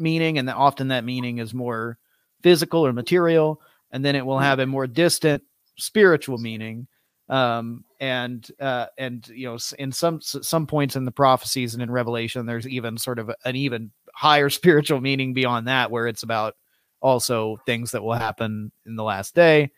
meaning 0.00 0.36
and 0.36 0.48
that 0.48 0.56
often 0.56 0.88
that 0.88 1.04
meaning 1.04 1.38
is 1.38 1.54
more 1.54 1.96
physical 2.42 2.84
or 2.84 2.92
material 2.92 3.60
and 3.92 4.04
then 4.04 4.16
it 4.16 4.26
will 4.26 4.40
have 4.40 4.58
a 4.58 4.66
more 4.66 4.88
distant 4.88 5.44
spiritual 5.78 6.38
meaning 6.38 6.88
um, 7.28 7.84
and 8.00 8.50
uh, 8.58 8.86
and 8.98 9.28
you 9.28 9.46
know 9.46 9.58
in 9.78 9.92
some 9.92 10.20
some 10.20 10.66
points 10.66 10.96
in 10.96 11.04
the 11.04 11.12
prophecies 11.12 11.74
and 11.74 11.84
in 11.84 11.90
revelation 11.90 12.46
there's 12.46 12.66
even 12.66 12.98
sort 12.98 13.20
of 13.20 13.30
an 13.44 13.54
even 13.54 13.92
higher 14.12 14.50
spiritual 14.50 15.00
meaning 15.00 15.32
beyond 15.32 15.68
that 15.68 15.88
where 15.88 16.08
it's 16.08 16.24
about 16.24 16.56
also 17.02 17.58
things 17.66 17.90
that 17.90 18.02
will 18.02 18.14
happen 18.14 18.70
in 18.86 18.96
the 18.96 19.02
last 19.02 19.34
day 19.34 19.70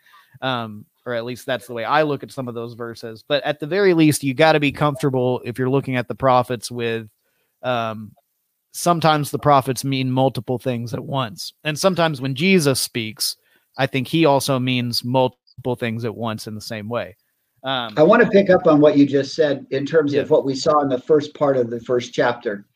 um, 0.43 0.85
or 1.07 1.15
at 1.15 1.25
least 1.25 1.47
that's 1.47 1.67
the 1.67 1.73
way 1.73 1.85
i 1.85 2.03
look 2.03 2.23
at 2.23 2.31
some 2.31 2.49
of 2.49 2.55
those 2.55 2.75
verses 2.75 3.25
but 3.27 3.43
at 3.45 3.61
the 3.61 3.67
very 3.67 3.95
least 3.95 4.23
you 4.23 4.35
got 4.35 4.53
to 4.53 4.61
be 4.61 4.73
comfortable 4.73 5.41
if 5.45 5.59
you're 5.59 5.71
looking 5.71 5.97
at 5.97 6.09
the 6.09 6.15
prophets 6.15 6.71
with 6.71 7.09
um, 7.63 8.13
sometimes 8.73 9.31
the 9.31 9.39
prophets 9.39 9.85
mean 9.85 10.11
multiple 10.11 10.59
things 10.59 10.93
at 10.95 11.05
once 11.05 11.53
and 11.65 11.79
sometimes 11.79 12.21
when 12.21 12.35
jesus 12.35 12.81
speaks 12.81 13.37
i 13.79 13.87
think 13.87 14.07
he 14.07 14.25
also 14.25 14.59
means 14.59 15.05
multiple 15.05 15.77
things 15.77 16.05
at 16.05 16.15
once 16.15 16.47
in 16.47 16.55
the 16.55 16.61
same 16.61 16.89
way 16.89 17.17
um, 17.65 17.95
I 17.97 18.03
want 18.03 18.23
to 18.23 18.29
pick 18.29 18.51
up 18.51 18.67
on 18.67 18.79
what 18.79 18.99
you 18.99 19.07
just 19.07 19.35
said 19.35 19.67
in 19.71 19.87
terms 19.87 20.13
yeah. 20.13 20.21
of 20.21 20.31
what 20.31 20.45
we 20.45 20.55
saw 20.55 20.81
in 20.81 20.91
the 20.91 21.01
first 21.01 21.35
part 21.35 21.57
of 21.57 21.71
the 21.71 21.81
first 21.81 22.13
chapter. 22.13 22.67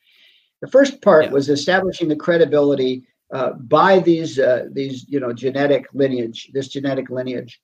The 0.62 0.68
first 0.68 1.02
part 1.02 1.26
yeah. 1.26 1.30
was 1.30 1.50
establishing 1.50 2.08
the 2.08 2.16
credibility 2.16 3.06
uh, 3.32 3.52
by 3.52 3.98
these 3.98 4.38
uh, 4.38 4.66
these 4.72 5.06
you 5.08 5.20
know 5.20 5.32
genetic 5.32 5.86
lineage, 5.92 6.50
this 6.52 6.68
genetic 6.68 7.10
lineage. 7.10 7.60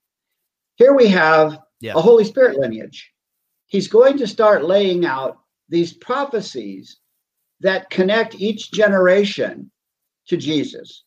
Here 0.76 0.94
we 0.94 1.06
have 1.08 1.58
yeah. 1.80 1.92
a 1.94 2.00
Holy 2.00 2.24
Spirit 2.24 2.58
lineage. 2.58 3.12
He's 3.66 3.88
going 3.88 4.18
to 4.18 4.26
start 4.26 4.64
laying 4.64 5.06
out 5.06 5.38
these 5.68 5.92
prophecies 5.92 6.98
that 7.60 7.90
connect 7.90 8.34
each 8.34 8.72
generation 8.72 9.70
to 10.28 10.36
Jesus. 10.36 11.04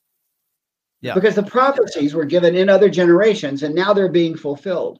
Yeah. 1.01 1.13
Because 1.13 1.35
the 1.35 1.43
prophecies 1.43 2.15
were 2.15 2.25
given 2.25 2.55
in 2.55 2.69
other 2.69 2.89
generations 2.89 3.61
and 3.63 3.75
now 3.75 3.93
they're 3.93 4.09
being 4.09 4.35
fulfilled. 4.35 4.99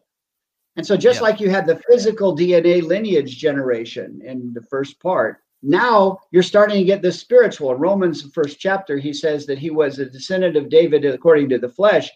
And 0.75 0.85
so, 0.85 0.95
just 0.95 1.17
yeah. 1.17 1.23
like 1.23 1.39
you 1.39 1.49
had 1.49 1.65
the 1.65 1.81
physical 1.89 2.37
DNA 2.37 2.83
lineage 2.83 3.37
generation 3.37 4.21
in 4.23 4.53
the 4.53 4.61
first 4.61 4.99
part, 4.99 5.41
now 5.63 6.19
you're 6.31 6.43
starting 6.43 6.77
to 6.77 6.83
get 6.83 7.01
the 7.01 7.11
spiritual. 7.11 7.71
In 7.71 7.79
Romans, 7.79 8.29
first 8.33 8.59
chapter, 8.59 8.97
he 8.97 9.11
says 9.13 9.45
that 9.47 9.57
he 9.57 9.69
was 9.69 9.99
a 9.99 10.05
descendant 10.05 10.55
of 10.55 10.69
David 10.69 11.05
according 11.05 11.49
to 11.49 11.57
the 11.57 11.69
flesh, 11.69 12.09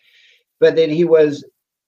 but 0.60 0.76
then 0.76 0.90
he 0.90 1.06
was 1.06 1.44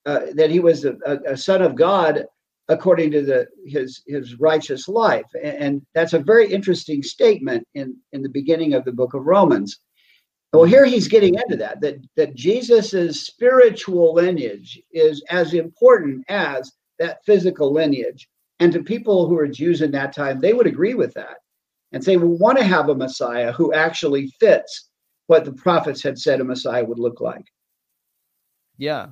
uh, 0.06 0.22
that 0.36 0.50
he 0.50 0.60
was 0.60 0.84
a, 0.84 0.96
a, 1.26 1.38
son 1.38 1.62
of 1.62 1.76
God 1.76 2.26
according 2.68 3.12
to 3.12 3.22
the 3.22 3.48
his 3.66 4.04
his 4.08 4.40
righteous 4.40 4.88
life, 4.88 5.28
and, 5.42 5.58
and 5.58 5.82
that's 5.94 6.14
a 6.14 6.20
very 6.20 6.52
interesting 6.52 7.04
statement 7.04 7.66
in 7.76 7.96
in 8.12 8.22
the 8.22 8.30
beginning 8.30 8.74
of 8.74 8.84
the 8.84 8.92
book 8.92 9.14
of 9.14 9.26
Romans. 9.26 9.80
Well, 10.52 10.66
here 10.66 10.86
he's 10.86 11.08
getting 11.08 11.34
into 11.34 11.58
that, 11.58 11.82
that, 11.82 11.96
that 12.16 12.36
Jesus's 12.36 13.26
spiritual 13.26 14.14
lineage 14.14 14.80
is 14.92 15.24
as 15.32 15.56
important 15.56 16.24
as 16.30 16.72
that 17.00 17.26
physical 17.26 17.74
lineage. 17.74 18.30
And 18.60 18.72
to 18.74 18.84
people 18.84 19.28
who 19.28 19.36
are 19.40 19.48
Jews 19.48 19.82
in 19.82 19.90
that 19.94 20.14
time, 20.14 20.40
they 20.40 20.54
would 20.54 20.68
agree 20.68 20.94
with 20.94 21.12
that 21.16 21.38
and 21.94 22.04
say, 22.04 22.18
we 22.18 22.28
want 22.28 22.58
to 22.58 22.64
have 22.64 22.90
a 22.90 22.96
Messiah 22.96 23.52
who 23.52 23.74
actually 23.74 24.28
fits 24.40 24.90
what 25.28 25.46
the 25.46 25.54
prophets 25.54 26.02
had 26.04 26.20
said 26.20 26.42
a 26.42 26.44
Messiah 26.44 26.84
would 26.84 27.00
look 27.00 27.22
like. 27.22 27.46
Yeah. 28.78 29.08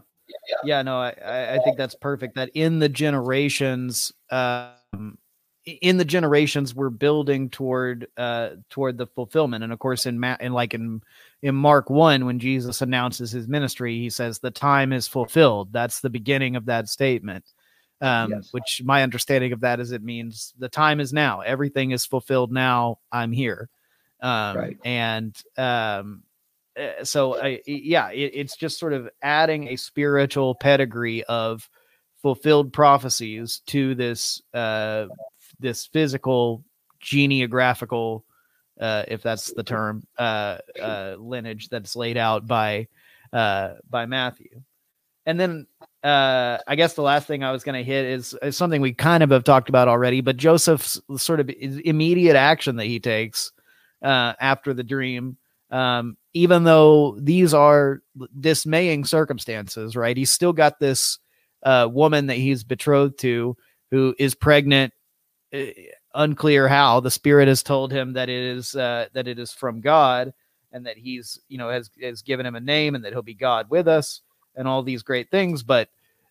Yeah, 0.64 0.82
no, 0.82 0.98
I, 0.98 1.56
I 1.56 1.60
think 1.64 1.78
that's 1.78 1.96
perfect. 1.96 2.36
That 2.36 2.50
in 2.54 2.80
the 2.80 2.90
generations, 2.90 4.12
um, 4.30 5.18
in 5.66 5.98
the 5.98 6.06
generations 6.06 6.74
we're 6.74 6.90
building 6.90 7.50
toward 7.50 8.08
uh 8.18 8.50
toward 8.70 8.98
the 8.98 9.06
fulfillment 9.06 9.64
and 9.64 9.72
of 9.72 9.78
course 9.78 10.08
in 10.08 10.20
Ma- 10.20 10.38
in 10.40 10.54
like 10.54 10.74
in 10.74 11.04
in 11.44 11.54
mark 11.54 11.90
1 11.90 12.26
when 12.26 12.40
jesus 12.40 12.82
announces 12.82 13.32
his 13.32 13.48
ministry 13.48 14.00
he 14.00 14.10
says 14.10 14.40
the 14.40 14.50
time 14.50 14.92
is 14.92 15.08
fulfilled 15.08 15.72
that's 15.72 16.00
the 16.00 16.10
beginning 16.10 16.56
of 16.56 16.66
that 16.66 16.90
statement 16.90 17.46
um 18.02 18.32
Yes. 18.32 18.50
which 18.52 18.82
my 18.84 19.04
understanding 19.04 19.54
of 19.54 19.62
that 19.62 19.80
is 19.80 19.92
it 19.92 20.04
means 20.04 20.54
the 20.58 20.70
time 20.70 21.00
is 21.00 21.14
now 21.14 21.42
everything 21.42 21.92
is 21.92 22.06
fulfilled 22.06 22.52
now 22.52 22.98
i'm 23.12 23.32
here 23.32 23.70
um 24.22 24.58
Right. 24.58 24.78
and 24.84 25.36
um 25.58 26.24
uh, 26.80 27.04
so 27.04 27.42
I, 27.42 27.62
yeah 27.68 28.10
it, 28.12 28.32
it's 28.34 28.56
just 28.56 28.80
sort 28.80 28.94
of 28.94 29.10
adding 29.22 29.68
a 29.68 29.76
spiritual 29.76 30.56
pedigree 30.56 31.24
of 31.26 31.70
fulfilled 32.22 32.72
prophecies 32.74 33.62
to 33.68 33.94
this 33.96 34.42
uh 34.54 35.08
this 35.60 35.86
physical 35.88 36.64
geneographical 37.00 38.24
uh 38.80 39.04
if 39.08 39.22
that's 39.22 39.52
the 39.54 39.64
term 39.64 40.04
uh 40.18 40.58
uh 40.82 41.16
lineage 41.20 41.68
that's 41.70 41.96
laid 41.96 42.16
out 42.18 42.48
by 42.48 42.88
uh 43.34 43.74
by 43.90 44.06
Matthew. 44.06 44.62
And 45.26 45.40
then 45.40 45.68
uh 46.04 46.58
I 46.68 46.76
guess 46.76 46.94
the 46.94 47.02
last 47.02 47.28
thing 47.28 47.44
I 47.44 47.52
was 47.52 47.64
going 47.64 47.78
to 47.78 47.84
hit 47.84 48.06
is, 48.06 48.36
is 48.42 48.58
something 48.58 48.82
we 48.82 48.94
kind 48.94 49.22
of 49.24 49.30
have 49.30 49.44
talked 49.44 49.70
about 49.70 49.88
already, 49.88 50.22
but 50.22 50.38
Joseph's 50.38 51.00
sort 51.18 51.40
of 51.40 51.50
immediate 51.50 52.36
action 52.36 52.76
that 52.78 52.86
he 52.86 53.00
takes 53.00 53.52
uh 54.02 54.34
after 54.40 54.74
the 54.74 54.84
dream. 54.84 55.38
Um 55.70 56.18
even 56.34 56.64
though 56.64 57.18
these 57.20 57.54
are 57.54 58.02
dismaying 58.40 59.06
circumstances, 59.06 59.96
right? 59.96 60.18
He's 60.18 60.32
still 60.32 60.54
got 60.54 60.80
this 60.80 61.20
uh 61.64 61.88
woman 61.92 62.28
that 62.28 62.38
he's 62.38 62.64
betrothed 62.64 63.20
to 63.20 63.56
who 63.92 64.16
is 64.18 64.34
pregnant 64.34 64.94
uh, 65.54 65.66
unclear 66.14 66.68
how. 66.68 67.00
The 67.00 67.12
spirit 67.12 67.48
has 67.48 67.64
told 67.64 67.92
him 67.92 68.14
that 68.14 68.30
it 68.30 68.58
is 68.58 68.76
uh, 68.76 69.08
that 69.14 69.28
it 69.28 69.40
is 69.40 69.52
from 69.52 69.82
God 69.82 70.34
and 70.72 70.86
that 70.86 70.98
he's 70.98 71.40
you 71.48 71.58
know 71.58 71.70
has 71.70 71.90
has 72.02 72.22
given 72.22 72.46
him 72.46 72.56
a 72.56 72.62
name 72.62 72.96
and 72.96 73.04
that 73.04 73.14
he'll 73.14 73.22
be 73.22 73.34
God 73.34 73.70
with 73.70 73.88
us 73.88 74.22
and 74.56 74.68
all 74.68 74.84
these 74.84 75.04
great 75.04 75.30
things 75.30 75.64
but 75.64 75.90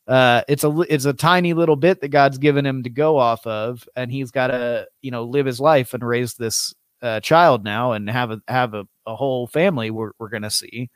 uh 0.09 0.43
it's 0.49 0.65
a 0.65 0.81
it's 0.89 1.05
a 1.05 1.13
tiny 1.13 1.53
little 1.53 1.77
bit 1.77 2.01
that 2.01 2.09
God's 2.09 2.39
given 2.39 2.65
him 2.65 2.83
to 2.83 2.91
go 2.91 3.19
off 3.19 3.47
of 3.47 3.89
and 3.97 4.11
he's 4.11 4.31
got 4.31 4.49
to 4.49 4.87
you 5.03 5.11
know 5.11 5.25
live 5.25 5.47
his 5.47 5.61
life 5.61 5.95
and 5.95 6.07
raise 6.07 6.35
this 6.35 6.75
uh, 7.03 7.21
child 7.21 7.65
now 7.65 7.93
and 7.93 8.11
have 8.11 8.31
a 8.31 8.43
have 8.47 8.75
a, 8.75 8.87
a 9.07 9.17
whole 9.17 9.47
family 9.47 9.91
we're, 9.91 10.13
we're 10.19 10.29
gonna 10.29 10.51
see 10.51 10.91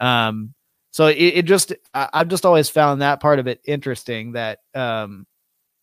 um 0.00 0.54
so 0.90 1.06
it, 1.06 1.16
it 1.16 1.42
just 1.44 1.74
I, 1.92 2.08
I've 2.12 2.28
just 2.28 2.46
always 2.46 2.70
found 2.70 3.02
that 3.02 3.20
part 3.20 3.38
of 3.38 3.46
it 3.46 3.60
interesting 3.64 4.32
that 4.32 4.60
um 4.74 5.26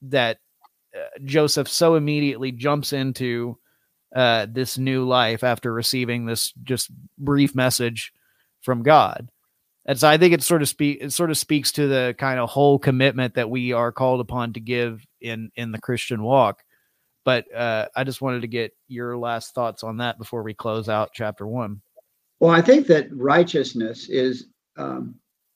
that 0.03 0.39
uh, 0.95 1.19
Joseph 1.23 1.67
so 1.67 1.95
immediately 1.95 2.51
jumps 2.51 2.93
into 2.93 3.57
uh, 4.15 4.47
this 4.49 4.77
new 4.77 5.07
life 5.07 5.43
after 5.43 5.71
receiving 5.71 6.25
this 6.25 6.51
just 6.63 6.89
brief 7.17 7.53
message 7.53 8.11
from 8.61 8.83
God. 8.83 9.29
And 9.89 9.99
so 9.99 10.07
I 10.07 10.19
think 10.19 10.35
it 10.35 10.43
sort 10.43 10.61
of 10.61 10.69
speak 10.69 10.99
it 11.01 11.11
sort 11.11 11.31
of 11.31 11.37
speaks 11.39 11.71
to 11.71 11.87
the 11.87 12.13
kind 12.19 12.39
of 12.39 12.47
whole 12.47 12.77
commitment 12.77 13.33
that 13.33 13.49
we 13.49 13.73
are 13.73 13.91
called 13.91 14.19
upon 14.19 14.53
to 14.53 14.59
give 14.59 15.03
in 15.19 15.49
in 15.55 15.71
the 15.71 15.81
Christian 15.81 16.21
walk. 16.21 16.61
But 17.25 17.51
uh, 17.51 17.87
I 17.95 18.03
just 18.03 18.21
wanted 18.21 18.41
to 18.41 18.47
get 18.47 18.77
your 18.87 19.17
last 19.17 19.55
thoughts 19.55 19.83
on 19.83 19.97
that 19.97 20.19
before 20.19 20.43
we 20.43 20.53
close 20.53 20.89
out 20.89 21.09
chapter 21.15 21.47
one. 21.47 21.81
Well, 22.39 22.51
I 22.51 22.61
think 22.61 22.85
that 22.85 23.07
righteousness 23.11 24.09
is 24.09 24.45
um, 24.77 25.15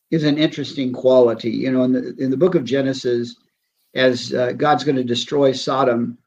is 0.09 0.23
an 0.23 0.39
interesting 0.39 0.93
quality. 0.93 1.51
You 1.51 1.71
know, 1.71 1.83
in 1.83 1.91
the 1.91 2.15
in 2.17 2.31
the 2.31 2.37
book 2.37 2.55
of 2.55 2.63
Genesis, 2.63 3.35
as 3.93 4.33
uh, 4.33 4.53
God's 4.53 4.83
going 4.83 4.95
to 4.95 5.03
destroy 5.03 5.51
Sodom, 5.51 6.17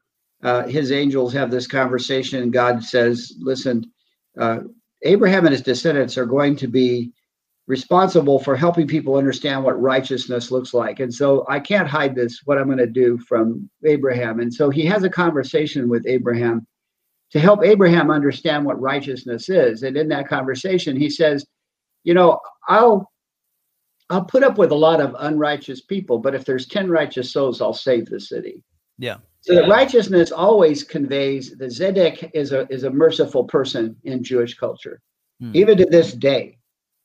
uh, 0.43 0.65
his 0.65 0.93
angels 0.93 1.33
have 1.33 1.51
this 1.51 1.67
conversation, 1.67 2.41
and 2.41 2.53
God 2.53 2.85
says, 2.85 3.33
"Listen, 3.37 3.91
uh, 4.39 4.59
Abraham 5.01 5.45
and 5.45 5.51
his 5.51 5.61
descendants 5.61 6.17
are 6.17 6.25
going 6.25 6.55
to 6.55 6.69
be 6.69 7.11
responsible 7.67 8.39
for 8.39 8.55
helping 8.55 8.87
people 8.87 9.17
understand 9.17 9.63
what 9.63 9.81
righteousness 9.81 10.51
looks 10.51 10.73
like." 10.73 10.99
And 10.99 11.13
so, 11.13 11.45
I 11.49 11.59
can't 11.59 11.87
hide 11.87 12.15
this. 12.15 12.41
What 12.45 12.57
I'm 12.57 12.65
going 12.65 12.77
to 12.77 12.87
do 12.87 13.17
from 13.19 13.69
Abraham, 13.85 14.39
and 14.39 14.53
so 14.53 14.69
he 14.69 14.85
has 14.85 15.03
a 15.03 15.09
conversation 15.09 15.89
with 15.89 16.05
Abraham 16.07 16.65
to 17.31 17.39
help 17.39 17.63
Abraham 17.63 18.09
understand 18.09 18.65
what 18.65 18.79
righteousness 18.81 19.49
is. 19.49 19.83
And 19.83 19.97
in 19.97 20.07
that 20.09 20.27
conversation, 20.27 20.95
he 20.95 21.09
says, 21.09 21.45
"You 22.03 22.13
know, 22.13 22.39
I'll." 22.67 23.11
I'll 24.09 24.23
put 24.23 24.41
up 24.41 24.57
with 24.57 24.71
a 24.71 24.75
lot 24.75 25.01
of 25.01 25.13
unrighteous 25.19 25.81
people, 25.81 26.17
but 26.17 26.33
if 26.33 26.45
there's 26.45 26.65
10 26.65 26.89
righteous 26.89 27.29
souls, 27.29 27.61
I'll 27.61 27.73
save 27.73 28.05
the 28.05 28.21
city. 28.21 28.63
Yeah. 28.97 29.17
So 29.41 29.55
the 29.55 29.67
righteousness 29.67 30.31
always 30.31 30.83
conveys 30.83 31.55
the 31.57 31.67
Zedek 31.67 32.31
is 32.33 32.51
a 32.51 32.67
is 32.69 32.83
a 32.83 32.89
merciful 32.89 33.45
person 33.45 33.95
in 34.03 34.23
Jewish 34.23 34.55
culture. 34.55 34.99
Hmm. 35.39 35.51
Even 35.53 35.77
to 35.77 35.85
this 35.85 36.13
day, 36.13 36.56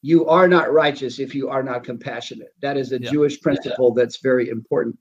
you 0.02 0.26
are 0.26 0.48
not 0.48 0.72
righteous 0.72 1.18
if 1.20 1.34
you 1.34 1.48
are 1.48 1.62
not 1.62 1.84
compassionate. 1.84 2.48
That 2.60 2.76
is 2.76 2.92
a 2.92 3.00
Yeah. 3.00 3.10
Jewish 3.10 3.40
principle 3.40 3.94
that's 3.94 4.18
very 4.20 4.48
important. 4.48 4.98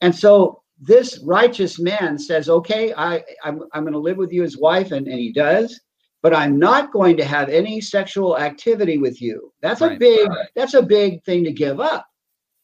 And 0.00 0.14
so 0.14 0.62
this 0.80 1.18
righteous 1.24 1.80
man 1.80 2.18
says, 2.18 2.48
"Okay, 2.48 2.94
I 2.96 3.24
I'm 3.44 3.62
I'm 3.72 3.82
going 3.82 3.92
to 3.92 3.98
live 3.98 4.16
with 4.16 4.32
you 4.32 4.44
as 4.44 4.56
wife," 4.56 4.92
and 4.92 5.06
and 5.08 5.18
he 5.18 5.32
does. 5.32 5.80
But 6.22 6.34
I'm 6.34 6.58
not 6.58 6.92
going 6.92 7.16
to 7.18 7.24
have 7.24 7.48
any 7.48 7.80
sexual 7.80 8.38
activity 8.38 8.98
with 8.98 9.20
you. 9.22 9.52
That's 9.60 9.80
a 9.82 9.88
Right. 9.88 9.98
big 9.98 10.28
that's 10.54 10.74
a 10.74 10.82
big 10.82 11.22
thing 11.24 11.44
to 11.44 11.52
give 11.52 11.80
up 11.80 12.06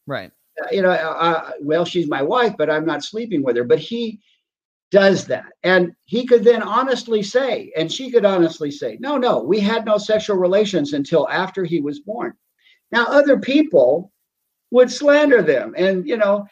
Right. 0.07 0.31
you 0.71 0.83
know, 0.83 0.91
uh, 0.91 1.51
well, 1.61 1.85
she's 1.85 2.09
my 2.09 2.23
wife, 2.23 2.55
but 2.57 2.71
I'm 2.71 2.85
not 2.87 3.03
sleeping 3.05 3.43
with 3.43 3.57
her. 3.57 3.65
But 3.65 3.79
he 3.81 4.21
does 4.95 5.27
that. 5.27 5.53
And 5.65 5.93
he 6.05 6.25
could 6.25 6.45
then 6.45 6.63
honestly 6.63 7.23
say, 7.23 7.73
and 7.77 7.91
she 7.91 8.13
could 8.13 8.25
honestly 8.25 8.71
say, 8.71 8.97
no, 9.01 9.17
no, 9.17 9.43
we 9.43 9.59
had 9.59 9.85
no 9.85 9.99
sexual 9.99 10.37
relations 10.37 10.93
until 10.93 11.29
after 11.29 11.65
he 11.65 11.81
was 11.81 11.99
born. 11.99 12.33
Now, 12.93 13.07
other 13.07 13.41
people 13.41 14.13
would 14.71 14.91
slander 14.93 15.43
them 15.43 15.75
and, 15.77 16.07
you 16.07 16.17
know, 16.17 16.47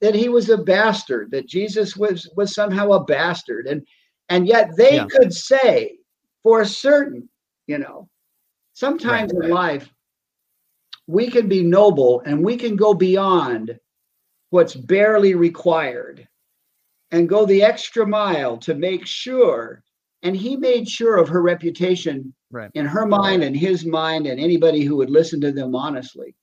that 0.00 0.14
he 0.14 0.28
was 0.28 0.48
a 0.48 0.58
bastard, 0.58 1.32
that 1.32 1.48
Jesus 1.48 1.96
was 1.96 2.30
was 2.36 2.54
somehow 2.54 2.92
a 2.92 3.04
bastard. 3.04 3.66
And 3.66 3.84
and 4.28 4.46
yet 4.46 4.70
they 4.76 4.94
Yeah. 4.96 5.06
could 5.06 5.34
say 5.34 5.98
for 6.44 6.64
certain, 6.64 7.28
you 7.66 7.78
know, 7.78 8.08
sometimes 8.74 9.32
Right, 9.32 9.44
in 9.44 9.50
life, 9.50 9.92
we 11.08 11.28
can 11.30 11.48
be 11.48 11.64
noble 11.64 12.22
and 12.26 12.44
we 12.44 12.56
can 12.56 12.76
go 12.76 12.94
beyond 12.94 13.76
what's 14.50 14.76
barely 14.76 15.34
required 15.34 16.28
and 17.12 17.28
go 17.28 17.46
the 17.46 17.62
extra 17.62 18.06
mile 18.06 18.56
to 18.58 18.74
make 18.74 19.06
sure. 19.06 19.82
And 20.24 20.36
he 20.36 20.56
made 20.56 20.88
sure 20.88 21.16
of 21.18 21.28
her 21.28 21.42
reputation 21.42 22.32
Right. 22.50 22.70
in 22.74 22.84
her 22.84 23.06
mind 23.06 23.42
and 23.42 23.56
his 23.56 23.86
mind 23.86 24.26
and 24.26 24.38
anybody 24.38 24.82
who 24.84 24.96
would 24.96 25.08
listen 25.08 25.40
to 25.40 25.52
them 25.52 25.74
honestly. 25.74 26.34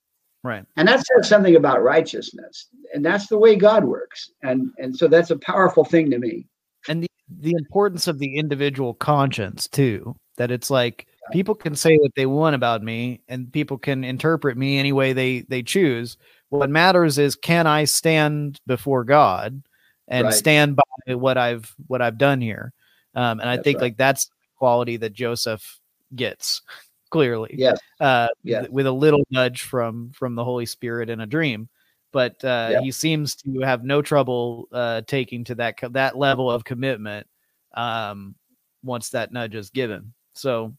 Right. 0.43 0.65
And 0.75 0.87
that 0.87 1.03
says 1.05 1.29
something 1.29 1.55
about 1.55 1.83
righteousness. 1.83 2.69
And 2.95 3.05
that's 3.05 3.27
the 3.27 3.37
way 3.37 3.55
God 3.55 3.83
works. 3.83 4.31
And 4.41 4.71
and 4.79 4.95
so 4.95 5.07
that's 5.07 5.29
a 5.31 5.37
powerful 5.37 5.83
thing 5.85 6.09
to 6.11 6.17
me. 6.17 6.47
and 6.87 7.03
the, 7.03 7.07
the 7.41 7.51
importance 7.59 8.07
of 8.07 8.17
the 8.19 8.37
individual 8.37 8.93
conscience 8.95 9.67
too 9.67 10.15
that 10.37 10.49
it's 10.49 10.71
like 10.71 11.05
people 11.31 11.53
can 11.53 11.75
say 11.75 11.95
what 11.97 12.15
they 12.15 12.25
want 12.25 12.55
about 12.55 12.81
me 12.81 13.21
and 13.27 13.51
people 13.53 13.77
can 13.77 14.03
interpret 14.03 14.57
me 14.57 14.79
any 14.79 14.91
way 14.93 15.13
they 15.13 15.41
they 15.41 15.61
choose 15.61 16.17
what 16.49 16.69
matters 16.71 17.19
is 17.19 17.35
can 17.35 17.67
i 17.67 17.83
stand 17.83 18.57
before 18.65 19.03
god 19.03 19.61
and 20.09 20.25
Right. 20.25 20.33
stand 20.33 20.75
by 20.75 21.13
what 21.15 21.37
i've 21.37 21.73
what 21.87 22.01
i've 22.01 22.17
done 22.17 22.41
here 22.41 22.73
um, 23.15 23.39
and 23.39 23.49
i 23.49 23.55
That's 23.55 23.63
think 23.63 23.77
right. 23.77 23.83
like 23.85 23.97
that's 23.97 24.25
the 24.25 24.33
quality 24.57 24.97
that 24.97 25.13
joseph 25.13 25.79
gets 26.15 26.61
clearly 27.09 27.55
Yes. 27.57 27.79
uh, 27.99 28.27
Yeah. 28.43 28.65
with 28.69 28.85
a 28.85 28.91
little 28.91 29.23
nudge 29.31 29.61
from 29.63 30.11
from 30.11 30.35
the 30.35 30.43
Holy 30.43 30.65
Spirit 30.67 31.09
in 31.09 31.21
a 31.21 31.25
dream. 31.25 31.67
But 32.11 32.43
uh, 32.45 32.69
Yeah. 32.71 32.81
he 32.81 32.91
seems 32.91 33.35
to 33.37 33.59
have 33.61 33.83
no 33.83 34.01
trouble 34.03 34.67
uh, 34.71 35.01
taking 35.07 35.43
to 35.45 35.55
that 35.55 35.77
co- 35.77 35.89
that 35.89 36.17
level 36.17 36.51
of 36.51 36.63
commitment 36.63 37.25
um, 37.73 38.35
once 38.83 39.09
that 39.09 39.31
nudge 39.31 39.55
is 39.55 39.69
given. 39.71 40.13
So, 40.33 40.75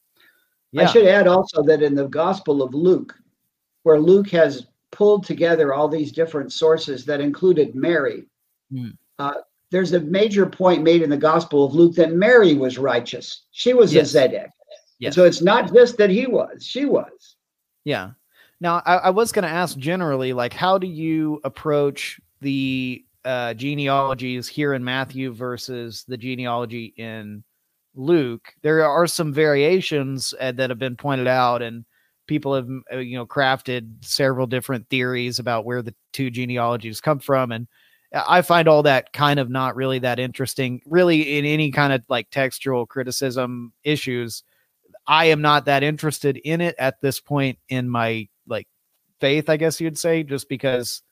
I 0.78 0.86
should 0.86 1.06
add 1.06 1.26
also 1.26 1.62
that 1.64 1.82
in 1.82 1.94
the 1.96 2.06
Gospel 2.06 2.62
of 2.62 2.74
Luke, 2.74 3.14
where 3.82 3.98
Luke 3.98 4.30
has 4.30 4.66
pulled 4.92 5.24
together 5.24 5.74
all 5.74 5.88
these 5.88 6.12
different 6.12 6.52
sources 6.52 7.04
that 7.06 7.20
included 7.20 7.74
Mary, 7.74 8.24
Hmm. 8.72 8.90
Uh, 9.20 9.34
there's 9.70 9.92
a 9.92 10.00
major 10.00 10.46
point 10.46 10.82
made 10.82 11.02
in 11.02 11.10
the 11.10 11.16
Gospel 11.16 11.64
of 11.64 11.74
Luke 11.74 11.94
that 11.94 12.12
Mary 12.12 12.54
was 12.54 12.78
righteous. 12.78 13.46
She 13.52 13.72
was 13.74 13.92
Yes. 13.94 14.14
a 14.14 14.18
Zedek. 14.28 14.48
Yes. 14.98 15.14
So 15.14 15.24
it's 15.24 15.40
not 15.42 15.72
just 15.72 15.96
that 15.98 16.10
he 16.10 16.26
was, 16.26 16.64
she 16.64 16.84
was. 16.84 17.36
yeah. 17.84 18.10
Now, 18.62 18.82
I, 18.84 18.96
I 18.96 19.10
was 19.10 19.32
going 19.32 19.44
to 19.44 19.48
ask 19.48 19.78
generally, 19.78 20.34
like, 20.34 20.52
how 20.52 20.76
do 20.76 20.86
you 20.86 21.40
approach 21.44 22.20
the 22.42 23.02
uh, 23.24 23.54
genealogies 23.54 24.48
here 24.48 24.74
in 24.74 24.84
Matthew 24.84 25.32
versus 25.32 26.04
the 26.06 26.18
genealogy 26.18 26.92
in 26.98 27.42
Luke? 27.94 28.52
There 28.60 28.84
are 28.84 29.06
some 29.06 29.32
variations 29.32 30.34
uh, 30.38 30.52
that 30.52 30.68
have 30.68 30.78
been 30.78 30.96
pointed 30.96 31.26
out, 31.26 31.62
and 31.62 31.86
people 32.26 32.54
have 32.54 32.68
uh, 32.92 32.98
you 32.98 33.16
know 33.16 33.24
crafted 33.24 34.04
several 34.04 34.46
different 34.46 34.86
theories 34.90 35.38
about 35.38 35.64
where 35.64 35.80
the 35.80 35.94
two 36.12 36.28
genealogies 36.30 37.00
come 37.00 37.18
from, 37.18 37.52
and 37.52 37.66
I 38.12 38.42
find 38.42 38.66
all 38.68 38.82
that 38.84 39.12
kind 39.12 39.38
of 39.38 39.48
not 39.48 39.76
really 39.76 40.00
that 40.00 40.18
interesting. 40.18 40.82
Really, 40.84 41.38
in 41.38 41.44
any 41.44 41.70
kind 41.70 41.92
of 41.92 42.02
like 42.08 42.30
textual 42.30 42.86
criticism 42.86 43.72
issues, 43.84 44.42
I 45.06 45.26
am 45.26 45.42
not 45.42 45.66
that 45.66 45.82
interested 45.82 46.36
in 46.36 46.60
it 46.60 46.74
at 46.78 47.00
this 47.00 47.20
point 47.20 47.58
in 47.68 47.88
my 47.88 48.28
like 48.46 48.66
faith, 49.20 49.48
I 49.48 49.56
guess 49.56 49.80
you'd 49.80 49.98
say, 49.98 50.22
just 50.24 50.48
because 50.48 51.02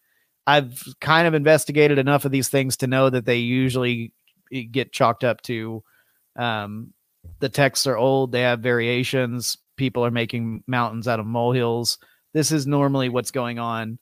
I've 0.47 0.83
kind 1.01 1.29
of 1.29 1.35
investigated 1.35 1.99
enough 1.99 2.25
of 2.25 2.33
these 2.33 2.49
things 2.49 2.77
to 2.79 2.87
know 2.87 3.11
that 3.11 3.27
they 3.27 3.37
usually 3.37 4.12
eh, 4.53 4.65
get 4.70 4.93
chalked 4.93 5.23
up 5.23 5.43
to 5.43 5.85
um, 6.37 6.93
the 7.41 7.49
texts 7.49 7.87
are 7.87 7.97
old, 7.97 8.33
they 8.33 8.41
have 8.41 8.61
variations, 8.61 9.59
people 9.77 10.05
are 10.05 10.11
making 10.11 10.65
mountains 10.66 11.07
out 11.07 11.20
of 11.20 11.27
molehills. 11.27 11.99
This 12.33 12.51
is 12.51 12.66
normally 12.66 13.09
what's 13.09 13.31
going 13.31 13.59
on 13.59 13.99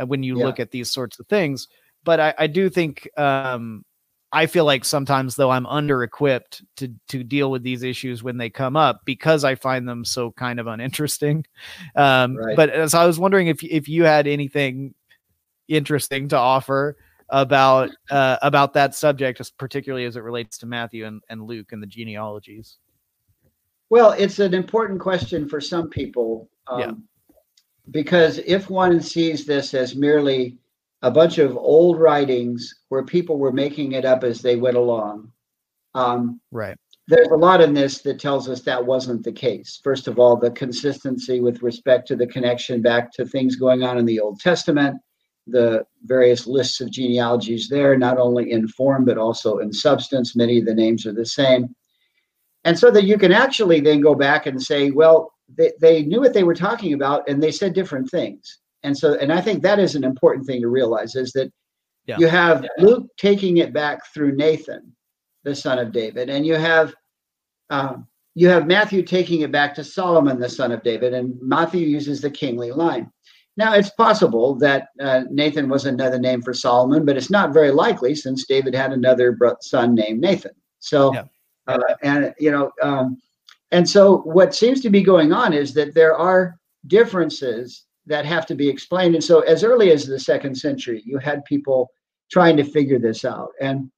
uh, 0.00 0.06
when 0.06 0.22
you 0.22 0.38
yeah. 0.38 0.44
look 0.44 0.60
at 0.60 0.70
these 0.70 0.90
sorts 0.90 1.18
of 1.18 1.26
things 1.26 1.68
but 2.08 2.20
I, 2.20 2.34
I 2.38 2.46
do 2.46 2.70
think 2.70 3.06
um, 3.18 3.84
I 4.32 4.46
feel 4.46 4.64
like 4.64 4.86
sometimes 4.86 5.36
though 5.36 5.50
I'm 5.50 5.66
under 5.66 6.02
equipped 6.02 6.62
to 6.76 6.94
to 7.08 7.22
deal 7.22 7.50
with 7.50 7.62
these 7.62 7.82
issues 7.82 8.22
when 8.22 8.38
they 8.38 8.48
come 8.48 8.76
up 8.76 9.02
because 9.04 9.44
I 9.44 9.56
find 9.56 9.86
them 9.86 10.06
so 10.06 10.32
kind 10.32 10.58
of 10.58 10.66
uninteresting. 10.66 11.44
Um, 11.94 12.34
right. 12.34 12.56
But 12.56 12.70
as 12.70 12.94
I 12.94 13.04
was 13.04 13.18
wondering 13.18 13.48
if 13.48 13.62
if 13.62 13.90
you 13.90 14.04
had 14.04 14.26
anything 14.26 14.94
interesting 15.68 16.28
to 16.28 16.38
offer 16.38 16.96
about 17.28 17.90
uh, 18.10 18.38
about 18.40 18.72
that 18.72 18.94
subject, 18.94 19.42
particularly 19.58 20.06
as 20.06 20.16
it 20.16 20.22
relates 20.22 20.56
to 20.58 20.66
Matthew 20.66 21.04
and, 21.04 21.22
and 21.28 21.42
Luke 21.42 21.72
and 21.72 21.82
the 21.82 21.86
genealogies. 21.86 22.78
Well, 23.90 24.12
it's 24.12 24.38
an 24.38 24.54
important 24.54 24.98
question 24.98 25.46
for 25.46 25.60
some 25.60 25.90
people. 25.90 26.48
Um, 26.68 26.80
yeah. 26.80 26.92
Because 27.90 28.38
if 28.46 28.70
one 28.70 29.02
sees 29.02 29.44
this 29.44 29.74
as 29.74 29.94
merely 29.94 30.56
a 31.02 31.10
bunch 31.10 31.38
of 31.38 31.56
old 31.56 32.00
writings 32.00 32.74
where 32.88 33.04
people 33.04 33.38
were 33.38 33.52
making 33.52 33.92
it 33.92 34.04
up 34.04 34.24
as 34.24 34.40
they 34.40 34.56
went 34.56 34.76
along. 34.76 35.30
Um, 35.94 36.40
right. 36.50 36.76
There's 37.06 37.28
a 37.28 37.36
lot 37.36 37.60
in 37.60 37.72
this 37.72 38.02
that 38.02 38.20
tells 38.20 38.48
us 38.48 38.60
that 38.62 38.84
wasn't 38.84 39.24
the 39.24 39.32
case. 39.32 39.80
First 39.82 40.08
of 40.08 40.18
all, 40.18 40.36
the 40.36 40.50
consistency 40.50 41.40
with 41.40 41.62
respect 41.62 42.06
to 42.08 42.16
the 42.16 42.26
connection 42.26 42.82
back 42.82 43.12
to 43.14 43.24
things 43.24 43.56
going 43.56 43.82
on 43.82 43.96
in 43.96 44.04
the 44.04 44.20
Old 44.20 44.40
Testament, 44.40 44.96
the 45.46 45.86
various 46.02 46.46
lists 46.46 46.80
of 46.82 46.90
genealogies 46.90 47.68
there, 47.68 47.96
not 47.96 48.18
only 48.18 48.50
in 48.50 48.68
form, 48.68 49.06
but 49.06 49.16
also 49.16 49.58
in 49.58 49.72
substance. 49.72 50.36
Many 50.36 50.58
of 50.58 50.66
the 50.66 50.74
names 50.74 51.06
are 51.06 51.14
the 51.14 51.24
same. 51.24 51.74
And 52.64 52.78
so 52.78 52.90
that 52.90 53.04
you 53.04 53.16
can 53.16 53.32
actually 53.32 53.80
then 53.80 54.02
go 54.02 54.14
back 54.14 54.44
and 54.44 54.62
say, 54.62 54.90
well, 54.90 55.32
they, 55.56 55.72
they 55.80 56.02
knew 56.02 56.20
what 56.20 56.34
they 56.34 56.44
were 56.44 56.54
talking 56.54 56.92
about 56.92 57.26
and 57.26 57.42
they 57.42 57.52
said 57.52 57.72
different 57.72 58.10
things 58.10 58.58
and 58.82 58.96
so 58.96 59.14
and 59.14 59.32
i 59.32 59.40
think 59.40 59.62
that 59.62 59.78
is 59.78 59.94
an 59.94 60.04
important 60.04 60.46
thing 60.46 60.60
to 60.60 60.68
realize 60.68 61.14
is 61.14 61.32
that 61.32 61.52
yeah. 62.06 62.16
you 62.18 62.26
have 62.26 62.62
yeah. 62.62 62.84
luke 62.84 63.06
taking 63.16 63.58
it 63.58 63.72
back 63.72 64.00
through 64.12 64.34
nathan 64.36 64.92
the 65.44 65.54
son 65.54 65.78
of 65.78 65.92
david 65.92 66.28
and 66.30 66.46
you 66.46 66.54
have 66.54 66.94
um, 67.70 68.06
you 68.34 68.48
have 68.48 68.66
matthew 68.66 69.02
taking 69.02 69.40
it 69.40 69.52
back 69.52 69.74
to 69.74 69.84
solomon 69.84 70.38
the 70.38 70.48
son 70.48 70.72
of 70.72 70.82
david 70.82 71.14
and 71.14 71.36
matthew 71.40 71.86
uses 71.86 72.20
the 72.20 72.30
kingly 72.30 72.72
line 72.72 73.10
now 73.56 73.74
it's 73.74 73.90
possible 73.90 74.54
that 74.54 74.88
uh, 75.00 75.22
nathan 75.30 75.68
was 75.68 75.86
another 75.86 76.18
name 76.18 76.40
for 76.42 76.54
solomon 76.54 77.04
but 77.04 77.16
it's 77.16 77.30
not 77.30 77.52
very 77.52 77.70
likely 77.70 78.14
since 78.14 78.46
david 78.46 78.74
had 78.74 78.92
another 78.92 79.36
son 79.60 79.94
named 79.94 80.20
nathan 80.20 80.52
so 80.78 81.12
yeah. 81.14 81.24
uh, 81.66 81.94
and 82.02 82.34
you 82.38 82.50
know 82.50 82.70
um, 82.82 83.20
and 83.70 83.88
so 83.88 84.18
what 84.18 84.54
seems 84.54 84.80
to 84.80 84.90
be 84.90 85.02
going 85.02 85.32
on 85.32 85.52
is 85.52 85.74
that 85.74 85.94
there 85.94 86.16
are 86.16 86.58
differences 86.86 87.84
that 88.08 88.24
have 88.26 88.46
to 88.46 88.54
be 88.54 88.68
explained. 88.68 89.14
And 89.14 89.24
so, 89.24 89.40
as 89.40 89.64
early 89.64 89.90
as 89.90 90.06
the 90.06 90.18
second 90.18 90.56
century, 90.56 91.02
you 91.04 91.18
had 91.18 91.44
people 91.44 91.90
trying 92.30 92.56
to 92.56 92.64
figure 92.64 92.98
this 92.98 93.24
out. 93.24 93.50
And 93.60 93.90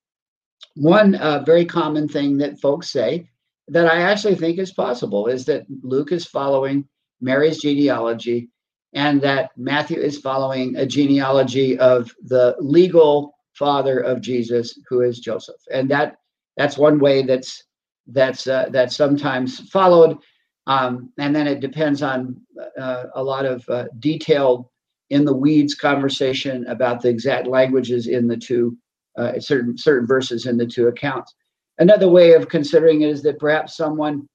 one 0.74 1.14
uh, 1.16 1.42
very 1.44 1.64
common 1.64 2.08
thing 2.08 2.38
that 2.38 2.60
folks 2.60 2.90
say 2.90 3.28
that 3.68 3.86
I 3.86 4.02
actually 4.02 4.34
think 4.34 4.58
is 4.58 4.72
possible 4.72 5.26
is 5.26 5.44
that 5.46 5.64
Luke 5.82 6.12
is 6.12 6.26
following 6.26 6.88
Mary's 7.20 7.60
genealogy 7.60 8.50
and 8.92 9.20
that 9.22 9.50
Matthew 9.56 9.98
is 9.98 10.18
following 10.18 10.76
a 10.76 10.86
genealogy 10.86 11.78
of 11.78 12.12
the 12.24 12.56
legal 12.58 13.34
father 13.52 14.00
of 14.00 14.20
Jesus, 14.20 14.78
who 14.88 15.02
is 15.02 15.20
Joseph. 15.20 15.60
And 15.72 15.88
that 15.90 16.16
that's 16.56 16.76
one 16.76 16.98
way 16.98 17.22
that's 17.22 17.62
that's 18.08 18.46
uh, 18.46 18.68
that's 18.70 18.96
sometimes 18.96 19.60
followed. 19.70 20.18
Um, 20.66 21.12
and 21.18 21.34
then 21.34 21.46
it 21.46 21.60
depends 21.60 22.02
on 22.02 22.40
uh, 22.78 23.04
a 23.14 23.22
lot 23.22 23.44
of 23.44 23.68
uh, 23.68 23.86
detailed 23.98 24.66
in 25.10 25.24
the 25.24 25.34
weeds 25.34 25.74
conversation 25.74 26.66
about 26.66 27.00
the 27.00 27.08
exact 27.08 27.46
languages 27.46 28.06
in 28.06 28.28
the 28.28 28.36
two 28.36 28.76
uh, 29.18 29.40
certain 29.40 29.76
certain 29.76 30.06
verses 30.06 30.46
in 30.46 30.56
the 30.56 30.66
two 30.66 30.86
accounts. 30.86 31.34
Another 31.78 32.08
way 32.08 32.34
of 32.34 32.48
considering 32.48 33.02
it 33.02 33.08
is 33.08 33.22
that 33.22 33.38
perhaps 33.38 33.76
someone 33.76 34.28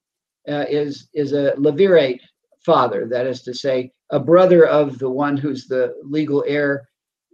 uh, 0.48 0.64
is 0.68 1.08
is 1.14 1.32
a 1.32 1.52
levirate 1.56 2.20
father, 2.64 3.06
that 3.08 3.26
is 3.26 3.42
to 3.42 3.54
say, 3.54 3.90
a 4.10 4.20
brother 4.20 4.66
of 4.66 4.98
the 4.98 5.08
one 5.08 5.36
who's 5.36 5.66
the 5.66 5.94
legal 6.02 6.44
heir, 6.46 6.88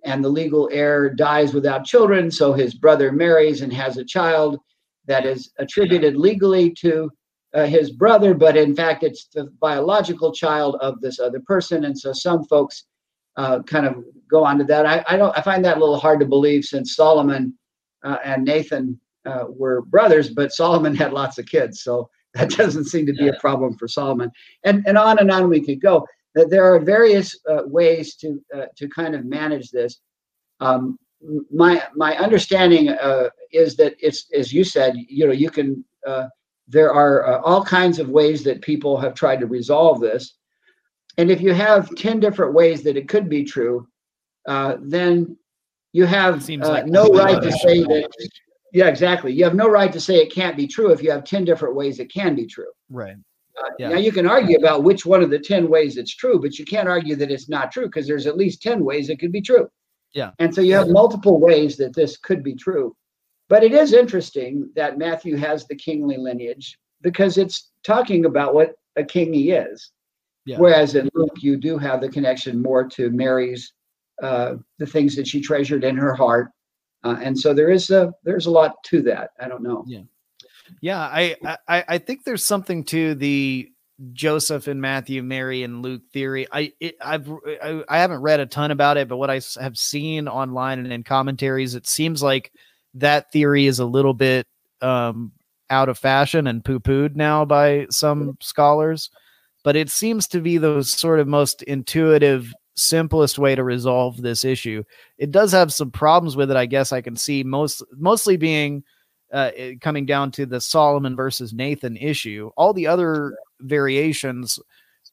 and 0.05 0.23
the 0.23 0.29
legal 0.29 0.69
heir 0.73 1.09
dies 1.11 1.55
without 1.55 1.85
children, 1.85 2.31
so 2.31 2.53
his 2.53 2.75
brother 2.75 3.11
marries 3.11 3.63
and 3.63 3.73
has 3.73 3.97
a 3.97 4.05
child 4.05 4.59
that 5.07 5.27
is 5.27 5.51
attributed 5.59 6.17
legally 6.17 6.71
to 6.71 7.11
uh, 7.55 7.67
his 7.67 7.91
brother, 7.91 8.35
but 8.35 8.57
in 8.57 8.75
fact, 8.75 9.03
it's 9.03 9.27
the 9.27 9.45
biological 9.61 10.33
child 10.33 10.77
of 10.81 11.01
this 11.01 11.21
other 11.21 11.41
person. 11.41 11.85
And 11.85 11.99
so 11.99 12.13
some 12.13 12.45
folks 12.45 12.85
uh, 13.37 13.63
kind 13.63 13.87
of 13.87 14.05
go 14.31 14.45
on 14.45 14.59
to 14.59 14.65
that. 14.65 14.87
I, 14.87 15.05
I, 15.09 15.17
don't. 15.17 15.37
I 15.37 15.43
find 15.43 15.65
that 15.65 15.77
a 15.77 15.81
little 15.81 15.99
hard 15.99 16.21
to 16.21 16.27
believe 16.27 16.65
since 16.65 16.97
Solomon 16.97 17.57
uh, 18.03 18.19
and 18.25 18.45
Nathan 18.45 18.99
uh, 19.25 19.45
were 19.49 19.83
brothers, 19.83 20.31
but 20.31 20.53
Solomon 20.53 20.95
had 21.03 21.13
lots 21.13 21.39
of 21.39 21.47
kids, 21.47 21.83
so 21.83 22.11
that 22.35 22.51
doesn't 22.51 22.87
seem 22.87 23.07
to 23.07 23.13
be 23.13 23.29
a 23.29 23.35
problem 23.41 23.77
for 23.77 23.89
Solomon. 23.89 24.31
And 24.65 24.87
and 24.87 24.99
on 24.99 25.19
and 25.19 25.31
on 25.31 25.49
we 25.49 25.65
could 25.65 25.81
go. 25.81 26.07
There 26.35 26.65
are 26.65 26.81
various 26.81 27.39
uh, 27.49 27.63
ways 27.67 28.17
to 28.17 28.43
uh, 28.55 28.67
to 28.77 28.89
kind 28.89 29.15
of 29.15 29.27
manage 29.27 29.71
this. 29.71 30.01
Um, 30.61 30.99
my 31.51 31.83
my 31.95 32.17
understanding 32.17 32.97
is 33.53 33.77
that 33.77 33.95
it's 33.99 34.27
as 34.35 34.53
you 34.53 34.65
said. 34.65 34.95
You 34.97 35.27
know, 35.27 35.33
you 35.33 35.51
can 35.51 35.85
there 36.69 36.93
are 36.93 37.27
uh, 37.27 37.41
all 37.41 37.65
kinds 37.65 37.99
of 37.99 38.09
ways 38.09 38.45
that 38.45 38.63
people 38.63 38.97
have 38.97 39.15
tried 39.15 39.41
to 39.41 39.47
resolve 39.47 40.01
this. 40.01 40.35
And 41.19 41.31
if 41.31 41.41
you 41.41 41.53
have 41.53 41.95
10 41.95 42.21
different 42.21 42.55
ways 42.55 42.83
that 42.85 42.97
it 42.97 43.09
could 43.09 43.29
be 43.29 43.45
true, 43.45 43.87
uh, 44.49 44.77
then 44.81 45.37
you 45.93 46.07
have 46.07 46.49
uh, 46.49 46.69
like 46.69 46.87
no 46.87 47.09
right 47.09 47.43
to 47.43 47.53
say 47.53 47.83
that. 47.83 48.09
Yeah, 48.73 48.87
exactly. 48.87 49.33
You 49.33 49.45
have 49.45 49.55
no 49.55 49.69
right 49.69 49.93
to 49.93 50.01
say 50.01 50.17
it 50.17 50.33
can't 50.33 50.57
be 50.57 50.67
true 50.67 50.91
if 50.91 51.03
you 51.03 51.11
have 51.11 51.25
10 51.25 51.45
different 51.45 51.75
ways 51.77 51.99
it 51.99 52.11
can 52.11 52.35
be 52.35 52.47
true. 52.47 52.71
Right. 52.89 53.17
Uh, 53.59 53.69
yeah. 53.79 53.89
Now, 53.91 53.99
you 53.99 54.13
can 54.13 54.27
argue 54.27 54.57
about 54.57 54.83
which 54.83 55.05
one 55.05 55.23
of 55.23 55.29
the 55.29 55.39
10 55.39 55.69
ways 55.69 55.99
it's 55.99 56.15
true, 56.15 56.41
but 56.41 56.59
you 56.59 56.65
can't 56.65 56.89
argue 56.89 57.15
that 57.17 57.31
it's 57.31 57.51
not 57.51 57.71
true 57.71 57.85
because 57.85 58.07
there's 58.07 58.27
at 58.27 58.39
least 58.39 58.63
10 58.63 58.83
ways 58.83 59.11
it 59.11 59.19
could 59.19 59.33
be 59.33 59.43
true. 59.43 59.69
Yeah. 60.15 60.31
And 60.39 60.55
so 60.55 60.63
you 60.63 60.75
have 60.75 60.89
multiple 60.89 61.39
ways 61.39 61.77
that 61.77 61.95
this 61.95 62.17
could 62.17 62.43
be 62.43 62.55
true. 62.55 62.97
But 63.49 63.63
it 63.65 63.73
is 63.73 63.93
interesting 63.93 64.71
that 64.77 64.99
Matthew 64.99 65.37
has 65.37 65.67
the 65.67 65.77
kingly 65.77 66.17
lineage 66.17 66.79
because 67.03 67.37
it's 67.37 67.71
talking 67.85 68.25
about 68.25 68.55
what 68.55 68.75
a 68.97 69.05
king 69.05 69.33
he 69.33 69.51
is. 69.51 69.91
Yeah. 70.45 70.59
Whereas 70.59 70.95
in 70.95 71.09
Luke, 71.15 71.37
you 71.41 71.57
do 71.57 71.79
have 71.79 72.01
the 72.01 72.09
connection 72.09 72.61
more 72.61 72.85
to 72.89 73.11
Mary's, 73.11 73.73
uh, 74.23 74.55
the 74.79 74.87
things 74.87 75.15
that 75.17 75.27
she 75.27 75.41
treasured 75.41 75.85
in 75.85 75.97
her 75.97 76.15
heart. 76.15 76.51
Uh, 77.05 77.17
and 77.21 77.39
so 77.39 77.53
there 77.53 77.71
is 77.71 77.91
a 77.91 78.13
there's 78.23 78.47
a 78.47 78.51
lot 78.51 78.75
to 78.85 79.03
that. 79.03 79.31
I 79.41 79.49
don't 79.49 79.63
know. 79.63 79.85
Yeah, 79.87 80.03
yeah. 80.81 81.01
I 81.01 81.37
I, 81.69 81.85
I 81.89 81.99
think 81.99 82.25
there's 82.25 82.45
something 82.45 82.85
to 82.85 83.15
the 83.15 83.69
Joseph 84.13 84.67
and 84.67 84.81
Matthew, 84.81 85.23
Mary 85.23 85.63
and 85.63 85.83
Luke 85.83 86.03
theory. 86.13 86.47
I 86.53 86.73
it, 86.81 86.97
I've 87.01 87.29
I, 87.63 87.83
I 87.89 87.99
haven't 87.99 88.23
read 88.23 88.41
a 88.41 88.47
ton 88.47 88.71
about 88.71 88.97
it, 88.97 89.09
but 89.09 89.17
what 89.17 89.31
I 89.31 89.41
have 89.61 89.77
seen 89.77 90.29
online 90.29 90.79
and 90.79 90.93
in 90.93 91.03
commentaries, 91.03 91.75
it 91.75 91.87
seems 91.87 92.23
like 92.23 92.53
that 92.95 93.33
theory 93.33 93.67
is 93.67 93.79
a 93.79 93.87
little 93.87 94.15
bit 94.15 94.47
um, 94.81 95.33
out 95.71 95.89
of 95.89 95.99
fashion 95.99 96.47
and 96.47 96.65
poo 96.65 96.81
pooed 96.81 97.17
now 97.17 97.45
by 97.45 97.87
some 97.91 98.37
scholars. 98.41 99.11
But 99.65 99.77
it 99.77 99.91
seems 99.91 100.27
to 100.29 100.41
be 100.41 100.59
the 100.59 100.83
sort 100.83 101.21
of 101.21 101.29
most 101.29 101.63
intuitive, 101.63 102.53
simplest 102.75 103.39
way 103.39 103.55
to 103.55 103.63
resolve 103.63 104.21
this 104.21 104.45
issue. 104.45 104.83
It 105.19 105.31
does 105.31 105.53
have 105.53 105.73
some 105.73 105.91
problems 105.91 106.37
with 106.37 106.51
it, 106.51 106.57
I 106.57 106.67
guess 106.67 106.93
I 106.93 107.01
can 107.01 107.17
see 107.17 107.43
most 107.45 107.83
mostly 107.97 108.37
being 108.37 108.83
uh, 109.33 109.51
coming 109.81 110.05
down 110.05 110.31
to 110.33 110.47
the 110.47 110.61
Solomon 110.61 111.17
versus 111.17 111.53
Nathan 111.55 111.97
issue. 111.97 112.51
All 112.57 112.75
the 112.75 112.87
other 112.87 113.37
variations 113.61 114.59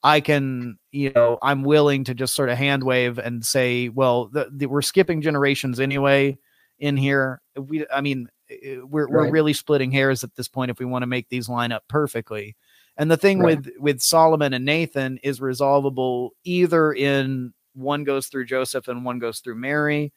I 0.03 0.19
can, 0.19 0.77
you 0.91 1.11
know, 1.11 1.37
I'm 1.41 1.63
willing 1.63 2.03
to 2.05 2.13
just 2.13 2.35
sort 2.35 2.49
of 2.49 2.57
hand 2.57 2.83
wave 2.83 3.17
and 3.17 3.45
say, 3.45 3.89
well, 3.89 4.27
the, 4.27 4.49
the, 4.51 4.65
we're 4.65 4.81
skipping 4.81 5.21
generations 5.21 5.79
anyway 5.79 6.37
in 6.79 6.97
here. 6.97 7.41
We, 7.55 7.85
I 7.93 8.01
mean, 8.01 8.29
we're 8.49 9.07
right. 9.07 9.09
we're 9.09 9.31
really 9.31 9.53
splitting 9.53 9.91
hairs 9.91 10.23
at 10.23 10.35
this 10.35 10.47
point 10.47 10.71
if 10.71 10.79
we 10.79 10.85
want 10.85 11.03
to 11.03 11.07
make 11.07 11.29
these 11.29 11.49
line 11.49 11.71
up 11.71 11.83
perfectly. 11.87 12.55
And 12.97 13.09
the 13.09 13.17
thing 13.17 13.39
right. 13.39 13.57
with 13.57 13.69
with 13.79 14.01
Solomon 14.01 14.53
and 14.53 14.65
Nathan 14.65 15.19
is 15.23 15.39
resolvable 15.39 16.31
either 16.43 16.91
in 16.91 17.53
one 17.73 18.03
goes 18.03 18.27
through 18.27 18.45
Joseph 18.45 18.87
and 18.87 19.05
one 19.05 19.19
goes 19.19 19.39
through 19.39 19.55
Mary. 19.55 20.11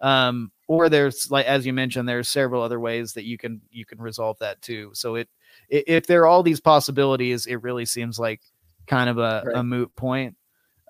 Um, 0.00 0.52
or 0.68 0.88
there's 0.88 1.30
like 1.30 1.46
as 1.46 1.64
you 1.64 1.72
mentioned 1.72 2.08
there's 2.08 2.28
several 2.28 2.62
other 2.62 2.78
ways 2.78 3.14
that 3.14 3.24
you 3.24 3.38
can 3.38 3.62
you 3.70 3.86
can 3.86 3.98
resolve 3.98 4.38
that 4.40 4.60
too 4.60 4.90
so 4.92 5.14
it 5.14 5.28
if 5.70 6.06
there 6.06 6.22
are 6.22 6.26
all 6.26 6.42
these 6.42 6.60
possibilities 6.60 7.46
it 7.46 7.62
really 7.62 7.86
seems 7.86 8.18
like 8.18 8.42
kind 8.86 9.08
of 9.08 9.16
a, 9.18 9.42
right. 9.46 9.56
a 9.56 9.62
moot 9.62 9.94
point 9.96 10.36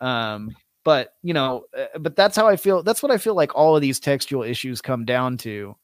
um 0.00 0.50
but 0.86 1.14
you 1.20 1.34
know 1.34 1.64
uh, 1.76 1.98
but 1.98 2.14
that's 2.14 2.36
how 2.36 2.46
i 2.46 2.54
feel 2.54 2.82
that's 2.84 3.02
what 3.02 3.10
i 3.10 3.18
feel 3.18 3.34
like 3.34 3.54
all 3.56 3.74
of 3.74 3.82
these 3.82 3.98
textual 3.98 4.44
issues 4.44 4.80
come 4.80 5.04
down 5.04 5.36
to 5.36 5.76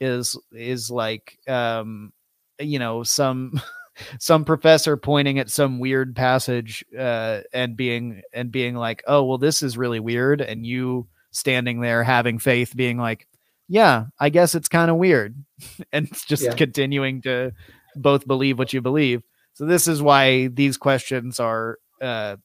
is 0.00 0.36
is 0.50 0.90
like 0.90 1.38
um 1.46 2.10
you 2.58 2.78
know 2.78 3.02
some 3.02 3.60
some 4.18 4.46
professor 4.46 4.96
pointing 4.96 5.38
at 5.38 5.50
some 5.50 5.78
weird 5.78 6.16
passage 6.16 6.82
uh 6.98 7.40
and 7.52 7.76
being 7.76 8.22
and 8.32 8.50
being 8.50 8.74
like 8.74 9.04
oh 9.06 9.22
well 9.22 9.38
this 9.38 9.62
is 9.62 9.76
really 9.76 10.00
weird 10.00 10.40
and 10.40 10.66
you 10.66 11.06
standing 11.32 11.82
there 11.82 12.02
having 12.02 12.38
faith 12.38 12.74
being 12.74 12.96
like 12.96 13.28
yeah 13.68 14.06
i 14.18 14.30
guess 14.30 14.54
it's 14.54 14.68
kind 14.68 14.90
of 14.90 14.96
weird 14.96 15.36
and 15.92 16.10
just 16.26 16.44
yeah. 16.44 16.54
continuing 16.54 17.20
to 17.20 17.52
both 17.94 18.26
believe 18.26 18.58
what 18.58 18.72
you 18.72 18.80
believe 18.80 19.22
so 19.52 19.66
this 19.66 19.86
is 19.86 20.00
why 20.00 20.46
these 20.46 20.78
questions 20.78 21.40
are 21.40 21.78
uh 22.00 22.36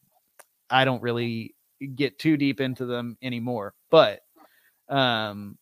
i 0.70 0.84
don't 0.84 1.02
really 1.02 1.54
get 1.88 2.20
too 2.20 2.38
deep 2.38 2.62
into 2.62 2.86
them 2.86 3.18
anymore 3.22 3.74
but 3.90 4.22
um 4.90 5.58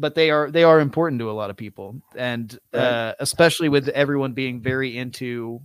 but 0.00 0.14
they 0.14 0.30
are 0.30 0.50
they 0.50 0.64
are 0.64 0.80
important 0.80 1.20
to 1.20 1.30
a 1.30 1.32
lot 1.32 1.50
of 1.50 1.56
people. 1.56 2.00
And 2.16 2.58
uh, 2.72 3.12
especially 3.20 3.68
with 3.68 3.88
everyone 3.88 4.32
being 4.32 4.60
very 4.60 4.96
into 4.96 5.60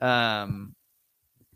um 0.00 0.74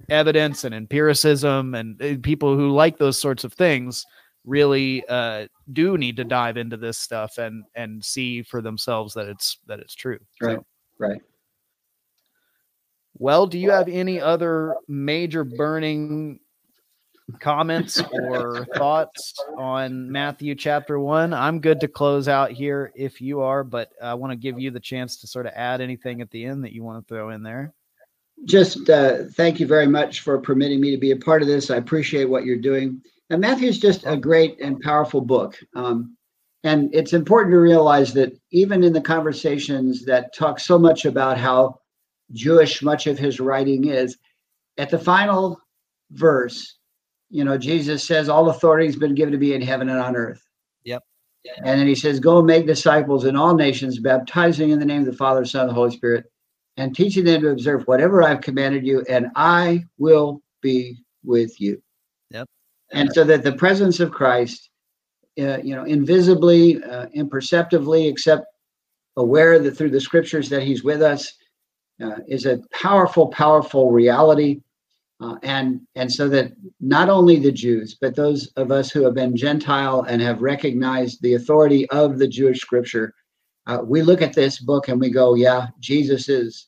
evidence 0.09 0.65
and 0.65 0.75
empiricism 0.75 1.77
and 1.77 2.03
uh, 2.03 2.17
people 2.23 2.57
who 2.57 2.71
like 2.71 2.99
those 2.99 3.17
sorts 3.17 3.45
of 3.45 3.53
things 3.53 4.05
really 4.45 5.05
uh 5.09 5.47
do 5.73 5.97
need 5.97 6.17
to 6.17 6.25
dive 6.25 6.57
into 6.57 6.77
this 6.77 6.99
stuff 6.99 7.39
and 7.39 7.63
and 7.77 8.05
see 8.05 8.43
for 8.43 8.61
themselves 8.61 9.15
that 9.15 9.29
it's 9.29 9.59
that 9.69 9.79
it's 9.79 9.95
true. 9.95 10.19
Right 10.41 10.57
so, 10.57 10.67
right. 10.99 11.21
Well 13.19 13.47
do 13.47 13.59
you 13.59 13.71
have 13.71 13.87
any 13.87 14.21
other 14.21 14.75
major 14.89 15.45
burning 15.45 16.41
comments 17.41 18.03
or 18.13 18.65
thoughts 18.77 19.35
on 19.57 20.11
Matthew 20.11 20.55
chapter 20.55 20.99
one, 20.99 21.33
I'm 21.33 21.61
good 21.61 21.81
to 21.81 21.89
close 21.89 22.29
out 22.29 22.51
here 22.51 22.93
if 22.95 23.21
you 23.21 23.41
are, 23.41 23.65
but 23.65 23.93
I 24.03 24.15
want 24.15 24.33
to 24.33 24.37
give 24.37 24.59
you 24.59 24.71
the 24.71 24.81
chance 24.81 25.17
to 25.19 25.27
sort 25.27 25.47
of 25.47 25.53
add 25.55 25.81
anything 25.81 26.21
at 26.21 26.31
the 26.31 26.45
end 26.45 26.65
that 26.65 26.73
you 26.73 26.83
want 26.83 27.03
to 27.03 27.09
throw 27.09 27.31
in 27.31 27.43
there. 27.43 27.75
Just 28.45 28.91
uh, 28.91 29.25
thank 29.33 29.61
you 29.61 29.67
very 29.67 29.87
much 29.87 30.21
for 30.21 30.39
permitting 30.39 30.81
me 30.81 30.91
to 30.91 30.99
be 30.99 31.13
a 31.13 31.17
part 31.17 31.43
of 31.43 31.49
this. 31.49 31.71
I 31.71 31.77
appreciate 31.77 32.25
what 32.25 32.45
you're 32.45 32.57
doing. 32.57 33.01
And 33.31 33.41
Matthew 33.41 33.69
is 33.69 33.79
just 33.79 34.05
a 34.07 34.17
great 34.17 34.61
and 34.61 34.81
powerful 34.81 35.21
book. 35.21 35.59
Um, 35.75 36.17
and 36.65 36.95
it's 36.95 37.13
important 37.13 37.53
to 37.53 37.59
realize 37.59 38.13
that 38.15 38.39
even 38.51 38.85
in 38.85 38.93
the 38.93 39.01
conversations 39.01 40.05
that 40.05 40.35
talk 40.35 40.61
so 40.61 40.79
much 40.79 41.05
about 41.05 41.39
how 41.39 41.81
Jewish 42.33 42.83
much 42.83 43.07
of 43.07 43.19
his 43.19 43.41
writing 43.41 43.89
is, 43.89 44.17
at 44.79 44.91
the 44.91 44.99
final 44.99 45.61
verse, 46.11 46.79
you 47.33 47.45
know, 47.45 47.57
Jesus 47.57 48.05
says, 48.07 48.29
All 48.29 48.51
authority 48.51 48.87
has 48.87 48.95
been 48.95 49.15
given 49.15 49.33
to 49.33 49.39
me 49.39 49.55
in 49.55 49.63
heaven 49.63 49.89
and 49.89 49.99
on 49.99 50.15
earth. 50.15 50.45
Yep. 50.85 51.03
And 51.65 51.81
then 51.81 51.87
he 51.87 51.95
says, 51.95 52.21
Go 52.21 52.43
make 52.43 52.67
disciples 52.67 53.25
in 53.25 53.37
all 53.37 53.55
nations, 53.55 53.99
baptizing 53.99 54.71
in 54.71 54.79
the 54.79 54.85
name 54.85 55.01
of 55.01 55.07
the 55.07 55.15
Father, 55.15 55.45
Son, 55.45 55.63
and 55.63 55.71
the 55.71 55.75
Holy 55.75 55.91
Spirit, 55.91 56.27
and 56.77 56.95
teaching 56.95 57.25
them 57.25 57.41
to 57.41 57.49
observe 57.49 57.85
whatever 57.85 58.23
I've 58.23 58.43
commanded 58.43 58.87
you, 58.87 59.03
and 59.09 59.29
I 59.35 59.85
will 59.99 60.43
be 60.61 60.99
with 61.25 61.59
you. 61.59 61.83
Yep. 62.31 62.47
And 62.93 63.11
so 63.13 63.25
that 63.25 63.43
the 63.43 63.53
presence 63.53 63.99
of 63.99 64.13
Christ, 64.13 64.69
uh, 65.41 65.59
you 65.65 65.75
know, 65.75 65.85
invisibly, 65.85 66.85
uh, 66.85 67.07
imperceptibly, 67.15 68.09
except 68.09 68.45
aware 69.17 69.59
that 69.59 69.77
through 69.77 69.91
the 69.91 70.01
scriptures 70.01 70.51
that 70.51 70.63
he's 70.63 70.85
with 70.85 71.01
us, 71.01 71.33
uh, 72.03 72.17
is 72.29 72.45
a 72.45 72.61
powerful, 72.73 73.29
powerful 73.29 73.91
reality 73.91 74.61
uh, 75.23 75.37
and 75.45 75.81
and 75.95 76.13
so 76.13 76.29
that 76.29 76.53
not 76.81 77.09
only 77.09 77.39
the 77.39 77.53
Jews, 77.53 77.97
but 78.01 78.17
those 78.17 78.49
of 78.57 78.73
us 78.73 78.91
who 78.91 79.05
have 79.05 79.15
been 79.15 79.37
Gentile 79.37 80.03
and 80.03 80.21
have 80.21 80.43
recognized 80.43 81.23
the 81.23 81.35
authority 81.35 81.89
of 81.91 82.19
the 82.19 82.27
Jewish 82.27 82.61
Scripture, 82.61 83.15
uh, 83.69 83.79
we 83.85 84.03
look 84.03 84.21
at 84.21 84.35
this 84.35 84.59
book 84.59 84.89
and 84.89 85.01
we 85.01 85.11
go, 85.11 85.35
"Yeah, 85.35 85.69
Jesus 85.79 86.29
is 86.29 86.67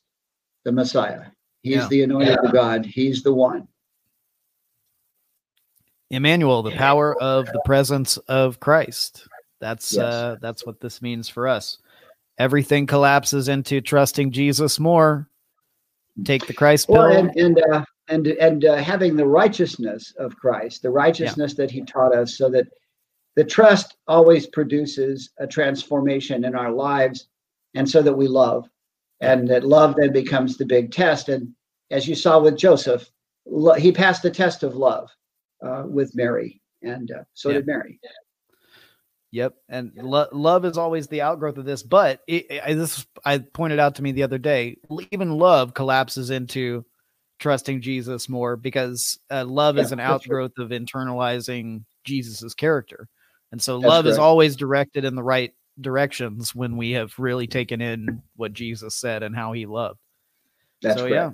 the 0.63 0.71
Messiah. 0.71 1.25
He's 1.63 1.75
yeah. 1.75 1.87
the 1.89 2.03
anointed 2.03 2.37
yeah. 2.41 2.47
of 2.47 2.53
God. 2.53 2.85
He's 2.85 3.23
the 3.23 3.33
one." 3.33 3.67
Emmanuel, 6.09 6.63
the 6.63 6.71
power 6.71 7.21
of 7.21 7.47
the 7.47 7.61
presence 7.65 8.15
of 8.29 8.61
Christ. 8.61 9.27
That's 9.59 9.93
yes. 9.93 10.01
uh, 10.01 10.35
that's 10.39 10.65
what 10.65 10.79
this 10.79 11.01
means 11.01 11.27
for 11.27 11.47
us. 11.47 11.79
Everything 12.37 12.85
collapses 12.85 13.49
into 13.49 13.81
trusting 13.81 14.31
Jesus 14.31 14.79
more. 14.79 15.29
Take 16.23 16.47
the 16.47 16.53
Christ 16.53 16.87
pill. 16.87 16.97
Well, 16.97 17.11
and, 17.11 17.35
and 17.35 17.61
uh, 17.73 17.83
and 18.07 18.27
and 18.27 18.65
uh, 18.65 18.75
having 18.75 19.15
the 19.15 19.27
righteousness 19.27 20.13
of 20.17 20.35
Christ, 20.35 20.81
the 20.81 20.91
righteousness 20.91 21.53
yeah. 21.53 21.65
that 21.65 21.71
He 21.71 21.83
taught 21.83 22.15
us, 22.15 22.37
so 22.37 22.49
that 22.49 22.67
the 23.35 23.43
trust 23.43 23.97
always 24.07 24.47
produces 24.47 25.31
a 25.39 25.47
transformation 25.47 26.45
in 26.45 26.55
our 26.55 26.71
lives, 26.71 27.27
and 27.73 27.89
so 27.89 28.01
that 28.01 28.13
we 28.13 28.27
love, 28.27 28.67
and 29.21 29.47
that 29.49 29.63
love 29.63 29.95
then 29.97 30.13
becomes 30.13 30.57
the 30.57 30.65
big 30.65 30.91
test. 30.91 31.29
And 31.29 31.53
as 31.91 32.07
you 32.07 32.15
saw 32.15 32.39
with 32.39 32.57
Joseph, 32.57 33.09
lo- 33.45 33.73
he 33.73 33.91
passed 33.91 34.23
the 34.23 34.31
test 34.31 34.63
of 34.63 34.75
love 34.75 35.09
uh, 35.65 35.83
with 35.85 36.15
Mary, 36.15 36.61
and 36.81 37.11
uh, 37.11 37.23
so 37.33 37.49
yeah. 37.49 37.55
did 37.55 37.67
Mary. 37.67 37.99
Yep, 39.31 39.55
and 39.67 39.91
lo- 39.97 40.29
love 40.31 40.63
is 40.63 40.77
always 40.77 41.07
the 41.07 41.21
outgrowth 41.21 41.57
of 41.57 41.65
this. 41.65 41.83
But 41.83 42.21
it, 42.25 42.45
it, 42.49 42.75
this 42.75 43.05
I 43.25 43.39
pointed 43.39 43.79
out 43.79 43.95
to 43.95 44.01
me 44.01 44.13
the 44.13 44.23
other 44.23 44.37
day. 44.37 44.77
Even 45.11 45.37
love 45.37 45.73
collapses 45.73 46.29
into 46.29 46.85
trusting 47.39 47.81
Jesus 47.81 48.29
more 48.29 48.55
because 48.55 49.19
uh, 49.31 49.45
love 49.45 49.77
yeah, 49.77 49.83
is 49.83 49.91
an 49.91 49.99
outgrowth 49.99 50.53
right. 50.57 50.65
of 50.65 50.71
internalizing 50.71 51.83
Jesus's 52.03 52.53
character. 52.53 53.07
And 53.51 53.61
so 53.61 53.79
that's 53.79 53.89
love 53.89 54.07
is 54.07 54.17
always 54.17 54.55
directed 54.55 55.05
in 55.05 55.15
the 55.15 55.23
right 55.23 55.53
directions 55.79 56.55
when 56.55 56.77
we 56.77 56.91
have 56.91 57.17
really 57.17 57.47
taken 57.47 57.81
in 57.81 58.21
what 58.35 58.53
Jesus 58.53 58.95
said 58.95 59.23
and 59.23 59.35
how 59.35 59.53
he 59.53 59.65
loved. 59.65 59.99
That's 60.81 60.99
so, 60.99 61.07
yeah. 61.07 61.31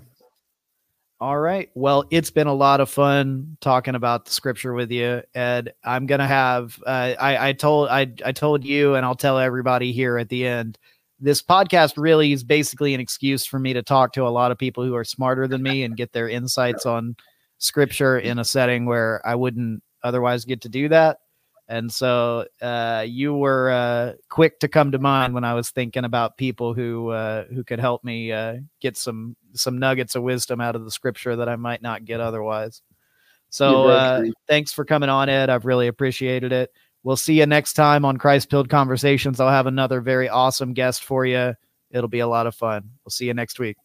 All 1.19 1.37
right. 1.37 1.69
Well, 1.75 2.05
it's 2.09 2.31
been 2.31 2.47
a 2.47 2.53
lot 2.53 2.79
of 2.79 2.89
fun 2.89 3.55
talking 3.61 3.93
about 3.93 4.25
the 4.25 4.31
scripture 4.31 4.73
with 4.73 4.91
you, 4.91 5.21
Ed. 5.35 5.73
I'm 5.83 6.07
gonna 6.07 6.27
have. 6.27 6.79
Uh, 6.83 7.13
I 7.19 7.49
I 7.49 7.53
told 7.53 7.89
I 7.89 8.11
I 8.25 8.31
told 8.31 8.65
you, 8.65 8.95
and 8.95 9.05
I'll 9.05 9.13
tell 9.13 9.37
everybody 9.37 9.91
here 9.91 10.17
at 10.17 10.29
the 10.29 10.47
end 10.47 10.79
this 11.21 11.41
podcast 11.41 11.93
really 11.97 12.31
is 12.31 12.43
basically 12.43 12.93
an 12.95 12.99
excuse 12.99 13.45
for 13.45 13.59
me 13.59 13.73
to 13.73 13.83
talk 13.83 14.11
to 14.13 14.25
a 14.25 14.29
lot 14.29 14.51
of 14.51 14.57
people 14.57 14.83
who 14.83 14.95
are 14.95 15.03
smarter 15.03 15.47
than 15.47 15.61
me 15.61 15.83
and 15.83 15.95
get 15.95 16.11
their 16.11 16.27
insights 16.27 16.85
on 16.85 17.15
scripture 17.59 18.17
in 18.17 18.39
a 18.39 18.43
setting 18.43 18.85
where 18.85 19.21
I 19.25 19.35
wouldn't 19.35 19.83
otherwise 20.03 20.45
get 20.45 20.61
to 20.61 20.69
do 20.69 20.89
that. 20.89 21.19
And 21.67 21.89
so 21.89 22.47
uh, 22.61 23.05
you 23.07 23.33
were 23.35 23.69
uh, 23.69 24.13
quick 24.29 24.59
to 24.59 24.67
come 24.67 24.91
to 24.91 24.99
mind 24.99 25.33
when 25.33 25.45
I 25.45 25.53
was 25.53 25.69
thinking 25.69 26.03
about 26.03 26.37
people 26.37 26.73
who 26.73 27.09
uh, 27.09 27.45
who 27.45 27.63
could 27.63 27.79
help 27.79 28.03
me 28.03 28.31
uh, 28.31 28.57
get 28.81 28.97
some 28.97 29.37
some 29.53 29.79
nuggets 29.79 30.15
of 30.15 30.23
wisdom 30.23 30.59
out 30.59 30.75
of 30.75 30.83
the 30.83 30.91
scripture 30.91 31.35
that 31.37 31.47
I 31.47 31.55
might 31.55 31.81
not 31.81 32.03
get 32.03 32.19
otherwise. 32.19 32.81
So 33.51 33.87
uh, 33.87 34.23
thanks 34.47 34.73
for 34.73 34.83
coming 34.83 35.09
on, 35.09 35.29
Ed. 35.29 35.49
I've 35.49 35.65
really 35.65 35.87
appreciated 35.87 36.51
it. 36.51 36.71
We'll 37.03 37.15
see 37.17 37.39
you 37.39 37.45
next 37.45 37.73
time 37.73 38.05
on 38.05 38.17
Christ 38.17 38.49
Pilled 38.49 38.69
Conversations. 38.69 39.39
I'll 39.39 39.49
have 39.49 39.67
another 39.67 40.01
very 40.01 40.29
awesome 40.29 40.73
guest 40.73 41.03
for 41.03 41.25
you. 41.25 41.55
It'll 41.89 42.07
be 42.07 42.19
a 42.19 42.27
lot 42.27 42.47
of 42.47 42.55
fun. 42.55 42.91
We'll 43.03 43.11
see 43.11 43.25
you 43.25 43.33
next 43.33 43.59
week. 43.59 43.77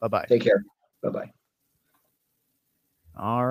Bye 0.00 0.08
bye. 0.08 0.26
Take 0.28 0.42
care. 0.42 0.64
Bye 1.02 1.10
bye. 1.10 1.30
All 3.16 3.36
right. 3.38 3.42